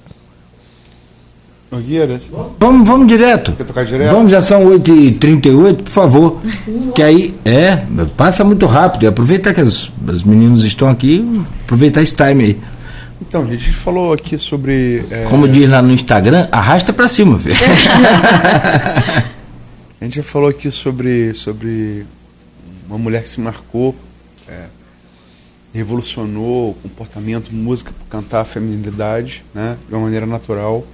Nogueira, 1.70 2.20
vamos, 2.58 2.86
vamos 2.86 3.06
direto. 3.06 3.52
Quer 3.52 3.62
tocar 3.64 3.84
direto? 3.84 4.10
Vamos, 4.10 4.32
já 4.32 4.42
são 4.42 4.64
8h38, 4.66 5.76
por 5.76 5.88
favor. 5.88 6.40
que 6.96 7.02
aí, 7.02 7.32
é, 7.44 7.84
passa 8.16 8.42
muito 8.42 8.66
rápido. 8.66 9.04
E 9.04 9.06
aproveitar 9.06 9.54
que 9.54 9.60
as 9.60 9.88
meninas 10.24 10.64
estão 10.64 10.88
aqui, 10.88 11.24
aproveitar 11.62 12.02
esse 12.02 12.16
time 12.16 12.44
aí. 12.44 12.58
Então, 13.20 13.42
a 13.44 13.46
gente 13.46 13.72
falou 13.72 14.12
aqui 14.12 14.36
sobre. 14.36 15.04
É... 15.10 15.26
Como 15.30 15.46
diz 15.46 15.70
lá 15.70 15.80
no 15.80 15.92
Instagram, 15.92 16.48
arrasta 16.50 16.92
para 16.92 17.06
cima, 17.06 17.38
filho. 17.38 17.54
a 20.00 20.04
gente 20.04 20.16
já 20.16 20.24
falou 20.24 20.48
aqui 20.48 20.72
sobre, 20.72 21.34
sobre 21.34 22.04
uma 22.88 22.98
mulher 22.98 23.22
que 23.22 23.28
se 23.28 23.40
marcou 23.40 23.94
é, 24.50 24.66
revolucionou 25.72 26.72
o 26.72 26.74
comportamento, 26.74 27.54
música, 27.54 27.92
cantar 28.08 28.40
a 28.40 28.44
feminilidade, 28.44 29.44
né, 29.54 29.78
de 29.88 29.94
uma 29.94 30.02
maneira 30.02 30.26
natural. 30.26 30.84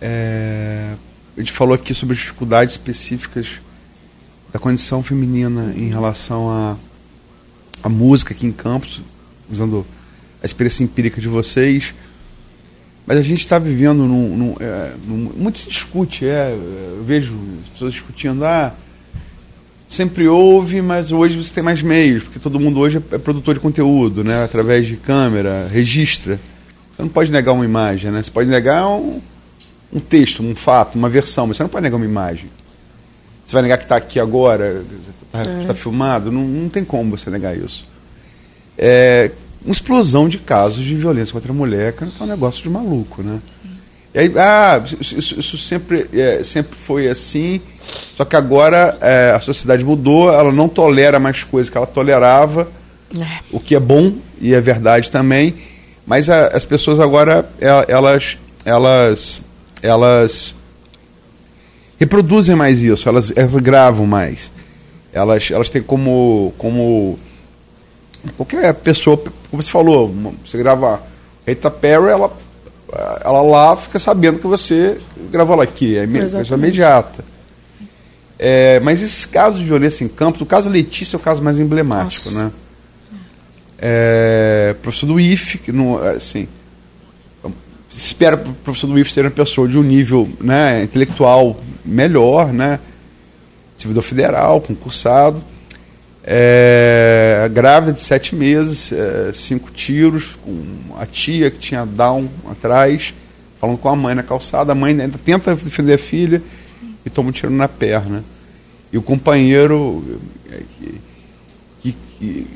É, 0.00 0.94
a 1.36 1.40
gente 1.40 1.52
falou 1.52 1.74
aqui 1.74 1.94
sobre 1.94 2.14
dificuldades 2.14 2.74
específicas 2.74 3.60
da 4.52 4.58
condição 4.58 5.02
feminina 5.02 5.72
em 5.76 5.88
relação 5.88 6.50
à 6.50 6.76
a, 7.82 7.86
a, 7.86 7.88
música 7.88 8.34
aqui 8.34 8.46
em 8.46 8.52
Campos, 8.52 9.02
usando 9.50 9.86
a 10.42 10.46
experiência 10.46 10.84
empírica 10.84 11.20
de 11.20 11.28
vocês. 11.28 11.94
Mas 13.06 13.18
a 13.18 13.22
gente 13.22 13.40
está 13.40 13.58
vivendo 13.58 14.04
num, 14.04 14.36
num, 14.36 14.56
é, 14.60 14.94
num, 15.06 15.32
Muito 15.34 15.58
se 15.58 15.68
discute, 15.68 16.26
é, 16.26 16.52
eu 16.52 17.02
vejo 17.04 17.34
as 17.64 17.70
pessoas 17.70 17.92
discutindo, 17.94 18.44
ah, 18.44 18.74
sempre 19.88 20.28
houve, 20.28 20.82
mas 20.82 21.10
hoje 21.10 21.42
você 21.42 21.52
tem 21.52 21.62
mais 21.62 21.80
meios, 21.80 22.22
porque 22.22 22.38
todo 22.38 22.60
mundo 22.60 22.78
hoje 22.78 23.02
é 23.10 23.18
produtor 23.18 23.54
de 23.54 23.60
conteúdo, 23.60 24.22
né? 24.22 24.44
Através 24.44 24.86
de 24.86 24.96
câmera, 24.96 25.66
registra. 25.72 26.38
Você 26.94 27.02
não 27.02 27.08
pode 27.08 27.32
negar 27.32 27.52
uma 27.52 27.64
imagem, 27.64 28.10
né? 28.10 28.22
Você 28.22 28.30
pode 28.30 28.50
negar 28.50 28.86
um, 28.86 29.20
um 29.90 29.98
texto, 29.98 30.42
um 30.42 30.54
fato, 30.54 30.96
uma 30.96 31.08
versão, 31.08 31.46
mas 31.46 31.56
você 31.56 31.62
não 31.62 31.70
pode 31.70 31.82
negar 31.82 31.96
uma 31.96 32.04
imagem. 32.04 32.50
Você 33.46 33.54
vai 33.54 33.62
negar 33.62 33.78
que 33.78 33.84
está 33.84 33.96
aqui 33.96 34.20
agora, 34.20 34.84
está 35.24 35.50
é. 35.50 35.66
tá 35.66 35.74
filmado? 35.74 36.30
Não, 36.30 36.42
não 36.42 36.68
tem 36.68 36.84
como 36.84 37.16
você 37.16 37.30
negar 37.30 37.56
isso. 37.56 37.86
É 38.76 39.30
uma 39.64 39.72
explosão 39.72 40.28
de 40.28 40.38
casos 40.38 40.84
de 40.84 40.94
violência 40.94 41.32
contra 41.32 41.50
a 41.50 41.54
mulher, 41.54 41.94
que 41.94 42.04
é 42.04 42.08
um 42.20 42.26
negócio 42.26 42.62
de 42.62 42.68
maluco, 42.68 43.22
né? 43.22 43.40
Aí, 44.18 44.32
ah, 44.36 44.82
isso, 45.00 45.38
isso 45.38 45.56
sempre, 45.56 46.08
é, 46.12 46.42
sempre 46.42 46.76
foi 46.76 47.06
assim, 47.06 47.60
só 48.16 48.24
que 48.24 48.34
agora 48.34 48.98
é, 49.00 49.30
a 49.30 49.38
sociedade 49.38 49.84
mudou, 49.84 50.32
ela 50.32 50.50
não 50.50 50.68
tolera 50.68 51.20
mais 51.20 51.44
coisas 51.44 51.70
que 51.70 51.78
ela 51.78 51.86
tolerava, 51.86 52.68
é. 53.16 53.38
o 53.52 53.60
que 53.60 53.76
é 53.76 53.78
bom 53.80 54.14
e 54.40 54.52
é 54.52 54.60
verdade 54.60 55.08
também, 55.08 55.54
mas 56.04 56.28
a, 56.28 56.48
as 56.48 56.64
pessoas 56.64 56.98
agora, 56.98 57.48
é, 57.60 57.68
elas, 57.86 58.36
elas, 58.64 59.40
elas 59.80 60.52
reproduzem 61.96 62.56
mais 62.56 62.82
isso, 62.82 63.08
elas, 63.08 63.32
elas 63.36 63.54
gravam 63.54 64.04
mais. 64.04 64.50
Elas, 65.12 65.48
elas 65.48 65.70
têm 65.70 65.80
como, 65.80 66.52
como 66.58 67.16
qualquer 68.36 68.74
pessoa, 68.74 69.16
como 69.48 69.62
você 69.62 69.70
falou, 69.70 70.12
você 70.44 70.58
grava 70.58 71.00
Rita 71.46 71.70
Perry, 71.70 72.08
ela 72.08 72.36
ela 73.24 73.42
lá 73.42 73.76
fica 73.76 73.98
sabendo 73.98 74.38
que 74.38 74.46
você 74.46 74.98
gravou 75.30 75.54
ela 75.54 75.64
aqui, 75.64 75.96
é 75.96 76.06
coisa 76.06 76.54
imediata. 76.54 77.24
É, 78.38 78.78
mas 78.80 79.02
esses 79.02 79.26
casos 79.26 79.60
de 79.60 79.66
violência 79.66 80.04
em 80.04 80.08
campo, 80.08 80.42
o 80.42 80.46
caso 80.46 80.68
Letícia 80.68 81.16
é 81.16 81.18
o 81.18 81.20
caso 81.20 81.42
mais 81.42 81.58
emblemático, 81.58 82.30
Nossa. 82.30 82.44
né? 82.44 82.52
É, 83.80 84.76
professor 84.80 85.06
do 85.06 85.20
IFE, 85.20 85.58
que 85.58 85.72
não, 85.72 85.98
assim, 85.98 86.48
se 87.90 87.98
espera 87.98 88.36
o 88.36 88.54
professor 88.54 88.86
do 88.86 88.98
IFE 88.98 89.12
ser 89.12 89.24
uma 89.24 89.30
pessoa 89.30 89.68
de 89.68 89.78
um 89.78 89.82
nível 89.82 90.28
né, 90.40 90.82
intelectual 90.84 91.60
melhor, 91.84 92.52
né? 92.52 92.78
Servidor 93.76 94.02
federal, 94.02 94.60
concursado. 94.60 95.42
É, 96.24 97.48
grávida 97.52 97.92
de 97.92 98.02
sete 98.02 98.34
meses, 98.34 98.92
é, 98.92 99.32
cinco 99.32 99.70
tiros, 99.70 100.36
com 100.44 100.96
a 100.98 101.06
tia 101.06 101.50
que 101.50 101.58
tinha 101.58 101.86
down 101.86 102.28
atrás, 102.50 103.14
falando 103.60 103.78
com 103.78 103.88
a 103.88 103.96
mãe 103.96 104.14
na 104.14 104.22
calçada. 104.22 104.72
A 104.72 104.74
mãe 104.74 104.98
ainda 105.00 105.18
tenta 105.18 105.54
defender 105.54 105.94
a 105.94 105.98
filha 105.98 106.42
e 107.04 107.10
toma 107.10 107.30
um 107.30 107.32
tiro 107.32 107.50
na 107.50 107.68
perna. 107.68 108.22
E 108.92 108.98
o 108.98 109.02
companheiro 109.02 110.20
é, 110.50 110.60
que, 110.80 111.00
que, 111.80 111.96
que 112.18 112.46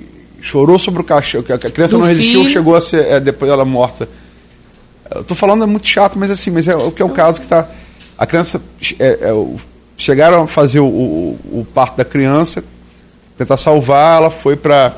chorou 0.41 0.79
sobre 0.79 1.01
o 1.01 1.05
cachorro, 1.05 1.45
que 1.45 1.53
a 1.53 1.59
criança 1.59 1.97
Do 1.97 2.01
não 2.01 2.07
resistiu, 2.07 2.41
filho. 2.41 2.53
chegou 2.53 2.75
a 2.75 2.81
ser, 2.81 3.07
é, 3.07 3.21
depois 3.21 3.51
ela 3.51 3.65
morta. 3.65 4.09
Tô 5.27 5.35
falando 5.35 5.63
é 5.63 5.67
muito 5.67 5.87
chato, 5.87 6.19
mas 6.19 6.31
assim, 6.31 6.51
mas 6.51 6.67
é 6.69 6.75
o 6.75 6.91
que 6.91 7.03
é 7.03 7.05
o 7.05 7.11
caso 7.11 7.39
que 7.39 7.45
está 7.45 7.69
a 8.17 8.27
criança 8.27 8.63
é, 9.01 9.07
é, 9.21 9.47
chegaram 9.97 10.45
a 10.45 10.47
fazer 10.47 10.79
o, 10.79 10.87
o, 10.87 11.61
o 11.61 11.67
parto 11.75 11.97
da 11.97 12.05
criança 12.05 12.63
tentar 13.37 13.57
salvar, 13.57 14.19
ela 14.19 14.31
foi 14.31 14.57
para 14.57 14.97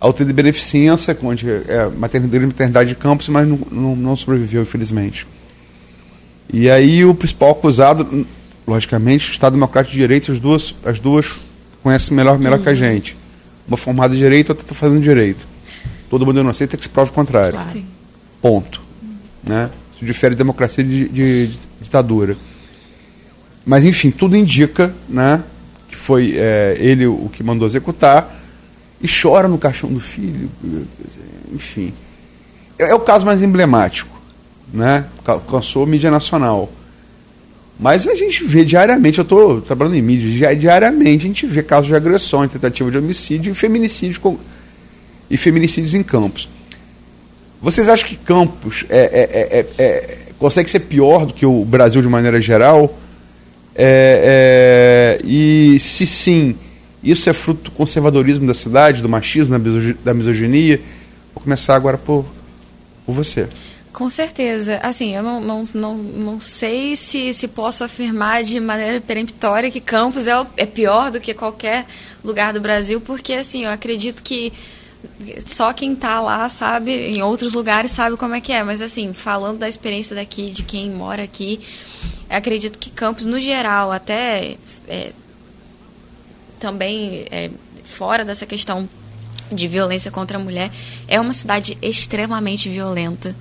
a 0.00 0.08
UTI 0.08 0.24
de 0.24 0.32
beneficência, 0.32 1.16
onde 1.22 1.46
é 1.48 1.88
maternidade 1.96 2.44
e 2.44 2.46
maternidade 2.46 2.88
de 2.88 2.94
campus, 2.94 3.28
mas 3.28 3.46
não, 3.46 3.58
não, 3.70 3.96
não, 3.96 4.16
sobreviveu, 4.16 4.62
infelizmente. 4.62 5.26
E 6.52 6.70
aí 6.70 7.04
o 7.04 7.14
principal 7.14 7.50
acusado, 7.50 8.26
logicamente, 8.66 9.30
o 9.30 9.32
Estado 9.32 9.52
Democrático 9.52 9.92
de 9.92 9.98
Direito, 9.98 10.32
as 10.32 10.38
duas, 10.38 10.74
as 10.84 10.98
duas 10.98 11.32
conhecem 11.82 12.16
melhor, 12.16 12.38
melhor 12.38 12.58
uhum. 12.58 12.64
que 12.64 12.68
a 12.70 12.74
gente. 12.74 13.16
Uma 13.68 13.76
formada 13.76 14.14
de 14.14 14.20
direito, 14.20 14.50
outra 14.50 14.64
está 14.64 14.74
fazendo 14.74 15.00
direito. 15.00 15.46
Todo 16.08 16.26
mundo 16.26 16.42
não 16.42 16.50
aceita 16.50 16.76
que 16.76 16.82
se 16.82 16.88
prove 16.88 17.10
o 17.10 17.14
contrário. 17.14 17.52
Claro. 17.52 17.84
Ponto. 18.42 18.82
Né? 19.44 19.70
Isso 19.94 20.04
difere 20.04 20.34
de 20.34 20.38
democracia 20.38 20.82
de, 20.82 21.08
de, 21.08 21.46
de 21.46 21.58
ditadura. 21.80 22.36
Mas, 23.64 23.84
enfim, 23.84 24.10
tudo 24.10 24.36
indica 24.36 24.92
né, 25.08 25.42
foi 26.10 26.34
é, 26.36 26.76
ele 26.80 27.06
o 27.06 27.30
que 27.32 27.40
mandou 27.40 27.68
executar, 27.68 28.36
e 29.00 29.06
chora 29.06 29.46
no 29.46 29.56
caixão 29.56 29.88
do 29.92 30.00
filho. 30.00 30.50
Enfim. 31.54 31.94
É, 32.76 32.90
é 32.90 32.94
o 32.96 32.98
caso 32.98 33.24
mais 33.24 33.42
emblemático, 33.42 34.20
né? 34.74 35.04
Alcançou 35.24 35.86
mídia 35.86 36.10
nacional. 36.10 36.68
Mas 37.78 38.08
a 38.08 38.14
gente 38.16 38.42
vê 38.44 38.64
diariamente, 38.64 39.18
eu 39.18 39.22
estou 39.22 39.60
trabalhando 39.60 39.94
em 39.94 40.02
mídia, 40.02 40.56
diariamente 40.56 41.26
a 41.26 41.28
gente 41.28 41.46
vê 41.46 41.62
casos 41.62 41.86
de 41.86 41.94
agressão, 41.94 42.46
tentativa 42.48 42.90
de 42.90 42.98
homicídio 42.98 43.52
e 43.52 43.54
feminicídio 43.54 44.20
com, 44.20 44.36
e 45.30 45.36
feminicídios 45.36 45.94
em 45.94 46.02
campos. 46.02 46.48
Vocês 47.62 47.88
acham 47.88 48.08
que 48.08 48.16
Campos 48.16 48.84
é, 48.88 48.98
é, 48.98 49.58
é, 49.60 49.66
é, 49.78 50.18
consegue 50.40 50.68
ser 50.68 50.80
pior 50.80 51.24
do 51.24 51.32
que 51.32 51.46
o 51.46 51.64
Brasil 51.64 52.02
de 52.02 52.08
maneira 52.08 52.40
geral? 52.40 52.98
É, 53.74 55.18
é, 55.22 55.26
e 55.26 55.78
se 55.78 56.06
sim, 56.06 56.56
isso 57.02 57.30
é 57.30 57.32
fruto 57.32 57.64
do 57.64 57.70
conservadorismo 57.70 58.46
da 58.46 58.54
cidade, 58.54 59.02
do 59.02 59.08
machismo, 59.08 59.58
da 60.04 60.14
misoginia? 60.14 60.80
Vou 61.34 61.42
começar 61.42 61.74
agora 61.74 61.96
por, 61.96 62.24
por 63.06 63.14
você. 63.14 63.48
Com 63.92 64.08
certeza. 64.08 64.78
Assim, 64.82 65.16
eu 65.16 65.22
não, 65.22 65.40
não, 65.40 65.62
não, 65.74 65.94
não 65.96 66.40
sei 66.40 66.94
se, 66.94 67.34
se 67.34 67.48
posso 67.48 67.82
afirmar 67.82 68.42
de 68.44 68.60
maneira 68.60 69.00
peremptória 69.00 69.70
que 69.70 69.80
Campos 69.80 70.26
é, 70.26 70.46
é 70.56 70.66
pior 70.66 71.10
do 71.10 71.20
que 71.20 71.34
qualquer 71.34 71.86
lugar 72.22 72.52
do 72.52 72.60
Brasil, 72.60 73.00
porque 73.00 73.34
assim, 73.34 73.64
eu 73.64 73.70
acredito 73.70 74.22
que 74.22 74.52
só 75.46 75.72
quem 75.72 75.92
está 75.92 76.20
lá 76.20 76.48
sabe, 76.48 76.92
em 76.92 77.22
outros 77.22 77.54
lugares 77.54 77.90
sabe 77.90 78.16
como 78.16 78.34
é 78.34 78.40
que 78.40 78.52
é. 78.52 78.62
Mas 78.62 78.82
assim, 78.82 79.12
falando 79.12 79.58
da 79.58 79.68
experiência 79.68 80.14
daqui, 80.14 80.50
de 80.50 80.62
quem 80.62 80.90
mora 80.90 81.22
aqui, 81.22 81.60
acredito 82.28 82.78
que 82.78 82.90
Campos, 82.90 83.26
no 83.26 83.38
geral, 83.38 83.92
até 83.92 84.56
é, 84.88 85.12
também 86.58 87.24
é, 87.30 87.50
fora 87.84 88.24
dessa 88.24 88.46
questão 88.46 88.88
de 89.50 89.66
violência 89.66 90.10
contra 90.10 90.38
a 90.38 90.40
mulher, 90.40 90.70
é 91.08 91.20
uma 91.20 91.32
cidade 91.32 91.76
extremamente 91.82 92.68
violenta. 92.68 93.34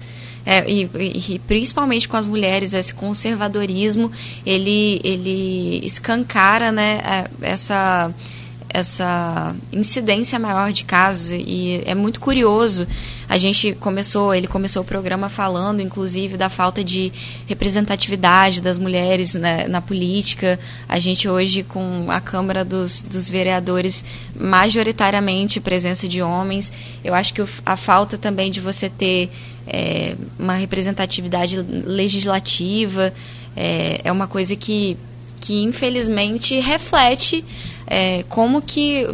É, 0.45 0.67
e, 0.67 0.89
e, 1.33 1.39
principalmente 1.39 2.07
com 2.07 2.17
as 2.17 2.25
mulheres, 2.25 2.73
esse 2.73 2.93
conservadorismo, 2.93 4.11
ele, 4.45 4.99
ele 5.03 5.85
escancara 5.85 6.71
né, 6.71 7.01
é, 7.03 7.29
essa 7.41 8.11
essa 8.69 9.55
incidência 9.73 10.37
maior 10.37 10.71
de 10.71 10.83
casos 10.83 11.31
e 11.31 11.81
é 11.85 11.95
muito 11.95 12.19
curioso. 12.19 12.87
A 13.27 13.37
gente 13.37 13.73
começou, 13.73 14.33
ele 14.33 14.47
começou 14.47 14.81
o 14.81 14.85
programa 14.85 15.29
falando, 15.29 15.81
inclusive, 15.81 16.37
da 16.37 16.49
falta 16.49 16.83
de 16.83 17.11
representatividade 17.47 18.61
das 18.61 18.77
mulheres 18.77 19.35
né, 19.35 19.67
na 19.67 19.81
política. 19.81 20.59
A 20.87 20.99
gente 20.99 21.27
hoje, 21.27 21.63
com 21.63 22.05
a 22.09 22.21
Câmara 22.21 22.63
dos, 22.63 23.01
dos 23.01 23.27
Vereadores, 23.27 24.05
majoritariamente 24.35 25.59
presença 25.59 26.07
de 26.07 26.21
homens. 26.21 26.71
Eu 27.03 27.13
acho 27.13 27.33
que 27.33 27.43
a 27.65 27.75
falta 27.75 28.17
também 28.17 28.51
de 28.51 28.59
você 28.59 28.89
ter 28.89 29.29
é, 29.67 30.15
uma 30.37 30.53
representatividade 30.53 31.57
legislativa 31.57 33.13
é, 33.55 34.01
é 34.03 34.11
uma 34.11 34.27
coisa 34.27 34.55
que, 34.55 34.97
que 35.39 35.61
infelizmente 35.61 36.59
reflete 36.59 37.43
é, 37.89 38.23
como 38.29 38.61
que 38.61 39.07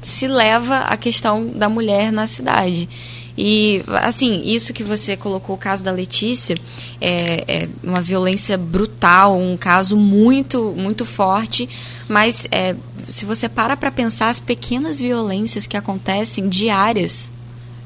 se 0.00 0.26
leva 0.26 0.78
a 0.78 0.96
questão 0.96 1.46
da 1.46 1.68
mulher 1.68 2.10
na 2.10 2.26
cidade. 2.26 2.88
E, 3.36 3.82
assim, 4.02 4.42
isso 4.44 4.72
que 4.72 4.84
você 4.84 5.16
colocou, 5.16 5.54
o 5.56 5.58
caso 5.58 5.82
da 5.82 5.90
Letícia, 5.90 6.56
é, 7.00 7.62
é 7.62 7.68
uma 7.82 8.00
violência 8.00 8.58
brutal, 8.58 9.38
um 9.38 9.56
caso 9.56 9.96
muito, 9.96 10.74
muito 10.76 11.06
forte, 11.06 11.68
mas 12.08 12.46
é, 12.50 12.76
se 13.08 13.24
você 13.24 13.48
para 13.48 13.76
para 13.76 13.90
pensar 13.90 14.28
as 14.28 14.38
pequenas 14.38 15.00
violências 15.00 15.66
que 15.66 15.76
acontecem 15.76 16.48
diárias, 16.48 17.32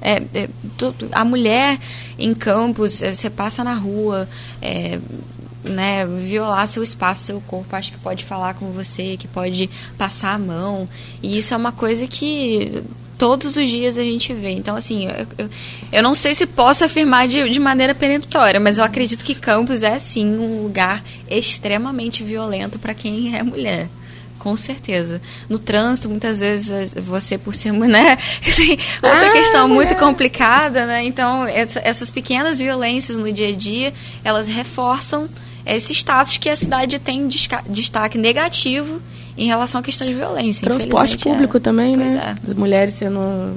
é, 0.01 0.23
é, 0.35 0.49
a 1.13 1.25
mulher 1.25 1.79
em 2.19 2.35
campos, 2.35 3.03
é, 3.03 3.15
você 3.15 3.31
passa 3.31 3.63
na 3.63 3.75
rua, 3.75 4.29
é, 4.61 4.99
né, 5.69 6.07
violar 6.07 6.67
seu 6.67 6.83
espaço, 6.83 7.23
seu 7.23 7.41
corpo, 7.41 7.75
acho 7.77 7.93
que 7.93 7.99
pode 7.99 8.25
falar 8.25 8.55
com 8.55 8.73
você, 8.73 9.17
que 9.17 9.29
pode 9.29 9.69
passar 9.99 10.35
a 10.35 10.39
mão. 10.39 10.89
E 11.23 11.39
isso 11.39 11.55
é 11.55 11.57
uma 11.57 11.73
coisa 11.73 12.07
que 12.07 12.83
todos 13.19 13.57
os 13.57 13.69
dias 13.69 13.99
a 13.99 14.05
gente 14.05 14.33
vê. 14.33 14.51
Então, 14.51 14.77
assim, 14.77 15.07
eu, 15.07 15.27
eu, 15.39 15.51
eu 15.93 16.03
não 16.03 16.15
sei 16.15 16.35
se 16.35 16.47
posso 16.47 16.85
afirmar 16.85 17.27
de, 17.27 17.49
de 17.49 17.59
maneira 17.59 17.95
peremptória, 17.95 18.61
mas 18.61 18.79
eu 18.79 18.85
acredito 18.85 19.25
que 19.25 19.35
Campos 19.35 19.83
é, 19.83 19.99
sim, 19.99 20.27
um 20.27 20.63
lugar 20.63 21.03
extremamente 21.29 22.23
violento 22.23 22.79
para 22.79 22.95
quem 22.95 23.37
é 23.37 23.43
mulher. 23.43 23.89
Com 24.39 24.57
certeza. 24.57 25.21
No 25.49 25.59
trânsito, 25.59 26.09
muitas 26.09 26.39
vezes, 26.39 26.95
você 26.95 27.37
por 27.37 27.55
ser 27.55 27.73
né? 27.75 28.17
Assim, 28.47 28.79
outra 29.03 29.29
ah, 29.29 29.33
questão 29.33 29.67
mulher. 29.67 29.75
muito 29.75 29.97
complicada, 29.97 30.87
né? 30.87 31.03
Então, 31.05 31.45
essa, 31.47 31.81
essas 31.83 32.11
pequenas 32.11 32.59
violências 32.59 33.17
no 33.17 33.33
dia 33.33 33.49
a 33.49 33.53
dia, 33.53 33.93
elas 34.23 34.47
reforçam 34.47 35.29
esse 35.67 35.93
status 35.93 36.37
que 36.37 36.49
a 36.49 36.57
cidade 36.57 36.99
tem 36.99 37.29
destaque 37.69 38.17
negativo 38.17 39.01
em 39.37 39.47
relação 39.47 39.81
à 39.81 39.85
questão 39.85 40.07
de 40.07 40.15
violência. 40.15 40.65
Transporte 40.65 41.19
público 41.19 41.57
é. 41.57 41.61
também, 41.61 41.97
pois 41.97 42.15
né? 42.15 42.37
É. 42.37 42.47
As 42.47 42.55
mulheres 42.55 42.95
sendo, 42.95 43.55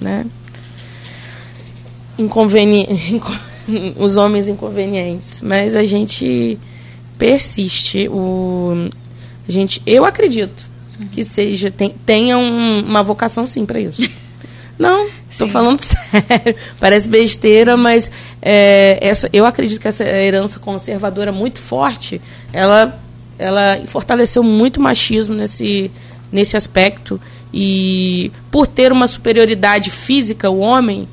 né? 0.00 0.26
Inconvenientes, 2.18 3.20
os 3.98 4.16
homens 4.16 4.48
inconvenientes. 4.48 5.42
Mas 5.42 5.74
a 5.74 5.84
gente 5.84 6.58
persiste. 7.16 8.08
O, 8.08 8.88
a 9.48 9.50
gente, 9.50 9.82
eu 9.86 10.04
acredito 10.04 10.66
que 11.12 11.24
seja 11.24 11.70
tem, 11.70 11.94
tenha 12.04 12.36
um, 12.36 12.80
uma 12.80 13.02
vocação 13.02 13.46
sim 13.46 13.64
para 13.64 13.80
isso. 13.80 14.08
Não, 14.78 15.08
estou 15.30 15.48
falando 15.48 15.80
sério. 15.84 16.56
Parece 16.80 17.08
besteira, 17.08 17.76
mas 17.76 18.10
é, 18.40 18.98
essa, 19.00 19.28
eu 19.32 19.44
acredito 19.44 19.80
que 19.80 19.88
essa 19.88 20.04
herança 20.04 20.58
conservadora 20.58 21.32
muito 21.32 21.58
forte, 21.58 22.20
ela, 22.52 22.98
ela 23.38 23.80
fortaleceu 23.86 24.42
muito 24.42 24.78
o 24.78 24.82
machismo 24.82 25.34
nesse, 25.34 25.90
nesse 26.32 26.56
aspecto. 26.56 27.20
E 27.52 28.30
por 28.50 28.66
ter 28.66 28.92
uma 28.92 29.06
superioridade 29.06 29.90
física, 29.90 30.50
o 30.50 30.58
homem, 30.58 31.08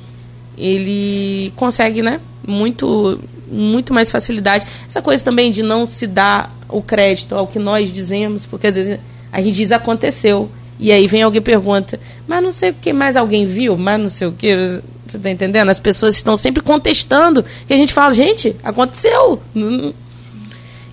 ele 0.56 1.52
consegue, 1.56 2.02
né? 2.02 2.20
Muito, 2.46 3.18
muito 3.50 3.92
mais 3.92 4.10
facilidade. 4.10 4.66
Essa 4.86 5.00
coisa 5.00 5.24
também 5.24 5.50
de 5.50 5.62
não 5.62 5.88
se 5.88 6.06
dar 6.06 6.54
o 6.68 6.82
crédito 6.82 7.34
ao 7.34 7.46
que 7.46 7.58
nós 7.58 7.92
dizemos, 7.92 8.44
porque 8.46 8.66
às 8.66 8.76
vezes 8.76 8.98
a 9.32 9.40
gente 9.40 9.56
diz 9.56 9.72
aconteceu. 9.72 10.50
E 10.78 10.92
aí 10.92 11.06
vem 11.06 11.22
alguém 11.22 11.40
pergunta, 11.40 11.98
mas 12.26 12.42
não 12.42 12.52
sei 12.52 12.70
o 12.70 12.74
que, 12.74 12.92
mais 12.92 13.16
alguém 13.16 13.46
viu, 13.46 13.76
mas 13.76 14.00
não 14.00 14.08
sei 14.08 14.26
o 14.26 14.32
que. 14.32 14.82
Você 15.06 15.16
está 15.16 15.30
entendendo? 15.30 15.68
As 15.70 15.80
pessoas 15.80 16.16
estão 16.16 16.36
sempre 16.36 16.62
contestando. 16.62 17.44
Que 17.66 17.72
a 17.72 17.76
gente 17.76 17.92
fala, 17.92 18.12
gente, 18.12 18.56
aconteceu. 18.62 19.40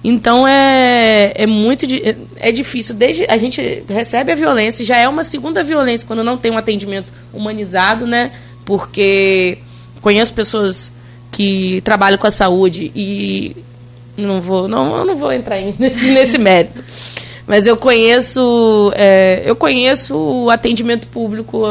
Então 0.03 0.47
é, 0.47 1.31
é 1.35 1.47
muito 1.47 1.85
é, 2.38 2.51
difícil. 2.51 2.93
Desde 2.93 3.26
a 3.27 3.38
gente 3.38 3.84
recebe 3.88 4.31
a 4.31 4.35
violência, 4.35 4.85
já 4.85 4.97
é 4.97 5.07
uma 5.07 5.23
segunda 5.23 5.64
violência 5.64 6.05
quando 6.05 6.23
não 6.23 6.38
tem 6.38 6.51
um 6.51 6.57
atendimento 6.57 7.11
humanizado, 7.34 8.05
né? 8.05 8.31
Porque 8.65 9.57
conheço 10.01 10.34
pessoas 10.34 10.91
que 11.31 11.81
trabalham 11.81 12.18
com 12.18 12.27
a 12.27 12.31
saúde 12.31 12.91
e 12.93 13.55
não 14.15 14.41
vou, 14.41 14.68
não, 14.68 15.05
não 15.05 15.15
vou 15.15 15.31
entrar 15.31 15.60
nesse, 15.80 16.05
nesse 16.11 16.38
mérito. 16.38 16.84
Mas 17.45 17.67
eu 17.67 17.75
conheço, 17.75 18.91
é, 18.95 19.43
eu 19.45 19.55
conheço 19.55 20.15
o 20.15 20.49
atendimento 20.49 21.07
público 21.07 21.63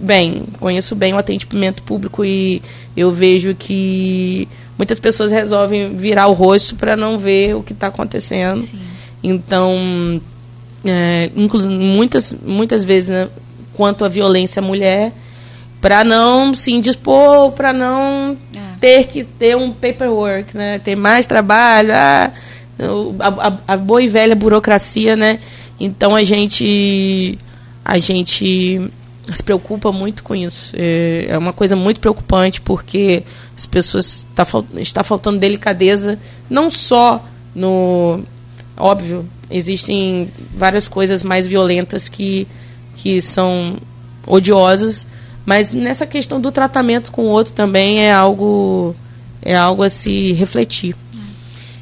bem, 0.00 0.44
conheço 0.60 0.94
bem 0.94 1.14
o 1.14 1.18
atendimento 1.18 1.82
público 1.82 2.24
e 2.24 2.62
eu 2.96 3.10
vejo 3.10 3.54
que 3.54 4.46
muitas 4.76 5.00
pessoas 5.00 5.32
resolvem 5.32 5.96
virar 5.96 6.26
o 6.26 6.32
rosto 6.32 6.76
para 6.76 6.96
não 6.96 7.18
ver 7.18 7.54
o 7.54 7.62
que 7.62 7.72
está 7.72 7.86
acontecendo. 7.86 8.62
Sim. 8.62 8.78
Então, 9.22 10.20
é, 10.84 11.30
muitas, 11.34 12.32
muitas 12.34 12.84
vezes, 12.84 13.08
né, 13.08 13.28
quanto 13.74 14.04
à 14.04 14.08
violência 14.08 14.60
à 14.60 14.62
mulher, 14.62 15.12
para 15.80 16.04
não 16.04 16.54
se 16.54 16.72
indispor, 16.72 17.52
para 17.52 17.72
não 17.72 18.36
é. 18.54 18.60
ter 18.80 19.06
que 19.06 19.24
ter 19.24 19.56
um 19.56 19.72
paperwork, 19.72 20.56
né, 20.56 20.78
ter 20.78 20.94
mais 20.94 21.26
trabalho. 21.26 21.92
Ah, 21.92 22.32
a, 22.78 23.48
a, 23.48 23.58
a, 23.74 23.76
boa 23.76 24.02
e 24.02 24.08
velha 24.08 24.34
burocracia, 24.34 25.16
né? 25.16 25.38
Então 25.80 26.14
a 26.14 26.22
gente 26.22 27.38
a 27.84 27.98
gente 27.98 28.90
se 29.32 29.42
preocupa 29.42 29.90
muito 29.90 30.22
com 30.22 30.34
isso. 30.34 30.74
É, 30.76 31.26
é 31.28 31.38
uma 31.38 31.52
coisa 31.52 31.74
muito 31.74 32.00
preocupante 32.00 32.60
porque 32.60 33.22
as 33.56 33.66
pessoas 33.66 34.26
tá, 34.34 34.46
está 34.76 35.02
faltando 35.02 35.38
delicadeza, 35.38 36.18
não 36.48 36.70
só 36.70 37.24
no 37.54 38.20
óbvio, 38.76 39.26
existem 39.50 40.30
várias 40.54 40.86
coisas 40.86 41.22
mais 41.22 41.46
violentas 41.46 42.08
que 42.08 42.46
que 42.96 43.20
são 43.20 43.76
odiosas, 44.26 45.06
mas 45.44 45.72
nessa 45.72 46.06
questão 46.06 46.40
do 46.40 46.50
tratamento 46.50 47.12
com 47.12 47.22
o 47.22 47.28
outro 47.28 47.52
também 47.52 48.02
é 48.02 48.12
algo 48.12 48.94
é 49.42 49.54
algo 49.54 49.82
a 49.82 49.88
se 49.88 50.32
refletir. 50.32 50.94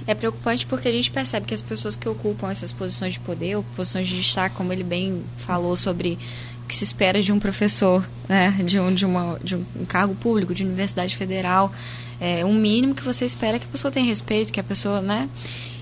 É 0.06 0.14
preocupante 0.14 0.66
porque 0.66 0.88
a 0.88 0.92
gente 0.92 1.10
percebe 1.10 1.46
que 1.46 1.54
as 1.54 1.62
pessoas 1.62 1.96
que 1.96 2.08
ocupam 2.08 2.50
essas 2.50 2.72
posições 2.72 3.14
de 3.14 3.20
poder, 3.20 3.56
ou 3.56 3.62
posições 3.74 4.06
de 4.06 4.16
destaque, 4.16 4.54
como 4.54 4.72
ele 4.72 4.84
bem 4.84 5.22
falou 5.38 5.76
sobre 5.76 6.18
o 6.62 6.66
que 6.66 6.76
se 6.76 6.84
espera 6.84 7.22
de 7.22 7.32
um 7.32 7.38
professor, 7.38 8.06
né, 8.28 8.50
de, 8.64 8.78
um, 8.78 8.92
de, 8.92 9.06
uma, 9.06 9.38
de 9.42 9.54
um 9.56 9.84
cargo 9.86 10.14
público, 10.14 10.54
de 10.54 10.62
universidade 10.62 11.16
federal, 11.16 11.72
é 12.20 12.44
um 12.44 12.54
mínimo 12.54 12.94
que 12.94 13.02
você 13.02 13.24
espera 13.24 13.58
que 13.58 13.66
a 13.66 13.68
pessoa 13.68 13.90
tenha 13.90 14.06
respeito, 14.06 14.52
que 14.52 14.60
a 14.60 14.64
pessoa, 14.64 15.00
né, 15.00 15.28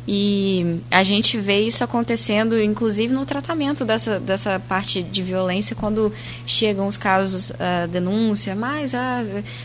e 0.07 0.81
a 0.91 1.05
gente 1.05 1.39
vê 1.39 1.61
isso 1.61 1.85
acontecendo, 1.85 2.61
inclusive, 2.61 3.15
no 3.15 3.25
tratamento 3.25 3.85
dessa, 3.85 4.19
dessa 4.19 4.59
parte 4.59 5.01
de 5.01 5.23
violência, 5.23 5.77
quando 5.77 6.13
chegam 6.45 6.89
os 6.89 6.97
casos, 6.97 7.51
uh, 7.51 7.87
denúncia, 7.89 8.57
mas 8.57 8.97
ah, 8.97 9.23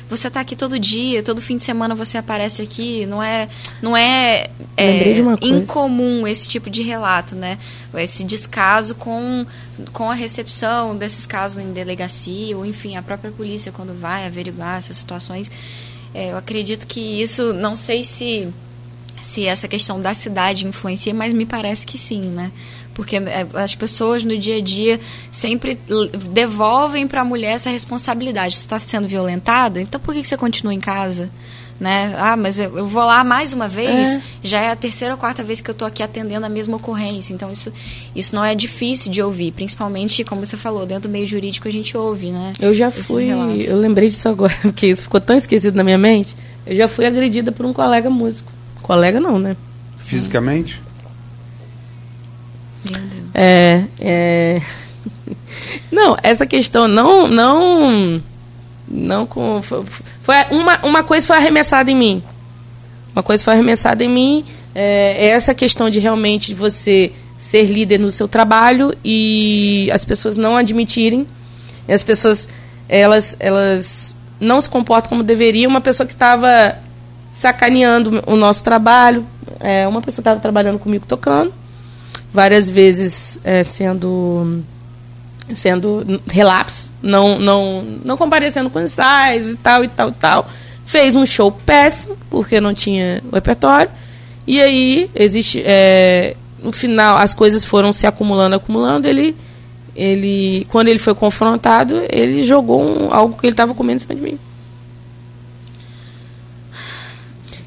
você 0.07 0.27
está 0.27 0.39
aqui 0.39 0.55
todo 0.55 0.77
dia, 0.77 1.23
todo 1.23 1.41
fim 1.41 1.57
de 1.57 1.63
semana 1.63 1.95
você 1.95 2.19
aparece 2.19 2.61
aqui, 2.61 3.07
não 3.07 3.21
é, 3.21 3.49
não 3.81 3.97
é, 3.97 4.49
é 4.77 5.15
incomum 5.41 6.27
esse 6.27 6.47
tipo 6.47 6.69
de 6.69 6.83
relato, 6.83 7.35
né? 7.35 7.57
Esse 7.95 8.23
descaso 8.23 8.93
com, 8.93 9.43
com 9.91 10.11
a 10.11 10.13
recepção 10.13 10.95
desses 10.95 11.25
casos 11.25 11.63
em 11.63 11.73
delegacia, 11.73 12.55
ou 12.55 12.63
enfim, 12.63 12.95
a 12.95 13.01
própria 13.01 13.31
polícia 13.31 13.71
quando 13.71 13.99
vai 13.99 14.27
averiguar 14.27 14.77
essas 14.77 14.97
situações. 14.97 15.49
É, 16.13 16.31
eu 16.31 16.37
acredito 16.37 16.85
que 16.85 16.99
isso, 16.99 17.53
não 17.53 17.75
sei 17.75 18.03
se 18.03 18.47
se 19.27 19.45
essa 19.45 19.67
questão 19.67 19.99
da 19.99 20.13
cidade 20.13 20.65
influencia, 20.65 21.13
mas 21.13 21.33
me 21.33 21.45
parece 21.45 21.85
que 21.85 21.97
sim, 21.97 22.21
né? 22.21 22.49
Porque 22.93 23.17
é, 23.17 23.45
as 23.55 23.75
pessoas 23.75 24.23
no 24.23 24.37
dia 24.37 24.55
a 24.55 24.61
dia 24.61 25.01
sempre 25.29 25.77
devolvem 26.31 27.05
para 27.05 27.21
a 27.21 27.25
mulher 27.25 27.51
essa 27.51 27.69
responsabilidade. 27.69 28.55
Você 28.55 28.61
está 28.61 28.79
sendo 28.79 29.05
violentada, 29.05 29.81
então 29.81 29.99
por 29.99 30.15
que 30.15 30.23
você 30.23 30.37
continua 30.37 30.73
em 30.73 30.79
casa? 30.79 31.29
Né? 31.77 32.15
Ah, 32.17 32.37
mas 32.37 32.57
eu, 32.57 32.75
eu 32.77 32.87
vou 32.87 33.03
lá 33.03 33.21
mais 33.23 33.51
uma 33.51 33.67
vez, 33.67 34.15
é. 34.15 34.21
já 34.41 34.61
é 34.61 34.71
a 34.71 34.75
terceira 34.77 35.13
ou 35.13 35.19
quarta 35.19 35.43
vez 35.43 35.59
que 35.59 35.69
eu 35.69 35.73
estou 35.73 35.87
aqui 35.87 36.01
atendendo 36.01 36.45
a 36.45 36.49
mesma 36.49 36.77
ocorrência. 36.77 37.33
Então 37.33 37.51
isso, 37.51 37.71
isso 38.15 38.33
não 38.33 38.45
é 38.45 38.55
difícil 38.55 39.11
de 39.11 39.21
ouvir, 39.21 39.51
principalmente, 39.51 40.23
como 40.23 40.43
você 40.43 40.55
falou, 40.55 40.85
dentro 40.85 41.09
do 41.09 41.11
meio 41.11 41.27
jurídico 41.27 41.67
a 41.67 41.71
gente 41.71 41.95
ouve, 41.97 42.31
né? 42.31 42.53
Eu 42.61 42.73
já 42.73 42.89
fui, 42.89 43.29
eu 43.29 43.77
lembrei 43.77 44.07
disso 44.07 44.29
agora, 44.29 44.55
porque 44.63 44.87
isso 44.87 45.03
ficou 45.03 45.19
tão 45.19 45.35
esquecido 45.35 45.75
na 45.75 45.83
minha 45.83 45.97
mente. 45.97 46.33
Eu 46.65 46.77
já 46.77 46.87
fui 46.87 47.05
agredida 47.05 47.51
por 47.51 47.65
um 47.65 47.73
colega 47.73 48.09
músico. 48.09 48.56
Colega 48.87 49.19
não, 49.19 49.37
né? 49.37 49.57
Fisicamente? 49.97 50.81
Meu 52.89 53.01
Deus. 53.01 53.25
É, 53.33 53.83
é... 53.99 54.61
Não, 55.91 56.15
essa 56.23 56.45
questão 56.45 56.87
não, 56.87 57.27
não, 57.27 58.21
não 58.87 59.25
com, 59.25 59.61
foi 59.61 60.35
uma, 60.51 60.79
uma 60.85 61.03
coisa 61.03 61.25
foi 61.25 61.35
arremessada 61.35 61.91
em 61.91 61.95
mim. 61.95 62.23
Uma 63.13 63.23
coisa 63.23 63.43
foi 63.43 63.53
arremessada 63.53 64.03
em 64.03 64.09
mim. 64.09 64.45
É, 64.73 65.25
é 65.25 65.27
essa 65.29 65.53
questão 65.53 65.89
de 65.89 65.99
realmente 65.99 66.53
você 66.53 67.11
ser 67.37 67.63
líder 67.63 67.99
no 67.99 68.11
seu 68.11 68.27
trabalho 68.27 68.93
e 69.03 69.89
as 69.91 70.05
pessoas 70.05 70.37
não 70.37 70.55
admitirem. 70.55 71.27
as 71.89 72.03
pessoas 72.03 72.47
elas 72.87 73.35
elas 73.39 74.15
não 74.39 74.61
se 74.61 74.69
comportam 74.69 75.09
como 75.09 75.23
deveriam. 75.23 75.69
Uma 75.69 75.81
pessoa 75.81 76.05
que 76.07 76.13
estava 76.13 76.77
sacaneando 77.37 78.23
o 78.25 78.35
nosso 78.35 78.63
trabalho. 78.63 79.25
É, 79.59 79.87
uma 79.87 80.01
pessoa 80.01 80.21
estava 80.21 80.39
trabalhando 80.39 80.79
comigo 80.79 81.05
tocando, 81.05 81.53
várias 82.33 82.69
vezes 82.69 83.39
é, 83.43 83.63
sendo 83.63 84.63
sendo 85.55 86.21
relapso, 86.27 86.91
não, 87.01 87.39
não, 87.39 87.81
não 88.03 88.17
comparecendo 88.17 88.69
com 88.69 88.81
ensaios 88.81 89.53
e 89.53 89.55
tal 89.55 89.83
e 89.83 89.87
tal 89.87 90.09
e 90.09 90.11
tal. 90.11 90.47
Fez 90.85 91.15
um 91.15 91.25
show 91.25 91.51
péssimo, 91.51 92.17
porque 92.29 92.59
não 92.59 92.73
tinha 92.73 93.23
repertório. 93.31 93.89
E 94.45 94.61
aí, 94.61 95.09
existe. 95.15 95.61
É, 95.65 96.35
no 96.61 96.71
final, 96.71 97.17
as 97.17 97.33
coisas 97.33 97.63
foram 97.63 97.93
se 97.93 98.07
acumulando, 98.07 98.55
acumulando. 98.55 99.07
Ele, 99.07 99.35
ele 99.95 100.65
quando 100.69 100.87
ele 100.87 100.99
foi 100.99 101.13
confrontado, 101.13 102.01
ele 102.09 102.43
jogou 102.43 102.81
um, 102.81 103.13
algo 103.13 103.37
que 103.37 103.45
ele 103.45 103.53
estava 103.53 103.73
comendo 103.73 103.97
em 103.97 103.99
cima 103.99 104.15
de 104.15 104.21
mim. 104.21 104.39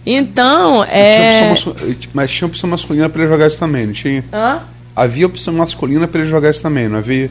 Então, 0.05 0.83
é. 0.85 1.55
Tinha 1.55 1.77
mas 2.15 2.31
tinha 2.31 2.49
opção 2.49 2.71
masculina 2.71 3.09
para 3.09 3.23
ele 3.23 3.31
jogar 3.31 3.47
isso 3.49 3.59
também, 3.59 3.87
não 3.87 3.93
tinha? 3.93 4.25
Hã? 4.33 4.61
Havia 4.97 5.27
opção 5.27 5.55
masculina 5.55 6.09
para 6.09 6.21
ele 6.23 6.31
jogar 6.31 6.51
isso 6.51 6.63
também, 6.63 6.89
não 6.89 6.99
havia? 6.99 7.31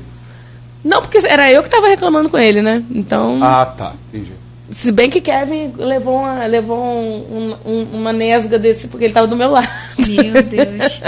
Não, 0.84 1.02
porque 1.02 1.18
era 1.28 1.52
eu 1.52 1.62
que 1.62 1.68
estava 1.68 1.88
reclamando 1.88 2.30
com 2.30 2.38
ele, 2.38 2.62
né? 2.62 2.84
Então. 2.92 3.40
Ah, 3.42 3.66
tá. 3.66 3.94
Entendi. 4.14 4.32
Se 4.72 4.92
bem 4.92 5.10
que 5.10 5.20
Kevin 5.20 5.74
levou 5.78 6.20
uma, 6.20 6.46
levou 6.46 6.78
um, 6.78 7.56
um, 7.66 7.84
uma 7.94 8.14
nesga 8.14 8.60
desse 8.60 8.88
porque 8.88 9.06
ele 9.06 9.12
estava 9.12 9.28
do 9.28 9.36
meu 9.36 9.50
lado. 9.52 9.68
Meu 9.98 10.44
Deus. 10.44 11.02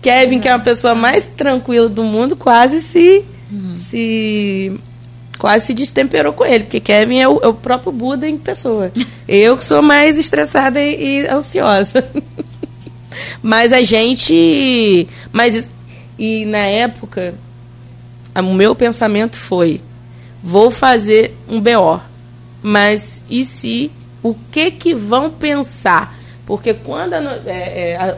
Kevin, 0.00 0.38
que 0.38 0.48
é 0.48 0.54
uma 0.54 0.62
pessoa 0.62 0.94
mais 0.94 1.26
tranquila 1.26 1.88
do 1.88 2.04
mundo, 2.04 2.36
quase 2.36 2.80
se. 2.80 3.24
Hum. 3.52 3.74
se 3.90 4.80
quase 5.38 5.66
se 5.66 5.74
destemperou 5.74 6.32
com 6.32 6.44
ele, 6.44 6.64
porque 6.64 6.80
Kevin 6.80 7.18
é 7.18 7.28
o, 7.28 7.40
é 7.42 7.48
o 7.48 7.54
próprio 7.54 7.92
Buda 7.92 8.28
em 8.28 8.38
pessoa. 8.38 8.92
Eu 9.26 9.56
que 9.56 9.64
sou 9.64 9.82
mais 9.82 10.18
estressada 10.18 10.80
e, 10.80 11.22
e 11.22 11.28
ansiosa. 11.28 12.06
mas 13.42 13.72
a 13.72 13.82
gente. 13.82 15.08
Mas 15.32 15.68
E 16.18 16.44
na 16.46 16.58
época, 16.58 17.34
o 18.34 18.54
meu 18.54 18.74
pensamento 18.74 19.36
foi: 19.36 19.80
vou 20.42 20.70
fazer 20.70 21.36
um 21.48 21.60
BO. 21.60 22.00
Mas 22.62 23.22
e 23.28 23.44
se 23.44 23.90
o 24.22 24.34
que 24.50 24.70
que 24.70 24.94
vão 24.94 25.30
pensar? 25.30 26.16
Porque 26.46 26.72
quando 26.72 27.14
a, 27.14 27.18
é, 27.46 27.90
é, 27.90 27.96
a, 27.96 28.16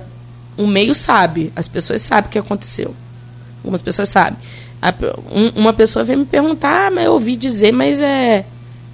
o 0.57 0.67
meio 0.67 0.95
sabe, 0.95 1.53
as 1.57 1.67
pessoas 1.67 2.01
sabem 2.03 2.29
o 2.29 2.33
que 2.33 2.39
aconteceu. 2.39 2.95
Algumas 3.59 3.83
pessoas 3.83 4.09
sabem. 4.09 4.39
A, 4.81 4.95
um, 5.33 5.61
uma 5.61 5.73
pessoa 5.73 6.05
vem 6.05 6.17
me 6.17 6.27
perguntar, 6.27 6.87
ah, 6.87 6.91
mas 6.91 7.05
eu 7.05 7.13
ouvi 7.13 7.37
dizer, 7.37 7.73
mas 7.73 8.01
é, 8.01 8.45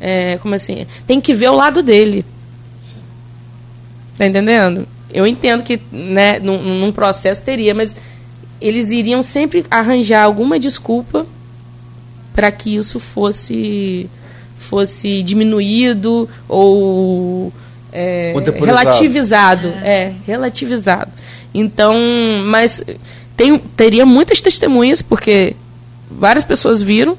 é. 0.00 0.38
Como 0.38 0.54
assim? 0.54 0.86
Tem 1.06 1.20
que 1.20 1.34
ver 1.34 1.50
o 1.50 1.56
lado 1.56 1.82
dele. 1.82 2.24
Tá 4.16 4.26
entendendo? 4.26 4.86
Eu 5.12 5.26
entendo 5.26 5.62
que 5.62 5.80
né, 5.90 6.38
num, 6.38 6.78
num 6.78 6.92
processo 6.92 7.42
teria, 7.42 7.74
mas 7.74 7.94
eles 8.60 8.90
iriam 8.90 9.22
sempre 9.22 9.64
arranjar 9.70 10.22
alguma 10.22 10.58
desculpa 10.58 11.26
para 12.34 12.50
que 12.50 12.76
isso 12.76 12.98
fosse 12.98 14.08
fosse 14.56 15.22
diminuído 15.22 16.28
ou 16.48 17.52
é, 17.92 18.32
relativizado, 18.58 19.68
é, 19.82 20.12
relativizado. 20.24 21.10
Então, 21.52 21.94
mas 22.46 22.82
tem, 23.36 23.58
teria 23.58 24.06
muitas 24.06 24.40
testemunhas 24.40 25.02
porque 25.02 25.54
várias 26.18 26.44
pessoas 26.44 26.82
viram, 26.82 27.16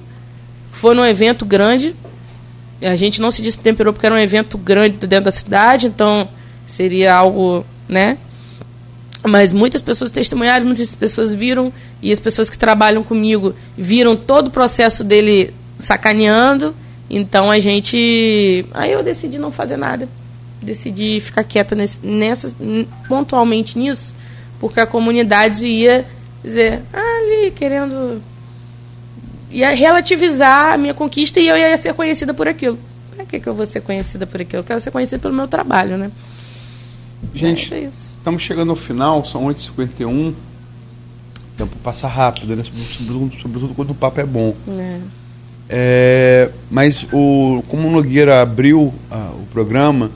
foi 0.72 0.95
num 0.95 1.06
evento 1.06 1.45
grande, 1.45 1.95
a 2.82 2.95
gente 2.95 3.22
não 3.22 3.32
se 3.32 3.41
destemperou 3.41 3.94
porque 3.94 4.06
era 4.06 4.15
um 4.15 4.20
evento 4.20 4.57
grande 4.57 4.98
dentro 5.07 5.26
da 5.26 5.32
cidade, 5.32 5.88
então 5.88 6.28
seria 6.68 7.14
algo, 7.14 7.65
né? 7.88 8.18
Mas 9.26 9.53
muitas 9.53 9.82
pessoas 9.82 10.11
testemunharam, 10.11 10.65
muitas 10.65 10.94
pessoas 10.94 11.34
viram, 11.34 11.72
e 12.02 12.11
as 12.11 12.20
pessoas 12.20 12.49
que 12.49 12.57
trabalham 12.57 13.03
comigo 13.03 13.56
viram 13.78 14.15
todo 14.15 14.48
o 14.48 14.52
processo 14.52 15.03
dele 15.03 15.53
sacaneando. 15.80 16.76
Então 17.10 17.49
a 17.49 17.60
gente. 17.60 18.65
Aí 18.74 18.91
eu 18.91 19.02
decidi 19.02 19.38
não 19.38 19.52
fazer 19.52 19.78
nada. 19.78 20.10
Decidi 20.61 21.20
ficar 21.22 21.44
quieta 21.44 21.76
nesse, 21.76 21.99
nessa, 22.06 22.53
pontualmente 23.07 23.78
nisso, 23.78 24.15
porque 24.60 24.80
a 24.80 24.88
comunidade 24.88 25.65
ia 25.65 26.06
dizer, 26.44 26.82
ah, 26.94 26.99
ali, 26.99 27.52
querendo. 27.52 28.22
Ia 29.53 29.73
relativizar 29.75 30.73
a 30.73 30.77
minha 30.77 30.93
conquista 30.93 31.39
e 31.39 31.47
eu 31.47 31.55
ia 31.55 31.77
ser 31.77 31.93
conhecida 31.93 32.34
por 32.34 32.47
aquilo. 32.47 32.77
Para 33.15 33.25
que, 33.25 33.39
que 33.39 33.47
eu 33.47 33.53
vou 33.53 33.65
ser 33.65 33.81
conhecida 33.81 34.25
por 34.25 34.41
aquilo? 34.41 34.61
Eu 34.61 34.63
quero 34.63 34.81
ser 34.81 34.91
conhecida 34.91 35.19
pelo 35.19 35.34
meu 35.34 35.47
trabalho, 35.47 35.97
né? 35.97 36.11
Gente, 37.34 37.73
é 37.73 37.89
estamos 38.17 38.41
chegando 38.41 38.71
ao 38.71 38.75
final, 38.75 39.23
são 39.23 39.45
8h51. 39.45 40.07
O 40.09 40.35
tempo 41.55 41.75
passa 41.84 42.07
rápido, 42.07 42.55
né? 42.55 42.63
Sobretudo, 42.63 43.41
sobretudo 43.41 43.75
quando 43.75 43.91
o 43.91 43.95
papo 43.95 44.19
é 44.19 44.25
bom. 44.25 44.55
É. 44.67 44.99
É, 45.69 46.49
mas 46.69 47.05
o, 47.11 47.63
como 47.67 47.88
o 47.88 47.91
Nogueira 47.91 48.41
abriu 48.41 48.93
ah, 49.09 49.31
o 49.34 49.45
programa, 49.51 50.11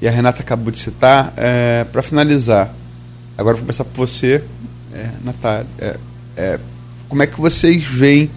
e 0.00 0.08
a 0.08 0.10
Renata 0.10 0.42
acabou 0.42 0.72
de 0.72 0.80
citar, 0.80 1.32
é, 1.36 1.84
para 1.84 2.02
finalizar, 2.02 2.74
agora 3.38 3.54
vou 3.54 3.62
começar 3.62 3.84
por 3.84 4.08
você, 4.08 4.42
é, 4.92 5.10
Natália. 5.22 5.66
É, 7.12 7.14
é, 7.14 7.16
como 7.16 7.22
é 7.22 7.26
que 7.26 7.40
vocês 7.40 7.84
veem 7.84 8.30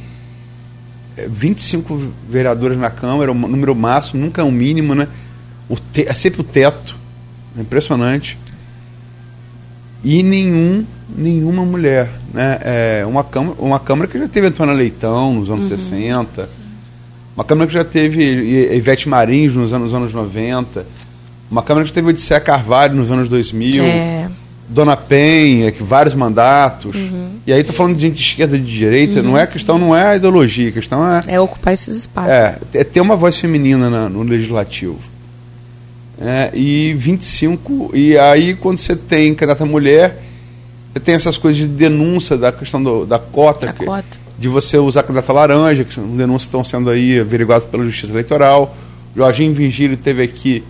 25 1.28 2.12
vereadores 2.30 2.78
na 2.78 2.90
Câmara, 2.90 3.32
o 3.32 3.36
número 3.36 3.74
máximo, 3.74 4.22
nunca 4.22 4.42
é 4.42 4.46
o 4.46 4.48
um 4.48 4.52
mínimo, 4.52 4.94
né? 4.94 5.08
O 5.70 5.78
te, 5.78 6.08
é 6.08 6.14
sempre 6.14 6.42
o 6.42 6.44
teto 6.44 6.96
impressionante. 7.58 8.38
E 10.04 10.22
nenhum, 10.22 10.86
nenhuma 11.10 11.66
mulher. 11.66 12.10
Né? 12.34 12.60
É 12.62 13.06
uma, 13.08 13.24
câmara, 13.24 13.56
uma 13.60 13.80
Câmara 13.80 14.12
que 14.12 14.20
já 14.20 14.28
teve 14.28 14.48
Antônia 14.48 14.74
Leitão 14.74 15.34
nos 15.34 15.50
anos 15.50 15.72
uhum, 15.72 15.78
60. 15.78 16.46
Sim. 16.46 16.52
Uma 17.36 17.44
Câmara 17.44 17.68
que 17.68 17.74
já 17.74 17.84
teve 17.84 18.76
Ivete 18.76 19.10
Marins 19.10 19.56
nos 19.56 19.74
anos, 19.74 19.94
anos 19.94 20.14
90. 20.14 20.86
Uma 21.50 21.64
Câmara 21.64 21.88
que 21.88 21.94
teve 21.94 22.10
Odisseia 22.10 22.40
Carvalho 22.40 22.96
nos 22.96 23.10
anos 23.10 23.28
2000. 23.30 23.84
É. 23.84 24.30
Dona 24.68 24.98
Penha, 24.98 25.72
que 25.72 25.84
vários 25.84 26.16
mandatos. 26.16 26.96
Uhum. 26.96 27.32
E 27.46 27.54
aí 27.54 27.62
estou 27.62 27.76
falando 27.76 27.96
de 27.96 28.02
gente 28.02 28.16
de 28.16 28.22
esquerda 28.22 28.58
e 28.58 28.60
de 28.60 28.72
direita, 28.72 29.20
uhum. 29.20 29.26
não 29.26 29.38
é 29.38 29.44
a 29.44 29.48
questão, 29.48 29.78
não 29.78 29.96
é 29.96 30.08
a 30.08 30.16
ideologia, 30.16 30.70
a 30.70 30.72
questão 30.72 31.08
é. 31.08 31.22
É 31.28 31.40
ocupar 31.40 31.74
esses 31.74 31.96
espaços. 31.98 32.32
É, 32.32 32.60
é 32.74 32.84
ter 32.84 33.02
uma 33.02 33.16
voz 33.16 33.40
feminina 33.40 33.90
na, 33.90 34.10
no 34.10 34.24
legislativo 34.24 35.00
é, 36.20 36.52
e 36.54 36.94
25. 36.94 37.92
E 37.94 38.18
aí, 38.18 38.56
quando 38.56 38.80
você 38.80 38.96
tem 38.96 39.34
candidata 39.34 39.66
mulher, 39.66 40.22
você 40.92 41.00
tem 41.00 41.16
essas 41.16 41.38
coisas 41.38 41.60
de 41.60 41.68
denúncia 41.68 42.38
da 42.38 42.52
questão 42.52 42.82
do, 42.82 43.06
da 43.06 43.20
cota, 43.20 43.74
que, 43.74 43.86
cota, 43.86 44.06
de 44.38 44.48
você 44.48 44.78
usar 44.78 45.04
candidata 45.04 45.32
laranja, 45.34 45.84
que 45.84 45.94
são 45.94 46.06
denúncias 46.16 46.44
estão 46.44 46.64
sendo 46.64 46.90
aí 46.90 47.20
averiguadas 47.20 47.66
pela 47.66 47.84
Justiça 47.84 48.12
Eleitoral. 48.12 48.76
Jorginho 49.16 49.54
Vigílio 49.54 49.98
teve 49.98 50.24
aqui, 50.24 50.64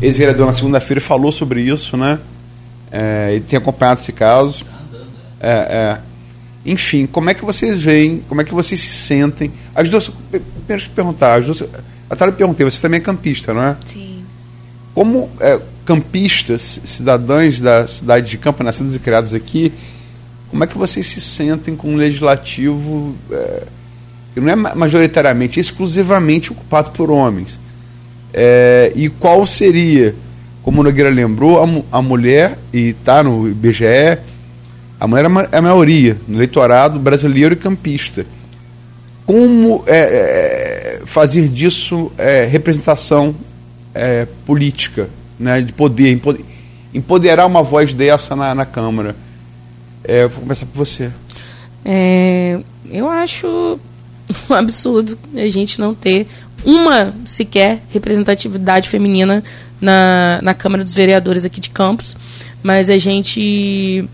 ex-vereador, 0.00 0.46
na 0.46 0.52
segunda-feira, 0.52 1.00
falou 1.00 1.30
sobre 1.30 1.60
isso, 1.62 1.96
né? 1.96 2.18
É, 2.96 3.32
ele 3.32 3.44
tem 3.44 3.56
acompanhado 3.56 4.00
esse 4.00 4.12
caso. 4.12 4.64
É, 5.40 5.50
é. 5.50 5.98
Enfim, 6.64 7.06
como 7.06 7.28
é 7.28 7.34
que 7.34 7.44
vocês 7.44 7.82
veem, 7.82 8.22
como 8.28 8.40
é 8.40 8.44
que 8.44 8.54
vocês 8.54 8.80
se 8.80 8.86
sentem? 8.86 9.52
As 9.74 9.88
duas, 9.88 10.10
eu 10.32 10.40
perguntar, 10.94 11.40
as 11.40 11.44
duas, 11.44 11.64
até 12.08 12.24
eu 12.24 12.32
perguntei, 12.32 12.64
você 12.64 12.80
também 12.80 13.00
é 13.00 13.02
campista, 13.02 13.52
não 13.52 13.62
é? 13.62 13.76
Sim. 13.84 14.24
Como 14.94 15.28
é, 15.40 15.60
campistas, 15.84 16.80
cidadãos 16.84 17.60
da 17.60 17.86
cidade 17.88 18.30
de 18.30 18.38
Campo, 18.38 18.62
nascidos 18.62 18.94
e 18.94 18.98
criados 19.00 19.34
aqui, 19.34 19.72
como 20.48 20.62
é 20.62 20.66
que 20.68 20.78
vocês 20.78 21.04
se 21.04 21.20
sentem 21.20 21.74
com 21.74 21.94
um 21.94 21.96
legislativo 21.96 23.16
é, 23.28 23.64
que 24.32 24.40
não 24.40 24.50
é 24.50 24.54
majoritariamente, 24.54 25.58
exclusivamente 25.58 26.52
ocupado 26.52 26.92
por 26.92 27.10
homens? 27.10 27.58
É, 28.32 28.92
e 28.94 29.08
qual 29.08 29.44
seria, 29.46 30.14
como 30.64 30.80
o 30.80 30.84
Nogueira 30.84 31.10
lembrou, 31.10 31.62
a, 31.62 31.98
a 31.98 32.02
mulher, 32.02 32.58
e 32.72 32.88
está 32.88 33.22
no 33.22 33.46
IBGE, 33.46 34.18
a 34.98 35.06
mulher 35.06 35.26
é 35.52 35.58
a 35.58 35.62
maioria 35.62 36.16
no 36.26 36.36
eleitorado 36.36 36.98
brasileiro 36.98 37.52
e 37.52 37.56
campista. 37.56 38.24
Como 39.26 39.84
é, 39.86 39.98
é, 39.98 41.02
fazer 41.04 41.48
disso 41.48 42.10
é, 42.16 42.44
representação 42.44 43.34
é, 43.94 44.26
política, 44.46 45.10
né, 45.38 45.60
de 45.60 45.72
poder, 45.72 46.18
empoderar 46.94 47.44
uma 47.44 47.62
voz 47.62 47.92
dessa 47.92 48.34
na, 48.34 48.54
na 48.54 48.64
Câmara. 48.64 49.14
É, 50.02 50.26
vou 50.26 50.40
começar 50.40 50.64
por 50.64 50.78
você. 50.78 51.10
É, 51.84 52.58
eu 52.90 53.10
acho 53.10 53.78
um 54.48 54.54
absurdo 54.54 55.18
a 55.34 55.48
gente 55.48 55.78
não 55.78 55.94
ter 55.94 56.26
uma 56.64 57.14
sequer 57.26 57.82
representatividade 57.90 58.88
feminina 58.88 59.44
na, 59.80 60.40
na 60.42 60.54
Câmara 60.54 60.84
dos 60.84 60.94
Vereadores 60.94 61.44
aqui 61.44 61.60
de 61.60 61.70
Campos, 61.70 62.16
mas 62.62 62.90
a 62.90 62.98
gente. 62.98 64.08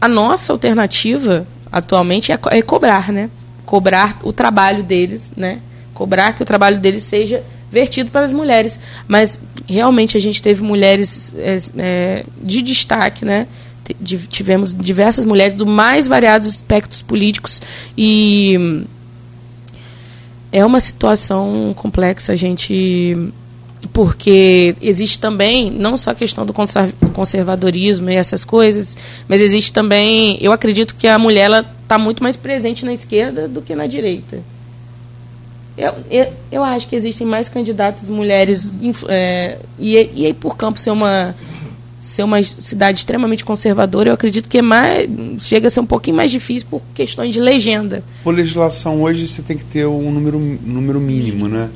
A 0.00 0.08
nossa 0.08 0.52
alternativa 0.52 1.46
atualmente 1.72 2.30
é, 2.30 2.38
é 2.50 2.62
cobrar, 2.62 3.10
né? 3.10 3.30
Cobrar 3.64 4.18
o 4.22 4.32
trabalho 4.32 4.82
deles, 4.82 5.32
né? 5.36 5.60
Cobrar 5.92 6.32
que 6.34 6.42
o 6.42 6.44
trabalho 6.44 6.78
deles 6.78 7.02
seja 7.02 7.42
vertido 7.70 8.10
para 8.10 8.24
as 8.24 8.32
mulheres. 8.32 8.78
Mas 9.08 9.40
realmente 9.68 10.16
a 10.16 10.20
gente 10.20 10.42
teve 10.42 10.62
mulheres 10.62 11.32
é, 11.36 11.58
é, 11.78 12.24
de 12.42 12.62
destaque, 12.62 13.24
né? 13.24 13.46
Tivemos 14.28 14.72
diversas 14.72 15.24
mulheres 15.24 15.54
do 15.54 15.66
mais 15.66 16.06
variados 16.06 16.48
aspectos 16.48 17.02
políticos 17.02 17.60
e 17.98 18.86
é 20.50 20.64
uma 20.64 20.80
situação 20.80 21.74
complexa, 21.76 22.32
a 22.32 22.36
gente 22.36 23.32
porque 23.88 24.76
existe 24.80 25.18
também 25.18 25.70
não 25.70 25.96
só 25.96 26.10
a 26.10 26.14
questão 26.14 26.44
do 26.44 26.52
conservadorismo 27.12 28.10
e 28.10 28.14
essas 28.14 28.44
coisas, 28.44 28.96
mas 29.28 29.40
existe 29.40 29.72
também, 29.72 30.38
eu 30.40 30.52
acredito 30.52 30.94
que 30.94 31.06
a 31.06 31.18
mulher 31.18 31.50
está 31.82 31.98
muito 31.98 32.22
mais 32.22 32.36
presente 32.36 32.84
na 32.84 32.92
esquerda 32.92 33.46
do 33.48 33.62
que 33.62 33.74
na 33.74 33.86
direita. 33.86 34.38
Eu, 35.76 35.92
eu, 36.08 36.32
eu, 36.52 36.64
acho 36.64 36.86
que 36.86 36.94
existem 36.94 37.26
mais 37.26 37.48
candidatas 37.48 38.08
mulheres 38.08 38.70
é, 39.08 39.58
e, 39.76 40.10
e 40.14 40.26
aí 40.26 40.32
por 40.32 40.56
Campos 40.56 40.82
ser 40.82 40.92
uma 40.92 41.34
ser 42.00 42.22
uma 42.22 42.42
cidade 42.44 42.98
extremamente 42.98 43.44
conservadora, 43.44 44.10
eu 44.10 44.14
acredito 44.14 44.48
que 44.48 44.58
é 44.58 44.62
mais 44.62 45.08
chega 45.38 45.68
a 45.68 45.70
ser 45.70 45.80
um 45.80 45.86
pouquinho 45.86 46.16
mais 46.16 46.30
difícil 46.30 46.68
por 46.70 46.82
questões 46.94 47.32
de 47.32 47.40
legenda. 47.40 48.04
Por 48.22 48.34
legislação 48.34 49.02
hoje 49.02 49.26
você 49.26 49.42
tem 49.42 49.56
que 49.56 49.64
ter 49.64 49.86
um 49.86 50.12
número 50.12 50.38
número 50.38 51.00
mínimo, 51.00 51.48
né? 51.48 51.70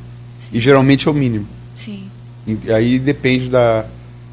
E 0.53 0.61
geralmente 0.61 1.09
é 1.09 1.11
o 1.11 1.15
mínimo. 1.15 1.47
Sim. 1.79 2.05
E 2.47 2.73
aí 2.73 2.99
depende 2.99 3.49
da 3.49 3.87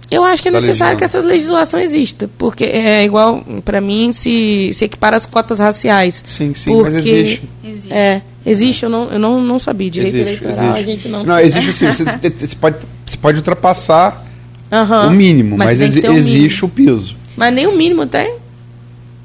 eu 0.10 0.24
acho 0.24 0.42
que 0.42 0.50
é 0.50 0.52
necessário 0.52 0.98
que 0.98 1.04
essa 1.04 1.20
legislação 1.20 1.80
exista, 1.80 2.30
porque 2.38 2.64
é 2.64 3.04
igual, 3.04 3.44
para 3.64 3.82
mim, 3.82 4.12
se, 4.14 4.72
se 4.74 4.86
equipara 4.86 5.18
as 5.18 5.26
cotas 5.26 5.60
raciais. 5.60 6.24
Sim, 6.26 6.54
sim, 6.54 6.72
porque, 6.72 6.84
mas 6.84 6.96
existe. 6.96 7.50
Existe. 7.64 7.94
É, 7.94 8.22
existe, 8.46 8.84
eu 8.84 8.90
não, 8.90 9.12
eu 9.12 9.20
não, 9.20 9.42
não 9.42 9.60
sabia. 9.60 9.90
Direito 9.90 10.16
existe, 10.16 10.44
eleitoral, 10.44 10.78
existe. 10.78 10.90
a 10.90 10.94
gente 10.94 11.08
não... 11.10 11.24
Não, 11.24 11.40
existe 11.40 11.74
sim, 11.74 11.88
você, 11.92 12.04
você, 12.30 12.56
pode, 12.56 12.78
você 13.06 13.18
pode 13.18 13.38
ultrapassar 13.38 14.24
uhum, 14.72 15.08
o 15.08 15.12
mínimo, 15.12 15.58
mas, 15.58 15.80
mas 15.80 15.82
exi 15.82 16.08
um 16.08 16.14
existe 16.14 16.64
mínimo. 16.64 16.68
o 16.68 16.70
piso. 16.70 17.18
Mas 17.36 17.54
nem 17.54 17.68
o 17.68 17.76
mínimo 17.76 18.06
tem? 18.06 18.36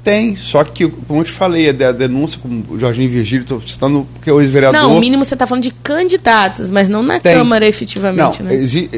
Tem, 0.03 0.35
só 0.35 0.63
que, 0.63 0.87
como 0.87 1.19
eu 1.21 1.23
te 1.23 1.31
falei, 1.31 1.69
a 1.69 1.91
denúncia, 1.91 2.39
como 2.41 2.65
o 2.69 2.79
Jorginho 2.79 3.07
Virgílio, 3.09 3.43
estou 3.43 3.61
citando 3.61 4.07
porque 4.13 4.29
é 4.29 4.33
o 4.33 4.41
ex-vereador. 4.41 4.81
Não, 4.81 4.97
o 4.97 4.99
mínimo 4.99 5.23
você 5.23 5.35
está 5.35 5.45
falando 5.45 5.63
de 5.63 5.71
candidatos, 5.71 6.71
mas 6.71 6.89
não 6.89 7.03
na 7.03 7.19
Tem. 7.19 7.35
Câmara 7.35 7.67
efetivamente, 7.67 8.41
não, 8.41 8.49
né? 8.49 8.55
exi- 8.55 8.89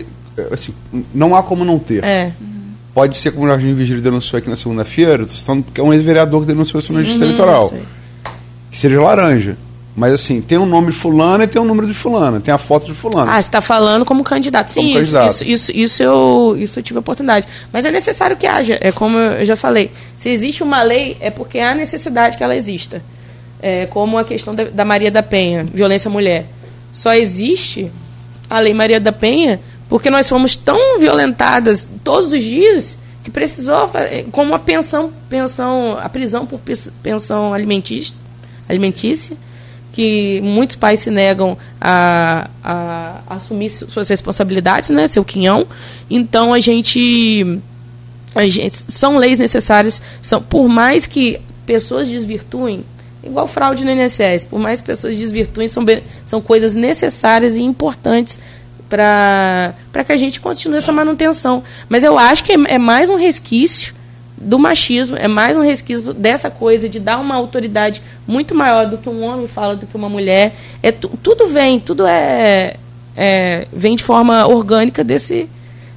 assim, 0.51 0.73
não 1.13 1.35
há 1.35 1.43
como 1.43 1.65
não 1.65 1.77
ter. 1.77 2.03
É. 2.03 2.31
Pode 2.93 3.17
ser 3.17 3.31
como 3.31 3.45
o 3.45 3.49
Jorginho 3.49 3.75
Virgílio 3.75 4.01
denunciou 4.01 4.37
aqui 4.37 4.49
na 4.49 4.55
segunda-feira, 4.55 5.23
estou 5.23 5.37
citando 5.37 5.63
porque 5.63 5.81
é 5.81 5.83
um 5.83 5.91
ex-vereador 5.93 6.41
que 6.41 6.47
denunciou 6.47 6.79
isso 6.79 6.93
na 6.93 6.99
Justiça 7.01 7.19
Uhum, 7.25 7.29
Eleitoral. 7.31 7.73
Que 8.71 8.79
seja 8.79 9.01
laranja. 9.01 9.57
Mas 9.95 10.11
assim, 10.13 10.41
tem 10.41 10.57
o 10.57 10.65
nome 10.65 10.91
de 10.91 10.97
fulano 10.97 11.43
e 11.43 11.47
tem 11.47 11.61
o 11.61 11.65
número 11.65 11.85
de 11.85 11.93
fulano, 11.93 12.41
tem 12.41 12.51
a 12.51 12.57
foto 12.57 12.87
de 12.87 12.93
fulano. 12.93 13.29
Ah, 13.29 13.35
você 13.35 13.41
está 13.47 13.61
falando 13.61 14.03
como 14.03 14.23
candidato. 14.23 14.73
Como 14.73 14.87
Sim, 14.87 14.91
isso- 14.99 15.13
candidato. 15.13 15.31
Isso, 15.33 15.43
isso, 15.45 15.71
isso 15.71 16.03
eu, 16.03 16.55
isso 16.57 16.79
eu 16.79 16.83
tive 16.83 16.97
oportunidade. 16.97 17.47
Mas 17.71 17.85
é 17.85 17.91
necessário 17.91 18.35
que 18.35 18.47
haja. 18.47 18.77
É 18.81 18.91
como 18.91 19.19
eu 19.19 19.45
já 19.45 19.55
falei. 19.55 19.91
Se 20.17 20.29
existe 20.29 20.63
uma 20.63 20.81
lei, 20.81 21.15
é 21.19 21.29
porque 21.29 21.59
há 21.59 21.75
necessidade 21.75 22.37
que 22.37 22.43
ela 22.43 22.55
exista. 22.55 23.03
É 23.61 23.85
como 23.85 24.17
a 24.17 24.23
questão 24.23 24.55
da, 24.55 24.63
da 24.63 24.83
Maria 24.83 25.11
da 25.11 25.21
Penha, 25.21 25.63
violência 25.71 26.09
à 26.09 26.11
mulher. 26.11 26.47
Só 26.91 27.13
existe 27.13 27.91
a 28.49 28.59
lei 28.59 28.73
Maria 28.73 28.99
da 28.99 29.11
Penha 29.11 29.59
porque 29.87 30.09
nós 30.09 30.27
fomos 30.27 30.57
tão 30.57 30.99
violentadas 30.99 31.87
todos 32.03 32.31
os 32.33 32.41
dias 32.43 32.97
que 33.23 33.29
precisou, 33.29 33.87
fa- 33.87 34.01
como 34.31 34.55
a 34.55 34.59
pensão, 34.59 35.13
pensão 35.29 35.97
a 36.01 36.09
prisão 36.09 36.45
por 36.47 36.59
pens- 36.59 36.91
pensão 37.03 37.53
alimentícia, 37.53 38.15
alimentícia 38.67 39.37
que 39.93 40.41
muitos 40.41 40.75
pais 40.75 40.99
se 40.99 41.09
negam 41.11 41.55
a, 41.79 42.49
a 42.61 43.21
assumir 43.29 43.69
su- 43.69 43.89
suas 43.89 44.09
responsabilidades, 44.09 44.89
né, 44.89 45.07
seu 45.07 45.23
quinhão. 45.23 45.65
Então 46.09 46.51
a 46.51 46.59
gente, 46.59 47.59
a 48.35 48.45
gente 48.47 48.75
são 48.89 49.15
leis 49.17 49.37
necessárias, 49.37 50.01
são 50.21 50.41
por 50.41 50.67
mais 50.67 51.07
que 51.07 51.39
pessoas 51.65 52.07
desvirtuem, 52.09 52.83
igual 53.23 53.47
fraude 53.47 53.85
no 53.85 53.91
INSS, 53.91 54.45
por 54.49 54.59
mais 54.59 54.81
que 54.81 54.87
pessoas 54.87 55.15
desvirtuem, 55.15 55.67
são, 55.67 55.85
são 56.25 56.41
coisas 56.41 56.75
necessárias 56.75 57.55
e 57.55 57.61
importantes 57.61 58.39
para 58.89 60.03
que 60.05 60.11
a 60.11 60.17
gente 60.17 60.41
continue 60.41 60.77
essa 60.77 60.91
manutenção. 60.91 61.63
Mas 61.87 62.03
eu 62.03 62.17
acho 62.17 62.43
que 62.43 62.51
é, 62.51 62.57
é 62.67 62.77
mais 62.77 63.09
um 63.09 63.15
resquício 63.15 63.93
do 64.43 64.59
machismo, 64.59 65.15
é 65.17 65.27
mais 65.27 65.55
um 65.57 65.61
resquício 65.61 66.13
dessa 66.13 66.49
coisa 66.49 66.87
de 66.89 66.99
dar 66.99 67.17
uma 67.19 67.35
autoridade 67.35 68.01
muito 68.27 68.53
maior 68.53 68.85
do 68.87 68.97
que 68.97 69.09
um 69.09 69.23
homem 69.23 69.47
fala, 69.47 69.75
do 69.75 69.85
que 69.87 69.95
uma 69.95 70.09
mulher. 70.09 70.53
É, 70.81 70.91
tu- 70.91 71.09
tudo 71.21 71.47
vem, 71.47 71.79
tudo 71.79 72.05
é, 72.05 72.75
é- 73.15 73.67
vem 73.73 73.95
de 73.95 74.03
forma 74.03 74.45
orgânica 74.47 75.03
desse, 75.03 75.49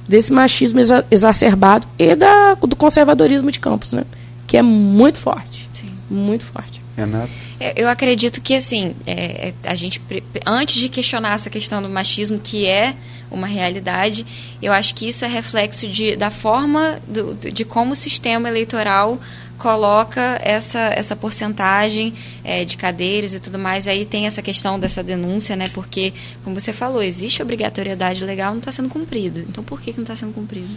desse 0.07 0.31
machismo 0.31 0.79
exa- 0.79 1.05
exacerbado 1.11 1.87
e 1.99 2.15
da, 2.15 2.53
do 2.55 2.75
conservadorismo 2.75 3.51
de 3.51 3.59
campos, 3.59 3.93
né? 3.93 4.03
Que 4.47 4.57
é 4.57 4.61
muito 4.61 5.17
forte. 5.19 5.69
Sim. 5.73 5.89
Muito 6.09 6.45
forte. 6.45 6.81
Renato. 6.95 7.29
É, 7.59 7.73
Eu 7.75 7.89
acredito 7.89 8.39
que, 8.41 8.55
assim, 8.55 8.95
é, 9.05 9.49
é, 9.49 9.53
a 9.69 9.75
gente, 9.75 9.99
pre- 9.99 10.23
antes 10.45 10.75
de 10.75 10.89
questionar 10.89 11.33
essa 11.35 11.49
questão 11.49 11.81
do 11.81 11.89
machismo, 11.89 12.39
que 12.39 12.65
é 12.65 12.95
uma 13.29 13.47
realidade, 13.47 14.25
eu 14.61 14.71
acho 14.71 14.95
que 14.95 15.07
isso 15.07 15.25
é 15.25 15.27
reflexo 15.27 15.87
de, 15.87 16.15
da 16.15 16.31
forma 16.31 16.99
do, 17.07 17.33
de 17.33 17.65
como 17.65 17.93
o 17.93 17.95
sistema 17.95 18.47
eleitoral 18.47 19.19
coloca 19.57 20.39
essa, 20.43 20.79
essa 20.79 21.15
porcentagem 21.15 22.13
é, 22.43 22.63
de 22.63 22.77
cadeiras 22.77 23.33
e 23.33 23.39
tudo 23.39 23.57
mais. 23.57 23.87
Aí 23.87 24.05
tem 24.05 24.27
essa 24.27 24.41
questão 24.41 24.79
dessa 24.79 25.03
denúncia, 25.03 25.55
né? 25.55 25.67
Porque, 25.73 26.13
como 26.43 26.59
você 26.59 26.71
falou, 26.71 27.01
existe 27.01 27.41
obrigatoriedade 27.41 28.23
legal, 28.23 28.51
não 28.51 28.59
está 28.59 28.71
sendo 28.71 28.87
cumprida. 28.87 29.39
Então, 29.39 29.63
por 29.63 29.81
que, 29.81 29.91
que 29.91 29.97
não 29.97 30.03
está 30.03 30.15
sendo 30.15 30.33
cumprido? 30.33 30.69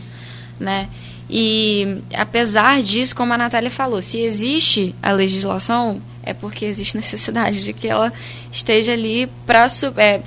né? 0.61 0.89
E 1.31 2.03
apesar 2.15 2.83
disso, 2.83 3.15
como 3.15 3.33
a 3.33 3.39
Natália 3.39 3.71
falou, 3.71 4.03
se 4.03 4.19
existe 4.19 4.95
a 5.01 5.13
legislação, 5.13 6.03
é 6.23 6.35
porque 6.35 6.65
existe 6.65 6.97
necessidade 6.97 7.63
de 7.63 7.73
que 7.73 7.89
ela 7.89 8.13
esteja 8.51 8.93
ali 8.93 9.29
para 9.47 9.67
é, 9.97 10.21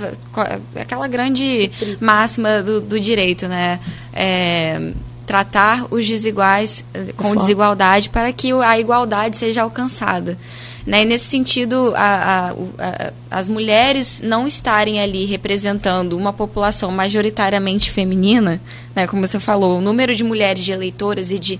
aquela 0.79 1.07
grande 1.07 1.69
máxima 1.99 2.61
do, 2.61 2.79
do 2.79 2.99
direito, 2.99 3.47
né? 3.47 3.79
É, 4.13 4.93
tratar 5.25 5.87
os 5.89 6.07
desiguais 6.07 6.83
eh, 6.93 7.13
com 7.15 7.35
desigualdade 7.35 8.09
para 8.09 8.31
que 8.33 8.51
a 8.51 8.77
igualdade 8.77 9.37
seja 9.37 9.61
alcançada. 9.61 10.37
Né? 10.85 11.03
E 11.03 11.05
nesse 11.05 11.25
sentido, 11.25 11.93
a- 11.95 12.01
a- 12.01 12.51
a- 12.51 13.13
as 13.31 13.47
mulheres 13.47 14.21
não 14.21 14.45
estarem 14.45 14.99
ali 14.99 15.25
representando 15.25 16.17
uma 16.17 16.33
população 16.33 16.91
majoritariamente 16.91 17.89
feminina, 17.89 18.61
né? 18.93 19.07
como 19.07 19.25
você 19.25 19.39
falou, 19.39 19.77
o 19.77 19.81
número 19.81 20.13
de 20.13 20.23
mulheres 20.23 20.63
de 20.63 20.73
eleitoras 20.73 21.31
e 21.31 21.39
de, 21.39 21.57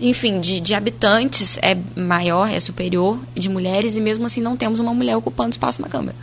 enfim, 0.00 0.40
de, 0.40 0.60
de 0.60 0.74
habitantes 0.74 1.56
é 1.62 1.76
maior, 1.96 2.50
é 2.50 2.58
superior 2.58 3.18
de 3.32 3.48
mulheres, 3.48 3.94
e 3.94 4.00
mesmo 4.00 4.26
assim 4.26 4.40
não 4.40 4.56
temos 4.56 4.80
uma 4.80 4.92
mulher 4.92 5.16
ocupando 5.16 5.50
espaço 5.50 5.80
na 5.80 5.88
Câmara. 5.88 6.16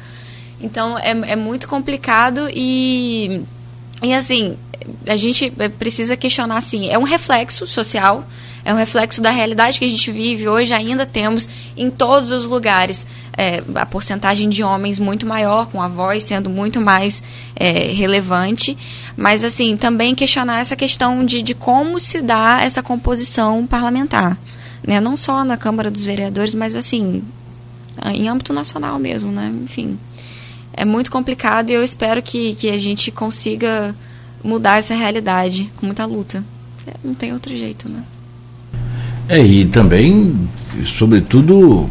Então 0.59 0.97
é, 0.99 1.11
é 1.11 1.35
muito 1.37 1.67
complicado 1.69 2.49
e, 2.53 3.41
e 4.03 4.13
assim, 4.13 4.57
a 5.07 5.15
gente 5.15 5.49
precisa 5.79 6.17
questionar 6.17 6.57
assim, 6.57 6.89
é 6.89 6.97
um 6.99 7.03
reflexo 7.03 7.65
social, 7.65 8.27
é 8.63 8.73
um 8.73 8.77
reflexo 8.77 9.21
da 9.21 9.31
realidade 9.31 9.79
que 9.79 9.85
a 9.85 9.87
gente 9.87 10.11
vive 10.11 10.47
hoje, 10.47 10.73
ainda 10.73 11.05
temos 11.05 11.49
em 11.75 11.89
todos 11.89 12.31
os 12.31 12.45
lugares 12.45 13.05
eh, 13.37 13.63
a 13.75 13.85
porcentagem 13.85 14.49
de 14.49 14.63
homens 14.63 14.99
muito 14.99 15.25
maior, 15.25 15.67
com 15.67 15.81
a 15.81 15.87
voz 15.87 16.23
sendo 16.23 16.49
muito 16.49 16.79
mais 16.79 17.23
eh, 17.55 17.91
relevante, 17.91 18.77
mas 19.17 19.43
assim, 19.43 19.75
também 19.75 20.13
questionar 20.13 20.59
essa 20.59 20.75
questão 20.75 21.25
de, 21.25 21.41
de 21.41 21.55
como 21.55 21.99
se 21.99 22.21
dá 22.21 22.61
essa 22.61 22.83
composição 22.83 23.65
parlamentar. 23.65 24.37
Né? 24.85 24.99
Não 24.99 25.15
só 25.15 25.43
na 25.43 25.57
Câmara 25.57 25.89
dos 25.89 26.03
Vereadores, 26.03 26.53
mas 26.53 26.75
assim, 26.75 27.23
em 28.13 28.27
âmbito 28.27 28.53
nacional 28.53 28.97
mesmo, 28.97 29.31
né? 29.31 29.53
Enfim, 29.63 29.97
é 30.73 30.85
muito 30.85 31.11
complicado 31.11 31.69
e 31.69 31.73
eu 31.73 31.83
espero 31.83 32.21
que, 32.21 32.55
que 32.55 32.69
a 32.69 32.77
gente 32.77 33.11
consiga 33.11 33.95
mudar 34.43 34.77
essa 34.77 34.95
realidade 34.95 35.71
com 35.77 35.85
muita 35.85 36.05
luta. 36.05 36.43
É, 36.87 36.93
Não 37.03 37.13
tem 37.13 37.33
outro 37.33 37.55
jeito, 37.55 37.89
né? 37.89 38.03
É, 39.29 39.39
e 39.39 39.65
também, 39.65 40.35
sobretudo, 40.85 41.89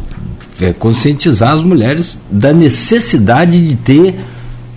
é, 0.61 0.73
conscientizar 0.73 1.53
as 1.53 1.61
mulheres 1.61 2.19
da 2.29 2.53
necessidade 2.53 3.67
de 3.67 3.75
ter 3.75 4.15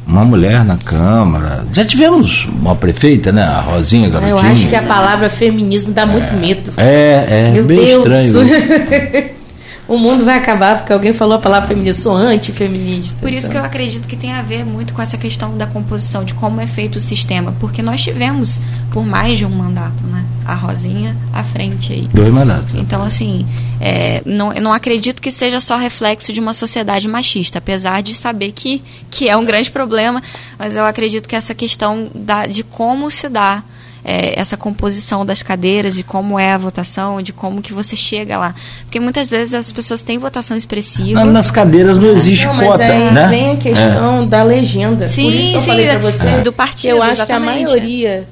uma 0.07 0.25
mulher 0.25 0.65
na 0.65 0.77
Câmara. 0.77 1.67
Já 1.73 1.85
tivemos 1.85 2.47
uma 2.47 2.75
prefeita, 2.75 3.33
né? 3.33 3.43
A 3.43 3.61
Rosinha 3.61 4.09
Garotinho. 4.09 4.39
Eu 4.39 4.39
acho 4.39 4.69
que 4.69 4.77
a 4.77 4.83
palavra 4.83 5.31
feminismo 5.31 5.93
dá 5.93 6.07
muito 6.07 6.33
medo. 6.35 6.73
É, 6.77 7.27
é, 7.29 7.51
Meu 7.53 7.65
bem 7.65 7.79
Deus. 7.79 8.07
estranho. 8.07 9.35
o 9.87 9.99
mundo 9.99 10.25
vai 10.25 10.39
acabar 10.39 10.79
porque 10.79 10.93
alguém 10.93 11.13
falou 11.13 11.37
a 11.37 11.39
palavra 11.39 11.69
feminista. 11.69 12.03
Sou 12.03 12.17
antifeminista. 12.17 13.21
Por 13.21 13.33
isso 13.33 13.49
que 13.49 13.57
eu 13.57 13.59
então. 13.59 13.69
acredito 13.71 14.09
que 14.09 14.17
tem 14.17 14.33
a 14.33 14.43
ver 14.43 14.65
muito 14.65 14.95
com 14.95 15.03
essa 15.03 15.19
questão 15.19 15.57
da 15.57 15.67
composição, 15.67 16.25
de 16.25 16.33
como 16.35 16.61
é 16.61 16.67
feito 16.67 16.97
o 16.97 17.01
sistema. 17.01 17.55
Porque 17.61 17.83
nós 17.83 18.03
tivemos 18.03 18.59
por 18.91 19.05
mais 19.05 19.39
de 19.39 19.45
um 19.45 19.51
mandato, 19.51 20.03
né? 20.05 20.25
A 20.47 20.55
Rosinha 20.55 21.17
à 21.33 21.43
frente 21.43 21.93
aí. 21.93 22.09
Dois 22.13 22.33
mandatos. 22.33 22.75
Então, 22.75 23.03
assim, 23.03 23.47
é, 23.81 24.23
não, 24.25 24.53
eu 24.53 24.63
não 24.63 24.73
acredito 24.73 25.21
que 25.21 25.31
seja 25.31 25.61
só 25.61 25.77
reflexo 25.77 26.33
de 26.33 26.41
uma 26.41 26.55
sociedade 26.55 27.07
machista, 27.09 27.59
apesar 27.59 28.03
de 28.03 28.15
saber 28.15 28.53
que, 28.53 28.83
que 29.11 29.29
é 29.29 29.37
um 29.37 29.45
grande 29.45 29.71
problema, 29.71 30.23
mas 30.59 30.77
eu 30.77 30.85
acredito 30.85 31.29
que 31.29 31.37
essa 31.37 31.55
questão 31.55 32.09
da, 32.15 32.47
de 32.47 32.63
como 32.63 33.11
se 33.11 33.29
dá 33.29 33.63
é, 34.05 34.39
essa 34.39 34.57
composição 34.57 35.25
das 35.25 35.43
cadeiras, 35.43 35.95
de 35.97 36.03
como 36.05 36.39
é 36.39 36.53
a 36.53 36.59
votação, 36.59 37.23
de 37.23 37.33
como 37.33 37.63
que 37.63 37.73
você 37.73 37.97
chega 37.97 38.37
lá. 38.39 38.55
Porque 38.83 39.01
muitas 39.01 39.31
vezes 39.31 39.55
as 39.55 39.73
pessoas 39.73 40.03
têm 40.03 40.19
votação 40.19 40.57
expressiva. 40.57 41.25
Na- 41.25 41.33
Nas 41.33 41.51
cadeiras 41.51 41.97
não 41.99 42.11
existe 42.11 42.47
Não, 42.47 42.55
mas 42.55 42.67
cota, 42.69 42.85
aí 42.85 43.11
né? 43.13 43.29
vem 43.29 43.51
a 43.53 43.57
questão 43.57 44.27
da 44.27 44.43
legenda. 44.43 45.09
Sim, 45.09 45.25
Por 45.25 45.33
isso 45.35 45.49
que 45.51 45.57
eu 45.57 45.61
sim, 45.61 45.67
falei 45.67 45.87
pra 45.89 45.99
você 45.99 46.41
do 46.43 46.53
partido, 46.53 46.91
Eu 46.91 47.03
acho 47.03 47.13
exatamente. 47.13 47.55
que 47.57 47.63
a 47.63 47.67
maioria 47.77 48.29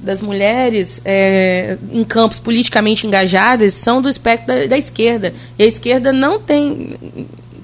das 0.00 0.22
mulheres 0.22 1.00
é, 1.04 1.76
em 1.92 2.04
campos 2.04 2.38
politicamente 2.38 3.06
engajadas 3.08 3.74
são 3.74 4.00
do 4.00 4.08
espectro 4.08 4.54
da, 4.54 4.66
da 4.66 4.78
esquerda. 4.78 5.34
E 5.58 5.64
a 5.64 5.66
esquerda 5.66 6.12
não 6.12 6.38
tem. 6.38 6.96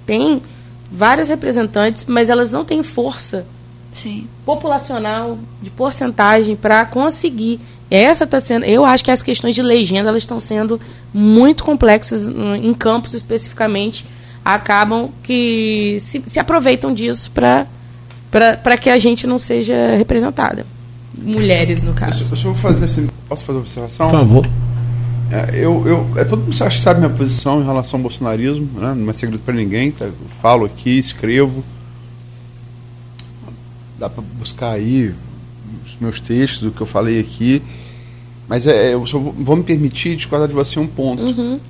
tem 0.04 0.42
vários 0.90 1.28
representantes, 1.28 2.04
mas 2.08 2.28
elas 2.28 2.50
não 2.52 2.64
têm 2.64 2.82
força 2.82 3.46
Sim. 3.92 4.26
populacional 4.44 5.38
de 5.60 5.70
porcentagem 5.70 6.56
para 6.56 6.84
conseguir. 6.84 7.60
Essa 7.90 8.24
está 8.24 8.40
sendo, 8.40 8.64
eu 8.64 8.84
acho 8.84 9.04
que 9.04 9.10
as 9.10 9.22
questões 9.22 9.54
de 9.54 9.62
legenda 9.62 10.08
elas 10.08 10.22
estão 10.22 10.40
sendo 10.40 10.80
muito 11.12 11.62
complexas 11.62 12.26
hum, 12.26 12.54
em 12.54 12.72
campos 12.72 13.12
especificamente, 13.12 14.06
acabam 14.42 15.10
que 15.22 15.98
se, 16.00 16.22
se 16.26 16.40
aproveitam 16.40 16.92
disso 16.92 17.30
para 17.30 17.66
para 18.30 18.78
que 18.78 18.88
a 18.88 18.98
gente 18.98 19.26
não 19.26 19.36
seja 19.36 19.94
representada. 19.94 20.64
Mulheres 21.18 21.82
no 21.82 21.92
caso. 21.92 22.34
eu 22.34 22.54
fazer 22.54 22.86
assim, 22.86 23.06
posso 23.28 23.44
fazer 23.44 23.58
uma 23.58 23.62
observação? 23.62 24.08
Por 24.08 24.18
favor. 24.18 24.46
É, 25.30 25.50
eu, 25.54 25.86
eu, 25.86 26.10
é, 26.16 26.24
todo 26.24 26.40
mundo 26.40 26.50
acho 26.50 26.78
que 26.78 26.82
sabe 26.82 27.00
minha 27.00 27.12
posição 27.12 27.60
em 27.60 27.64
relação 27.64 27.98
ao 27.98 28.02
bolsonarismo, 28.02 28.68
né? 28.78 28.94
não 28.94 29.10
é 29.10 29.12
segredo 29.12 29.42
para 29.42 29.54
ninguém, 29.54 29.90
tá? 29.90 30.08
falo 30.40 30.64
aqui, 30.64 30.98
escrevo. 30.98 31.62
Dá 34.02 34.10
para 34.10 34.24
buscar 34.36 34.72
aí 34.72 35.14
os 35.86 35.96
meus 36.00 36.18
textos, 36.18 36.64
o 36.64 36.72
que 36.72 36.80
eu 36.80 36.86
falei 36.88 37.20
aqui. 37.20 37.62
Mas 38.48 38.66
é, 38.66 38.94
eu 38.94 39.06
só 39.06 39.16
vou, 39.16 39.56
me 39.56 39.62
permitir 39.62 40.16
discordar 40.16 40.48
de 40.48 40.54
você 40.54 40.80
um 40.80 40.88
ponto. 40.88 41.22
Uhum. 41.22 41.60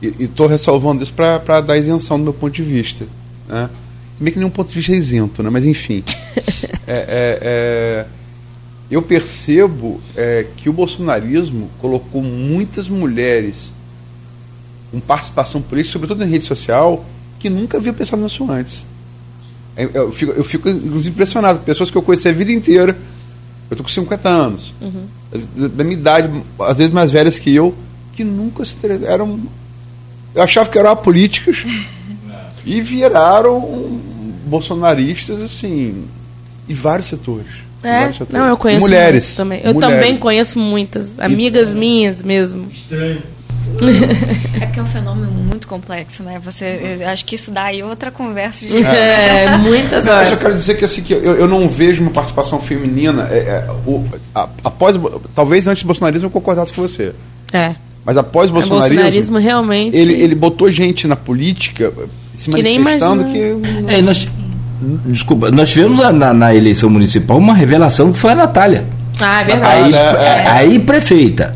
E 0.00 0.22
estou 0.22 0.46
ressalvando 0.46 1.02
isso 1.02 1.12
para 1.12 1.60
dar 1.60 1.76
isenção 1.76 2.18
do 2.18 2.22
meu 2.22 2.32
ponto 2.32 2.52
de 2.52 2.62
vista. 2.62 3.04
Né? 3.48 3.68
Meio 4.20 4.32
que 4.32 4.38
nenhum 4.38 4.50
ponto 4.52 4.68
de 4.68 4.76
vista 4.76 4.92
é 4.92 4.94
isento, 4.94 5.42
né? 5.42 5.50
mas 5.50 5.64
enfim. 5.64 6.04
é, 6.86 6.94
é, 6.94 7.38
é, 7.42 8.06
eu 8.88 9.02
percebo 9.02 10.00
é, 10.14 10.46
que 10.56 10.68
o 10.68 10.72
bolsonarismo 10.72 11.68
colocou 11.80 12.22
muitas 12.22 12.86
mulheres 12.86 13.72
com 14.92 15.00
participação 15.00 15.60
política, 15.60 15.94
sobretudo 15.94 16.22
em 16.22 16.28
rede 16.28 16.44
social, 16.44 17.04
que 17.40 17.50
nunca 17.50 17.76
havia 17.76 17.92
pensado 17.92 18.22
nisso 18.22 18.48
antes. 18.48 18.86
Eu, 19.76 20.12
fico, 20.12 20.32
eu 20.32 20.44
fico, 20.44 20.68
inclusive, 20.68 21.10
impressionado. 21.10 21.60
Pessoas 21.60 21.90
que 21.90 21.96
eu 21.96 22.02
conheci 22.02 22.28
a 22.28 22.32
vida 22.32 22.52
inteira. 22.52 22.96
Eu 23.70 23.76
tô 23.76 23.82
com 23.82 23.88
50 23.88 24.28
anos. 24.28 24.74
Uhum. 24.80 25.68
Da, 25.68 25.82
minha 25.82 25.96
idade, 25.96 26.42
às 26.60 26.76
vezes 26.76 26.92
mais 26.92 27.10
velhas 27.10 27.38
que 27.38 27.54
eu, 27.54 27.74
que 28.12 28.22
nunca 28.22 28.64
se 28.64 28.76
eram. 29.06 29.40
Eu 30.34 30.42
achava 30.42 30.68
que 30.68 30.78
eram 30.78 30.90
apolíticas 30.90 31.64
e 32.66 32.80
viraram 32.80 34.00
bolsonaristas, 34.46 35.40
assim, 35.40 36.04
em 36.68 36.74
vários 36.74 37.08
setores. 37.08 37.46
É, 37.82 38.00
vários 38.00 38.18
setores. 38.18 38.40
não, 38.40 38.48
eu 38.48 38.56
conheço 38.56 38.86
mulheres 38.86 39.34
também. 39.34 39.60
Eu 39.64 39.72
mulheres. 39.72 39.96
também 39.96 40.16
conheço 40.18 40.58
muitas, 40.58 41.18
amigas 41.18 41.72
e, 41.72 41.74
minhas 41.74 42.22
mesmo. 42.22 42.68
Estranho. 42.70 43.22
É 44.60 44.66
porque 44.66 44.80
é 44.80 44.82
um 44.82 44.86
fenômeno 44.86 45.30
muito 45.30 45.66
complexo, 45.66 46.22
né? 46.22 46.40
Você, 46.44 47.00
acho 47.06 47.24
que 47.24 47.34
isso 47.34 47.50
dá 47.50 47.64
aí 47.64 47.82
outra 47.82 48.10
conversa 48.10 48.66
de. 48.66 48.84
É, 48.84 49.56
muitas 49.58 50.04
não, 50.04 50.14
horas. 50.14 50.30
Eu 50.30 50.36
só 50.36 50.42
quero 50.42 50.54
dizer 50.54 50.74
que, 50.76 50.84
assim, 50.84 51.02
que 51.02 51.12
eu, 51.12 51.34
eu 51.34 51.48
não 51.48 51.68
vejo 51.68 52.02
uma 52.02 52.10
participação 52.10 52.60
feminina. 52.60 53.28
É, 53.30 53.38
é, 53.38 53.66
o, 53.86 54.04
a, 54.34 54.48
após, 54.64 54.96
talvez 55.34 55.66
antes 55.66 55.82
do 55.82 55.86
bolsonarismo 55.86 56.26
eu 56.26 56.30
concordasse 56.30 56.72
com 56.72 56.82
você. 56.82 57.12
É. 57.52 57.74
Mas 58.04 58.16
após 58.16 58.50
o 58.50 58.52
bolsonarismo, 58.52 58.96
bolsonarismo 58.96 59.38
realmente. 59.38 59.96
Ele, 59.96 60.14
ele 60.14 60.34
botou 60.34 60.70
gente 60.70 61.06
na 61.06 61.16
política 61.16 61.92
se 62.34 62.50
que 62.50 62.62
manifestando 62.62 63.24
que. 63.26 63.56
É, 63.88 64.02
nós, 64.02 64.26
desculpa, 65.06 65.50
nós 65.50 65.68
tivemos 65.68 65.98
na, 65.98 66.32
na, 66.32 66.54
eleição 66.54 66.90
municipal 66.90 67.38
uma 67.38 67.54
revelação 67.54 68.12
que 68.12 68.18
foi 68.18 68.32
a 68.32 68.34
Natália. 68.34 68.84
Ah, 69.20 69.40
é 69.40 69.44
verdade. 69.44 69.94
Aí, 69.96 70.16
é, 70.16 70.48
aí 70.48 70.78
prefeita. 70.80 71.52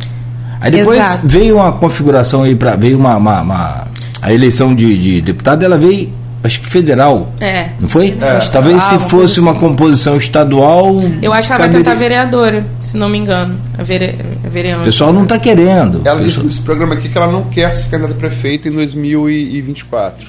Aí 0.67 0.71
depois 0.73 0.99
Exato. 0.99 1.29
veio 1.29 1.57
uma 1.57 1.73
configuração 1.73 2.43
aí 2.43 2.55
para 2.57 2.75
veio 2.77 2.99
uma, 2.99 3.17
uma, 3.17 3.41
uma, 3.41 3.87
a 4.21 4.33
eleição 4.33 4.75
de, 4.75 4.99
de 4.99 5.21
deputado, 5.21 5.65
ela 5.65 5.79
veio 5.79 6.11
acho 6.45 6.61
que 6.61 6.67
federal. 6.69 7.33
É. 7.41 7.71
Não 7.81 7.89
foi? 7.89 8.17
É. 8.21 8.39
Talvez 8.53 8.77
Ah, 8.83 8.99
se 8.99 9.09
fosse 9.09 9.41
uma 9.41 9.51
assim. 9.53 9.61
composição 9.61 10.17
estadual. 10.17 10.97
Eu 11.21 11.33
acho 11.33 11.49
que 11.49 11.53
ela 11.53 11.59
vai 11.59 11.69
caberia- 11.69 11.73
tentar 11.85 11.95
vereadora, 11.95 12.65
se 12.81 12.97
não 12.97 13.09
me 13.09 13.19
engano. 13.19 13.57
A, 13.77 13.83
vere... 13.83 14.15
a 14.45 14.47
O 14.47 14.51
vereadora. 14.51 14.85
pessoal 14.85 15.13
não 15.13 15.25
está 15.25 15.39
querendo. 15.39 16.03
Ela 16.05 16.21
disse 16.23 16.41
nesse 16.43 16.61
programa 16.61 16.95
aqui 16.95 17.09
que 17.09 17.17
ela 17.19 17.27
não 17.33 17.45
quer 17.45 17.75
ser 17.75 17.89
candidata 17.89 18.13
a 18.13 18.17
prefeita 18.17 18.69
em 18.69 18.73
2024. 18.73 20.29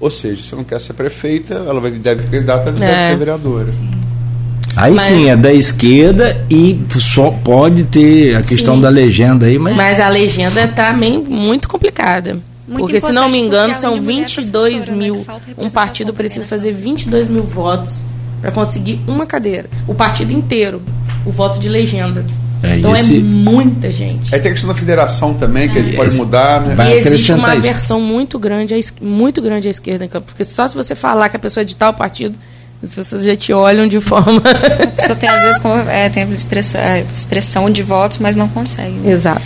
Ou 0.00 0.10
seja, 0.10 0.42
se 0.42 0.54
não 0.54 0.64
quer 0.64 0.80
ser 0.80 0.92
prefeita, 0.94 1.54
ela 1.54 1.80
vai, 1.80 1.90
deve 1.90 2.22
ser 2.22 2.28
candidata, 2.30 2.72
deve 2.72 2.84
É. 2.92 3.08
ser 3.10 3.16
vereadora. 3.16 3.68
Aí 4.76 4.94
Mas- 4.94 5.08
sim, 5.08 5.28
é 5.30 5.36
da 5.36 5.52
esquerda 5.52 6.44
e 6.50 6.80
só 6.98 7.30
pode 7.30 7.84
ter 7.84 8.36
a 8.36 8.42
questão 8.42 8.76
Sim. 8.76 8.80
da 8.80 8.88
legenda 8.88 9.46
aí, 9.46 9.58
mas. 9.58 9.76
Mas 9.76 10.00
a 10.00 10.08
legenda 10.08 10.66
tá 10.68 10.92
também 10.92 11.18
muito 11.18 11.68
complicada. 11.68 12.38
Muito 12.66 12.80
porque, 12.80 12.98
se 13.00 13.12
não 13.12 13.28
me 13.28 13.38
engano, 13.38 13.74
são 13.74 13.90
além 13.90 14.00
de 14.00 14.06
mulher, 14.06 14.26
22 14.26 14.72
professora, 14.86 14.96
né, 14.96 15.04
mil. 15.04 15.26
um 15.58 15.70
partido 15.70 16.14
precisa 16.14 16.46
fazer 16.46 16.68
Câmara. 16.72 16.84
22 16.84 17.28
mil 17.28 17.42
votos 17.42 17.92
para 18.40 18.50
conseguir 18.50 19.00
uma 19.06 19.26
cadeira. 19.26 19.68
O 19.86 19.94
partido 19.94 20.32
inteiro. 20.32 20.82
O 21.26 21.30
voto 21.30 21.58
de 21.60 21.68
legenda. 21.68 22.24
É, 22.62 22.78
então 22.78 22.94
esse- 22.94 23.18
é 23.18 23.20
muita 23.20 23.90
gente. 23.92 24.34
Aí 24.34 24.40
tem 24.40 24.50
a 24.50 24.54
questão 24.54 24.68
da 24.68 24.74
federação 24.74 25.34
também, 25.34 25.68
que 25.68 25.76
eles 25.76 25.88
podem 25.90 26.06
Esse- 26.08 26.16
mudar, 26.16 26.62
né? 26.62 26.74
Vai 26.74 26.94
e 26.94 26.98
existe 26.98 27.32
uma 27.32 27.48
isso. 27.50 27.58
aversão 27.58 28.00
muito 28.00 28.38
grande, 28.38 28.74
muito 29.02 29.42
grande 29.42 29.68
à 29.68 29.70
esquerda 29.70 30.06
em 30.06 30.08
campo. 30.08 30.26
Porque 30.28 30.44
só 30.44 30.66
se 30.66 30.74
você 30.74 30.94
falar 30.94 31.28
que 31.28 31.36
a 31.36 31.38
pessoa 31.38 31.62
é 31.62 31.64
de 31.64 31.76
tal 31.76 31.92
partido, 31.92 32.38
as 32.84 32.94
pessoas 32.94 33.24
já 33.24 33.34
te 33.36 33.52
olham 33.52 33.86
de 33.88 34.00
forma. 34.00 34.40
A 34.40 34.86
pessoa 34.86 35.16
tem, 35.16 35.28
às 35.28 35.42
vezes, 35.42 35.58
como, 35.62 35.74
é, 35.90 36.08
tem 36.08 36.22
expressa- 36.32 36.78
é, 36.78 37.04
expressão 37.12 37.70
de 37.70 37.82
votos, 37.82 38.18
mas 38.18 38.36
não 38.36 38.48
consegue. 38.48 38.92
né? 38.92 39.12
Exato. 39.12 39.42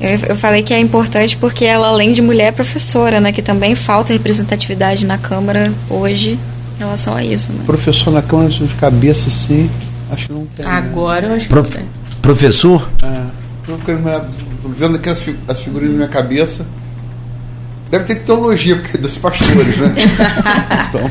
Eu, 0.00 0.18
eu 0.30 0.36
falei 0.36 0.62
que 0.62 0.72
é 0.72 0.78
importante 0.80 1.36
porque 1.36 1.64
ela, 1.64 1.88
além 1.88 2.12
de 2.12 2.22
mulher, 2.22 2.46
é 2.48 2.52
professora, 2.52 3.20
né? 3.20 3.32
Que 3.32 3.42
também 3.42 3.74
falta 3.74 4.12
representatividade 4.12 5.04
na 5.04 5.18
Câmara 5.18 5.70
hoje 5.90 6.38
em 6.76 6.78
relação 6.78 7.14
a 7.14 7.22
isso, 7.22 7.52
né? 7.52 7.60
Professor 7.66 8.10
na 8.10 8.22
Câmara 8.22 8.48
de 8.48 8.66
cabeça, 8.76 9.28
assim, 9.28 9.70
acho 10.10 10.26
que 10.28 10.32
não 10.32 10.46
tem. 10.46 10.64
né? 10.64 10.72
Agora 10.72 11.26
eu 11.26 11.34
acho 11.34 11.42
que. 11.44 11.50
Prof- 11.50 11.76
é. 11.76 11.82
Professor? 12.22 12.88
É. 13.02 13.20
Tô 13.66 14.68
vendo 14.68 14.96
aqui 14.96 15.08
as, 15.10 15.20
fi- 15.20 15.36
as 15.46 15.60
figurinhas 15.60 15.92
na 15.92 15.98
minha 15.98 16.08
cabeça. 16.08 16.66
Deve 17.90 18.04
ter 18.04 18.16
teologia, 18.20 18.76
porque 18.76 18.96
é 18.96 19.00
dois 19.00 19.18
pastores, 19.18 19.76
né? 19.76 19.94
então, 20.88 21.10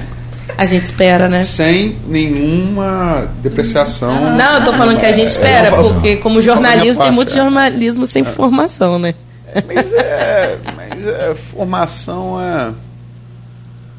A 0.57 0.65
gente 0.65 0.83
espera, 0.83 1.29
né? 1.29 1.43
sem 1.43 1.97
nenhuma 2.07 3.27
depreciação. 3.41 4.35
Não, 4.35 4.59
eu 4.59 4.65
tô 4.65 4.73
falando 4.73 4.99
que 4.99 5.05
a 5.05 5.11
gente 5.11 5.27
espera, 5.29 5.67
É, 5.67 5.71
falo- 5.71 5.93
porque 5.93 6.17
como 6.17 6.41
jornalismo, 6.41 6.85
tem 6.87 6.95
parte, 6.97 7.11
muito 7.15 7.31
é. 7.31 7.35
jornalismo 7.35 8.05
sem 8.05 8.23
formação, 8.23 8.99
né? 8.99 9.13
Mas 9.67 9.93
é. 9.93 10.57
Mas 10.75 11.07
é, 11.07 11.35
formação 11.35 12.39
é. 12.39 12.71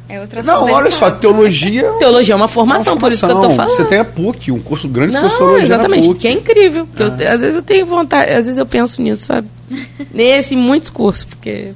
É 0.08 0.20
outra 0.20 0.42
Não, 0.42 0.64
olha 0.70 0.90
só, 0.90 1.08
teologia. 1.10 1.86
é 1.86 1.98
Teologia 1.98 2.34
é 2.34 2.36
uma 2.36 2.42
uma 2.44 2.48
formação, 2.48 2.96
por 2.98 3.12
isso 3.12 3.24
que 3.24 3.30
eu 3.32 3.36
tô 3.36 3.42
formação. 3.42 3.56
falando. 3.68 3.76
Você 3.76 3.84
tem 3.84 3.98
a 4.00 4.04
PUC, 4.04 4.50
um 4.50 4.58
curso 4.58 4.88
grande 4.88 5.12
de 5.12 5.20
curso 5.20 5.36
de 5.36 5.40
Não, 5.40 5.46
teologia. 5.48 5.68
na 5.68 5.74
exatamente, 5.76 6.08
PUC. 6.08 6.18
que 6.20 6.28
é 6.28 6.32
incrível. 6.32 6.86
porque 6.86 7.02
eu- 7.22 7.28
às 7.32 7.40
vezes 7.40 7.54
eu 7.56 7.62
tenho 7.62 7.86
vontade, 7.86 8.30
às 8.32 8.46
vezes 8.46 8.58
eu 8.58 8.66
penso 8.66 9.00
nisso, 9.02 9.24
sabe? 9.26 9.48
Nesse, 10.12 10.54
em 10.54 10.58
muitos 10.58 10.90
cursos, 10.90 11.22
porque 11.24 11.72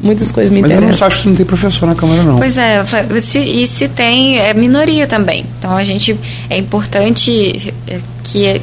muitas 0.00 0.30
coisas 0.30 0.50
me 0.52 0.60
Mas 0.60 0.70
eu 0.70 0.76
não 0.76 0.82
interessam. 0.84 1.08
acho 1.08 1.22
que 1.22 1.28
não 1.28 1.36
tem 1.36 1.46
professor 1.46 1.86
na 1.86 1.94
Câmara, 1.94 2.22
não. 2.22 2.38
Pois 2.38 2.56
é, 2.58 2.84
se, 3.20 3.38
e 3.38 3.66
se 3.66 3.88
tem, 3.88 4.38
é 4.38 4.52
minoria 4.54 5.06
também. 5.06 5.44
Então 5.58 5.76
a 5.76 5.84
gente, 5.84 6.16
é 6.50 6.58
importante 6.58 7.72
é, 7.86 8.00
que 8.24 8.46
é, 8.46 8.60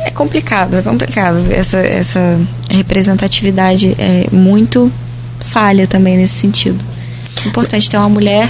é 0.00 0.10
complicado, 0.10 0.76
é 0.76 0.82
complicado. 0.82 1.44
Essa, 1.50 1.78
essa 1.78 2.40
representatividade 2.68 3.94
é 3.98 4.26
muito 4.32 4.90
falha 5.40 5.86
também 5.86 6.16
nesse 6.16 6.34
sentido. 6.34 6.82
É 7.44 7.48
importante 7.48 7.90
ter 7.90 7.96
uma 7.96 8.08
mulher 8.08 8.48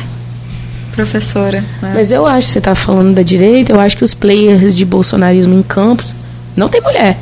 professora. 0.92 1.64
né? 1.80 1.92
Mas 1.94 2.12
eu 2.12 2.26
acho 2.26 2.48
que 2.48 2.52
você 2.52 2.60
tá 2.60 2.74
falando 2.74 3.14
da 3.14 3.22
direita, 3.22 3.72
eu 3.72 3.80
acho 3.80 3.96
que 3.96 4.04
os 4.04 4.14
players 4.14 4.74
de 4.74 4.84
bolsonarismo 4.84 5.54
em 5.54 5.62
campos 5.62 6.14
não 6.54 6.68
tem 6.68 6.80
mulher. 6.80 7.18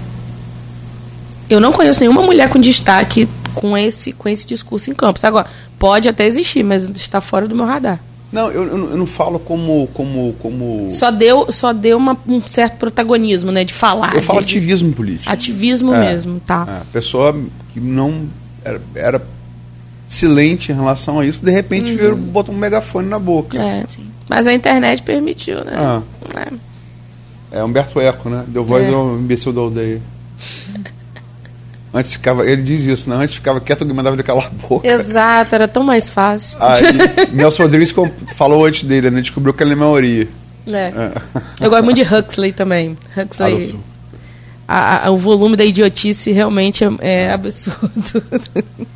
Eu 1.48 1.60
não 1.60 1.72
conheço 1.72 2.00
nenhuma 2.00 2.22
mulher 2.22 2.48
com 2.48 2.58
destaque 2.58 3.28
com 3.54 3.76
esse, 3.76 4.12
com 4.12 4.28
esse 4.28 4.46
discurso 4.46 4.90
em 4.90 4.94
campos. 4.94 5.24
Agora, 5.24 5.46
pode 5.78 6.08
até 6.08 6.26
existir, 6.26 6.62
mas 6.62 6.88
está 6.90 7.20
fora 7.20 7.46
do 7.48 7.54
meu 7.54 7.66
radar. 7.66 8.00
Não, 8.32 8.48
eu, 8.50 8.64
eu 8.64 8.96
não- 8.96 9.06
falo 9.06 9.40
como. 9.40 9.88
como, 9.92 10.32
como... 10.38 10.88
Só 10.92 11.10
deu, 11.10 11.50
só 11.50 11.72
deu 11.72 11.96
uma- 11.98 12.16
um 12.28 12.40
certo 12.46 12.76
protagonismo, 12.76 13.50
né? 13.50 13.64
De 13.64 13.74
falar. 13.74 14.14
eu 14.14 14.22
falo 14.22 14.38
de- 14.40 14.56
ativismo 14.56 14.92
político. 14.92 15.28
Ativismo 15.30 15.92
É. 15.92 15.98
mesmo, 16.12 16.38
tá. 16.46 16.64
É, 16.68 16.72
a 16.82 16.84
pessoa 16.92 17.36
que 17.72 17.80
não 17.80 18.28
era, 18.64 18.80
era 18.94 19.22
silente 20.06 20.70
em 20.70 20.74
relação 20.76 21.18
a 21.18 21.26
isso, 21.26 21.44
de 21.44 21.50
repente 21.50 21.92
veio, 21.94 22.14
botou 22.16 22.54
um 22.54 22.58
megafone 22.58 23.08
na 23.08 23.18
boca. 23.18 23.58
É. 23.58 23.84
Mas 24.28 24.46
a 24.46 24.52
internet 24.54 25.02
permitiu, 25.02 25.64
né? 25.64 25.72
Ah. 25.74 26.02
É. 27.52 27.58
É 27.58 27.64
Humberto 27.64 28.00
Eco, 28.00 28.28
né? 28.30 28.44
Deu 28.46 28.64
voz 28.64 28.84
É. 28.84 28.92
ao 28.92 29.16
imbecil 29.18 29.52
da 29.52 29.60
aldeia. 29.60 30.00
Antes 31.92 32.12
ficava, 32.12 32.44
ele 32.48 32.62
diz 32.62 32.82
isso, 32.82 33.10
né? 33.10 33.16
Antes 33.16 33.34
ficava 33.34 33.60
quieto, 33.60 33.82
alguém 33.82 33.96
mandava 33.96 34.14
ele 34.16 34.22
calar 34.22 34.46
a 34.46 34.50
boca. 34.68 34.86
Exato, 34.86 35.54
era 35.54 35.66
tão 35.66 35.82
mais 35.82 36.08
fácil. 36.08 36.56
Aí, 36.60 36.80
Nelson 37.34 37.64
Rodrigues 37.64 37.92
falou 38.36 38.64
antes 38.64 38.84
dele, 38.84 39.10
né? 39.10 39.20
Descobriu 39.20 39.52
que 39.52 39.62
ele 39.62 39.72
é 39.72 39.76
maioria. 39.76 40.28
É. 40.68 40.92
Eu 41.60 41.68
gosto 41.68 41.82
muito 41.84 41.96
de 41.96 42.14
Huxley 42.14 42.52
também. 42.52 42.96
Huxley. 43.16 43.74
A- 44.68 45.06
a- 45.08 45.10
o 45.10 45.16
volume 45.16 45.56
da 45.56 45.64
idiotice 45.64 46.30
realmente 46.30 46.84
é, 46.84 46.88
é 47.00 47.32
absurdo. 47.32 48.22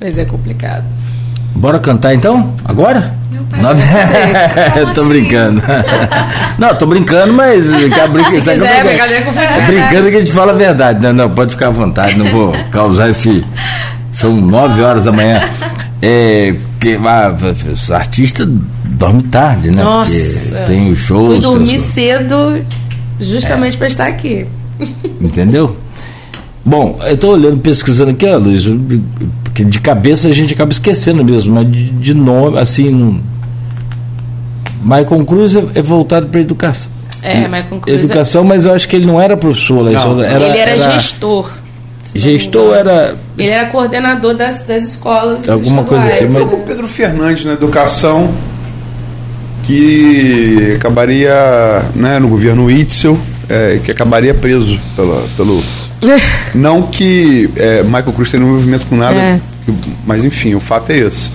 Mas 0.00 0.16
é 0.16 0.24
complicado. 0.24 0.84
Bora 1.60 1.78
cantar 1.78 2.14
então? 2.14 2.54
Agora? 2.64 3.12
Meu 3.30 3.42
pai, 3.44 3.60
Nove- 3.60 3.82
Como 4.80 4.94
tô 4.94 5.00
assim? 5.02 5.10
brincando. 5.10 5.62
Não, 6.58 6.74
tô 6.74 6.86
brincando, 6.86 7.34
mas. 7.34 7.68
que 7.70 8.00
a 8.00 8.06
brinca- 8.08 8.30
Se 8.30 8.36
quiser, 8.38 8.62
é 8.62 8.78
é? 8.78 8.84
brincadeira 8.84 9.24
com 9.26 9.38
É 9.38 9.66
brincando 9.66 10.10
que 10.10 10.16
a 10.16 10.20
gente 10.20 10.32
fala 10.32 10.52
a 10.52 10.54
verdade. 10.54 11.00
Não, 11.02 11.12
não, 11.12 11.30
pode 11.30 11.50
ficar 11.50 11.66
à 11.66 11.70
vontade, 11.70 12.16
não 12.18 12.30
vou 12.30 12.54
causar 12.70 13.10
esse. 13.10 13.44
São 14.10 14.34
nove 14.36 14.80
horas 14.82 15.04
da 15.04 15.12
manhã. 15.12 15.42
É, 16.02 16.54
que, 16.80 16.98
ah, 17.04 17.34
os 17.70 17.92
artistas 17.92 18.48
dormem 18.84 19.22
tarde, 19.24 19.70
né? 19.70 19.82
Nossa. 19.84 20.14
Porque 20.56 20.64
tem 20.66 20.90
os 20.90 20.98
shows. 20.98 21.26
Fui 21.26 21.36
os- 21.36 21.42
dormir 21.44 21.78
cedo 21.78 22.64
justamente 23.20 23.76
para 23.76 23.86
estar 23.86 24.06
aqui. 24.06 24.46
Entendeu? 25.20 25.76
Bom, 26.64 26.98
eu 27.04 27.14
estou 27.14 27.34
olhando, 27.34 27.58
pesquisando 27.58 28.12
aqui, 28.12 28.26
ó, 28.26 28.38
Luiz, 28.38 28.64
porque 29.50 29.64
de 29.64 29.80
cabeça 29.80 30.28
a 30.28 30.32
gente 30.32 30.54
acaba 30.54 30.70
esquecendo 30.72 31.24
mesmo, 31.24 31.54
mas 31.54 31.70
de, 31.70 31.90
de 31.90 32.14
nome, 32.14 32.58
assim. 32.58 33.20
Michael 34.82 35.24
Cruz 35.26 35.54
é, 35.56 35.64
é 35.74 35.82
voltado 35.82 36.28
para 36.28 36.40
educação. 36.40 36.92
É, 37.22 37.40
Michael 37.40 37.80
Cruz 37.80 37.96
é- 37.96 38.00
Educação, 38.00 38.44
mas 38.44 38.64
eu 38.64 38.72
acho 38.72 38.88
que 38.88 38.96
ele 38.96 39.04
não 39.06 39.20
era 39.20 39.36
professor 39.36 39.82
lá, 39.82 39.90
ele 39.90 39.98
Não. 39.98 40.02
só 40.16 40.22
ele 40.24 40.58
era, 40.58 40.78
gestor. 40.92 41.50
Gestor 42.14 42.74
era. 42.74 43.14
Ele 43.36 43.50
era 43.50 43.66
coordenador 43.66 44.34
das, 44.34 44.62
das 44.62 44.84
escolas. 44.84 45.48
Alguma 45.48 45.84
coisa 45.84 46.04
assim, 46.06 46.24
mas- 46.24 46.34
né? 46.34 46.40
O 46.42 46.58
Pedro 46.66 46.88
Fernandes 46.88 47.44
na 47.44 47.52
educação, 47.52 48.32
que 49.64 50.74
acabaria 50.76 51.84
né, 51.94 52.18
no 52.18 52.28
governo 52.28 52.70
Itzel, 52.70 53.18
é, 53.48 53.78
que 53.84 53.90
acabaria 53.90 54.32
preso 54.34 54.78
pela, 54.96 55.24
pelo. 55.36 55.62
Não 56.54 56.82
que 56.82 57.48
é, 57.56 57.82
Michael 57.82 58.12
Cruz 58.12 58.30
tenha 58.30 58.42
um 58.42 58.48
envolvimento 58.48 58.86
com 58.86 58.96
nada, 58.96 59.14
É. 59.16 59.40
mas 60.06 60.24
enfim, 60.24 60.54
o 60.54 60.60
fato 60.60 60.90
é 60.90 60.98
esse. 60.98 61.30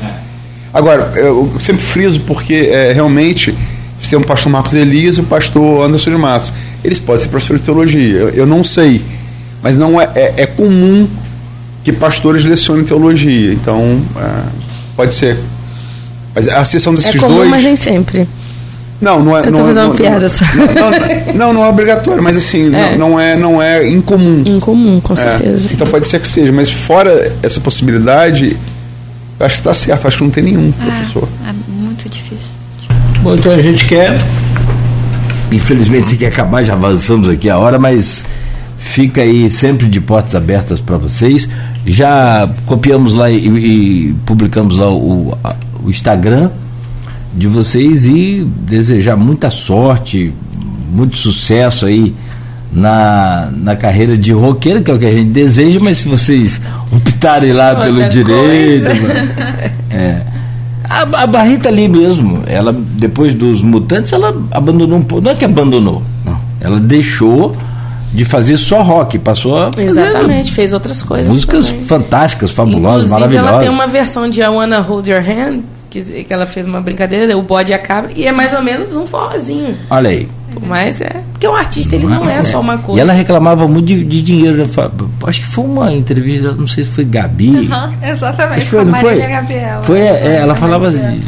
Agora, 0.74 1.14
eu 1.16 1.52
sempre 1.60 1.84
friso 1.84 2.20
porque 2.22 2.54
é, 2.54 2.92
realmente 2.92 3.56
você 4.02 4.10
tem 4.12 4.20
o 4.20 4.24
pastor 4.24 4.52
Marcos 4.52 4.74
Elias 4.74 5.18
e 5.18 5.22
o 5.22 5.24
pastor 5.24 5.86
Anderson 5.86 6.12
de 6.12 6.18
Matos. 6.18 6.52
Eles 6.84 7.00
podem 7.00 7.22
ser 7.24 7.30
professores 7.30 7.62
de 7.62 7.66
teologia, 7.66 8.18
eu, 8.18 8.30
eu 8.30 8.46
não 8.46 8.64
sei. 8.64 9.02
Mas 9.64 9.76
não 9.78 10.00
é, 10.00 10.10
é, 10.16 10.34
é 10.38 10.46
comum 10.46 11.08
que 11.84 11.92
pastores 11.92 12.44
lecionem 12.44 12.84
teologia. 12.84 13.54
Então, 13.54 14.02
é, 14.18 14.44
pode 14.96 15.16
ser. 15.16 15.38
Mas 16.36 16.48
a 16.50 16.66
sessão 16.66 16.94
desses 16.94 17.16
É 17.16 17.20
comum, 17.20 17.38
dois. 17.38 17.50
mas 17.50 17.64
nem 17.64 17.76
sempre. 17.76 18.28
Não, 19.06 19.24
não 19.24 19.38
é. 19.38 19.40
Eu 19.42 19.44
tô 19.46 19.52
não, 19.52 19.60
é- 19.60 19.62
fazendo 19.64 19.76
não, 19.84 19.86
uma 19.92 19.96
piada 19.96 20.30
só. 20.30 20.46
Não, 20.56 20.92
não, 20.92 21.34
não, 21.36 21.54
não 21.54 21.64
é 21.66 21.70
obrigatório, 21.70 22.24
mas 22.24 22.36
assim, 22.36 22.74
É. 22.76 22.98
Não, 22.98 23.10
não 23.12 23.20
é, 23.20 23.36
não 23.38 23.62
é 23.62 23.88
incomum. 23.88 24.44
Incomum, 24.46 25.00
com 25.00 25.14
É, 25.14 25.16
certeza. 25.16 25.70
Então 25.72 25.86
pode 25.88 26.08
ser 26.08 26.20
que 26.20 26.28
seja, 26.28 26.52
mas 26.52 26.72
fora 26.72 27.32
essa 27.44 27.60
possibilidade, 27.62 28.58
acho 29.40 29.56
que 29.56 29.60
está 29.62 29.74
certo, 29.74 30.08
acho 30.08 30.18
que 30.18 30.24
não 30.24 30.32
tem 30.32 30.44
nenhum 30.44 30.72
professor. 30.72 31.28
É 31.48 31.54
muito 31.72 32.10
difícil. 32.10 32.48
Bom, 33.22 33.34
então 33.36 33.52
a 33.52 33.62
gente 33.62 33.86
quer. 33.86 34.20
Infelizmente 35.52 36.08
tem 36.10 36.18
que 36.18 36.26
acabar, 36.26 36.64
já 36.64 36.74
avançamos 36.74 37.30
aqui 37.30 37.50
a 37.50 37.58
hora, 37.58 37.78
mas 37.78 38.26
fica 38.78 39.22
aí 39.22 39.50
sempre 39.50 39.88
de 39.88 40.02
portas 40.02 40.36
abertas 40.36 40.82
para 40.82 40.98
vocês. 40.98 41.48
Já 41.86 42.50
copiamos 42.66 43.14
lá 43.14 43.30
e, 43.30 43.48
e 43.48 44.14
publicamos 44.26 44.78
lá 44.78 44.90
o, 44.92 45.38
a- 45.44 45.56
o 45.84 45.90
Instagram 45.90 46.50
de 47.36 47.48
vocês 47.48 48.06
e 48.06 48.48
desejar 48.62 49.16
muita 49.18 49.50
sorte, 49.50 50.34
muito 50.92 51.18
sucesso 51.18 51.86
aí 51.86 52.16
na, 52.72 53.50
na 53.56 53.76
carreira 53.76 54.18
de 54.18 54.32
roqueiro, 54.32 54.82
que 54.82 54.90
é 54.92 54.94
o 54.94 55.00
que 55.00 55.06
a 55.06 55.12
gente 55.12 55.30
deseja, 55.30 55.80
mas 55.82 56.00
se 56.00 56.08
vocês 56.08 56.60
optarem 56.92 57.52
lá 57.54 57.70
Outra 57.72 57.86
pelo 57.86 58.10
direito. 58.10 58.92
É. 59.92 60.22
A, 60.90 61.02
a 61.24 61.28
Barrita 61.28 61.70
ali 61.70 61.88
mesmo, 61.88 62.44
ela 62.48 62.74
depois 62.74 63.34
dos 63.34 63.62
mutantes, 63.62 64.12
ela 64.12 64.36
abandonou 64.52 64.98
um 65.00 65.04
pouco. 65.04 65.24
Não 65.24 65.32
é 65.32 65.36
que 65.36 65.46
abandonou, 65.46 66.04
não. 66.26 66.38
Ela 66.60 66.80
deixou 66.82 67.56
de 68.14 68.26
fazer 68.26 68.58
só 68.58 68.82
rock, 68.82 69.18
passou 69.18 69.58
a 69.58 69.72
fazer 69.74 69.88
Exatamente, 69.88 70.52
fez 70.52 70.74
outras 70.74 71.02
coisas. 71.02 71.34
músicas 71.34 71.68
também. 71.68 71.86
fantásticas, 71.86 72.52
fabulosas, 72.52 73.06
Inclusive, 73.10 73.12
maravilhosas. 73.14 73.50
ela 73.52 73.60
tem 73.62 73.70
uma 73.70 73.88
versão 73.88 74.30
de 74.30 74.42
I 74.42 74.48
Wanna 74.48 74.80
Hold 74.82 75.08
Your 75.08 75.22
Hand, 75.22 75.62
que, 76.02 76.24
que 76.24 76.34
ela 76.34 76.46
fez 76.46 76.66
uma 76.66 76.82
brincadeira, 76.82 77.38
o 77.38 77.42
bode 77.42 77.72
e 77.72 77.76
a 77.76 77.80
cabra, 77.80 78.12
e 78.16 78.26
é 78.26 78.32
mais 78.32 78.54
ou 78.54 78.62
menos 78.62 78.96
um 78.96 79.06
forrozinho. 79.06 79.78
Olha 79.90 80.10
aí. 80.10 80.28
Mas 80.66 81.02
é. 81.02 81.22
Porque 81.34 81.48
o 81.48 81.54
artista, 81.56 81.96
ele 81.96 82.06
não 82.06 82.30
é 82.30 82.42
só 82.42 82.62
uma 82.62 82.78
coisa. 82.78 83.00
E 83.00 83.02
ela 83.02 83.12
reclamava 83.14 83.68
muito 83.68 83.88
de, 83.88 84.04
de 84.06 84.22
dinheiro. 84.22 84.66
Fa- 84.66 84.90
Acho 85.28 85.42
que 85.42 85.48
foi 85.48 85.66
uma 85.66 85.92
entrevista, 85.94 86.54
não 86.54 86.66
sei 86.68 86.86
se 86.86 86.92
foi 86.92 87.04
Gabi. 87.04 87.70
exatamente. 88.02 88.58
Acho 88.60 88.66
que 88.66 88.72
foi, 88.76 88.86
não 88.86 88.96
foi? 88.96 89.20
Foi, 89.84 90.00
é, 90.00 90.38
ela 90.38 90.56
falava 90.56 90.88
assim, 90.88 91.22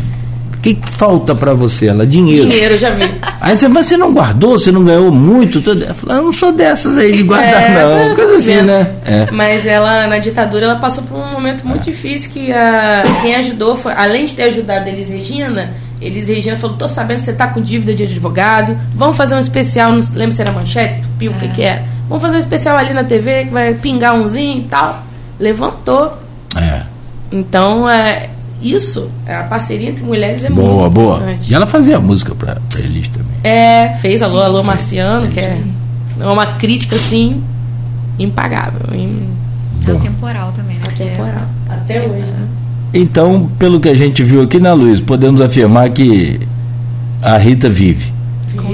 o 0.58 0.62
que 0.62 0.74
que 0.74 0.90
falta 0.90 1.36
pra 1.36 1.54
você? 1.54 1.88
Ela, 1.88 2.06
dinheiro. 2.06 2.50
Dinheiro, 2.50 2.74
eu 2.74 2.78
já 2.78 2.90
vi. 2.90 3.10
Aí 3.40 3.56
você, 3.56 3.68
mas 3.68 3.86
você 3.86 3.96
não 3.98 4.14
guardou, 4.14 4.58
você 4.58 4.72
não 4.72 4.84
ganhou 4.84 5.12
muito? 5.12 5.62
Tudo. 5.62 5.84
Ela 5.84 5.94
falou, 5.94 6.16
eu 6.16 6.24
não 6.24 6.34
sou 6.34 6.52
dessas 6.52 6.98
aí 6.98 7.16
de 7.16 7.24
guardar, 7.24 7.64
É, 7.64 7.84
não. 7.84 7.98
essa 8.00 8.16
Coisa 8.16 8.38
assim, 8.38 8.62
né? 8.62 8.92
É. 9.06 9.28
Mas 9.32 9.66
ela, 9.66 10.08
na 10.08 10.18
ditadura, 10.18 10.66
ela 10.66 10.76
passou 10.76 11.04
por 11.04 11.18
um 11.18 11.32
momento 11.32 11.66
muito 11.66 11.84
difícil 11.84 12.32
que 12.32 12.52
a, 12.52 13.04
quem 13.22 13.36
ajudou 13.36 13.76
foi, 13.76 13.94
além 13.94 14.26
de 14.26 14.34
ter 14.34 14.44
ajudado 14.44 14.90
Elis 14.90 15.10
Regina, 15.10 15.74
Elis 16.02 16.28
Regina 16.28 16.58
falou, 16.58 16.76
tô 16.78 16.88
sabendo 16.88 17.18
que 17.20 17.26
você 17.26 17.34
tá 17.34 17.48
com 17.48 17.62
dívida 17.62 17.94
de 17.94 18.04
advogado, 18.04 18.78
vamos 18.94 19.16
fazer 19.18 19.36
um 19.36 19.40
especial, 19.40 19.92
não 19.92 20.02
lembra 20.14 20.32
se 20.36 20.42
era 20.42 20.52
manchete, 20.52 21.02
tupiu, 21.02 21.32
o 21.32 21.36
que 21.36 21.48
que 21.50 21.62
era? 21.62 21.84
Vamos 22.08 22.22
fazer 22.22 22.36
um 22.36 22.40
especial 22.40 22.78
ali 22.78 22.94
na 22.94 23.04
TV, 23.04 23.46
que 23.46 23.52
vai 23.52 23.74
pingar 23.74 24.16
umzinho 24.16 24.60
e 24.60 24.64
tal. 24.64 25.04
Levantou. 25.40 26.18
É. 26.56 26.82
Então, 27.32 27.90
é, 27.90 28.30
isso, 28.62 29.10
a 29.28 29.44
parceria 29.44 29.90
entre 29.90 30.04
mulheres 30.04 30.44
é 30.44 30.50
Boa, 30.50 30.82
muito 30.84 30.94
boa. 30.94 31.16
importante. 31.18 31.52
E 31.52 31.54
ela 31.56 31.68
fazia 31.68 32.00
música 32.00 32.34
pra, 32.36 32.58
pra 32.70 32.80
eles 32.80 33.08
também. 33.10 33.28
É, 33.44 33.90
fez 34.02 34.22
Alô, 34.22 34.42
Alô 34.42 34.64
Marciano, 34.64 35.28
que 35.28 35.40
é 35.40 35.62
uma 36.20 36.46
crítica, 36.46 36.96
assim, 36.96 37.42
impagável, 38.20 38.82
im- 38.94 39.28
Atemporal 39.88 40.52
também, 40.52 40.76
né? 40.78 40.84
Que 40.96 41.04
é- 41.04 41.08
atemporal. 41.14 41.44
Até 41.70 42.00
hoje, 42.02 42.32
né? 42.32 42.48
Então, 42.94 43.50
pelo 43.60 43.80
que 43.80 43.88
a 43.88 43.94
gente 43.94 44.22
viu 44.24 44.42
aqui 44.42 44.60
na 44.60 44.74
Luiz, 44.74 45.00
podemos 45.00 45.40
afirmar 45.40 45.90
que 45.92 46.40
a 47.22 47.38
Rita 47.38 47.70
vive. 47.70 48.12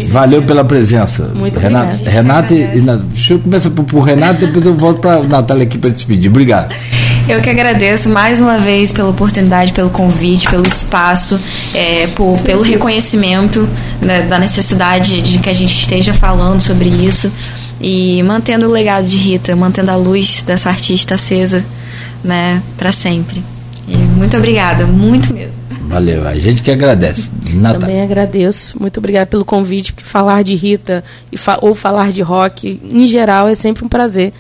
Valeu 0.10 0.42
pela 0.44 0.64
presença. 0.64 1.30
Muito 1.36 1.60
Renata, 1.60 1.88
obrigada. 1.94 2.10
Renata 2.10 2.54
e, 2.54 2.78
e 2.78 2.82
deixa 3.12 3.34
eu 3.34 3.40
começar 3.40 3.70
por, 3.72 3.84
por 3.84 4.02
Renato, 4.02 4.46
depois 4.46 4.66
eu 4.66 4.76
volto 4.76 5.02
para 5.02 5.22
Natália 5.24 5.64
aqui 5.66 5.78
para 5.78 5.90
despedir. 5.90 6.30
Obrigado. 6.32 6.74
Eu 7.28 7.42
que 7.42 7.50
agradeço 7.50 8.10
mais 8.10 8.42
uma 8.42 8.58
vez 8.60 8.92
pela 8.92 9.10
oportunidade, 9.10 9.72
pelo 9.72 9.90
convite, 9.90 10.50
pelo 10.50 10.68
espaço, 10.68 11.40
é, 11.74 12.08
por- 12.08 12.38
pelo 12.42 12.62
reconhecimento 12.62 13.68
né, 14.02 14.24
da 14.24 14.38
necessidade 14.38 15.22
de 15.22 15.40
que 15.40 15.50
a 15.50 15.54
gente 15.54 15.74
esteja 15.74 16.14
falando 16.14 16.60
sobre 16.62 16.90
isso 16.90 17.32
e 17.80 18.22
mantendo 18.24 18.68
o 18.68 18.72
legado 18.72 19.08
de 19.08 19.16
Rita, 19.18 19.56
mantendo 19.56 19.92
a 19.92 19.96
luz 19.96 20.44
dessa 20.46 20.70
artista 20.70 21.16
acesa 21.16 21.64
né, 22.24 22.62
para 22.78 22.92
sempre. 22.92 23.42
E 23.88 23.96
muito 23.96 24.36
obrigada, 24.36 24.86
muito 24.86 25.34
mesmo. 25.34 25.64
Valeu, 25.88 26.28
a 26.28 26.36
gente 26.38 26.62
que 26.62 26.72
agradece. 26.72 27.30
Natália. 27.54 27.80
Também 27.80 28.02
agradeço. 28.02 28.76
Muito 28.80 28.98
obrigada 28.98 29.28
pelo 29.28 29.46
convite, 29.46 29.94
porque 29.94 30.08
falar 30.10 30.44
de 30.44 30.56
Rita 30.56 31.04
e 31.32 31.38
fa- 31.38 31.60
ou 31.62 31.74
falar 31.76 32.12
de 32.12 32.22
rock, 32.22 32.82
em 32.84 33.08
geral, 33.08 33.48
é 33.48 33.54
sempre 33.56 33.84
um 33.86 33.88
prazer. 33.88 34.34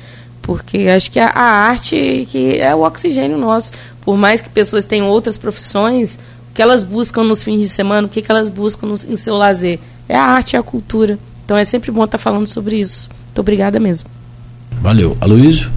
Porque 0.43 0.89
acho 0.89 1.09
que 1.09 1.19
a, 1.19 1.29
a 1.29 1.67
arte 1.69 2.27
que 2.29 2.59
é 2.59 2.75
o 2.75 2.81
oxigênio 2.81 3.37
nosso. 3.37 3.71
Por 4.01 4.15
mais 4.17 4.41
que 4.41 4.49
pessoas 4.49 4.85
tenham 4.85 5.07
outras 5.07 5.37
profissões, 5.37 6.15
o 6.51 6.53
que 6.53 6.61
elas 6.61 6.83
buscam 6.83 7.23
nos 7.23 7.41
fins 7.41 7.61
de 7.61 7.69
semana, 7.69 8.05
o 8.05 8.09
que, 8.09 8.21
que 8.21 8.29
elas 8.29 8.49
buscam 8.49 8.87
no, 8.87 8.93
em 8.93 9.15
seu 9.15 9.35
lazer? 9.35 9.79
É 10.07 10.15
a 10.15 10.23
arte 10.23 10.53
e 10.53 10.57
a 10.57 10.61
cultura. 10.61 11.17
Então 11.45 11.57
é 11.57 11.63
sempre 11.63 11.89
bom 11.89 12.03
estar 12.03 12.17
falando 12.17 12.45
sobre 12.45 12.75
isso. 12.75 13.09
Muito 13.25 13.39
obrigada 13.39 13.79
mesmo. 13.79 14.09
Valeu. 14.81 15.17
Aloysio? 15.21 15.71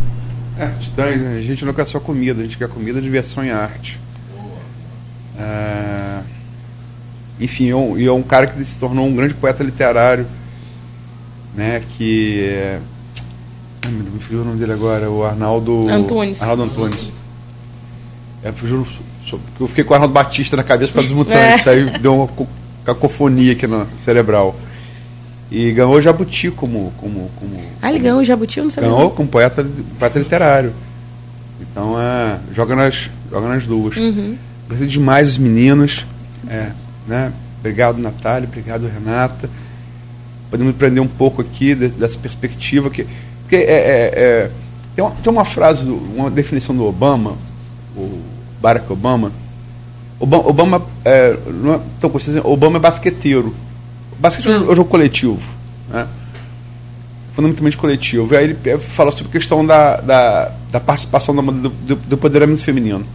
É, 0.58 0.68
titãs, 0.80 1.20
né? 1.20 1.38
a 1.38 1.42
gente 1.42 1.64
não 1.64 1.72
quer 1.72 1.86
só 1.86 2.00
comida, 2.00 2.40
a 2.40 2.44
gente 2.44 2.58
quer 2.58 2.68
comida, 2.68 3.00
diversão 3.00 3.44
e 3.44 3.50
arte. 3.50 4.00
É, 5.38 6.20
enfim, 7.38 7.70
é 7.70 7.98
e 8.00 8.06
é 8.06 8.12
um 8.12 8.22
cara 8.22 8.46
que 8.46 8.64
se 8.64 8.76
tornou 8.76 9.06
um 9.06 9.14
grande 9.14 9.34
poeta 9.34 9.62
literário, 9.62 10.26
né? 11.54 11.82
Que 11.96 12.40
é, 12.42 12.80
ai, 13.86 13.92
me 13.92 14.20
fugiu 14.20 14.42
o 14.42 14.44
nome 14.44 14.58
dele 14.58 14.72
agora, 14.72 15.10
o 15.10 15.24
Arnaldo 15.24 15.88
Antunes. 15.88 16.40
Arnaldo 16.40 16.62
Antunes. 16.64 17.12
É, 18.42 18.52
fugiu, 18.52 18.86
eu 19.60 19.66
fiquei 19.68 19.84
com 19.84 19.92
o 19.92 19.94
Arnaldo 19.94 20.14
Batista 20.14 20.56
na 20.56 20.62
cabeça 20.62 20.92
causa 20.92 21.08
dos 21.08 21.16
mutantes, 21.16 21.66
É. 21.66 21.70
aí 21.70 21.98
deu 21.98 22.14
uma 22.14 22.26
co- 22.28 22.46
cacofonia 22.84 23.52
aqui 23.52 23.66
na 23.66 23.86
cerebral. 23.98 24.54
E 25.50 25.70
ganhou 25.72 25.94
o 25.94 26.00
Jabuti 26.02 26.50
como, 26.50 26.92
como, 26.98 27.30
como 27.36 27.60
Ah, 27.80 27.90
ele 27.90 28.00
ganhou 28.00 28.18
o 28.20 28.24
Jabuti, 28.24 28.58
eu 28.58 28.64
não 28.64 28.70
sabia. 28.70 28.90
Ganhou 28.90 29.10
como 29.10 29.28
poeta, 29.28 29.64
poeta 29.98 30.18
literário. 30.18 30.72
Então, 31.60 31.94
é, 32.00 32.38
joga, 32.52 32.74
nas, 32.76 33.08
joga 33.30 33.48
nas 33.48 33.64
duas. 33.64 33.96
Uhum. 33.96 34.36
Demais 34.88 35.30
os 35.30 35.38
meninos. 35.38 36.04
É, 36.48 36.70
né? 37.06 37.32
Obrigado, 37.60 37.98
Natália. 37.98 38.48
Obrigado, 38.48 38.88
Renata. 38.88 39.48
Podemos 40.50 40.74
aprender 40.74 41.00
um 41.00 41.06
pouco 41.08 41.40
aqui 41.42 41.74
de- 41.74 41.88
dessa 41.88 42.18
perspectiva. 42.18 42.90
Que, 42.90 43.06
porque 43.46 43.56
é, 43.56 43.60
é, 43.60 44.12
é, 44.14 44.50
tem, 44.96 45.04
uma, 45.04 45.10
tem 45.22 45.32
uma 45.32 45.44
frase, 45.44 45.84
uma 45.84 46.28
definição 46.28 46.74
do 46.74 46.84
Obama, 46.84 47.36
o 47.96 48.20
Barack 48.60 48.92
Obama. 48.92 49.30
Obama, 50.18 50.48
Obama 50.48 50.82
é, 51.04 51.38
não 51.46 51.74
é 51.74 51.80
tão 52.00 52.10
consciente, 52.10 52.40
Obama 52.44 52.78
é 52.78 52.80
basqueteiro. 52.80 53.54
Basquete 54.18 54.50
é 54.50 54.58
um 54.58 54.74
jogo 54.74 54.90
coletivo. 54.90 55.40
Né? 55.88 56.08
fundamentalmente 57.36 57.76
coletivo. 57.76 58.32
E 58.32 58.36
aí 58.36 58.44
ele 58.44 58.78
fala 58.78 59.12
sobre 59.12 59.28
a 59.28 59.30
questão 59.30 59.64
da, 59.64 59.98
da, 59.98 60.52
da 60.72 60.80
participação 60.80 61.36
do, 61.36 61.68
do, 61.68 61.94
do 61.94 62.14
empoderamento 62.14 62.62
feminino. 62.62 63.06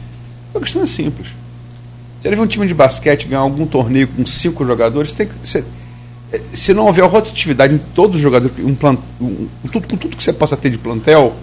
A 0.53 0.59
questão 0.59 0.83
é 0.83 0.85
simples. 0.85 1.29
Se 2.21 2.27
ele 2.27 2.35
vê 2.35 2.41
um 2.41 2.47
time 2.47 2.67
de 2.67 2.73
basquete 2.75 3.27
ganhar 3.27 3.41
algum 3.41 3.65
torneio 3.65 4.07
com 4.07 4.23
cinco 4.23 4.63
jogadores, 4.63 5.11
tem 5.11 5.27
que, 5.27 5.57
eh, 5.57 5.63
se 6.53 6.73
não 6.73 6.85
houver 6.85 7.05
rotatividade 7.05 7.73
em 7.73 7.77
todos 7.77 8.15
os 8.15 8.21
jogadores, 8.21 8.57
um 8.59 8.73
plan, 8.73 8.97
um, 9.19 9.47
com 9.61 9.67
tudo, 9.67 9.87
com 9.87 9.97
tudo 9.97 10.15
que 10.15 10.23
você 10.23 10.31
possa 10.31 10.55
ter 10.55 10.69
de 10.69 10.77
plantel, 10.77 11.35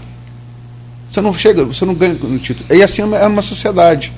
você 1.10 1.20
não 1.20 1.32
chega, 1.32 1.64
você 1.64 1.84
não 1.84 1.94
ganha 1.94 2.14
no 2.14 2.38
título. 2.38 2.66
E 2.74 2.82
assim 2.82 3.02
é 3.02 3.04
uma, 3.04 3.18
é 3.18 3.26
uma 3.26 3.42
sociedade. 3.42 4.12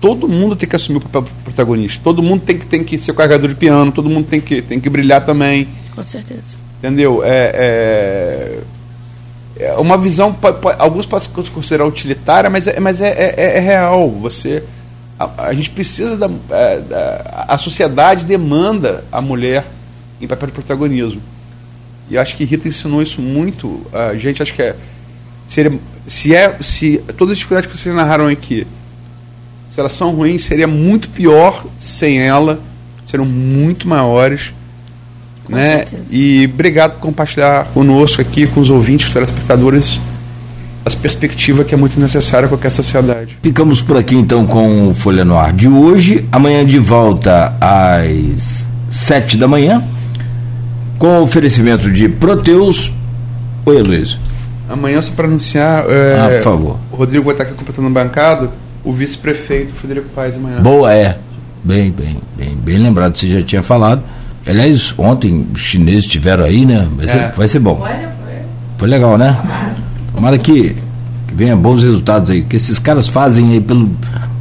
Todo 0.00 0.28
mundo 0.28 0.54
tem 0.54 0.68
que 0.68 0.76
assumir 0.76 0.98
o 0.98 1.00
papel 1.00 1.26
protagonista. 1.44 2.00
Todo 2.04 2.22
mundo 2.22 2.42
tem 2.42 2.58
que, 2.58 2.66
tem 2.66 2.84
que 2.84 2.98
ser 2.98 3.14
carregador 3.14 3.48
de 3.48 3.54
piano, 3.54 3.90
todo 3.90 4.08
mundo 4.10 4.26
tem 4.26 4.40
que, 4.40 4.60
tem 4.60 4.78
que 4.78 4.90
brilhar 4.90 5.24
também. 5.24 5.68
Com 5.94 6.04
certeza. 6.04 6.66
Entendeu? 6.78 7.22
É, 7.24 8.60
é, 9.58 9.64
é 9.68 9.72
uma 9.74 9.96
visão, 9.96 10.32
pode, 10.32 10.58
pode, 10.60 10.80
alguns 10.80 11.06
podem 11.06 11.28
considerar 11.52 11.86
utilitária, 11.86 12.50
mas 12.50 12.66
é, 12.66 12.78
mas 12.78 13.00
é, 13.00 13.34
é, 13.36 13.56
é 13.56 13.60
real. 13.60 14.10
Você, 14.10 14.62
a, 15.18 15.46
a, 15.46 15.54
gente 15.54 15.70
precisa 15.70 16.16
da, 16.16 16.30
é, 16.50 16.80
da, 16.80 17.44
A 17.48 17.56
sociedade 17.56 18.26
demanda 18.26 19.04
a 19.10 19.22
mulher 19.22 19.64
em 20.20 20.26
papel 20.26 20.48
de 20.48 20.52
protagonismo. 20.52 21.20
E 22.08 22.14
eu 22.14 22.20
acho 22.22 22.36
que 22.36 22.44
Rita 22.44 22.68
ensinou 22.68 23.02
isso 23.02 23.20
muito. 23.20 23.82
A 23.92 24.14
gente 24.16 24.42
acho 24.42 24.54
que 24.54 24.62
é. 24.62 24.76
Seria, 25.48 25.78
se, 26.06 26.34
é, 26.34 26.56
se 26.60 26.98
todas 27.16 27.32
as 27.32 27.38
dificuldades 27.38 27.70
que 27.70 27.78
vocês 27.78 27.94
narraram 27.94 28.26
aqui, 28.26 28.66
se 29.72 29.80
elas 29.80 29.92
são 29.92 30.10
ruins, 30.10 30.42
seria 30.42 30.66
muito 30.66 31.08
pior 31.10 31.64
sem 31.78 32.20
ela, 32.20 32.60
serão 33.06 33.24
muito 33.24 33.86
maiores. 33.86 34.52
Com 35.44 35.54
né? 35.54 35.78
Certeza. 35.78 36.04
E 36.10 36.50
obrigado 36.52 36.92
por 36.94 37.00
compartilhar 37.00 37.66
conosco 37.66 38.20
aqui, 38.20 38.46
com 38.46 38.60
os 38.60 38.70
ouvintes, 38.70 39.12
telespectadores, 39.12 40.00
as 40.84 40.94
perspectivas 40.94 41.66
que 41.66 41.74
é 41.74 41.76
muito 41.76 42.00
necessária 42.00 42.48
para 42.48 42.56
qualquer 42.56 42.70
sociedade. 42.70 43.38
Ficamos 43.42 43.80
por 43.80 43.96
aqui 43.96 44.16
então 44.16 44.46
com 44.46 44.88
o 44.88 44.94
Folha 44.94 45.24
no 45.24 45.36
Ar 45.36 45.52
de 45.52 45.68
hoje. 45.68 46.26
Amanhã 46.32 46.64
de 46.64 46.78
volta 46.78 47.56
às 47.60 48.68
sete 48.88 49.36
da 49.36 49.46
manhã, 49.46 49.84
com 50.98 51.20
oferecimento 51.20 51.90
de 51.90 52.08
Proteus. 52.08 52.92
Oi, 53.64 53.82
Luiz. 53.82 54.18
Amanhã, 54.68 55.00
só 55.02 55.12
para 55.12 55.26
anunciar. 55.26 55.84
É, 55.88 56.18
ah, 56.18 56.30
por 56.36 56.42
favor. 56.42 56.78
O 56.90 56.96
Rodrigo 56.96 57.24
vai 57.24 57.34
estar 57.34 57.44
aqui 57.44 57.54
completando 57.54 57.90
bancada. 57.90 58.50
O 58.84 58.92
vice-prefeito 58.92 59.72
Frederico 59.74 60.08
Paes 60.14 60.36
amanhã. 60.36 60.60
Boa, 60.60 60.92
é. 60.92 61.18
Bem, 61.62 61.90
bem, 61.90 62.16
bem, 62.36 62.56
bem 62.56 62.76
lembrado. 62.78 63.16
Você 63.16 63.28
já 63.28 63.42
tinha 63.42 63.62
falado. 63.62 64.02
Aliás, 64.46 64.94
ontem 64.96 65.46
os 65.52 65.60
chineses 65.60 66.04
estiveram 66.04 66.44
aí, 66.44 66.64
né? 66.64 66.88
Vai 66.96 67.08
ser, 67.08 67.16
é. 67.16 67.32
vai 67.36 67.48
ser 67.48 67.58
bom. 67.58 67.84
Foi 68.78 68.88
legal, 68.88 69.18
né? 69.18 69.36
Tomara 70.14 70.38
que, 70.38 70.76
que 71.26 71.34
venha 71.34 71.56
bons 71.56 71.82
resultados 71.82 72.30
aí. 72.30 72.42
Que 72.42 72.56
esses 72.56 72.78
caras 72.78 73.08
fazem 73.08 73.52
aí 73.52 73.60
pelo 73.60 73.90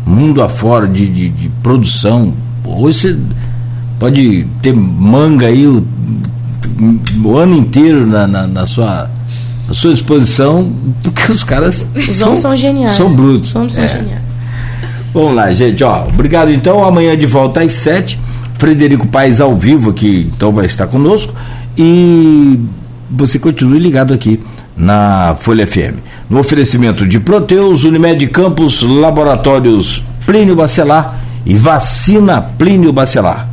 mundo 0.05 0.43
afora 0.43 0.87
de, 0.87 1.07
de, 1.07 1.29
de 1.29 1.49
produção. 1.63 2.33
Hoje 2.63 2.99
você 2.99 3.19
pode 3.99 4.47
ter 4.61 4.73
manga 4.75 5.47
aí 5.47 5.65
o, 5.65 5.85
o 7.23 7.37
ano 7.37 7.55
inteiro 7.57 8.05
na, 8.05 8.27
na, 8.27 8.47
na 8.47 8.65
sua 8.65 9.09
à 9.67 9.73
sua 9.73 9.93
disposição, 9.93 10.71
porque 11.01 11.31
os 11.31 11.43
caras 11.43 11.87
os 11.95 12.15
são, 12.15 12.37
são 12.37 12.55
geniais. 12.55 12.95
São 12.95 13.13
brutos. 13.13 13.55
Os 13.55 13.73
são 13.73 13.83
é. 13.83 13.89
geniais. 13.89 14.21
Vamos 15.13 15.33
lá, 15.33 15.51
gente, 15.53 15.83
ó. 15.83 16.05
Obrigado 16.07 16.51
então. 16.51 16.83
Amanhã 16.83 17.17
de 17.17 17.25
volta 17.25 17.61
às 17.61 17.73
sete. 17.73 18.19
Frederico 18.57 19.07
Paes 19.07 19.41
ao 19.41 19.55
vivo 19.55 19.89
aqui, 19.89 20.29
então 20.33 20.51
vai 20.51 20.65
estar 20.65 20.87
conosco. 20.87 21.33
E 21.77 22.59
você 23.09 23.37
continue 23.37 23.79
ligado 23.79 24.13
aqui 24.13 24.39
na 24.75 25.35
Folha 25.39 25.67
FM. 25.67 25.99
No 26.29 26.39
oferecimento 26.39 27.07
de 27.07 27.19
Proteus, 27.19 27.83
Unimed 27.83 28.27
Campos, 28.27 28.81
Laboratórios 28.81 30.03
Plínio 30.25 30.55
Bacelar 30.55 31.19
e 31.45 31.55
Vacina 31.55 32.41
Plínio 32.41 32.91
Bacelar. 32.91 33.49